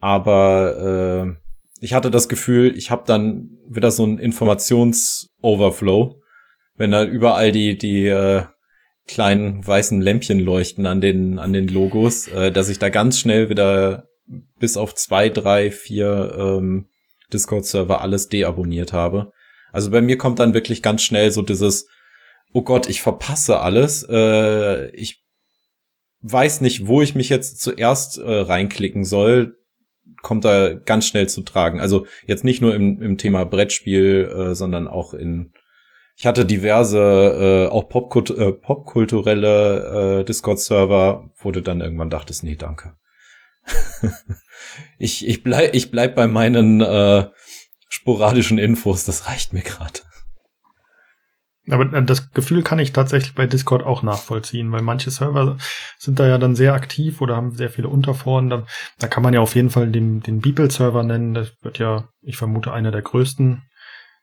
aber 0.00 1.26
äh, 1.26 1.48
ich 1.80 1.92
hatte 1.92 2.10
das 2.10 2.28
Gefühl, 2.28 2.76
ich 2.76 2.90
habe 2.90 3.04
dann 3.06 3.50
wieder 3.68 3.90
so 3.90 4.06
ein 4.06 4.18
Informations-Overflow, 4.18 6.20
wenn 6.76 6.90
da 6.90 7.04
überall 7.04 7.52
die 7.52 7.76
die 7.76 8.06
äh, 8.06 8.44
kleinen 9.06 9.66
weißen 9.66 10.00
Lämpchen 10.00 10.40
leuchten 10.40 10.86
an 10.86 11.00
den 11.00 11.38
an 11.38 11.52
den 11.52 11.68
Logos, 11.68 12.28
äh, 12.28 12.50
dass 12.50 12.68
ich 12.68 12.78
da 12.78 12.88
ganz 12.88 13.18
schnell 13.18 13.50
wieder 13.50 14.08
bis 14.58 14.76
auf 14.76 14.94
zwei, 14.94 15.28
drei, 15.28 15.70
vier 15.70 16.34
ähm, 16.38 16.88
Discord-Server 17.32 18.00
alles 18.00 18.28
deabonniert 18.28 18.92
habe. 18.92 19.32
Also 19.72 19.90
bei 19.90 20.00
mir 20.00 20.18
kommt 20.18 20.38
dann 20.38 20.54
wirklich 20.54 20.82
ganz 20.82 21.02
schnell 21.02 21.30
so 21.30 21.42
dieses, 21.42 21.88
oh 22.52 22.62
Gott, 22.62 22.88
ich 22.88 23.02
verpasse 23.02 23.60
alles. 23.60 24.06
Äh, 24.08 24.90
ich 24.90 25.22
weiß 26.22 26.60
nicht, 26.60 26.86
wo 26.86 27.02
ich 27.02 27.14
mich 27.14 27.28
jetzt 27.28 27.60
zuerst 27.60 28.18
äh, 28.18 28.40
reinklicken 28.40 29.04
soll, 29.04 29.56
kommt 30.22 30.44
da 30.44 30.74
ganz 30.74 31.06
schnell 31.06 31.28
zu 31.28 31.42
tragen. 31.42 31.80
Also 31.80 32.06
jetzt 32.26 32.44
nicht 32.44 32.60
nur 32.60 32.74
im, 32.74 33.00
im 33.02 33.18
Thema 33.18 33.44
Brettspiel, 33.44 34.24
äh, 34.24 34.54
sondern 34.54 34.88
auch 34.88 35.14
in 35.14 35.52
ich 36.20 36.26
hatte 36.26 36.44
diverse, 36.44 37.68
äh, 37.70 37.72
auch 37.72 37.88
Popkult 37.88 38.30
äh, 38.30 38.50
popkulturelle 38.50 40.20
äh, 40.20 40.24
Discord-Server, 40.24 41.30
du 41.52 41.60
dann 41.60 41.80
irgendwann 41.80 42.10
dachtest, 42.10 42.42
nee, 42.42 42.56
danke. 42.56 42.96
ich, 44.98 45.26
ich 45.26 45.42
bleib, 45.42 45.74
ich 45.74 45.90
bleib 45.90 46.14
bei 46.14 46.26
meinen 46.26 46.80
äh, 46.80 47.26
sporadischen 47.88 48.58
Infos, 48.58 49.04
das 49.04 49.28
reicht 49.28 49.52
mir 49.52 49.62
gerade. 49.62 50.00
Aber 51.70 51.92
äh, 51.92 52.02
das 52.02 52.30
Gefühl 52.30 52.62
kann 52.62 52.78
ich 52.78 52.92
tatsächlich 52.92 53.34
bei 53.34 53.46
Discord 53.46 53.84
auch 53.84 54.02
nachvollziehen, 54.02 54.72
weil 54.72 54.82
manche 54.82 55.10
Server 55.10 55.56
sind 55.98 56.18
da 56.18 56.26
ja 56.26 56.38
dann 56.38 56.56
sehr 56.56 56.74
aktiv 56.74 57.20
oder 57.20 57.36
haben 57.36 57.52
sehr 57.52 57.70
viele 57.70 57.88
Unterforen. 57.88 58.50
Da, 58.50 58.66
da 58.98 59.08
kann 59.08 59.22
man 59.22 59.34
ja 59.34 59.40
auf 59.40 59.54
jeden 59.54 59.70
Fall 59.70 59.88
den, 59.90 60.20
den 60.20 60.40
Beeple-Server 60.40 61.02
nennen. 61.02 61.34
Das 61.34 61.52
wird 61.62 61.78
ja, 61.78 62.08
ich 62.22 62.36
vermute, 62.36 62.72
einer 62.72 62.90
der 62.90 63.02
größten 63.02 63.62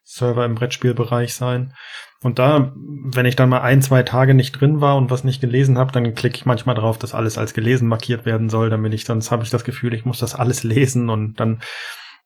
Server 0.03 0.45
im 0.45 0.55
Brettspielbereich 0.55 1.33
sein. 1.33 1.73
Und 2.21 2.39
da, 2.39 2.73
wenn 2.75 3.25
ich 3.25 3.35
dann 3.35 3.49
mal 3.49 3.61
ein, 3.61 3.81
zwei 3.81 4.03
Tage 4.03 4.33
nicht 4.33 4.53
drin 4.53 4.81
war 4.81 4.97
und 4.97 5.11
was 5.11 5.23
nicht 5.23 5.41
gelesen 5.41 5.77
habe, 5.77 5.91
dann 5.91 6.15
klicke 6.15 6.37
ich 6.37 6.45
manchmal 6.45 6.75
drauf, 6.75 6.97
dass 6.97 7.13
alles 7.13 7.37
als 7.37 7.53
gelesen 7.53 7.87
markiert 7.87 8.25
werden 8.25 8.49
soll, 8.49 8.69
damit 8.69 8.93
ich 8.93 9.05
sonst 9.05 9.31
habe 9.31 9.43
ich 9.43 9.49
das 9.49 9.63
Gefühl, 9.63 9.93
ich 9.93 10.05
muss 10.05 10.19
das 10.19 10.33
alles 10.33 10.63
lesen 10.63 11.09
und 11.09 11.39
dann 11.39 11.61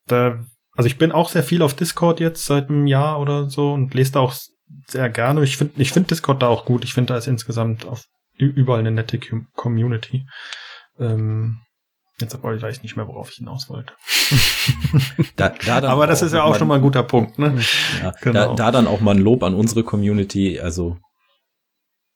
da 0.08 0.40
also 0.80 0.88
ich 0.88 0.98
bin 0.98 1.12
auch 1.12 1.28
sehr 1.28 1.44
viel 1.44 1.62
auf 1.62 1.74
Discord 1.74 2.22
jetzt 2.22 2.46
seit 2.46 2.70
einem 2.70 2.88
Jahr 2.88 3.20
oder 3.20 3.50
so 3.50 3.74
und 3.74 3.94
lese 3.94 4.14
da 4.14 4.22
auch 4.22 4.34
sehr 4.88 5.10
gerne. 5.10 5.44
Ich 5.44 5.58
finde 5.58 5.82
ich 5.82 5.92
finde 5.92 6.08
Discord 6.08 6.42
da 6.42 6.48
auch 6.48 6.64
gut. 6.64 6.86
Ich 6.86 6.94
finde 6.94 7.12
da 7.12 7.18
ist 7.18 7.28
insgesamt 7.28 7.86
auf 7.86 8.06
überall 8.38 8.80
eine 8.80 8.92
nette 8.92 9.20
Community. 9.56 10.26
Ähm, 10.98 11.60
Jetzt 12.22 12.36
aber 12.36 12.62
weiß 12.62 12.78
ich 12.78 12.84
nicht 12.84 12.98
mehr, 12.98 13.08
worauf 13.08 13.30
ich 13.30 13.38
hinaus 13.38 13.70
wollte. 13.70 13.94
da, 15.36 15.50
da 15.50 15.90
Aber 15.90 16.06
das 16.06 16.22
ist 16.22 16.34
ja 16.34 16.44
auch 16.44 16.56
schon 16.56 16.68
mal 16.68 16.76
ein 16.76 16.82
guter 16.82 17.04
Punkt, 17.04 17.40
ne? 17.40 17.58
Ja, 18.02 18.14
genau. 18.22 18.50
da, 18.50 18.56
da 18.56 18.72
dann 18.72 18.88
auch 18.88 19.00
mal 19.00 19.16
ein 19.16 19.22
Lob 19.22 19.44
an 19.44 19.54
unsere 19.54 19.84
Community. 19.84 20.60
Also 20.60 20.98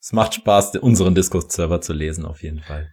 es 0.01 0.11
macht 0.11 0.33
Spaß, 0.33 0.75
unseren 0.77 1.15
Discord-Server 1.15 1.79
zu 1.79 1.93
lesen, 1.93 2.25
auf 2.25 2.43
jeden 2.43 2.59
Fall. 2.59 2.89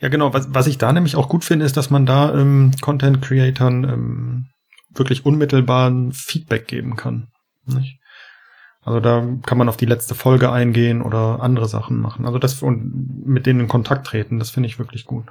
Ja, 0.00 0.08
genau. 0.08 0.32
Was, 0.32 0.54
was 0.54 0.68
ich 0.68 0.78
da 0.78 0.92
nämlich 0.92 1.16
auch 1.16 1.28
gut 1.28 1.44
finde, 1.44 1.64
ist, 1.64 1.76
dass 1.76 1.90
man 1.90 2.06
da 2.06 2.32
ähm, 2.34 2.72
Content-Creatern 2.80 3.84
ähm, 3.84 4.46
wirklich 4.90 5.26
unmittelbaren 5.26 6.12
Feedback 6.12 6.68
geben 6.68 6.94
kann. 6.94 7.28
Nicht? 7.64 7.98
Also 8.82 9.00
da 9.00 9.26
kann 9.44 9.58
man 9.58 9.68
auf 9.68 9.76
die 9.76 9.86
letzte 9.86 10.14
Folge 10.14 10.50
eingehen 10.52 11.02
oder 11.02 11.42
andere 11.42 11.68
Sachen 11.68 11.98
machen. 11.98 12.26
Also 12.26 12.38
das 12.38 12.62
und 12.62 13.26
mit 13.26 13.46
denen 13.46 13.60
in 13.60 13.68
Kontakt 13.68 14.06
treten, 14.06 14.38
das 14.38 14.50
finde 14.50 14.68
ich 14.68 14.78
wirklich 14.78 15.04
gut 15.04 15.26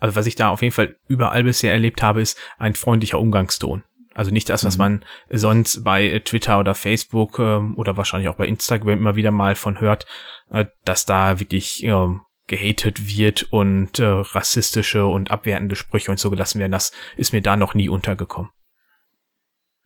also 0.00 0.16
was 0.16 0.26
ich 0.26 0.34
da 0.34 0.48
auf 0.48 0.62
jeden 0.62 0.74
Fall 0.74 0.96
überall 1.06 1.44
bisher 1.44 1.72
erlebt 1.72 2.02
habe, 2.02 2.20
ist 2.20 2.38
ein 2.58 2.74
freundlicher 2.74 3.20
Umgangston. 3.20 3.84
Also 4.14 4.32
nicht 4.32 4.48
das, 4.48 4.64
was 4.64 4.76
mhm. 4.76 4.82
man 4.82 5.04
sonst 5.30 5.84
bei 5.84 6.20
Twitter 6.24 6.58
oder 6.58 6.74
Facebook 6.74 7.38
ähm, 7.38 7.76
oder 7.76 7.96
wahrscheinlich 7.96 8.28
auch 8.28 8.34
bei 8.34 8.46
Instagram 8.46 8.98
immer 8.98 9.14
wieder 9.14 9.30
mal 9.30 9.54
von 9.54 9.80
hört, 9.80 10.06
äh, 10.50 10.66
dass 10.84 11.06
da 11.06 11.38
wirklich 11.38 11.84
äh, 11.84 12.08
gehatet 12.48 13.06
wird 13.06 13.44
und 13.52 14.00
äh, 14.00 14.04
rassistische 14.04 15.06
und 15.06 15.30
abwertende 15.30 15.76
Sprüche 15.76 16.10
und 16.10 16.18
so 16.18 16.30
gelassen 16.30 16.58
werden. 16.58 16.72
Das 16.72 16.92
ist 17.16 17.32
mir 17.32 17.42
da 17.42 17.56
noch 17.56 17.74
nie 17.74 17.88
untergekommen. 17.88 18.50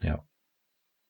Ja. 0.00 0.24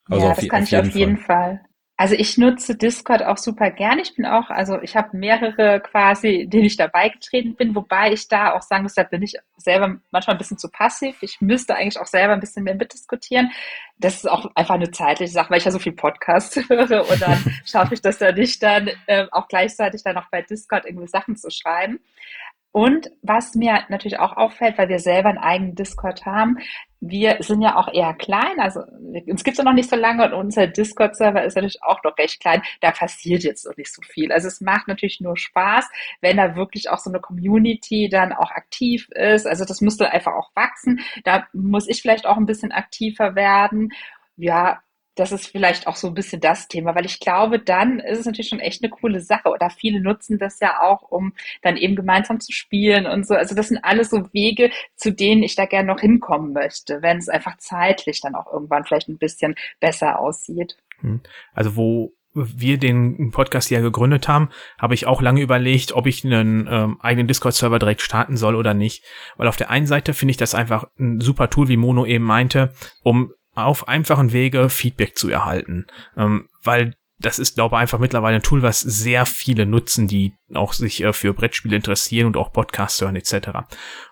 Also 0.07 0.27
ja, 0.27 0.35
das 0.35 0.49
kann 0.49 0.65
ich 0.65 0.77
auf 0.77 0.95
jeden 0.95 1.19
Fall. 1.19 1.61
Fall 1.61 1.74
Also 1.97 2.17
ich 2.17 2.37
nutze 2.39 2.77
Discord 2.77 3.23
auch 3.23 3.39
super 3.39 3.71
gern. 3.71 4.01
Ich 4.01 4.17
bin 4.17 4.27
auch, 4.27 4.51
also 4.51 4.81
ich 4.83 4.97
habe 4.97 5.17
mehrere 5.17 5.81
quasi, 5.81 6.49
denen 6.49 6.65
ich 6.65 6.77
dabei 6.77 7.09
getreten 7.09 7.55
bin, 7.55 7.77
wobei 7.77 8.13
ich 8.13 8.27
da 8.27 8.53
auch 8.55 8.63
sagen 8.63 8.83
muss, 8.83 8.95
da 8.95 9.05
bin 9.05 9.23
ich 9.23 9.37
selber 9.57 9.97
manchmal 10.11 10.35
ein 10.35 10.39
bisschen 10.39 10.59
zu 10.59 10.69
passiv. 10.71 11.23
Ich 11.23 11.41
müsste 11.41 11.77
eigentlich 11.77 12.01
auch 12.01 12.07
selber 12.07 12.33
ein 12.33 12.41
bisschen 12.41 12.65
mehr 12.65 12.75
mitdiskutieren. 12.75 13.53
Das 13.99 14.17
ist 14.17 14.29
auch 14.29 14.51
einfach 14.57 14.75
eine 14.75 14.91
zeitliche 14.91 15.33
Sache, 15.33 15.51
weil 15.51 15.59
ich 15.59 15.67
ja 15.67 15.71
so 15.71 15.79
viel 15.79 15.93
Podcast 15.93 16.57
höre 16.69 17.09
und 17.09 17.23
dann 17.23 17.39
schaffe 17.65 17.95
ich 17.95 18.03
das 18.03 18.19
da 18.19 18.33
nicht 18.33 18.61
dann 18.61 18.91
äh, 19.07 19.27
auch 19.31 19.47
gleichzeitig 19.47 20.03
dann 20.03 20.17
noch 20.17 20.31
bei 20.31 20.43
Discord 20.43 20.87
irgendwie 20.87 21.07
Sachen 21.07 21.37
zu 21.37 21.49
schreiben. 21.51 22.01
Und 22.73 23.09
was 23.23 23.55
mir 23.55 23.85
natürlich 23.89 24.19
auch 24.19 24.37
auffällt, 24.37 24.79
weil 24.79 24.89
wir 24.89 24.99
selber 24.99 25.29
einen 25.29 25.39
eigenen 25.39 25.77
Discord 25.77 26.27
haben, 26.27 26.59
wir 27.07 27.37
sind 27.41 27.61
ja 27.61 27.77
auch 27.77 27.93
eher 27.93 28.15
klein, 28.15 28.59
also 28.59 28.81
uns 29.27 29.45
gibt 29.45 29.57
es 29.57 29.59
ja 29.59 29.65
noch 29.65 29.75
nicht 29.75 29.91
so 29.91 29.97
lange 29.97 30.25
und 30.25 30.33
unser 30.33 30.67
Discord-Server 30.67 31.45
ist 31.45 31.55
natürlich 31.55 31.83
auch 31.83 32.03
noch 32.03 32.17
recht 32.17 32.41
klein. 32.41 32.63
Da 32.81 32.91
passiert 32.91 33.45
jetzt 33.45 33.67
noch 33.67 33.77
nicht 33.77 33.93
so 33.93 34.03
viel. 34.03 34.33
Also 34.33 34.49
es 34.49 34.61
macht 34.61 34.89
natürlich 34.89 35.21
nur 35.21 35.37
Spaß, 35.37 35.89
wenn 36.21 36.37
da 36.37 36.57
wirklich 36.57 36.91
auch 36.91 36.99
so 36.99 37.11
eine 37.11 37.21
Community 37.21 38.09
dann 38.09 38.33
auch 38.33 38.51
aktiv 38.51 39.09
ist. 39.11 39.47
Also 39.47 39.65
das 39.65 39.81
müsste 39.81 40.11
einfach 40.11 40.33
auch 40.33 40.51
wachsen. 40.55 41.01
Da 41.25 41.47
muss 41.53 41.89
ich 41.89 42.01
vielleicht 42.01 42.27
auch 42.27 42.37
ein 42.37 42.47
bisschen 42.47 42.73
aktiver 42.73 43.35
werden. 43.35 43.93
Ja, 44.37 44.81
das 45.15 45.33
ist 45.33 45.47
vielleicht 45.47 45.87
auch 45.87 45.97
so 45.97 46.09
ein 46.09 46.15
bisschen 46.15 46.41
das 46.41 46.69
Thema, 46.69 46.95
weil 46.95 47.07
ich 47.07 47.21
glaube, 47.21 47.59
dann 47.59 48.01
ist 48.01 48.21
es 48.21 48.27
natürlich 48.27 48.49
schon 48.49 48.61
echt 48.61 48.83
eine 48.83 48.91
coole 48.91 49.21
Sache. 49.21 49.49
Oder 49.49 49.71
viele 49.71 50.01
nutzen 50.01 50.39
das 50.39 50.59
ja 50.61 50.81
auch, 50.81 51.03
um 51.03 51.35
dann 51.63 51.77
eben 51.77 51.95
gemeinsam 51.95 52.41
zu 52.41 52.53
spielen 52.53 53.07
und 53.07 53.27
so. 53.27 53.35
Also 53.35 53.55
das 53.55 53.69
sind 53.69 53.79
alles 53.85 54.11
so 54.11 54.33
Wege, 54.33 54.71
zu 54.97 55.13
denen 55.13 55.43
ich 55.43 55.55
da 55.55 55.67
gerne 55.67 55.89
noch 55.89 56.01
hinkommen 56.01 56.53
möchte, 56.53 57.01
wenn 57.03 57.19
es 57.19 57.29
einfach 57.29 57.57
zeitlich 57.59 58.21
dann 58.21 58.35
auch 58.35 58.53
irgendwann 58.53 58.85
vielleicht 58.85 59.09
ein 59.09 59.19
bisschen 59.19 59.55
besser 59.81 60.19
aussieht. 60.19 60.77
Hm. 61.01 61.21
Also 61.53 61.77
wo 61.77 62.13
wir 62.35 62.79
den 62.79 63.31
Podcast 63.31 63.71
ja 63.71 63.81
gegründet 63.81 64.27
haben, 64.27 64.49
habe 64.79 64.95
ich 64.95 65.07
auch 65.07 65.23
lange 65.23 65.41
überlegt, 65.41 65.93
ob 65.93 66.07
ich 66.07 66.25
einen 66.25 66.67
ähm, 66.69 67.01
eigenen 67.01 67.29
Discord-Server 67.29 67.79
direkt 67.79 68.03
starten 68.03 68.37
soll 68.37 68.57
oder 68.57 68.75
nicht. 68.75 69.05
Weil 69.37 69.47
auf 69.47 69.57
der 69.57 69.71
einen 69.71 69.87
Seite 69.87 70.15
finde 70.15 70.33
ich 70.33 70.37
das 70.37 70.55
einfach 70.55 70.87
ein 70.99 71.21
super 71.21 71.49
Tool, 71.49 71.69
wie 71.69 71.77
Mono 71.77 72.05
eben 72.05 72.25
meinte, 72.25 72.75
um 73.05 73.33
auf 73.55 73.89
einfachen 73.89 74.33
Wege 74.33 74.69
Feedback 74.69 75.17
zu 75.17 75.29
erhalten. 75.29 75.87
Ähm, 76.17 76.49
weil 76.63 76.95
das 77.19 77.39
ist, 77.39 77.55
glaube 77.55 77.77
ich, 77.77 77.81
einfach 77.81 77.99
mittlerweile 77.99 78.37
ein 78.37 78.43
Tool, 78.43 78.63
was 78.63 78.81
sehr 78.81 79.25
viele 79.25 79.67
nutzen, 79.67 80.09
die 80.09 80.35
auch 80.53 80.73
sich 80.73 81.03
äh, 81.03 81.13
für 81.13 81.33
Brettspiele 81.33 81.77
interessieren 81.77 82.27
und 82.27 82.37
auch 82.37 82.53
Podcasts 82.53 83.01
hören 83.01 83.17
etc. 83.17 83.51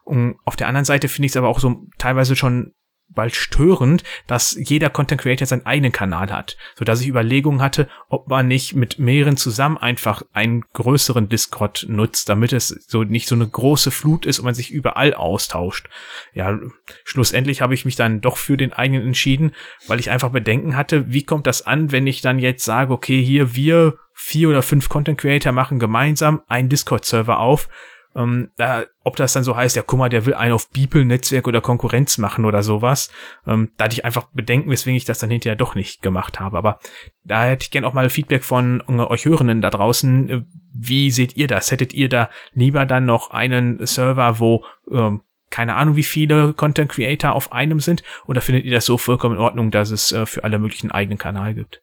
Und 0.05 0.37
auf 0.45 0.57
der 0.57 0.69
anderen 0.69 0.85
Seite 0.85 1.09
finde 1.09 1.27
ich 1.27 1.33
es 1.33 1.37
aber 1.37 1.49
auch 1.49 1.59
so 1.59 1.87
teilweise 1.99 2.37
schon 2.37 2.75
bald 3.15 3.35
störend, 3.35 4.05
dass 4.27 4.57
jeder 4.59 4.91
Content 4.91 5.21
Creator 5.21 5.47
seinen 5.47 5.67
eigenen 5.67 5.93
Kanal 5.93 6.31
hat, 6.31 6.57
so 6.77 6.85
dass 6.85 7.01
ich 7.01 7.09
Überlegungen 7.09 7.61
hatte, 7.61 7.89
ob 8.09 8.29
man 8.29 8.49
nicht 8.49 8.75
mit 8.75 8.99
mehreren 8.99 9.37
zusammen 9.37 9.77
einfach 9.77 10.23
einen 10.33 10.63
größeren 10.73 11.29
Discord 11.29 11.87
nutzt, 11.89 12.29
damit 12.29 12.53
es 12.53 12.69
so 12.69 13.05
nicht 13.05 13.29
so 13.29 13.35
eine 13.35 13.49
große 13.49 13.91
Flut 13.91 14.27
ist 14.27 14.39
und 14.39 14.47
man 14.47 14.55
sich 14.55 14.71
überall 14.71 15.15
austauscht. 15.15 15.89
Ja, 16.33 16.59
schlussendlich 17.05 17.61
habe 17.61 17.75
ich 17.75 17.85
mich 17.85 17.97
dann 17.97 18.21
doch 18.21 18.37
für 18.37 18.57
den 18.57 18.73
eigenen 18.73 19.07
entschieden, 19.07 19.53
weil 19.87 20.01
ich 20.01 20.11
einfach 20.11 20.31
Bedenken 20.31 20.77
hatte, 20.77 21.13
wie 21.13 21.25
kommt 21.25 21.47
das 21.47 21.63
an, 21.63 21.93
wenn 21.93 22.07
ich 22.07 22.23
dann 22.23 22.39
jetzt 22.39 22.65
sage, 22.65 22.93
okay, 22.93 23.23
hier 23.23 23.55
wir 23.55 23.99
vier 24.15 24.49
oder 24.49 24.63
fünf 24.63 24.89
Content 24.89 25.19
Creator 25.19 25.53
machen 25.53 25.79
gemeinsam 25.79 26.43
einen 26.47 26.69
Discord 26.69 27.05
Server 27.05 27.39
auf 27.39 27.69
ähm, 28.15 28.51
da, 28.57 28.85
ob 29.05 29.17
das 29.17 29.33
dann 29.33 29.45
so 29.45 29.57
heißt, 29.57 29.77
ja, 29.77 29.83
guck 29.83 29.99
mal, 29.99 30.09
der 30.09 30.27
will 30.27 30.35
einen 30.35 30.53
auf 30.53 30.69
Beeple-Netzwerk 30.71 31.49
oder 31.49 31.61
Konkurrenz 31.61 32.19
machen 32.19 32.45
oder 32.45 32.63
sowas. 32.63 33.11
Ähm, 33.47 33.71
da 33.77 33.85
hatte 33.85 33.95
ich 33.95 34.05
einfach 34.05 34.29
Bedenken, 34.33 34.71
weswegen 34.71 34.97
ich 34.97 35.05
das 35.05 35.19
dann 35.19 35.31
hinterher 35.31 35.57
doch 35.57 35.75
nicht 35.75 36.03
gemacht 36.03 36.41
habe. 36.41 36.59
Aber 36.59 36.79
da 37.25 37.45
hätte 37.45 37.65
ich 37.65 37.71
gern 37.71 37.85
auch 37.85 37.95
mal 37.95 38.11
Feedback 38.11 38.45
von 38.45 38.83
euch 38.83 39.25
Hörenden 39.25 39.63
da 39.63 39.71
draußen. 39.71 40.29
Äh, 40.29 40.43
wie 40.75 41.11
seht 41.11 41.37
ihr 41.37 41.47
das? 41.47 41.71
Hättet 41.71 41.95
ihr 41.95 42.09
da 42.09 42.31
lieber 42.53 42.87
dann 42.87 43.07
noch 43.07 43.31
einen 43.31 43.85
Server, 43.87 44.39
wo 44.39 44.65
ähm, 44.91 45.23
keine 45.51 45.77
Ahnung, 45.77 45.97
wie 45.97 46.03
viele 46.03 46.55
Content 46.55 46.91
Creator 46.91 47.33
auf 47.33 47.53
einem 47.53 47.79
sind? 47.79 48.03
Oder 48.27 48.41
findet 48.41 48.65
ihr 48.65 48.73
das 48.73 48.87
so 48.87 48.99
vollkommen 48.99 49.37
in 49.37 49.41
Ordnung, 49.41 49.71
dass 49.71 49.91
es 49.91 50.11
äh, 50.11 50.27
für 50.27 50.45
alle 50.45 50.59
möglichen 50.59 50.91
eigenen 50.91 51.19
Kanal 51.19 51.55
gibt? 51.55 51.83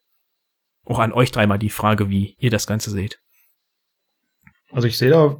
Auch 0.86 1.00
an 1.00 1.14
euch 1.14 1.32
dreimal 1.32 1.60
die 1.60 1.70
Frage, 1.70 2.10
wie 2.10 2.36
ihr 2.40 2.50
das 2.50 2.66
Ganze 2.66 2.90
seht. 2.90 3.22
Also 4.72 4.88
ich 4.88 4.98
sehe 4.98 5.12
da 5.12 5.38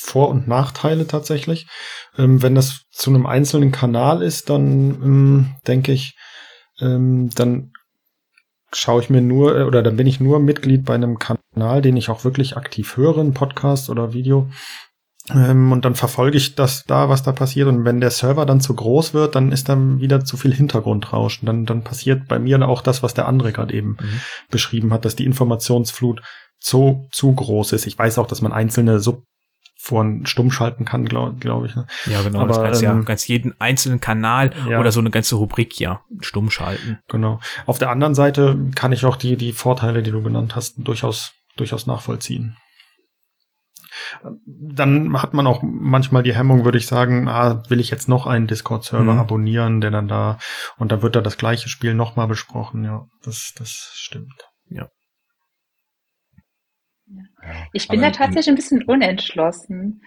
vor- 0.00 0.30
und 0.30 0.48
Nachteile 0.48 1.06
tatsächlich. 1.06 1.66
Ähm, 2.16 2.42
wenn 2.42 2.54
das 2.54 2.82
zu 2.90 3.10
einem 3.10 3.26
einzelnen 3.26 3.70
Kanal 3.70 4.22
ist, 4.22 4.50
dann 4.50 5.02
ähm, 5.02 5.56
denke 5.66 5.92
ich, 5.92 6.16
ähm, 6.80 7.30
dann 7.34 7.72
schaue 8.72 9.02
ich 9.02 9.10
mir 9.10 9.20
nur 9.20 9.58
äh, 9.58 9.62
oder 9.64 9.82
dann 9.82 9.96
bin 9.96 10.06
ich 10.06 10.20
nur 10.20 10.40
Mitglied 10.40 10.84
bei 10.84 10.94
einem 10.94 11.18
Kanal, 11.18 11.82
den 11.82 11.96
ich 11.96 12.08
auch 12.08 12.24
wirklich 12.24 12.56
aktiv 12.56 12.96
höre, 12.96 13.18
ein 13.18 13.34
Podcast 13.34 13.90
oder 13.90 14.12
Video. 14.12 14.48
Ähm, 15.28 15.70
und 15.70 15.84
dann 15.84 15.94
verfolge 15.94 16.38
ich 16.38 16.54
das 16.54 16.84
da, 16.84 17.08
was 17.08 17.22
da 17.22 17.32
passiert. 17.32 17.68
Und 17.68 17.84
wenn 17.84 18.00
der 18.00 18.10
Server 18.10 18.46
dann 18.46 18.60
zu 18.60 18.74
groß 18.74 19.12
wird, 19.12 19.34
dann 19.34 19.52
ist 19.52 19.68
dann 19.68 20.00
wieder 20.00 20.24
zu 20.24 20.36
viel 20.36 20.54
Hintergrundrauschen. 20.54 21.46
Dann, 21.46 21.66
dann 21.66 21.84
passiert 21.84 22.26
bei 22.26 22.38
mir 22.38 22.66
auch 22.66 22.82
das, 22.82 23.02
was 23.02 23.14
der 23.14 23.28
andere 23.28 23.52
gerade 23.52 23.74
eben 23.74 23.98
mhm. 24.00 24.20
beschrieben 24.50 24.92
hat, 24.92 25.04
dass 25.04 25.16
die 25.16 25.26
Informationsflut 25.26 26.22
zu, 26.58 27.06
zu 27.12 27.32
groß 27.32 27.72
ist. 27.72 27.86
Ich 27.86 27.98
weiß 27.98 28.18
auch, 28.18 28.26
dass 28.26 28.42
man 28.42 28.52
einzelne 28.52 29.00
Sub 29.00 29.24
vorn 29.82 30.26
stumm 30.26 30.50
schalten 30.50 30.84
kann, 30.84 31.06
glaube 31.06 31.36
glaub 31.40 31.64
ich. 31.64 31.74
Ne? 31.74 31.86
Ja, 32.04 32.20
genau. 32.22 32.40
Aber, 32.40 32.48
das 32.48 32.62
kannst 32.62 32.82
ähm, 32.82 32.98
ja 32.98 33.02
ganz 33.02 33.26
jeden 33.26 33.58
einzelnen 33.58 34.00
Kanal 34.00 34.50
ja. 34.68 34.78
oder 34.78 34.92
so 34.92 35.00
eine 35.00 35.10
ganze 35.10 35.36
Rubrik 35.36 35.80
ja 35.80 36.02
stumm 36.20 36.50
schalten. 36.50 36.98
Genau. 37.08 37.40
Auf 37.64 37.78
der 37.78 37.90
anderen 37.90 38.14
Seite 38.14 38.58
kann 38.74 38.92
ich 38.92 39.06
auch 39.06 39.16
die, 39.16 39.36
die 39.36 39.52
Vorteile, 39.52 40.02
die 40.02 40.10
du 40.10 40.22
genannt 40.22 40.54
hast, 40.54 40.74
durchaus, 40.76 41.32
durchaus 41.56 41.86
nachvollziehen. 41.86 42.56
Dann 44.44 45.20
hat 45.20 45.32
man 45.34 45.46
auch 45.46 45.62
manchmal 45.62 46.22
die 46.22 46.34
Hemmung, 46.34 46.64
würde 46.64 46.78
ich 46.78 46.86
sagen, 46.86 47.28
ah, 47.28 47.62
will 47.68 47.80
ich 47.80 47.90
jetzt 47.90 48.08
noch 48.08 48.26
einen 48.26 48.46
Discord-Server 48.46 49.14
mhm. 49.14 49.18
abonnieren, 49.18 49.80
der 49.80 49.90
dann 49.90 50.08
da, 50.08 50.38
und 50.76 50.92
da 50.92 51.00
wird 51.00 51.16
da 51.16 51.20
das 51.22 51.38
gleiche 51.38 51.68
Spiel 51.68 51.94
nochmal 51.94 52.26
besprochen. 52.26 52.84
Ja, 52.84 53.06
das, 53.22 53.52
das 53.56 53.92
stimmt. 53.94 54.48
Ja. 54.68 54.88
Ich 57.72 57.88
bin 57.88 58.00
da 58.00 58.10
tatsächlich 58.10 58.48
ein 58.48 58.54
bisschen 58.54 58.82
unentschlossen. 58.84 60.02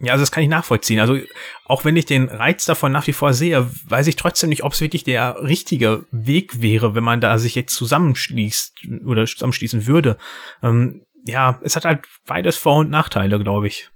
Ja, 0.00 0.12
also 0.12 0.22
das 0.22 0.32
kann 0.32 0.42
ich 0.42 0.48
nachvollziehen. 0.48 0.98
Also 0.98 1.18
auch 1.64 1.84
wenn 1.84 1.96
ich 1.96 2.04
den 2.04 2.28
Reiz 2.28 2.66
davon 2.66 2.92
nach 2.92 3.06
wie 3.06 3.12
vor 3.12 3.32
sehe, 3.32 3.70
weiß 3.88 4.06
ich 4.08 4.16
trotzdem 4.16 4.50
nicht, 4.50 4.64
ob 4.64 4.72
es 4.72 4.80
wirklich 4.80 5.04
der 5.04 5.36
richtige 5.42 6.06
Weg 6.10 6.60
wäre, 6.60 6.94
wenn 6.94 7.04
man 7.04 7.20
da 7.20 7.38
sich 7.38 7.54
jetzt 7.54 7.74
zusammenschließt 7.74 8.88
oder 9.06 9.24
zusammenschließen 9.24 9.86
würde. 9.86 10.18
Ähm, 10.62 11.06
ja, 11.26 11.60
es 11.62 11.76
hat 11.76 11.84
halt 11.84 12.06
beides 12.26 12.56
Vor- 12.56 12.78
und 12.78 12.90
Nachteile, 12.90 13.38
glaube 13.38 13.68
ich. 13.68 13.90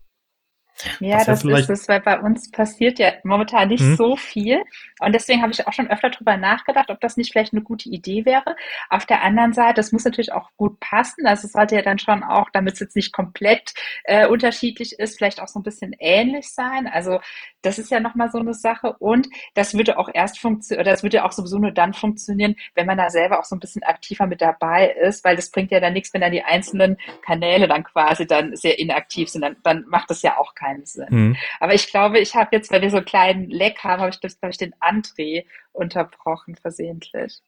Ja, 1.01 1.25
das 1.25 1.45
ist 1.45 1.71
es, 1.71 1.89
weil 1.89 2.01
bei 2.01 2.21
uns 2.21 2.51
passiert 2.51 2.99
ja 2.99 3.13
momentan 3.25 3.69
nicht 3.69 3.83
hm. 3.83 3.97
so 3.97 4.17
viel. 4.17 4.63
Und 5.01 5.13
deswegen 5.15 5.43
habe 5.43 5.53
ich 5.53 5.67
auch 5.67 5.73
schon 5.73 5.91
öfter 5.91 6.11
drüber 6.11 6.37
nachgedacht, 6.37 6.91
ob 6.91 7.01
das 7.01 7.17
nicht 7.17 7.33
vielleicht 7.33 7.53
eine 7.53 7.63
gute 7.63 7.89
Idee 7.89 8.25
wäre. 8.25 8.57
Auf 8.91 9.07
der 9.07 9.23
anderen 9.23 9.53
Seite, 9.53 9.75
das 9.75 9.93
muss 9.93 10.05
natürlich 10.05 10.33
auch 10.33 10.51
gut 10.57 10.79
passen. 10.81 11.27
Also 11.27 11.47
es 11.47 11.53
sollte 11.53 11.77
ja 11.77 11.83
dann 11.83 11.99
schon 11.99 12.23
auch, 12.23 12.51
damit 12.51 12.75
es 12.75 12.81
jetzt 12.81 12.97
nicht 12.97 13.13
komplett 13.13 13.75
äh, 14.05 14.27
unterschiedlich 14.27 14.99
ist, 14.99 15.19
vielleicht 15.19 15.41
auch 15.41 15.49
so 15.49 15.59
ein 15.59 15.65
bisschen 15.65 15.95
ähnlich 15.99 16.53
sein. 16.53 16.87
Also 16.87 17.21
das 17.63 17.79
ist 17.79 17.91
ja 17.91 18.01
nochmal 18.01 18.31
so 18.31 18.39
eine 18.39 18.55
Sache. 18.55 18.95
Und 18.99 19.29
das 19.55 19.75
würde 19.75 19.99
auch 19.99 20.09
erst 20.13 20.39
funktionieren, 20.39 20.83
oder 20.83 20.93
das 20.93 21.03
würde 21.03 21.19
ja 21.19 21.25
auch 21.25 21.33
sowieso 21.33 21.59
nur 21.59 21.73
dann 21.73 21.95
funktionieren, 21.95 22.57
wenn 22.75 22.87
man 22.87 22.99
da 22.99 23.11
selber 23.11 23.41
auch 23.41 23.45
so 23.45 23.57
ein 23.57 23.61
bisschen 23.61 23.83
aktiver 23.83 24.27
mit 24.27 24.41
dabei 24.41 24.91
ist, 24.91 25.25
weil 25.25 25.37
das 25.37 25.51
bringt 25.51 25.71
ja 25.71 25.81
dann 25.81 25.93
nichts, 25.93 26.13
wenn 26.15 26.21
dann 26.21 26.33
die 26.33 26.43
einzelnen 26.43 26.97
Kanäle 27.25 27.69
dann 27.69 27.85
quasi 27.85 28.27
dann 28.27 28.55
sehr 28.57 28.79
inaktiv 28.79 29.29
sind. 29.29 29.43
Dann, 29.43 29.57
dann 29.63 29.85
macht 29.89 30.11
das 30.11 30.23
ja 30.23 30.39
auch 30.39 30.55
keinen 30.55 30.68
keinen 30.69 30.87
Sinn. 30.87 31.07
Mhm. 31.11 31.37
Aber 31.61 31.75
ich 31.75 31.91
glaube, 31.91 32.19
ich 32.19 32.35
habe 32.35 32.51
jetzt, 32.53 32.71
weil 32.71 32.83
wir 32.83 32.91
so 32.91 32.99
einen 32.99 33.07
kleinen 33.07 33.51
Leck 33.51 33.79
haben, 33.85 34.01
habe 34.01 34.11
ich, 34.11 34.21
glaube 34.21 34.51
ich, 34.51 34.59
den 34.59 34.75
André 34.81 35.45
unterbrochen 35.73 36.57
versehentlich. 36.57 37.41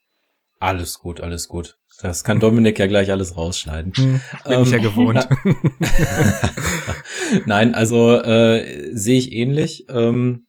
Alles 0.58 0.98
gut, 0.98 1.20
alles 1.20 1.48
gut. 1.48 1.78
Das 2.02 2.22
kann 2.22 2.40
Dominik 2.40 2.78
ja 2.78 2.86
gleich 2.86 3.10
alles 3.10 3.36
rausschneiden. 3.36 3.92
Hm, 3.94 4.20
bin 4.44 4.52
ähm, 4.52 4.62
ich 4.62 4.70
ja 4.70 4.76
ähm, 4.76 4.82
gewohnt. 4.82 5.28
Nein, 7.46 7.74
also 7.74 8.20
äh, 8.20 8.94
sehe 8.94 9.18
ich 9.18 9.32
ähnlich. 9.32 9.86
Ähm, 9.88 10.46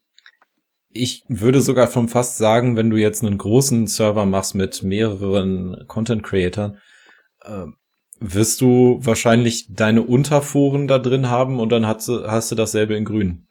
ich 0.89 1.23
würde 1.29 1.61
sogar 1.61 1.87
vom 1.87 2.09
fast 2.09 2.37
sagen, 2.37 2.75
wenn 2.75 2.89
du 2.89 2.97
jetzt 2.97 3.23
einen 3.23 3.37
großen 3.37 3.87
Server 3.87 4.25
machst 4.25 4.55
mit 4.55 4.83
mehreren 4.83 5.85
Content 5.87 6.23
Creatern, 6.23 6.77
äh, 7.43 7.67
wirst 8.21 8.61
du 8.61 8.99
wahrscheinlich 9.01 9.67
deine 9.73 10.03
Unterforen 10.03 10.87
da 10.87 10.99
drin 10.99 11.29
haben 11.29 11.59
und 11.59 11.69
dann 11.69 11.87
hast 11.87 12.07
du, 12.07 12.27
hast 12.27 12.51
du 12.51 12.55
dasselbe 12.55 12.95
in 12.95 13.03
grün. 13.03 13.47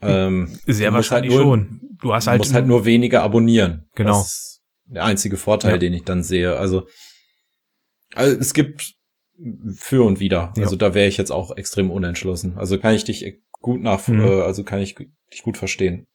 Ähm, 0.00 0.56
Sehr 0.66 0.92
wahrscheinlich 0.92 1.34
halt 1.34 1.44
nur, 1.44 1.56
schon. 1.56 1.80
Du 2.00 2.14
hast 2.14 2.28
halt, 2.28 2.38
musst 2.38 2.54
halt 2.54 2.68
nur 2.68 2.84
weniger 2.84 3.22
abonnieren. 3.22 3.88
Genau. 3.96 4.12
Das 4.12 4.26
ist 4.26 4.62
der 4.84 5.04
einzige 5.04 5.36
Vorteil, 5.36 5.72
ja. 5.72 5.78
den 5.78 5.92
ich 5.92 6.04
dann 6.04 6.22
sehe. 6.22 6.56
Also, 6.56 6.86
also 8.14 8.38
es 8.38 8.54
gibt 8.54 8.94
für 9.74 10.04
und 10.04 10.20
wieder. 10.20 10.52
Ja. 10.56 10.62
Also 10.62 10.76
da 10.76 10.94
wäre 10.94 11.08
ich 11.08 11.16
jetzt 11.16 11.32
auch 11.32 11.56
extrem 11.56 11.90
unentschlossen. 11.90 12.56
Also 12.56 12.78
kann 12.78 12.94
ich 12.94 13.02
dich 13.02 13.40
gut 13.50 13.82
nach, 13.82 14.06
mhm. 14.06 14.20
äh, 14.20 14.42
also 14.42 14.62
kann 14.62 14.78
ich 14.78 14.94
dich 14.94 15.42
gut 15.42 15.56
verstehen. 15.56 16.06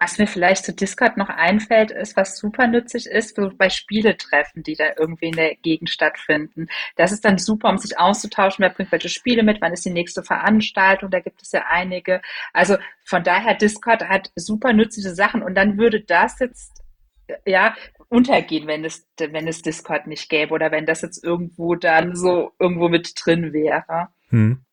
Was 0.00 0.18
mir 0.18 0.26
vielleicht 0.26 0.64
zu 0.64 0.72
Discord 0.72 1.18
noch 1.18 1.28
einfällt, 1.28 1.90
ist, 1.90 2.16
was 2.16 2.38
super 2.38 2.66
nützlich 2.66 3.06
ist, 3.06 3.36
so 3.36 3.50
bei 3.54 3.68
Spieletreffen, 3.68 4.62
die 4.62 4.74
da 4.74 4.92
irgendwie 4.98 5.26
in 5.26 5.36
der 5.36 5.54
Gegend 5.56 5.90
stattfinden. 5.90 6.68
Das 6.96 7.12
ist 7.12 7.24
dann 7.24 7.36
super, 7.36 7.68
um 7.68 7.76
sich 7.76 7.98
auszutauschen, 7.98 8.62
wer 8.62 8.70
bringt 8.70 8.92
welche 8.92 9.10
Spiele 9.10 9.42
mit, 9.42 9.60
wann 9.60 9.74
ist 9.74 9.84
die 9.84 9.90
nächste 9.90 10.22
Veranstaltung, 10.22 11.10
da 11.10 11.20
gibt 11.20 11.42
es 11.42 11.52
ja 11.52 11.64
einige. 11.68 12.22
Also 12.54 12.78
von 13.04 13.22
daher, 13.22 13.54
Discord 13.54 14.08
hat 14.08 14.32
super 14.34 14.72
nützliche 14.72 15.14
Sachen 15.14 15.42
und 15.42 15.54
dann 15.54 15.76
würde 15.76 16.00
das 16.00 16.38
jetzt 16.38 16.82
ja, 17.44 17.74
untergehen, 18.08 18.66
wenn 18.66 18.84
es, 18.84 19.06
wenn 19.18 19.46
es 19.46 19.62
Discord 19.62 20.06
nicht 20.06 20.28
gäbe 20.28 20.54
oder 20.54 20.70
wenn 20.70 20.86
das 20.86 21.02
jetzt 21.02 21.22
irgendwo 21.22 21.74
dann 21.74 22.16
so 22.16 22.52
irgendwo 22.58 22.88
mit 22.88 23.12
drin 23.22 23.52
wäre. 23.52 24.08
Hm. 24.30 24.64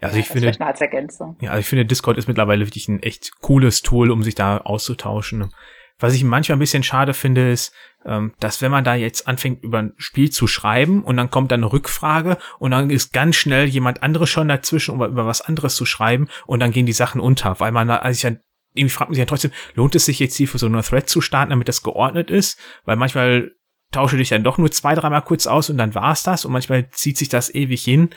Ja, 0.00 0.08
also 0.08 0.18
ich 0.18 0.28
finde, 0.28 0.54
als 0.60 0.80
Ergänzung. 0.80 1.36
ja, 1.40 1.50
also 1.50 1.60
ich 1.60 1.66
finde, 1.66 1.86
Discord 1.86 2.18
ist 2.18 2.28
mittlerweile 2.28 2.66
wirklich 2.66 2.88
ein 2.88 3.02
echt 3.02 3.32
cooles 3.40 3.82
Tool, 3.82 4.10
um 4.10 4.22
sich 4.22 4.34
da 4.34 4.58
auszutauschen. 4.58 5.52
Was 5.98 6.14
ich 6.14 6.24
manchmal 6.24 6.56
ein 6.56 6.60
bisschen 6.60 6.82
schade 6.82 7.14
finde, 7.14 7.52
ist, 7.52 7.72
ähm, 8.04 8.34
dass 8.40 8.60
wenn 8.60 8.72
man 8.72 8.82
da 8.82 8.94
jetzt 8.94 9.28
anfängt, 9.28 9.62
über 9.62 9.78
ein 9.78 9.92
Spiel 9.96 10.30
zu 10.30 10.46
schreiben 10.46 11.04
und 11.04 11.16
dann 11.16 11.30
kommt 11.30 11.52
dann 11.52 11.60
eine 11.60 11.72
Rückfrage 11.72 12.38
und 12.58 12.72
dann 12.72 12.90
ist 12.90 13.12
ganz 13.12 13.36
schnell 13.36 13.66
jemand 13.66 14.02
anderes 14.02 14.28
schon 14.28 14.48
dazwischen, 14.48 14.94
um 14.94 15.04
über 15.04 15.26
was 15.26 15.42
anderes 15.42 15.76
zu 15.76 15.86
schreiben 15.86 16.28
und 16.46 16.60
dann 16.60 16.72
gehen 16.72 16.86
die 16.86 16.92
Sachen 16.92 17.20
unter, 17.20 17.60
weil 17.60 17.70
man 17.70 17.88
da, 17.88 17.96
also 17.96 18.16
ich 18.16 18.22
ja, 18.24 18.36
irgendwie 18.74 18.92
fragt 18.92 19.10
man 19.10 19.14
sich 19.14 19.20
ja 19.20 19.26
trotzdem, 19.26 19.52
lohnt 19.74 19.94
es 19.94 20.06
sich 20.06 20.18
jetzt 20.18 20.34
hier 20.34 20.48
für 20.48 20.58
so 20.58 20.66
eine 20.66 20.82
Thread 20.82 21.08
zu 21.08 21.20
starten, 21.20 21.50
damit 21.50 21.68
das 21.68 21.82
geordnet 21.82 22.30
ist? 22.30 22.58
Weil 22.84 22.96
manchmal 22.96 23.52
tausche 23.92 24.16
dich 24.16 24.30
dann 24.30 24.42
doch 24.42 24.58
nur 24.58 24.70
zwei, 24.70 24.94
dreimal 24.94 25.22
kurz 25.22 25.46
aus 25.46 25.70
und 25.70 25.76
dann 25.78 25.94
war's 25.94 26.22
das 26.22 26.44
und 26.44 26.52
manchmal 26.52 26.88
zieht 26.90 27.18
sich 27.18 27.28
das 27.28 27.54
ewig 27.54 27.84
hin 27.84 28.10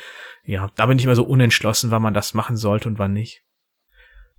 ja, 0.45 0.69
da 0.75 0.85
bin 0.85 0.97
ich 0.97 1.05
immer 1.05 1.15
so 1.15 1.23
unentschlossen, 1.23 1.91
wann 1.91 2.01
man 2.01 2.13
das 2.13 2.33
machen 2.33 2.57
sollte 2.57 2.87
und 2.87 2.99
wann 2.99 3.13
nicht. 3.13 3.43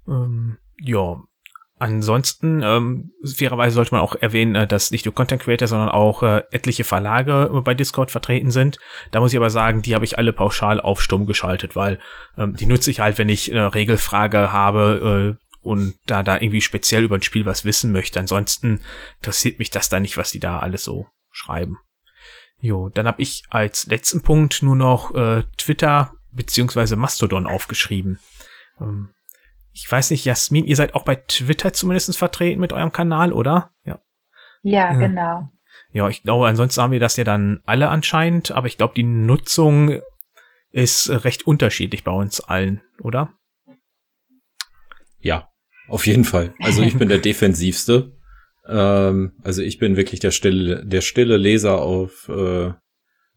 Ähm, 0.07 0.59
ja, 0.81 1.23
Ansonsten, 1.79 2.63
ähm, 2.63 3.13
fairerweise 3.23 3.75
sollte 3.75 3.95
man 3.95 4.01
auch 4.01 4.15
erwähnen, 4.15 4.55
äh, 4.55 4.67
dass 4.67 4.91
nicht 4.91 5.05
nur 5.05 5.15
Content 5.15 5.43
Creator, 5.43 5.69
sondern 5.69 5.91
auch 5.91 6.23
äh, 6.23 6.43
etliche 6.51 6.85
Verlage 6.85 7.51
bei 7.65 7.75
Discord 7.75 8.11
vertreten 8.11 8.51
sind. 8.51 8.79
Da 9.11 9.21
muss 9.21 9.33
ich 9.33 9.37
aber 9.37 9.51
sagen, 9.51 9.83
die 9.83 9.95
habe 9.95 10.07
ich 10.07 10.17
alle 10.17 10.33
pauschal 10.33 10.81
auf 10.81 11.03
stumm 11.03 11.27
geschaltet, 11.27 11.77
weil 11.77 11.99
ähm, 12.39 12.57
die 12.57 12.65
nutze 12.65 12.91
ich 12.91 13.01
halt, 13.01 13.19
wenn 13.19 13.29
ich 13.29 13.53
eine 13.53 13.75
Regelfrage 13.75 14.53
habe 14.53 15.37
äh, 15.39 15.45
und 15.61 15.97
da 16.07 16.23
da 16.23 16.37
irgendwie 16.41 16.63
speziell 16.63 17.05
über 17.05 17.17
ein 17.17 17.23
Spiel 17.23 17.45
was 17.45 17.67
wissen 17.67 17.93
möchte. 17.93 18.21
Ansonsten 18.21 18.81
interessiert 19.19 19.59
mich 19.59 19.69
das 19.69 19.91
da 19.91 20.01
nicht, 20.01 20.17
was 20.17 20.31
die 20.31 20.41
da 20.41 20.61
alles 20.61 20.83
so 20.83 21.09
schreiben. 21.31 21.77
Jo, 22.61 22.89
dann 22.89 23.07
habe 23.07 23.23
ich 23.23 23.45
als 23.51 23.87
letzten 23.87 24.23
Punkt 24.23 24.63
nur 24.63 24.77
noch 24.77 25.15
äh, 25.15 25.45
Twitter 25.59 26.15
beziehungsweise 26.33 26.97
Mastodon 26.97 27.47
aufgeschrieben. 27.47 28.19
Ähm, 28.81 29.11
ich 29.73 29.91
weiß 29.91 30.11
nicht, 30.11 30.25
Jasmin, 30.25 30.65
ihr 30.65 30.77
seid 30.77 30.95
auch 30.95 31.05
bei 31.05 31.17
Twitter 31.17 31.73
zumindest 31.73 32.17
vertreten 32.17 32.61
mit 32.61 32.73
eurem 32.73 32.93
Kanal, 32.93 33.33
oder? 33.33 33.71
Ja. 33.85 34.01
Ja, 34.63 34.95
äh, 34.95 34.99
genau. 34.99 35.51
Ja, 35.93 36.09
ich 36.09 36.23
glaube, 36.23 36.49
ansonsten 36.49 36.81
haben 36.81 36.93
wir 36.93 37.01
das 37.01 37.17
ja 37.17 37.25
dann 37.25 37.61
alle 37.67 37.89
anscheinend, 37.89 38.53
aber 38.53 38.67
ich 38.67 38.79
glaube, 38.79 38.95
die 38.95 39.03
Nutzung 39.03 40.01
ist 40.71 41.09
recht 41.09 41.47
unterschiedlich 41.47 42.05
bei 42.05 42.13
uns 42.13 42.41
allen, 42.41 42.83
oder? 43.01 43.33
Ja, 45.21 45.51
auf 45.89 46.07
jeden 46.07 46.25
Fall. 46.25 46.55
Also 46.61 46.83
ich 46.83 46.99
bin 46.99 47.09
der 47.09 47.19
defensivste. 47.31 48.16
Ähm, 48.69 49.33
also 49.43 49.63
ich 49.63 49.79
bin 49.79 49.97
wirklich 49.97 50.21
der 50.21 50.31
stille, 50.31 50.85
der 50.85 51.01
stille 51.01 51.37
Leser 51.37 51.81
auf, 51.81 52.29
äh, 52.29 52.73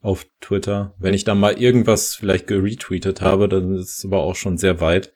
auf 0.01 0.25
Twitter. 0.41 0.95
Wenn 0.99 1.13
ich 1.13 1.23
da 1.23 1.35
mal 1.35 1.59
irgendwas 1.59 2.15
vielleicht 2.15 2.47
geretweetet 2.47 3.21
habe, 3.21 3.49
dann 3.49 3.75
ist 3.75 3.99
es 3.99 4.05
aber 4.05 4.19
auch 4.19 4.35
schon 4.35 4.57
sehr 4.57 4.81
weit. 4.81 5.13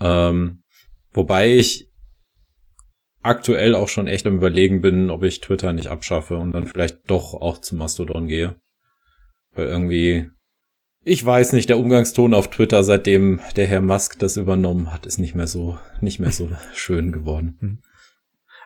Ähm, 0.00 0.62
wobei 1.12 1.54
ich 1.56 1.88
aktuell 3.22 3.74
auch 3.74 3.88
schon 3.88 4.06
echt 4.06 4.26
am 4.26 4.36
überlegen 4.36 4.80
bin, 4.80 5.10
ob 5.10 5.22
ich 5.22 5.40
Twitter 5.40 5.72
nicht 5.72 5.88
abschaffe 5.88 6.36
und 6.36 6.52
dann 6.52 6.66
vielleicht 6.66 7.10
doch 7.10 7.34
auch 7.34 7.58
zu 7.58 7.76
Mastodon 7.76 8.28
gehe. 8.28 8.56
Weil 9.52 9.66
irgendwie, 9.66 10.30
ich 11.04 11.24
weiß 11.24 11.52
nicht, 11.52 11.68
der 11.68 11.78
Umgangston 11.78 12.34
auf 12.34 12.48
Twitter, 12.48 12.84
seitdem 12.84 13.40
der 13.56 13.66
Herr 13.66 13.80
Musk 13.80 14.18
das 14.18 14.36
übernommen 14.36 14.92
hat, 14.92 15.06
ist 15.06 15.18
nicht 15.18 15.34
mehr 15.34 15.48
so, 15.48 15.78
nicht 16.00 16.20
mehr 16.20 16.32
so 16.32 16.50
schön 16.74 17.10
geworden. 17.12 17.82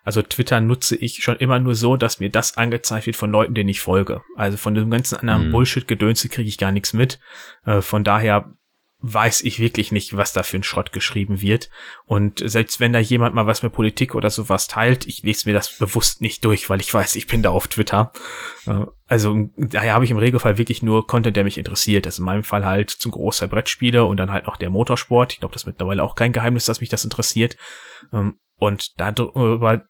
Also 0.04 0.22
Twitter 0.22 0.60
nutze 0.60 0.96
ich 0.96 1.22
schon 1.22 1.36
immer 1.36 1.58
nur 1.58 1.74
so, 1.74 1.96
dass 1.96 2.20
mir 2.20 2.30
das 2.30 2.56
angezeigt 2.56 3.06
wird 3.06 3.16
von 3.16 3.30
Leuten, 3.30 3.54
denen 3.54 3.68
ich 3.68 3.80
folge. 3.80 4.22
Also 4.36 4.56
von 4.56 4.74
dem 4.74 4.90
ganzen 4.90 5.16
anderen 5.16 5.48
mhm. 5.48 5.52
Bullshit-Gedönse 5.52 6.28
kriege 6.28 6.48
ich 6.48 6.58
gar 6.58 6.72
nichts 6.72 6.92
mit. 6.92 7.20
Äh, 7.64 7.82
von 7.82 8.04
daher 8.04 8.52
weiß 9.02 9.42
ich 9.42 9.58
wirklich 9.58 9.90
nicht, 9.90 10.16
was 10.16 10.32
da 10.32 10.44
für 10.44 10.56
ein 10.56 10.62
Schrott 10.62 10.92
geschrieben 10.92 11.42
wird. 11.42 11.70
Und 12.04 12.40
selbst 12.44 12.78
wenn 12.78 12.92
da 12.92 13.00
jemand 13.00 13.34
mal 13.34 13.48
was 13.48 13.62
mit 13.64 13.72
Politik 13.72 14.14
oder 14.14 14.30
sowas 14.30 14.68
teilt, 14.68 15.06
ich 15.06 15.22
lese 15.24 15.48
mir 15.48 15.52
das 15.52 15.76
bewusst 15.76 16.20
nicht 16.20 16.44
durch, 16.44 16.70
weil 16.70 16.80
ich 16.80 16.94
weiß, 16.94 17.16
ich 17.16 17.26
bin 17.26 17.42
da 17.42 17.50
auf 17.50 17.66
Twitter. 17.66 18.12
Äh, 18.66 18.86
also 19.08 19.50
daher 19.56 19.94
habe 19.94 20.04
ich 20.04 20.12
im 20.12 20.18
Regelfall 20.18 20.56
wirklich 20.56 20.82
nur 20.82 21.06
Content, 21.06 21.36
der 21.36 21.44
mich 21.44 21.58
interessiert. 21.58 22.06
Das 22.06 22.14
ist 22.14 22.18
in 22.20 22.24
meinem 22.24 22.44
Fall 22.44 22.64
halt 22.64 22.90
zum 22.90 23.10
Großteil 23.10 23.48
Brettspiele 23.48 24.04
und 24.04 24.16
dann 24.18 24.32
halt 24.32 24.46
noch 24.46 24.56
der 24.56 24.70
Motorsport. 24.70 25.32
Ich 25.32 25.40
glaube, 25.40 25.52
das 25.52 25.62
ist 25.62 25.66
mittlerweile 25.66 26.02
auch 26.02 26.14
kein 26.14 26.32
Geheimnis, 26.32 26.66
dass 26.66 26.80
mich 26.80 26.90
das 26.90 27.04
interessiert. 27.04 27.56
Ähm, 28.12 28.38
und 28.56 29.00
darüber 29.00 29.84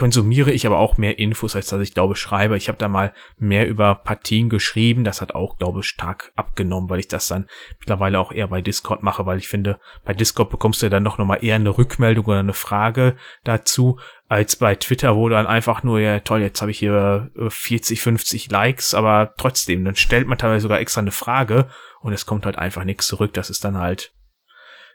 konsumiere 0.00 0.50
ich 0.50 0.66
aber 0.66 0.78
auch 0.78 0.96
mehr 0.96 1.18
Infos, 1.18 1.54
als 1.54 1.66
dass 1.66 1.82
ich 1.82 1.92
glaube 1.92 2.16
schreibe. 2.16 2.56
Ich 2.56 2.68
habe 2.68 2.78
da 2.78 2.88
mal 2.88 3.12
mehr 3.36 3.68
über 3.68 3.94
Partien 3.94 4.48
geschrieben. 4.48 5.04
Das 5.04 5.20
hat 5.20 5.34
auch, 5.34 5.58
glaube 5.58 5.80
ich, 5.80 5.86
stark 5.88 6.32
abgenommen, 6.36 6.88
weil 6.88 7.00
ich 7.00 7.08
das 7.08 7.28
dann 7.28 7.46
mittlerweile 7.78 8.18
auch 8.18 8.32
eher 8.32 8.48
bei 8.48 8.62
Discord 8.62 9.02
mache, 9.02 9.26
weil 9.26 9.36
ich 9.36 9.48
finde, 9.48 9.78
bei 10.02 10.14
Discord 10.14 10.48
bekommst 10.48 10.82
du 10.82 10.88
dann 10.88 11.02
noch 11.02 11.18
mal 11.18 11.44
eher 11.44 11.56
eine 11.56 11.76
Rückmeldung 11.76 12.24
oder 12.24 12.38
eine 12.38 12.54
Frage 12.54 13.16
dazu, 13.44 14.00
als 14.26 14.56
bei 14.56 14.74
Twitter, 14.74 15.16
wo 15.16 15.28
dann 15.28 15.46
einfach 15.46 15.82
nur, 15.82 16.00
ja 16.00 16.18
toll, 16.20 16.40
jetzt 16.40 16.62
habe 16.62 16.70
ich 16.70 16.78
hier 16.78 17.30
40, 17.46 17.98
äh, 17.98 18.00
50 18.00 18.50
Likes, 18.50 18.94
aber 18.94 19.34
trotzdem, 19.36 19.84
dann 19.84 19.96
stellt 19.96 20.26
man 20.26 20.38
teilweise 20.38 20.62
sogar 20.62 20.80
extra 20.80 21.02
eine 21.02 21.10
Frage 21.10 21.68
und 22.00 22.14
es 22.14 22.24
kommt 22.24 22.46
halt 22.46 22.56
einfach 22.56 22.84
nichts 22.84 23.06
zurück. 23.06 23.34
Das 23.34 23.50
ist 23.50 23.66
dann 23.66 23.76
halt, 23.76 24.14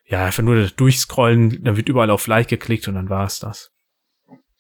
ja, 0.04 0.26
einfach 0.26 0.42
nur 0.42 0.66
durchscrollen, 0.66 1.64
dann 1.64 1.78
wird 1.78 1.90
überall 1.90 2.10
auf 2.10 2.26
Like 2.26 2.48
geklickt 2.48 2.88
und 2.88 2.96
dann 2.96 3.12
war 3.12 3.26
es 3.26 3.38
das. 3.38 3.75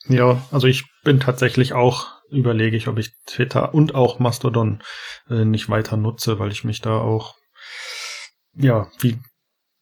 Ja, 0.08 0.41
also 0.51 0.68
ich 0.68 0.86
bin 1.03 1.20
tatsächlich 1.20 1.74
auch, 1.74 2.08
überlege 2.30 2.78
ich, 2.78 2.88
ob 2.88 2.97
ich 2.99 3.14
Twitter 3.26 3.74
und 3.74 3.95
auch 3.95 4.20
Mastodon 4.20 4.82
äh, 5.30 5.45
nicht 5.45 5.70
weiter 5.70 5.97
nutze, 5.97 6.39
weil 6.39 6.51
ich 6.51 6.64
mich 6.64 6.82
da 6.82 6.97
auch, 6.97 7.36
ja, 8.56 8.88
wie, 8.99 9.20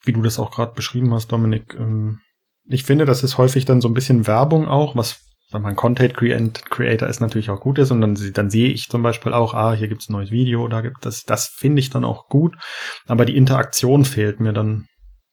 wie 0.03 0.13
du 0.13 0.21
das 0.21 0.39
auch 0.39 0.51
gerade 0.51 0.73
beschrieben 0.73 1.13
hast, 1.13 1.31
Dominik, 1.31 1.75
ähm, 1.75 2.19
ich 2.65 2.83
finde, 2.83 3.05
das 3.05 3.23
ist 3.23 3.37
häufig 3.37 3.65
dann 3.65 3.81
so 3.81 3.89
ein 3.89 3.93
bisschen 3.93 4.25
Werbung 4.25 4.67
auch, 4.67 4.95
was 4.95 5.19
wenn 5.53 5.61
man 5.61 5.75
Content 5.75 6.15
Creator 6.15 7.07
ist 7.07 7.19
natürlich 7.19 7.49
auch 7.51 7.59
gut 7.61 7.77
ist 7.77 7.91
und 7.91 8.01
dann, 8.01 8.17
dann 8.33 8.49
sehe 8.49 8.69
ich 8.69 8.89
zum 8.89 9.03
Beispiel 9.03 9.33
auch, 9.33 9.53
ah, 9.53 9.73
hier 9.73 9.87
gibt's 9.87 10.09
ein 10.09 10.13
neues 10.13 10.31
Video, 10.31 10.67
da 10.67 10.81
gibt 10.81 11.05
das, 11.05 11.23
das 11.23 11.47
finde 11.47 11.79
ich 11.79 11.91
dann 11.91 12.03
auch 12.03 12.27
gut, 12.27 12.55
aber 13.05 13.25
die 13.25 13.37
Interaktion 13.37 14.03
fehlt 14.03 14.39
mir 14.39 14.53
dann 14.53 14.87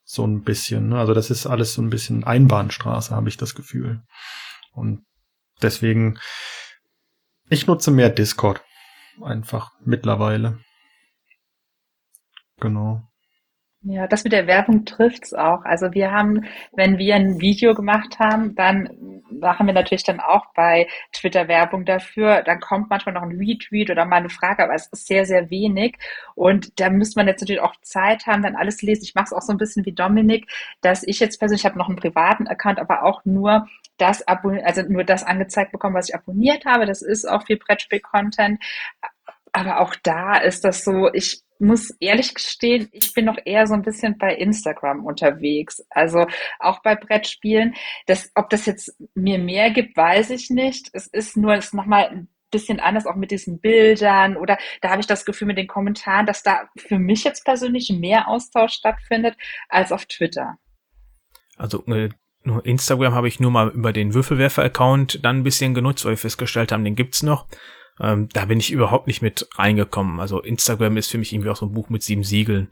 so 0.04 0.26
ein 0.26 0.42
bisschen. 0.42 0.90
Ne? 0.90 0.98
Also 0.98 1.14
das 1.14 1.30
ist 1.30 1.46
alles 1.46 1.72
so 1.72 1.82
ein 1.82 1.90
bisschen 1.90 2.24
Einbahnstraße, 2.24 3.14
habe 3.14 3.28
ich 3.28 3.36
das 3.36 3.54
Gefühl. 3.54 4.02
Und 4.80 5.04
deswegen, 5.62 6.18
ich 7.50 7.66
nutze 7.66 7.90
mehr 7.90 8.08
Discord. 8.08 8.62
Einfach 9.22 9.72
mittlerweile. 9.84 10.58
Genau. 12.58 13.02
Ja, 13.82 14.06
das 14.06 14.24
mit 14.24 14.34
der 14.34 14.46
Werbung 14.46 14.84
trifft's 14.84 15.32
auch. 15.32 15.64
Also 15.64 15.94
wir 15.94 16.10
haben, 16.10 16.44
wenn 16.72 16.98
wir 16.98 17.14
ein 17.14 17.40
Video 17.40 17.74
gemacht 17.74 18.18
haben, 18.18 18.54
dann 18.54 19.22
machen 19.30 19.66
wir 19.66 19.72
natürlich 19.72 20.02
dann 20.02 20.20
auch 20.20 20.44
bei 20.54 20.86
Twitter 21.12 21.48
Werbung 21.48 21.86
dafür. 21.86 22.42
Dann 22.42 22.60
kommt 22.60 22.90
manchmal 22.90 23.14
noch 23.14 23.22
ein 23.22 23.38
Retweet 23.38 23.90
oder 23.90 24.04
mal 24.04 24.16
eine 24.16 24.28
Frage, 24.28 24.64
aber 24.64 24.74
es 24.74 24.88
ist 24.88 25.06
sehr, 25.06 25.24
sehr 25.24 25.48
wenig. 25.48 25.96
Und 26.34 26.78
da 26.78 26.90
müsste 26.90 27.18
man 27.18 27.26
jetzt 27.26 27.40
natürlich 27.40 27.62
auch 27.62 27.74
Zeit 27.80 28.26
haben, 28.26 28.42
dann 28.42 28.56
alles 28.56 28.82
lesen. 28.82 29.04
Ich 29.04 29.14
mache 29.14 29.26
es 29.26 29.32
auch 29.32 29.42
so 29.42 29.52
ein 29.52 29.58
bisschen 29.58 29.86
wie 29.86 29.92
Dominik, 29.92 30.46
dass 30.82 31.02
ich 31.02 31.18
jetzt 31.18 31.38
persönlich, 31.38 31.62
ich 31.62 31.66
habe 31.66 31.78
noch 31.78 31.88
einen 31.88 31.96
privaten 31.96 32.48
Account, 32.48 32.78
aber 32.78 33.02
auch 33.04 33.24
nur 33.24 33.66
das 34.00 34.22
also 34.22 34.82
nur 34.82 35.04
das 35.04 35.22
angezeigt 35.22 35.72
bekommen, 35.72 35.94
was 35.94 36.08
ich 36.08 36.14
abonniert 36.14 36.64
habe. 36.64 36.86
Das 36.86 37.02
ist 37.02 37.28
auch 37.28 37.44
viel 37.44 37.58
Brettspiel-Content. 37.58 38.62
Aber 39.52 39.80
auch 39.80 39.94
da 40.02 40.36
ist 40.36 40.64
das 40.64 40.84
so, 40.84 41.12
ich 41.12 41.42
muss 41.58 41.90
ehrlich 42.00 42.34
gestehen, 42.34 42.88
ich 42.92 43.12
bin 43.12 43.26
noch 43.26 43.36
eher 43.44 43.66
so 43.66 43.74
ein 43.74 43.82
bisschen 43.82 44.16
bei 44.16 44.34
Instagram 44.34 45.04
unterwegs. 45.04 45.84
Also 45.90 46.26
auch 46.58 46.82
bei 46.82 46.94
Brettspielen. 46.94 47.74
Das, 48.06 48.30
ob 48.34 48.48
das 48.50 48.66
jetzt 48.66 48.96
mir 49.14 49.38
mehr 49.38 49.70
gibt, 49.70 49.96
weiß 49.96 50.30
ich 50.30 50.50
nicht. 50.50 50.88
Es 50.92 51.06
ist 51.06 51.36
nur, 51.36 51.54
es 51.54 51.66
ist 51.66 51.74
nochmal 51.74 52.08
ein 52.08 52.28
bisschen 52.50 52.80
anders, 52.80 53.06
auch 53.06 53.16
mit 53.16 53.30
diesen 53.30 53.60
Bildern 53.60 54.36
oder 54.36 54.58
da 54.80 54.90
habe 54.90 55.00
ich 55.00 55.06
das 55.06 55.24
Gefühl 55.24 55.46
mit 55.46 55.58
den 55.58 55.68
Kommentaren, 55.68 56.26
dass 56.26 56.42
da 56.42 56.68
für 56.76 56.98
mich 56.98 57.22
jetzt 57.24 57.44
persönlich 57.44 57.90
mehr 57.90 58.26
Austausch 58.28 58.72
stattfindet 58.72 59.36
als 59.68 59.92
auf 59.92 60.06
Twitter. 60.06 60.58
Also 61.56 61.84
äh, 61.86 62.08
Instagram 62.44 63.14
habe 63.14 63.28
ich 63.28 63.40
nur 63.40 63.50
mal 63.50 63.68
über 63.68 63.92
den 63.92 64.14
Würfelwerfer-Account 64.14 65.24
dann 65.24 65.38
ein 65.38 65.42
bisschen 65.42 65.74
genutzt, 65.74 66.04
weil 66.04 66.12
wir 66.12 66.18
festgestellt 66.18 66.72
haben, 66.72 66.84
den 66.84 66.96
gibt's 66.96 67.22
noch. 67.22 67.46
Ähm, 68.00 68.28
da 68.32 68.46
bin 68.46 68.58
ich 68.58 68.72
überhaupt 68.72 69.06
nicht 69.06 69.20
mit 69.20 69.46
reingekommen. 69.56 70.20
Also 70.20 70.40
Instagram 70.40 70.96
ist 70.96 71.10
für 71.10 71.18
mich 71.18 71.32
irgendwie 71.32 71.50
auch 71.50 71.56
so 71.56 71.66
ein 71.66 71.72
Buch 71.72 71.90
mit 71.90 72.02
sieben 72.02 72.24
Siegeln. 72.24 72.70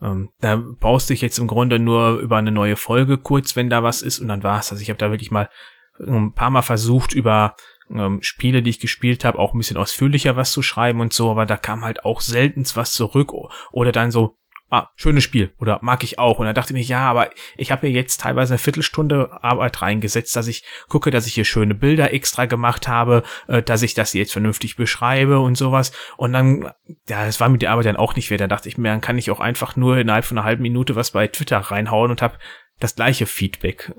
Ähm, 0.00 0.30
da 0.40 0.56
du 0.56 0.98
dich 1.08 1.20
jetzt 1.20 1.38
im 1.38 1.46
Grunde 1.46 1.78
nur 1.78 2.18
über 2.18 2.38
eine 2.38 2.50
neue 2.50 2.76
Folge 2.76 3.18
kurz, 3.18 3.56
wenn 3.56 3.68
da 3.68 3.82
was 3.82 4.00
ist 4.00 4.18
und 4.20 4.28
dann 4.28 4.42
war's. 4.42 4.72
Also 4.72 4.82
ich 4.82 4.88
habe 4.88 4.98
da 4.98 5.10
wirklich 5.10 5.30
mal 5.30 5.50
ein 5.98 6.32
paar 6.32 6.50
Mal 6.50 6.62
versucht, 6.62 7.12
über 7.12 7.56
ähm, 7.90 8.22
Spiele, 8.22 8.62
die 8.62 8.70
ich 8.70 8.80
gespielt 8.80 9.24
habe, 9.24 9.38
auch 9.38 9.52
ein 9.52 9.58
bisschen 9.58 9.76
ausführlicher 9.76 10.36
was 10.36 10.52
zu 10.52 10.62
schreiben 10.62 11.00
und 11.00 11.12
so, 11.12 11.30
aber 11.30 11.46
da 11.46 11.56
kam 11.56 11.84
halt 11.84 12.04
auch 12.04 12.20
seltenst 12.20 12.76
was 12.76 12.92
zurück 12.92 13.32
oder 13.72 13.92
dann 13.92 14.10
so, 14.10 14.36
ah, 14.70 14.88
schönes 14.94 15.24
Spiel 15.24 15.52
oder 15.58 15.78
mag 15.82 16.02
ich 16.04 16.18
auch. 16.18 16.38
Und 16.38 16.46
dann 16.46 16.54
dachte 16.54 16.72
ich 16.72 16.78
mir, 16.80 16.88
ja, 16.88 17.10
aber 17.10 17.30
ich 17.56 17.72
habe 17.72 17.86
hier 17.86 17.96
jetzt 17.96 18.20
teilweise 18.20 18.54
eine 18.54 18.58
Viertelstunde 18.58 19.42
Arbeit 19.42 19.82
reingesetzt, 19.82 20.34
dass 20.36 20.46
ich 20.46 20.64
gucke, 20.88 21.10
dass 21.10 21.26
ich 21.26 21.34
hier 21.34 21.44
schöne 21.44 21.74
Bilder 21.74 22.14
extra 22.14 22.46
gemacht 22.46 22.88
habe, 22.88 23.22
äh, 23.48 23.62
dass 23.62 23.82
ich 23.82 23.94
das 23.94 24.12
jetzt 24.12 24.32
vernünftig 24.32 24.76
beschreibe 24.76 25.40
und 25.40 25.56
sowas. 25.56 25.92
Und 26.16 26.32
dann, 26.32 26.62
ja, 27.08 27.26
das 27.26 27.40
war 27.40 27.48
mir 27.48 27.58
die 27.58 27.68
Arbeit 27.68 27.86
dann 27.86 27.96
auch 27.96 28.14
nicht 28.14 28.30
wert. 28.30 28.40
Da 28.40 28.46
dachte 28.46 28.68
ich 28.68 28.78
mir, 28.78 28.88
dann 28.88 29.00
kann 29.00 29.18
ich 29.18 29.30
auch 29.30 29.40
einfach 29.40 29.76
nur 29.76 29.98
innerhalb 29.98 30.24
von 30.24 30.38
einer 30.38 30.46
halben 30.46 30.62
Minute 30.62 30.96
was 30.96 31.10
bei 31.10 31.26
Twitter 31.26 31.58
reinhauen 31.58 32.10
und 32.10 32.22
habe 32.22 32.38
das 32.78 32.94
gleiche 32.94 33.26
Feedback. 33.26 33.92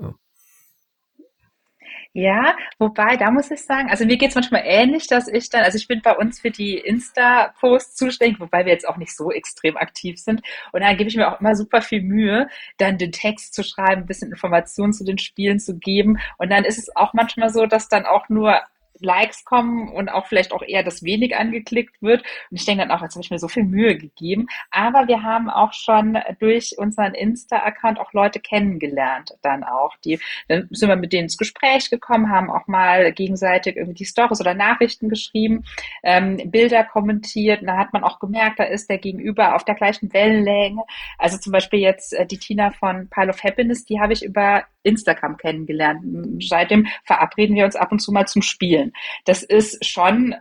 Ja, 2.14 2.56
wobei, 2.78 3.16
da 3.16 3.30
muss 3.30 3.50
ich 3.50 3.64
sagen, 3.64 3.88
also 3.88 4.04
mir 4.04 4.18
geht's 4.18 4.34
manchmal 4.34 4.62
ähnlich, 4.66 5.06
dass 5.06 5.28
ich 5.28 5.48
dann, 5.48 5.62
also 5.62 5.78
ich 5.78 5.88
bin 5.88 6.02
bei 6.02 6.14
uns 6.14 6.40
für 6.40 6.50
die 6.50 6.76
Insta-Posts 6.76 7.96
zuständig, 7.96 8.38
wobei 8.38 8.66
wir 8.66 8.72
jetzt 8.72 8.86
auch 8.86 8.98
nicht 8.98 9.16
so 9.16 9.30
extrem 9.32 9.78
aktiv 9.78 10.18
sind. 10.18 10.42
Und 10.72 10.82
dann 10.82 10.98
gebe 10.98 11.08
ich 11.08 11.16
mir 11.16 11.26
auch 11.32 11.40
immer 11.40 11.56
super 11.56 11.80
viel 11.80 12.02
Mühe, 12.02 12.48
dann 12.76 12.98
den 12.98 13.12
Text 13.12 13.54
zu 13.54 13.62
schreiben, 13.64 14.02
ein 14.02 14.06
bisschen 14.06 14.30
Informationen 14.30 14.92
zu 14.92 15.04
den 15.04 15.16
Spielen 15.16 15.58
zu 15.58 15.78
geben. 15.78 16.18
Und 16.36 16.50
dann 16.50 16.64
ist 16.64 16.76
es 16.78 16.94
auch 16.94 17.14
manchmal 17.14 17.48
so, 17.48 17.64
dass 17.64 17.88
dann 17.88 18.04
auch 18.04 18.28
nur 18.28 18.60
Likes 19.04 19.44
kommen 19.44 19.88
und 19.88 20.08
auch 20.08 20.26
vielleicht 20.26 20.52
auch 20.52 20.62
eher 20.62 20.82
das 20.82 21.02
wenig 21.02 21.36
angeklickt 21.36 22.00
wird. 22.02 22.22
Und 22.50 22.56
ich 22.56 22.64
denke 22.64 22.82
dann 22.82 22.90
auch, 22.90 23.02
jetzt 23.02 23.14
habe 23.14 23.24
ich 23.24 23.30
mir 23.30 23.38
so 23.38 23.48
viel 23.48 23.64
Mühe 23.64 23.96
gegeben. 23.96 24.46
Aber 24.70 25.08
wir 25.08 25.22
haben 25.22 25.50
auch 25.50 25.72
schon 25.72 26.18
durch 26.38 26.76
unseren 26.78 27.14
Insta-Account 27.14 27.98
auch 27.98 28.12
Leute 28.12 28.40
kennengelernt 28.40 29.34
dann 29.42 29.64
auch. 29.64 29.96
Die, 30.04 30.18
dann 30.48 30.68
sind 30.70 30.88
wir 30.88 30.96
mit 30.96 31.12
denen 31.12 31.24
ins 31.24 31.38
Gespräch 31.38 31.90
gekommen, 31.90 32.30
haben 32.30 32.50
auch 32.50 32.66
mal 32.66 33.12
gegenseitig 33.12 33.76
irgendwie 33.76 33.98
die 33.98 34.04
Stories 34.04 34.40
oder 34.40 34.54
Nachrichten 34.54 35.08
geschrieben, 35.08 35.64
ähm, 36.02 36.38
Bilder 36.50 36.84
kommentiert. 36.84 37.60
Und 37.60 37.68
da 37.68 37.76
hat 37.76 37.92
man 37.92 38.04
auch 38.04 38.18
gemerkt, 38.18 38.58
da 38.58 38.64
ist 38.64 38.88
der 38.88 38.98
Gegenüber 38.98 39.54
auf 39.54 39.64
der 39.64 39.74
gleichen 39.74 40.12
Wellenlänge. 40.12 40.82
Also 41.18 41.38
zum 41.38 41.52
Beispiel 41.52 41.80
jetzt 41.80 42.12
äh, 42.12 42.26
die 42.26 42.38
Tina 42.38 42.70
von 42.70 43.08
Pile 43.08 43.30
of 43.30 43.42
Happiness, 43.42 43.84
die 43.84 44.00
habe 44.00 44.12
ich 44.12 44.24
über 44.24 44.64
Instagram 44.82 45.36
kennengelernt. 45.36 46.02
Seitdem 46.42 46.86
verabreden 47.04 47.56
wir 47.56 47.64
uns 47.64 47.76
ab 47.76 47.92
und 47.92 48.00
zu 48.00 48.12
mal 48.12 48.26
zum 48.26 48.42
Spielen. 48.42 48.92
Das 49.24 49.42
ist 49.42 49.84
schon 49.84 50.34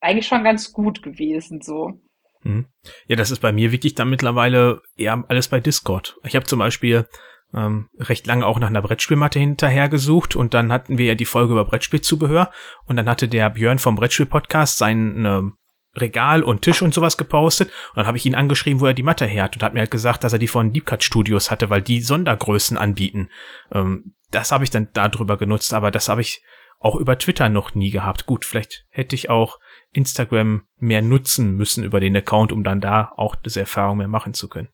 eigentlich 0.00 0.26
schon 0.26 0.44
ganz 0.44 0.72
gut 0.72 1.02
gewesen 1.02 1.60
so. 1.60 2.00
Mhm. 2.42 2.66
Ja, 3.06 3.16
das 3.16 3.30
ist 3.30 3.40
bei 3.40 3.52
mir 3.52 3.72
wirklich 3.72 3.94
dann 3.94 4.10
mittlerweile 4.10 4.82
eher 4.96 5.24
alles 5.28 5.48
bei 5.48 5.60
Discord. 5.60 6.16
Ich 6.24 6.34
habe 6.34 6.46
zum 6.46 6.58
Beispiel 6.58 7.06
ähm, 7.54 7.88
recht 7.98 8.26
lange 8.26 8.46
auch 8.46 8.58
nach 8.58 8.68
einer 8.68 8.82
Brettspielmatte 8.82 9.38
hinterher 9.38 9.88
gesucht 9.88 10.36
und 10.36 10.54
dann 10.54 10.72
hatten 10.72 10.98
wir 10.98 11.06
ja 11.06 11.14
die 11.14 11.24
Folge 11.24 11.52
über 11.52 11.64
Brettspielzubehör 11.64 12.50
und 12.86 12.96
dann 12.96 13.08
hatte 13.08 13.28
der 13.28 13.50
Björn 13.50 13.78
vom 13.78 13.96
Brettspiel-Podcast 13.96 14.78
sein 14.78 15.24
ähm, 15.26 15.56
Regal 15.96 16.42
und 16.42 16.62
Tisch 16.62 16.82
und 16.82 16.94
sowas 16.94 17.16
gepostet 17.16 17.68
und 17.68 17.96
dann 17.96 18.06
habe 18.06 18.16
ich 18.16 18.26
ihn 18.26 18.34
angeschrieben, 18.34 18.80
wo 18.80 18.86
er 18.86 18.94
die 18.94 19.02
Matte 19.02 19.26
her 19.26 19.44
hat 19.44 19.56
und 19.56 19.62
hat 19.62 19.74
mir 19.74 19.80
halt 19.80 19.90
gesagt, 19.90 20.22
dass 20.24 20.32
er 20.32 20.38
die 20.38 20.48
von 20.48 20.72
Deep 20.72 20.86
Cut 20.86 21.02
Studios 21.02 21.50
hatte, 21.50 21.70
weil 21.70 21.82
die 21.82 22.00
Sondergrößen 22.00 22.78
anbieten. 22.78 23.28
Ähm, 23.72 24.14
das 24.30 24.52
habe 24.52 24.64
ich 24.64 24.70
dann 24.70 24.88
darüber 24.92 25.36
genutzt, 25.36 25.74
aber 25.74 25.90
das 25.90 26.08
habe 26.08 26.20
ich 26.20 26.42
auch 26.78 26.96
über 26.96 27.18
Twitter 27.18 27.48
noch 27.48 27.74
nie 27.74 27.90
gehabt. 27.90 28.26
Gut, 28.26 28.44
vielleicht 28.44 28.86
hätte 28.88 29.14
ich 29.14 29.28
auch 29.28 29.58
Instagram 29.92 30.62
mehr 30.78 31.02
nutzen 31.02 31.56
müssen 31.56 31.84
über 31.84 32.00
den 32.00 32.16
Account, 32.16 32.52
um 32.52 32.64
dann 32.64 32.80
da 32.80 33.12
auch 33.16 33.34
diese 33.34 33.60
Erfahrung 33.60 33.98
mehr 33.98 34.08
machen 34.08 34.32
zu 34.32 34.48
können. 34.48 34.68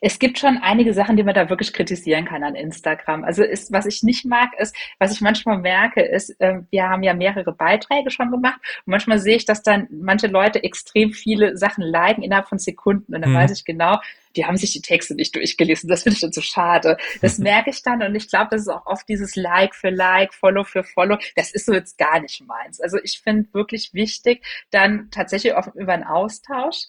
Es 0.00 0.18
gibt 0.18 0.38
schon 0.38 0.58
einige 0.58 0.92
Sachen, 0.94 1.16
die 1.16 1.22
man 1.22 1.34
da 1.34 1.48
wirklich 1.48 1.72
kritisieren 1.72 2.24
kann 2.24 2.42
an 2.42 2.54
Instagram. 2.54 3.24
Also 3.24 3.42
ist, 3.42 3.72
was 3.72 3.86
ich 3.86 4.02
nicht 4.02 4.24
mag, 4.24 4.50
ist, 4.58 4.76
was 4.98 5.12
ich 5.12 5.20
manchmal 5.20 5.58
merke, 5.58 6.02
ist, 6.02 6.38
äh, 6.40 6.60
wir 6.70 6.88
haben 6.88 7.02
ja 7.02 7.14
mehrere 7.14 7.52
Beiträge 7.52 8.10
schon 8.10 8.30
gemacht 8.30 8.60
und 8.84 8.90
manchmal 8.90 9.18
sehe 9.18 9.36
ich, 9.36 9.44
dass 9.44 9.62
dann 9.62 9.88
manche 9.90 10.26
Leute 10.26 10.62
extrem 10.62 11.12
viele 11.12 11.56
Sachen 11.56 11.82
liken 11.82 12.22
innerhalb 12.22 12.48
von 12.48 12.58
Sekunden 12.58 13.14
und 13.14 13.22
dann 13.22 13.32
mhm. 13.32 13.36
weiß 13.36 13.52
ich 13.52 13.64
genau, 13.64 13.98
die 14.36 14.46
haben 14.46 14.56
sich 14.56 14.72
die 14.72 14.82
Texte 14.82 15.14
nicht 15.14 15.34
durchgelesen. 15.34 15.88
Das 15.88 16.02
finde 16.02 16.14
ich 16.14 16.20
dann 16.20 16.32
so 16.32 16.40
schade. 16.40 16.96
Das 17.20 17.38
merke 17.38 17.70
ich 17.70 17.82
dann 17.82 18.02
und 18.02 18.14
ich 18.14 18.28
glaube, 18.28 18.48
das 18.50 18.62
ist 18.62 18.68
auch 18.68 18.86
oft 18.86 19.08
dieses 19.08 19.36
Like 19.36 19.74
für 19.74 19.90
Like, 19.90 20.34
Follow 20.34 20.64
für 20.64 20.84
Follow. 20.84 21.18
Das 21.36 21.50
ist 21.52 21.66
so 21.66 21.72
jetzt 21.72 21.98
gar 21.98 22.20
nicht 22.20 22.44
meins. 22.46 22.80
Also 22.80 22.98
ich 23.02 23.20
finde 23.20 23.52
wirklich 23.52 23.92
wichtig, 23.92 24.44
dann 24.70 25.10
tatsächlich 25.10 25.54
offen 25.54 25.72
über 25.74 25.94
einen 25.94 26.04
Austausch 26.04 26.86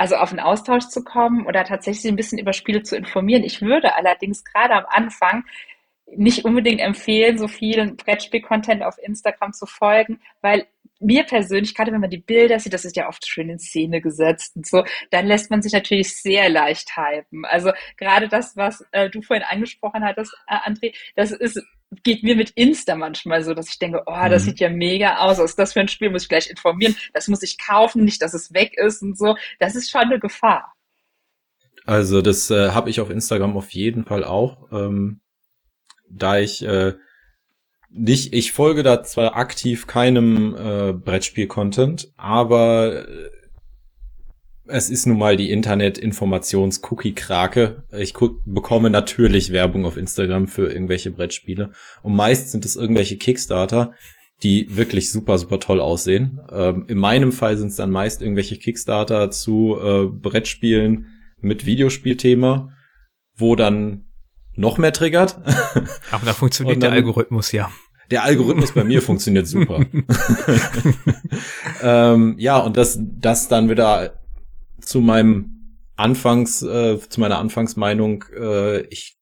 also 0.00 0.16
auf 0.16 0.30
einen 0.30 0.40
Austausch 0.40 0.86
zu 0.86 1.04
kommen 1.04 1.46
oder 1.46 1.62
tatsächlich 1.62 2.10
ein 2.10 2.16
bisschen 2.16 2.38
über 2.38 2.54
Spiele 2.54 2.82
zu 2.82 2.96
informieren. 2.96 3.44
Ich 3.44 3.60
würde 3.60 3.94
allerdings 3.96 4.44
gerade 4.44 4.72
am 4.72 4.86
Anfang 4.88 5.44
nicht 6.06 6.46
unbedingt 6.46 6.80
empfehlen, 6.80 7.36
so 7.36 7.48
vielen 7.48 7.98
Brettspiel-Content 7.98 8.82
auf 8.82 8.96
Instagram 8.96 9.52
zu 9.52 9.66
folgen, 9.66 10.18
weil 10.40 10.66
mir 11.00 11.24
persönlich, 11.24 11.74
gerade 11.74 11.92
wenn 11.92 12.00
man 12.00 12.08
die 12.08 12.16
Bilder 12.16 12.58
sieht, 12.58 12.72
das 12.72 12.86
ist 12.86 12.96
ja 12.96 13.08
oft 13.08 13.26
schön 13.26 13.50
in 13.50 13.58
Szene 13.58 14.00
gesetzt 14.00 14.56
und 14.56 14.66
so, 14.66 14.84
dann 15.10 15.26
lässt 15.26 15.50
man 15.50 15.60
sich 15.60 15.74
natürlich 15.74 16.16
sehr 16.16 16.48
leicht 16.48 16.96
hypen. 16.96 17.44
Also 17.44 17.70
gerade 17.98 18.28
das, 18.28 18.56
was 18.56 18.82
äh, 18.92 19.10
du 19.10 19.20
vorhin 19.20 19.44
angesprochen 19.46 20.02
hattest, 20.02 20.34
äh, 20.48 20.70
André, 20.70 20.94
das 21.14 21.30
ist 21.30 21.62
geht 22.02 22.22
mir 22.22 22.36
mit 22.36 22.50
Insta 22.50 22.94
manchmal 22.94 23.42
so, 23.42 23.54
dass 23.54 23.68
ich 23.68 23.78
denke, 23.78 24.02
oh, 24.06 24.28
das 24.28 24.42
mhm. 24.42 24.46
sieht 24.46 24.60
ja 24.60 24.70
mega 24.70 25.18
aus. 25.18 25.38
Was 25.38 25.50
ist 25.50 25.58
das 25.58 25.72
für 25.72 25.80
ein 25.80 25.88
Spiel? 25.88 26.10
Muss 26.10 26.22
ich 26.22 26.28
gleich 26.28 26.48
informieren. 26.48 26.94
Das 27.12 27.28
muss 27.28 27.42
ich 27.42 27.58
kaufen, 27.58 28.04
nicht, 28.04 28.22
dass 28.22 28.34
es 28.34 28.52
weg 28.52 28.74
ist 28.76 29.02
und 29.02 29.18
so. 29.18 29.36
Das 29.58 29.74
ist 29.74 29.90
schon 29.90 30.02
eine 30.02 30.20
Gefahr. 30.20 30.72
Also 31.86 32.22
das 32.22 32.50
äh, 32.50 32.70
habe 32.70 32.90
ich 32.90 33.00
auf 33.00 33.10
Instagram 33.10 33.56
auf 33.56 33.70
jeden 33.70 34.04
Fall 34.04 34.24
auch. 34.24 34.70
Ähm, 34.72 35.20
da 36.08 36.38
ich 36.38 36.62
äh, 36.62 36.94
nicht, 37.88 38.32
ich 38.32 38.52
folge 38.52 38.82
da 38.82 39.02
zwar 39.02 39.36
aktiv 39.36 39.86
keinem 39.86 40.54
äh, 40.54 40.92
Brettspiel-Content, 40.92 42.12
aber 42.16 43.08
äh, 43.08 43.30
es 44.70 44.90
ist 44.90 45.06
nun 45.06 45.18
mal 45.18 45.36
die 45.36 45.50
Internet-Informations-Cookie-Krake. 45.50 47.82
Ich 47.96 48.14
bekomme 48.44 48.90
natürlich 48.90 49.52
Werbung 49.52 49.84
auf 49.84 49.96
Instagram 49.96 50.48
für 50.48 50.72
irgendwelche 50.72 51.10
Brettspiele. 51.10 51.72
Und 52.02 52.16
meist 52.16 52.50
sind 52.50 52.64
es 52.64 52.76
irgendwelche 52.76 53.16
Kickstarter, 53.16 53.92
die 54.42 54.76
wirklich 54.76 55.10
super, 55.10 55.38
super 55.38 55.60
toll 55.60 55.80
aussehen. 55.80 56.40
Ähm, 56.50 56.84
in 56.88 56.98
meinem 56.98 57.32
Fall 57.32 57.56
sind 57.56 57.68
es 57.68 57.76
dann 57.76 57.90
meist 57.90 58.22
irgendwelche 58.22 58.56
Kickstarter 58.56 59.30
zu 59.30 59.78
äh, 59.80 60.06
Brettspielen 60.06 61.06
mit 61.40 61.66
Videospielthema, 61.66 62.72
wo 63.36 63.56
dann 63.56 64.06
noch 64.54 64.78
mehr 64.78 64.92
triggert. 64.92 65.38
Aber 66.10 66.24
da 66.24 66.32
funktioniert 66.32 66.76
dann, 66.76 66.80
der 66.80 66.92
Algorithmus 66.92 67.52
ja. 67.52 67.70
Der 68.10 68.24
Algorithmus 68.24 68.72
bei 68.72 68.84
mir 68.84 69.02
funktioniert 69.02 69.46
super. 69.46 69.80
ähm, 71.82 72.34
ja, 72.38 72.58
und 72.58 72.76
das, 72.76 72.98
das 73.00 73.48
dann 73.48 73.70
wieder 73.70 74.19
zu 74.80 75.00
meinem 75.00 75.78
Anfangs, 75.96 76.62
äh, 76.62 76.98
zu 76.98 77.20
meiner 77.20 77.38
Anfangsmeinung, 77.38 78.24
äh, 78.34 78.80
ich 78.86 79.16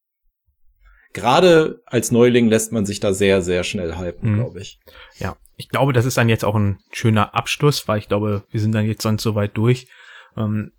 gerade 1.13 1.83
als 1.87 2.13
Neuling 2.13 2.49
lässt 2.49 2.73
man 2.73 2.87
sich 2.87 3.01
da 3.01 3.13
sehr, 3.13 3.43
sehr 3.43 3.65
schnell 3.65 3.99
hypen, 3.99 4.33
mhm. 4.33 4.37
glaube 4.37 4.61
ich. 4.61 4.79
Ja, 5.19 5.37
ich 5.57 5.69
glaube, 5.69 5.93
das 5.93 6.05
ist 6.05 6.17
dann 6.17 6.29
jetzt 6.29 6.45
auch 6.45 6.55
ein 6.55 6.79
schöner 6.93 7.35
Abschluss, 7.35 7.89
weil 7.89 7.99
ich 7.99 8.09
glaube, 8.09 8.45
wir 8.51 8.61
sind 8.61 8.73
dann 8.73 8.87
jetzt 8.87 9.03
sonst 9.03 9.23
soweit 9.23 9.57
durch. 9.57 9.89
Ähm, 10.37 10.73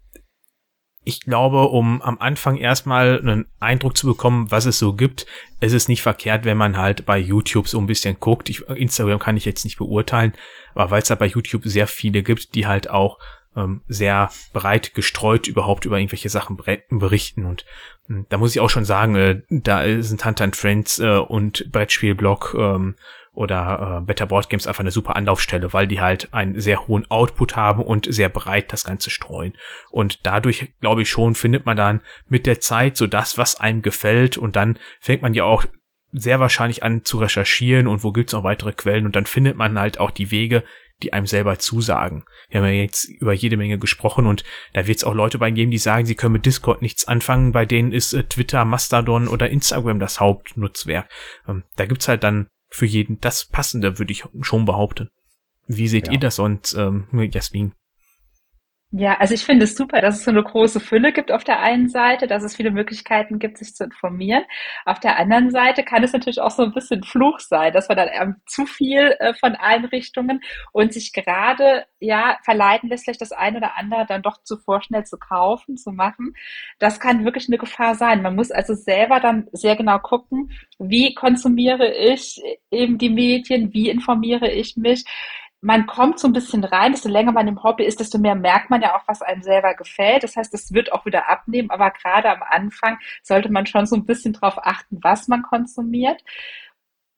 ich 1.03 1.22
glaube, 1.22 1.64
um 1.69 2.01
am 2.01 2.19
Anfang 2.19 2.57
erstmal 2.57 3.19
einen 3.19 3.45
Eindruck 3.60 3.97
zu 3.97 4.06
bekommen, 4.06 4.51
was 4.51 4.65
es 4.65 4.80
so 4.80 4.93
gibt, 4.93 5.26
ist 5.60 5.73
es 5.73 5.88
nicht 5.88 6.01
verkehrt, 6.01 6.45
wenn 6.45 6.57
man 6.57 6.77
halt 6.77 7.06
bei 7.06 7.18
YouTube 7.18 7.68
so 7.68 7.80
ein 7.80 7.88
bisschen 7.88 8.19
guckt. 8.19 8.49
Ich, 8.49 8.61
Instagram 8.69 9.19
kann 9.19 9.38
ich 9.38 9.45
jetzt 9.45 9.64
nicht 9.64 9.77
beurteilen, 9.77 10.34
aber 10.76 10.91
weil 10.91 11.01
es 11.01 11.07
da 11.07 11.15
bei 11.15 11.26
YouTube 11.26 11.64
sehr 11.65 11.88
viele 11.88 12.22
gibt, 12.22 12.53
die 12.53 12.68
halt 12.68 12.89
auch 12.89 13.18
ähm, 13.55 13.81
sehr 13.88 14.30
breit 14.53 14.93
gestreut 14.93 15.47
überhaupt 15.47 15.85
über 15.85 15.97
irgendwelche 15.97 16.30
Sachen 16.30 16.57
berichten. 16.89 17.45
Und 17.45 17.65
äh, 18.09 18.23
da 18.30 18.38
muss 18.38 18.51
ich 18.51 18.59
auch 18.59 18.69
schon 18.69 18.85
sagen, 18.85 19.15
äh, 19.15 19.41
da 19.49 19.84
sind 20.01 20.26
Hunter 20.26 20.43
and 20.45 20.55
Friends 20.55 20.99
äh, 20.99 21.17
und 21.17 21.71
Brettspielblog 21.71 22.55
ähm, 22.57 22.95
oder 23.34 23.99
äh, 24.01 24.05
Better 24.05 24.26
Board 24.26 24.49
Games 24.49 24.67
einfach 24.67 24.81
eine 24.81 24.91
super 24.91 25.15
Anlaufstelle, 25.15 25.71
weil 25.71 25.88
die 25.88 26.01
halt 26.01 26.34
einen 26.34 26.59
sehr 26.59 26.88
hohen 26.88 27.09
Output 27.09 27.55
haben 27.55 27.81
und 27.81 28.11
sehr 28.11 28.30
breit 28.30 28.73
das 28.73 28.84
Ganze 28.84 29.09
streuen. 29.09 29.53
Und 29.91 30.26
dadurch, 30.26 30.73
glaube 30.81 31.03
ich 31.03 31.09
schon, 31.09 31.35
findet 31.35 31.65
man 31.65 31.77
dann 31.77 32.01
mit 32.27 32.45
der 32.45 32.59
Zeit 32.59 32.97
so 32.97 33.07
das, 33.07 33.38
was 33.38 33.59
einem 33.59 33.81
gefällt 33.81 34.38
und 34.38 34.55
dann 34.55 34.77
fängt 34.99 35.21
man 35.21 35.34
ja 35.34 35.43
auch 35.43 35.65
sehr 36.11 36.39
wahrscheinlich 36.39 36.84
an 36.84 37.05
zu 37.05 37.19
recherchieren 37.19 37.88
und 37.88 38.03
wo 38.03 38.11
gibt's 38.11 38.34
noch 38.34 38.43
weitere 38.43 38.73
Quellen 38.73 39.05
und 39.05 39.15
dann 39.15 39.26
findet 39.27 39.55
man 39.55 39.80
halt 39.80 39.99
auch 39.99 40.11
die 40.11 40.31
Wege, 40.31 40.63
die 41.03 41.13
einem 41.13 41.26
selber 41.26 41.59
zusagen. 41.59 42.23
Wir 42.49 42.61
haben 42.61 42.67
ja 42.67 42.81
jetzt 42.81 43.05
über 43.05 43.34
jede 43.34 43.57
Menge 43.57 43.77
gesprochen 43.77 44.26
und 44.26 44.43
da 44.73 44.88
wird 44.88 44.97
es 44.97 45.03
auch 45.03 45.13
Leute 45.13 45.38
bei 45.38 45.51
geben, 45.51 45.71
die 45.71 45.77
sagen, 45.77 46.05
sie 46.05 46.15
können 46.15 46.34
mit 46.34 46.45
Discord 46.45 46.81
nichts 46.81 47.07
anfangen, 47.07 47.51
bei 47.51 47.65
denen 47.65 47.91
ist 47.91 48.13
äh, 48.13 48.23
Twitter, 48.23 48.65
Mastodon 48.65 49.27
oder 49.27 49.49
Instagram 49.49 49.99
das 49.99 50.19
Hauptnutzwerk. 50.19 51.09
Ähm, 51.47 51.63
da 51.76 51.85
gibt's 51.85 52.07
halt 52.07 52.23
dann 52.23 52.47
für 52.69 52.85
jeden 52.85 53.19
das 53.19 53.45
Passende, 53.45 53.97
würde 53.99 54.11
ich 54.11 54.26
schon 54.41 54.65
behaupten. 54.65 55.09
Wie 55.67 55.88
seht 55.88 56.07
ja. 56.07 56.13
ihr 56.13 56.19
das 56.19 56.39
und 56.39 56.76
ähm, 56.77 57.07
Jasmin? 57.11 57.73
Ja, 58.91 59.18
also 59.20 59.36
ich 59.36 59.45
finde 59.45 59.66
es 59.66 59.76
super, 59.76 60.02
dass 60.02 60.18
es 60.18 60.24
so 60.24 60.32
eine 60.32 60.41
große 60.41 60.80
Fülle 60.80 61.14
gibt 61.14 61.32
auf 61.32 61.44
der 61.44 61.60
einen 61.60 61.90
Seite, 61.90 62.26
dass 62.26 62.44
es 62.44 62.56
viele 62.56 62.72
Möglichkeiten 62.72 63.38
gibt, 63.38 63.60
sich 63.60 63.76
zu 63.76 63.84
informieren. 63.84 64.44
Auf 64.84 64.99
der 64.99 65.20
anderen 65.20 65.52
Seite 65.52 65.84
kann 65.84 66.03
es 66.03 66.11
natürlich 66.11 66.41
auch 66.41 66.49
so 66.49 66.64
ein 66.64 66.74
bisschen 66.74 67.03
Fluch 67.03 67.40
sein, 67.40 67.72
dass 67.72 67.88
man 67.88 67.98
dann 67.98 68.10
ähm, 68.11 68.36
zu 68.48 68.66
viel 68.66 69.16
äh, 69.20 69.36
von 69.36 69.53
allen 69.56 69.86
Richtungen 69.86 70.41
und 70.72 70.91
sich 70.91 71.14
gerade 71.14 71.86
ja 71.99 72.40
verleiten 72.44 72.90
lässt, 72.90 73.03
vielleicht 73.03 73.22
das 73.22 73.32
eine 73.32 73.57
oder 73.57 73.78
andere 73.78 74.07
dann 74.07 74.24
doch 74.24 74.41
zu 74.41 74.57
vorschnell 74.57 75.03
zu 75.03 75.20
kaufen, 75.20 75.78
zu 75.78 75.91
machen. 75.91 76.34
Das 76.80 76.99
kann 76.99 77.26
wirklich 77.26 77.48
eine 77.48 77.60
Gefahr 77.60 77.94
sein. 77.94 78.24
Man 78.24 78.36
muss 78.36 78.49
also 78.49 78.74
selber 78.74 79.20
dann 79.20 79.49
sehr 79.52 79.76
genau 79.76 79.99
gucken, 79.99 80.49
wie 80.80 81.14
konsumiere 81.14 81.94
ich 81.94 82.41
eben 82.72 82.98
die 82.98 83.11
Medien, 83.11 83.72
wie 83.72 83.90
informiere 83.90 84.49
ich 84.49 84.78
mich 84.78 85.06
man 85.61 85.88
kommt 85.88 86.19
so 86.19 86.27
ein 86.27 86.34
bisschen 86.34 86.64
rein, 86.64 86.94
desto 86.94 87.10
länger 87.10 87.34
man 87.34 87.48
im 87.48 87.61
Hobby 87.64 87.84
ist, 87.84 87.99
desto 87.99 88.18
mehr 88.18 88.36
merkt 88.36 88.69
man 88.69 88.81
ja 88.81 88.95
auch, 88.95 89.03
was 89.07 89.22
einem 89.22 89.41
selber 89.41 89.73
gefällt. 89.76 90.23
Das 90.23 90.36
heißt, 90.36 90.53
es 90.53 90.73
wird 90.73 90.94
auch 90.94 91.06
wieder 91.06 91.30
abnehmen, 91.30 91.69
aber 91.69 91.91
gerade 91.91 92.30
am 92.30 92.44
Anfang 92.44 92.98
sollte 93.23 93.52
man 93.52 93.65
schon 93.65 93.86
so 93.86 93.95
ein 93.95 94.06
bisschen 94.06 94.34
drauf 94.34 94.57
achten, 94.57 94.99
was 95.02 95.27
man 95.27 95.44
konsumiert. 95.44 96.22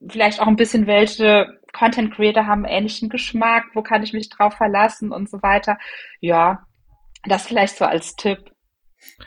Vielleicht 0.07 0.41
auch 0.41 0.47
ein 0.47 0.55
bisschen, 0.55 0.87
welche 0.87 1.59
Content 1.71 2.15
Creator 2.15 2.47
haben 2.47 2.65
ähnlichen 2.65 3.09
Geschmack, 3.09 3.65
wo 3.75 3.83
kann 3.83 4.01
ich 4.01 4.13
mich 4.13 4.29
drauf 4.29 4.55
verlassen 4.55 5.11
und 5.11 5.29
so 5.29 5.43
weiter. 5.43 5.77
Ja, 6.19 6.65
das 7.25 7.45
vielleicht 7.45 7.77
so 7.77 7.85
als 7.85 8.15
Tipp. 8.15 8.39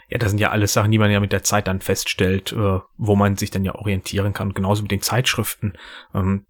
Ja, 0.08 0.18
das 0.18 0.30
sind 0.30 0.40
ja 0.40 0.50
alles 0.50 0.72
Sachen, 0.72 0.90
die 0.90 0.98
man 0.98 1.10
ja 1.10 1.20
mit 1.20 1.32
der 1.32 1.44
Zeit 1.44 1.68
dann 1.68 1.80
feststellt, 1.80 2.52
äh, 2.52 2.80
wo 2.96 3.16
man 3.16 3.36
sich 3.36 3.52
dann 3.52 3.64
ja 3.64 3.76
orientieren 3.76 4.32
kann. 4.32 4.54
Genauso 4.54 4.82
mit 4.82 4.90
den 4.90 5.02
Zeitschriften. 5.02 5.74
Ähm, 6.14 6.46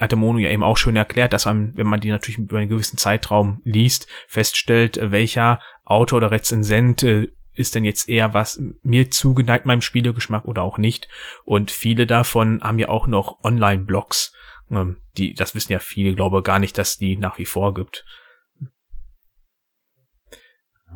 hatte 0.00 0.16
Mono 0.16 0.38
ja 0.38 0.50
eben 0.50 0.62
auch 0.62 0.76
schön 0.76 0.96
erklärt, 0.96 1.32
dass 1.32 1.44
man, 1.44 1.76
wenn 1.76 1.86
man 1.86 2.00
die 2.00 2.10
natürlich 2.10 2.38
über 2.38 2.58
einen 2.58 2.68
gewissen 2.68 2.98
Zeitraum 2.98 3.60
liest, 3.64 4.08
feststellt, 4.26 4.98
welcher 5.00 5.60
Autor 5.84 6.18
oder 6.18 6.30
Rezensent 6.30 7.02
äh, 7.02 7.28
ist 7.54 7.74
denn 7.74 7.84
jetzt 7.84 8.08
eher 8.08 8.32
was 8.34 8.60
mir 8.82 9.10
zugeneigt 9.10 9.66
meinem 9.66 9.82
Spielegeschmack 9.82 10.44
oder 10.46 10.62
auch 10.62 10.78
nicht. 10.78 11.08
Und 11.44 11.70
viele 11.70 12.06
davon 12.06 12.62
haben 12.62 12.78
ja 12.78 12.88
auch 12.88 13.06
noch 13.06 13.44
Online-Blogs. 13.44 14.32
Ähm, 14.70 14.96
die, 15.16 15.34
das 15.34 15.54
wissen 15.54 15.72
ja 15.72 15.78
viele, 15.78 16.14
glaube 16.14 16.42
gar 16.42 16.58
nicht, 16.58 16.78
dass 16.78 16.96
die 16.96 17.16
nach 17.16 17.38
wie 17.38 17.44
vor 17.44 17.74
gibt. 17.74 18.04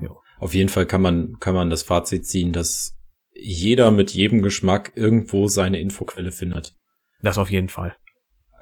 Jo. 0.01 0.21
Auf 0.39 0.55
jeden 0.55 0.69
Fall 0.69 0.87
kann 0.87 1.03
man, 1.03 1.39
kann 1.39 1.55
man 1.55 1.71
das 1.71 1.83
Fazit 1.83 2.27
ziehen, 2.27 2.53
dass 2.53 2.97
jeder 3.33 3.91
mit 3.91 4.13
jedem 4.13 4.43
Geschmack 4.43 4.93
irgendwo 4.95 5.49
seine 5.49 5.81
Infoquelle 5.81 6.33
findet. 6.33 6.77
Das 7.21 7.39
auf 7.39 7.51
jeden 7.51 7.69
Fall. 7.69 7.97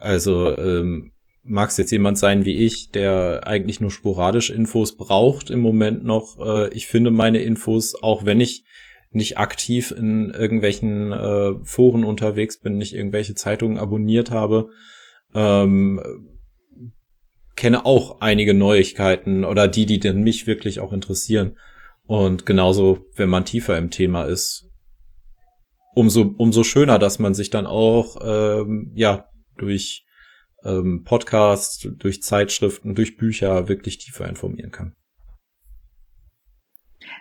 Also 0.03 0.57
ähm, 0.59 1.13
mag 1.45 1.71
es 1.71 1.77
jetzt 1.77 1.93
jemand 1.93 2.19
sein 2.19 2.45
wie 2.45 2.57
ich, 2.57 2.91
der 2.91 3.47
eigentlich 3.47 3.81
nur 3.81 3.93
sporadisch 3.93 4.51
Infos 4.51 4.97
braucht 4.97 5.49
im 5.49 5.61
Moment 5.61 6.05
noch. 6.05 6.39
Äh, 6.45 6.75
ich 6.75 6.89
finde 6.89 7.13
meine 7.13 7.39
Infos, 7.39 7.95
auch 8.03 8.25
wenn 8.25 8.41
ich 8.41 8.65
nicht 9.13 9.39
aktiv 9.39 9.93
in 9.93 10.31
irgendwelchen 10.31 11.13
äh, 11.13 11.53
Foren 11.63 12.03
unterwegs 12.03 12.59
bin, 12.59 12.79
nicht 12.79 12.95
irgendwelche 12.95 13.35
Zeitungen 13.35 13.79
abonniert 13.79 14.33
habe, 14.33 14.71
ähm, 15.35 16.01
kenne 17.55 17.87
auch 17.87 18.21
einige 18.21 18.55
Neuigkeiten 18.55 19.45
oder 19.45 19.69
die, 19.69 19.87
die 19.87 20.01
denn 20.01 20.23
mich 20.23 20.49
wirklich 20.49 20.81
auch 20.81 20.93
interessieren. 20.93 21.59
Und 22.07 22.45
genauso, 22.45 23.07
wenn 23.15 23.29
man 23.29 23.45
tiefer 23.45 23.79
im 23.79 23.91
Thema 23.91 24.25
ist, 24.25 24.69
umso, 25.95 26.35
umso 26.39 26.65
schöner, 26.65 26.99
dass 26.99 27.21
man 27.21 27.35
sich 27.35 27.51
dann 27.51 27.67
auch, 27.67 28.17
ähm, 28.25 28.91
ja, 28.95 29.29
durch 29.57 30.05
ähm, 30.65 31.03
Podcasts, 31.05 31.89
durch 31.99 32.23
Zeitschriften, 32.23 32.95
durch 32.95 33.17
Bücher 33.17 33.69
wirklich 33.69 33.99
tiefer 33.99 34.29
informieren 34.29 34.71
kann. 34.71 34.95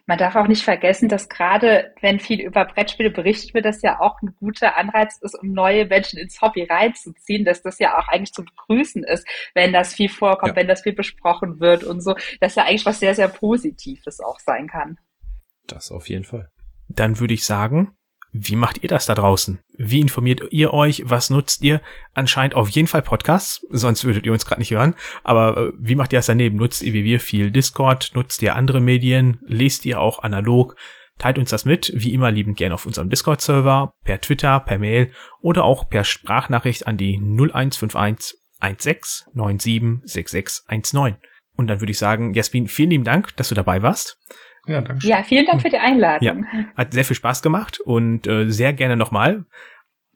Man 0.06 0.18
darf 0.18 0.36
auch 0.36 0.48
nicht 0.48 0.64
vergessen, 0.64 1.10
dass 1.10 1.30
gerade 1.30 1.94
wenn 2.02 2.20
viel 2.20 2.42
über 2.42 2.66
Brettspiele 2.66 3.10
berichtet 3.12 3.54
wird, 3.54 3.66
das 3.66 3.82
ja 3.82 4.00
auch 4.00 4.22
ein 4.22 4.34
guter 4.40 4.78
Anreiz 4.78 5.18
ist, 5.22 5.36
um 5.36 5.52
neue 5.52 5.86
Menschen 5.86 6.20
ins 6.20 6.42
Hobby 6.42 6.64
reinzuziehen, 6.64 7.46
dass 7.46 7.62
das 7.62 7.80
ja 7.80 7.98
auch 7.98 8.08
eigentlich 8.08 8.34
zu 8.34 8.44
begrüßen 8.44 9.04
ist, 9.04 9.28
wenn 9.54 9.74
das 9.74 9.94
viel 9.94 10.10
vorkommt, 10.10 10.52
ja. 10.52 10.56
wenn 10.58 10.68
das 10.68 10.82
viel 10.82 10.94
besprochen 10.94 11.60
wird 11.60 11.84
und 11.84 12.02
so, 12.02 12.16
dass 12.40 12.56
ja 12.56 12.66
eigentlich 12.66 12.86
was 12.86 13.00
sehr, 13.00 13.16
sehr 13.16 13.28
Positives 13.28 14.20
auch 14.20 14.40
sein 14.40 14.68
kann. 14.68 14.98
Das 15.68 15.92
auf 15.92 16.10
jeden 16.10 16.26
Fall. 16.26 16.50
Dann 16.88 17.20
würde 17.20 17.34
ich 17.34 17.46
sagen, 17.46 17.96
wie 18.34 18.56
macht 18.56 18.82
ihr 18.82 18.90
das 18.90 19.06
da 19.06 19.16
draußen? 19.16 19.60
Wie 19.78 20.00
informiert 20.00 20.42
ihr 20.52 20.74
euch? 20.74 21.04
Was 21.06 21.30
nutzt 21.30 21.64
ihr? 21.64 21.82
Anscheinend 22.14 22.56
auf 22.56 22.70
jeden 22.70 22.88
Fall 22.88 23.02
Podcasts, 23.02 23.66
sonst 23.70 24.06
würdet 24.06 24.26
ihr 24.26 24.32
uns 24.32 24.46
gerade 24.46 24.62
nicht 24.62 24.72
hören. 24.72 24.96
Aber 25.24 25.58
äh, 25.58 25.72
wie 25.78 25.96
macht 25.96 26.14
ihr 26.14 26.20
das 26.20 26.28
daneben? 26.28 26.58
Nutzt 26.58 26.82
ihr 26.82 26.94
wie 26.94 27.04
wir 27.04 27.20
viel 27.20 27.52
Discord? 27.52 28.12
Nutzt 28.14 28.42
ihr 28.42 28.56
andere 28.56 28.80
Medien? 28.80 29.40
Lest 29.46 29.86
ihr 29.86 30.00
auch 30.00 30.20
analog? 30.20 30.76
Teilt 31.18 31.38
uns 31.38 31.50
das 31.50 31.66
mit, 31.66 31.92
wie 31.94 32.14
immer 32.14 32.32
liebend 32.32 32.58
gerne 32.58 32.74
auf 32.74 32.86
unserem 32.86 33.10
Discord-Server, 33.10 33.94
per 34.04 34.22
Twitter, 34.22 34.60
per 34.62 34.80
Mail 34.80 35.12
oder 35.42 35.66
auch 35.66 35.90
per 35.90 36.04
Sprachnachricht 36.04 36.88
an 36.88 36.98
die 36.98 37.18
0151 37.18 38.38
16 38.62 39.28
97 39.34 40.02
6619. 40.04 41.18
Und 41.58 41.68
dann 41.68 41.80
würde 41.82 41.92
ich 41.92 41.98
sagen, 41.98 42.34
Jasmin, 42.34 42.68
vielen 42.68 42.92
lieben 42.92 43.04
Dank, 43.04 43.36
dass 43.36 43.50
du 43.50 43.56
dabei 43.56 43.84
warst. 43.84 44.18
Ja, 44.68 44.82
danke. 44.82 45.08
Ja, 45.08 45.24
vielen 45.24 45.46
Dank 45.46 45.62
für 45.62 45.70
die 45.70 45.78
Einladung. 45.78 46.46
Ja, 46.52 46.66
hat 46.76 46.94
sehr 46.94 47.06
viel 47.06 47.16
Spaß 47.16 47.42
gemacht 47.42 47.80
und 47.80 48.28
äh, 48.28 48.50
sehr 48.50 48.74
gerne 48.74 48.96
nochmal. 48.96 49.46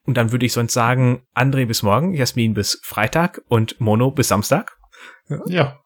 Und 0.04 0.16
dann 0.16 0.30
würde 0.30 0.46
ich 0.46 0.52
sonst 0.52 0.72
sagen, 0.72 1.22
André 1.34 1.66
bis 1.66 1.82
morgen, 1.82 2.14
Jasmin 2.14 2.54
bis 2.54 2.80
Freitag 2.84 3.42
und 3.48 3.80
Mono 3.80 4.12
bis 4.12 4.28
Samstag. 4.28 4.76
Ja, 5.28 5.40
ja 5.46 5.78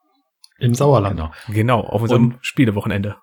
im 0.61 0.74
Sauerland. 0.74 1.16
Genau, 1.16 1.32
genau 1.49 1.81
auf 1.81 2.03
unserem 2.03 2.32
und, 2.32 2.39
Spielewochenende. 2.43 3.16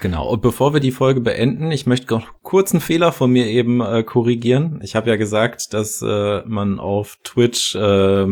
Genau, 0.00 0.28
und 0.28 0.42
bevor 0.42 0.74
wir 0.74 0.80
die 0.80 0.90
Folge 0.90 1.20
beenden, 1.20 1.70
ich 1.70 1.86
möchte 1.86 2.14
noch 2.14 2.26
kurz 2.42 2.72
einen 2.72 2.80
Fehler 2.80 3.12
von 3.12 3.30
mir 3.30 3.46
eben 3.46 3.80
äh, 3.80 4.02
korrigieren. 4.02 4.80
Ich 4.82 4.96
habe 4.96 5.08
ja 5.08 5.16
gesagt, 5.16 5.72
dass 5.72 6.02
äh, 6.02 6.42
man 6.46 6.78
auf 6.78 7.18
Twitch 7.22 7.74
äh, 7.74 8.26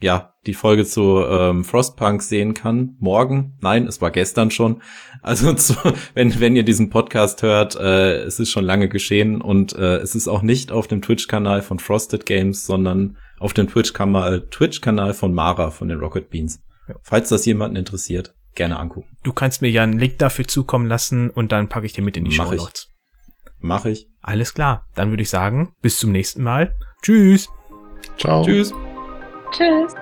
ja, 0.00 0.34
die 0.46 0.54
Folge 0.54 0.84
zu 0.84 1.24
ähm, 1.24 1.64
Frostpunk 1.64 2.22
sehen 2.22 2.54
kann. 2.54 2.96
Morgen? 2.98 3.58
Nein, 3.60 3.86
es 3.86 4.00
war 4.00 4.10
gestern 4.10 4.50
schon. 4.50 4.82
Also 5.22 5.52
zu, 5.54 5.74
wenn, 6.14 6.40
wenn 6.40 6.56
ihr 6.56 6.62
diesen 6.62 6.90
Podcast 6.90 7.42
hört, 7.42 7.76
äh, 7.76 8.22
es 8.22 8.40
ist 8.40 8.50
schon 8.50 8.64
lange 8.64 8.88
geschehen 8.88 9.40
und 9.40 9.74
äh, 9.74 9.96
es 9.96 10.14
ist 10.14 10.28
auch 10.28 10.42
nicht 10.42 10.72
auf 10.72 10.88
dem 10.88 11.02
Twitch-Kanal 11.02 11.62
von 11.62 11.78
Frosted 11.78 12.24
Games, 12.26 12.64
sondern 12.64 13.18
auf 13.38 13.52
dem 13.52 13.68
Twitch-Kanal 13.68 14.48
Twitch 14.50 14.80
-Kanal 14.80 15.12
von 15.12 15.34
Mara 15.34 15.70
von 15.70 15.88
den 15.88 15.98
Rocket 15.98 16.30
Beans. 16.30 16.62
Ja. 16.88 16.94
Falls 17.02 17.28
das 17.28 17.44
jemanden 17.46 17.76
interessiert, 17.76 18.34
gerne 18.54 18.78
angucken. 18.78 19.08
Du 19.22 19.32
kannst 19.32 19.62
mir 19.62 19.70
ja 19.70 19.82
einen 19.82 19.98
Link 19.98 20.18
dafür 20.18 20.46
zukommen 20.46 20.86
lassen 20.86 21.30
und 21.30 21.52
dann 21.52 21.68
packe 21.68 21.86
ich 21.86 21.92
dir 21.92 22.02
mit 22.02 22.16
in 22.16 22.24
die 22.24 22.32
Show 22.32 22.50
Notes. 22.50 22.88
Mach 23.60 23.84
ich. 23.84 24.08
Alles 24.22 24.54
klar. 24.54 24.86
Dann 24.94 25.10
würde 25.10 25.22
ich 25.22 25.30
sagen, 25.30 25.74
bis 25.82 25.98
zum 25.98 26.12
nächsten 26.12 26.42
Mal. 26.42 26.74
Tschüss. 27.02 27.48
Ciao. 28.16 28.44
Tschüss. 28.44 28.72
Tschüss. 29.50 29.94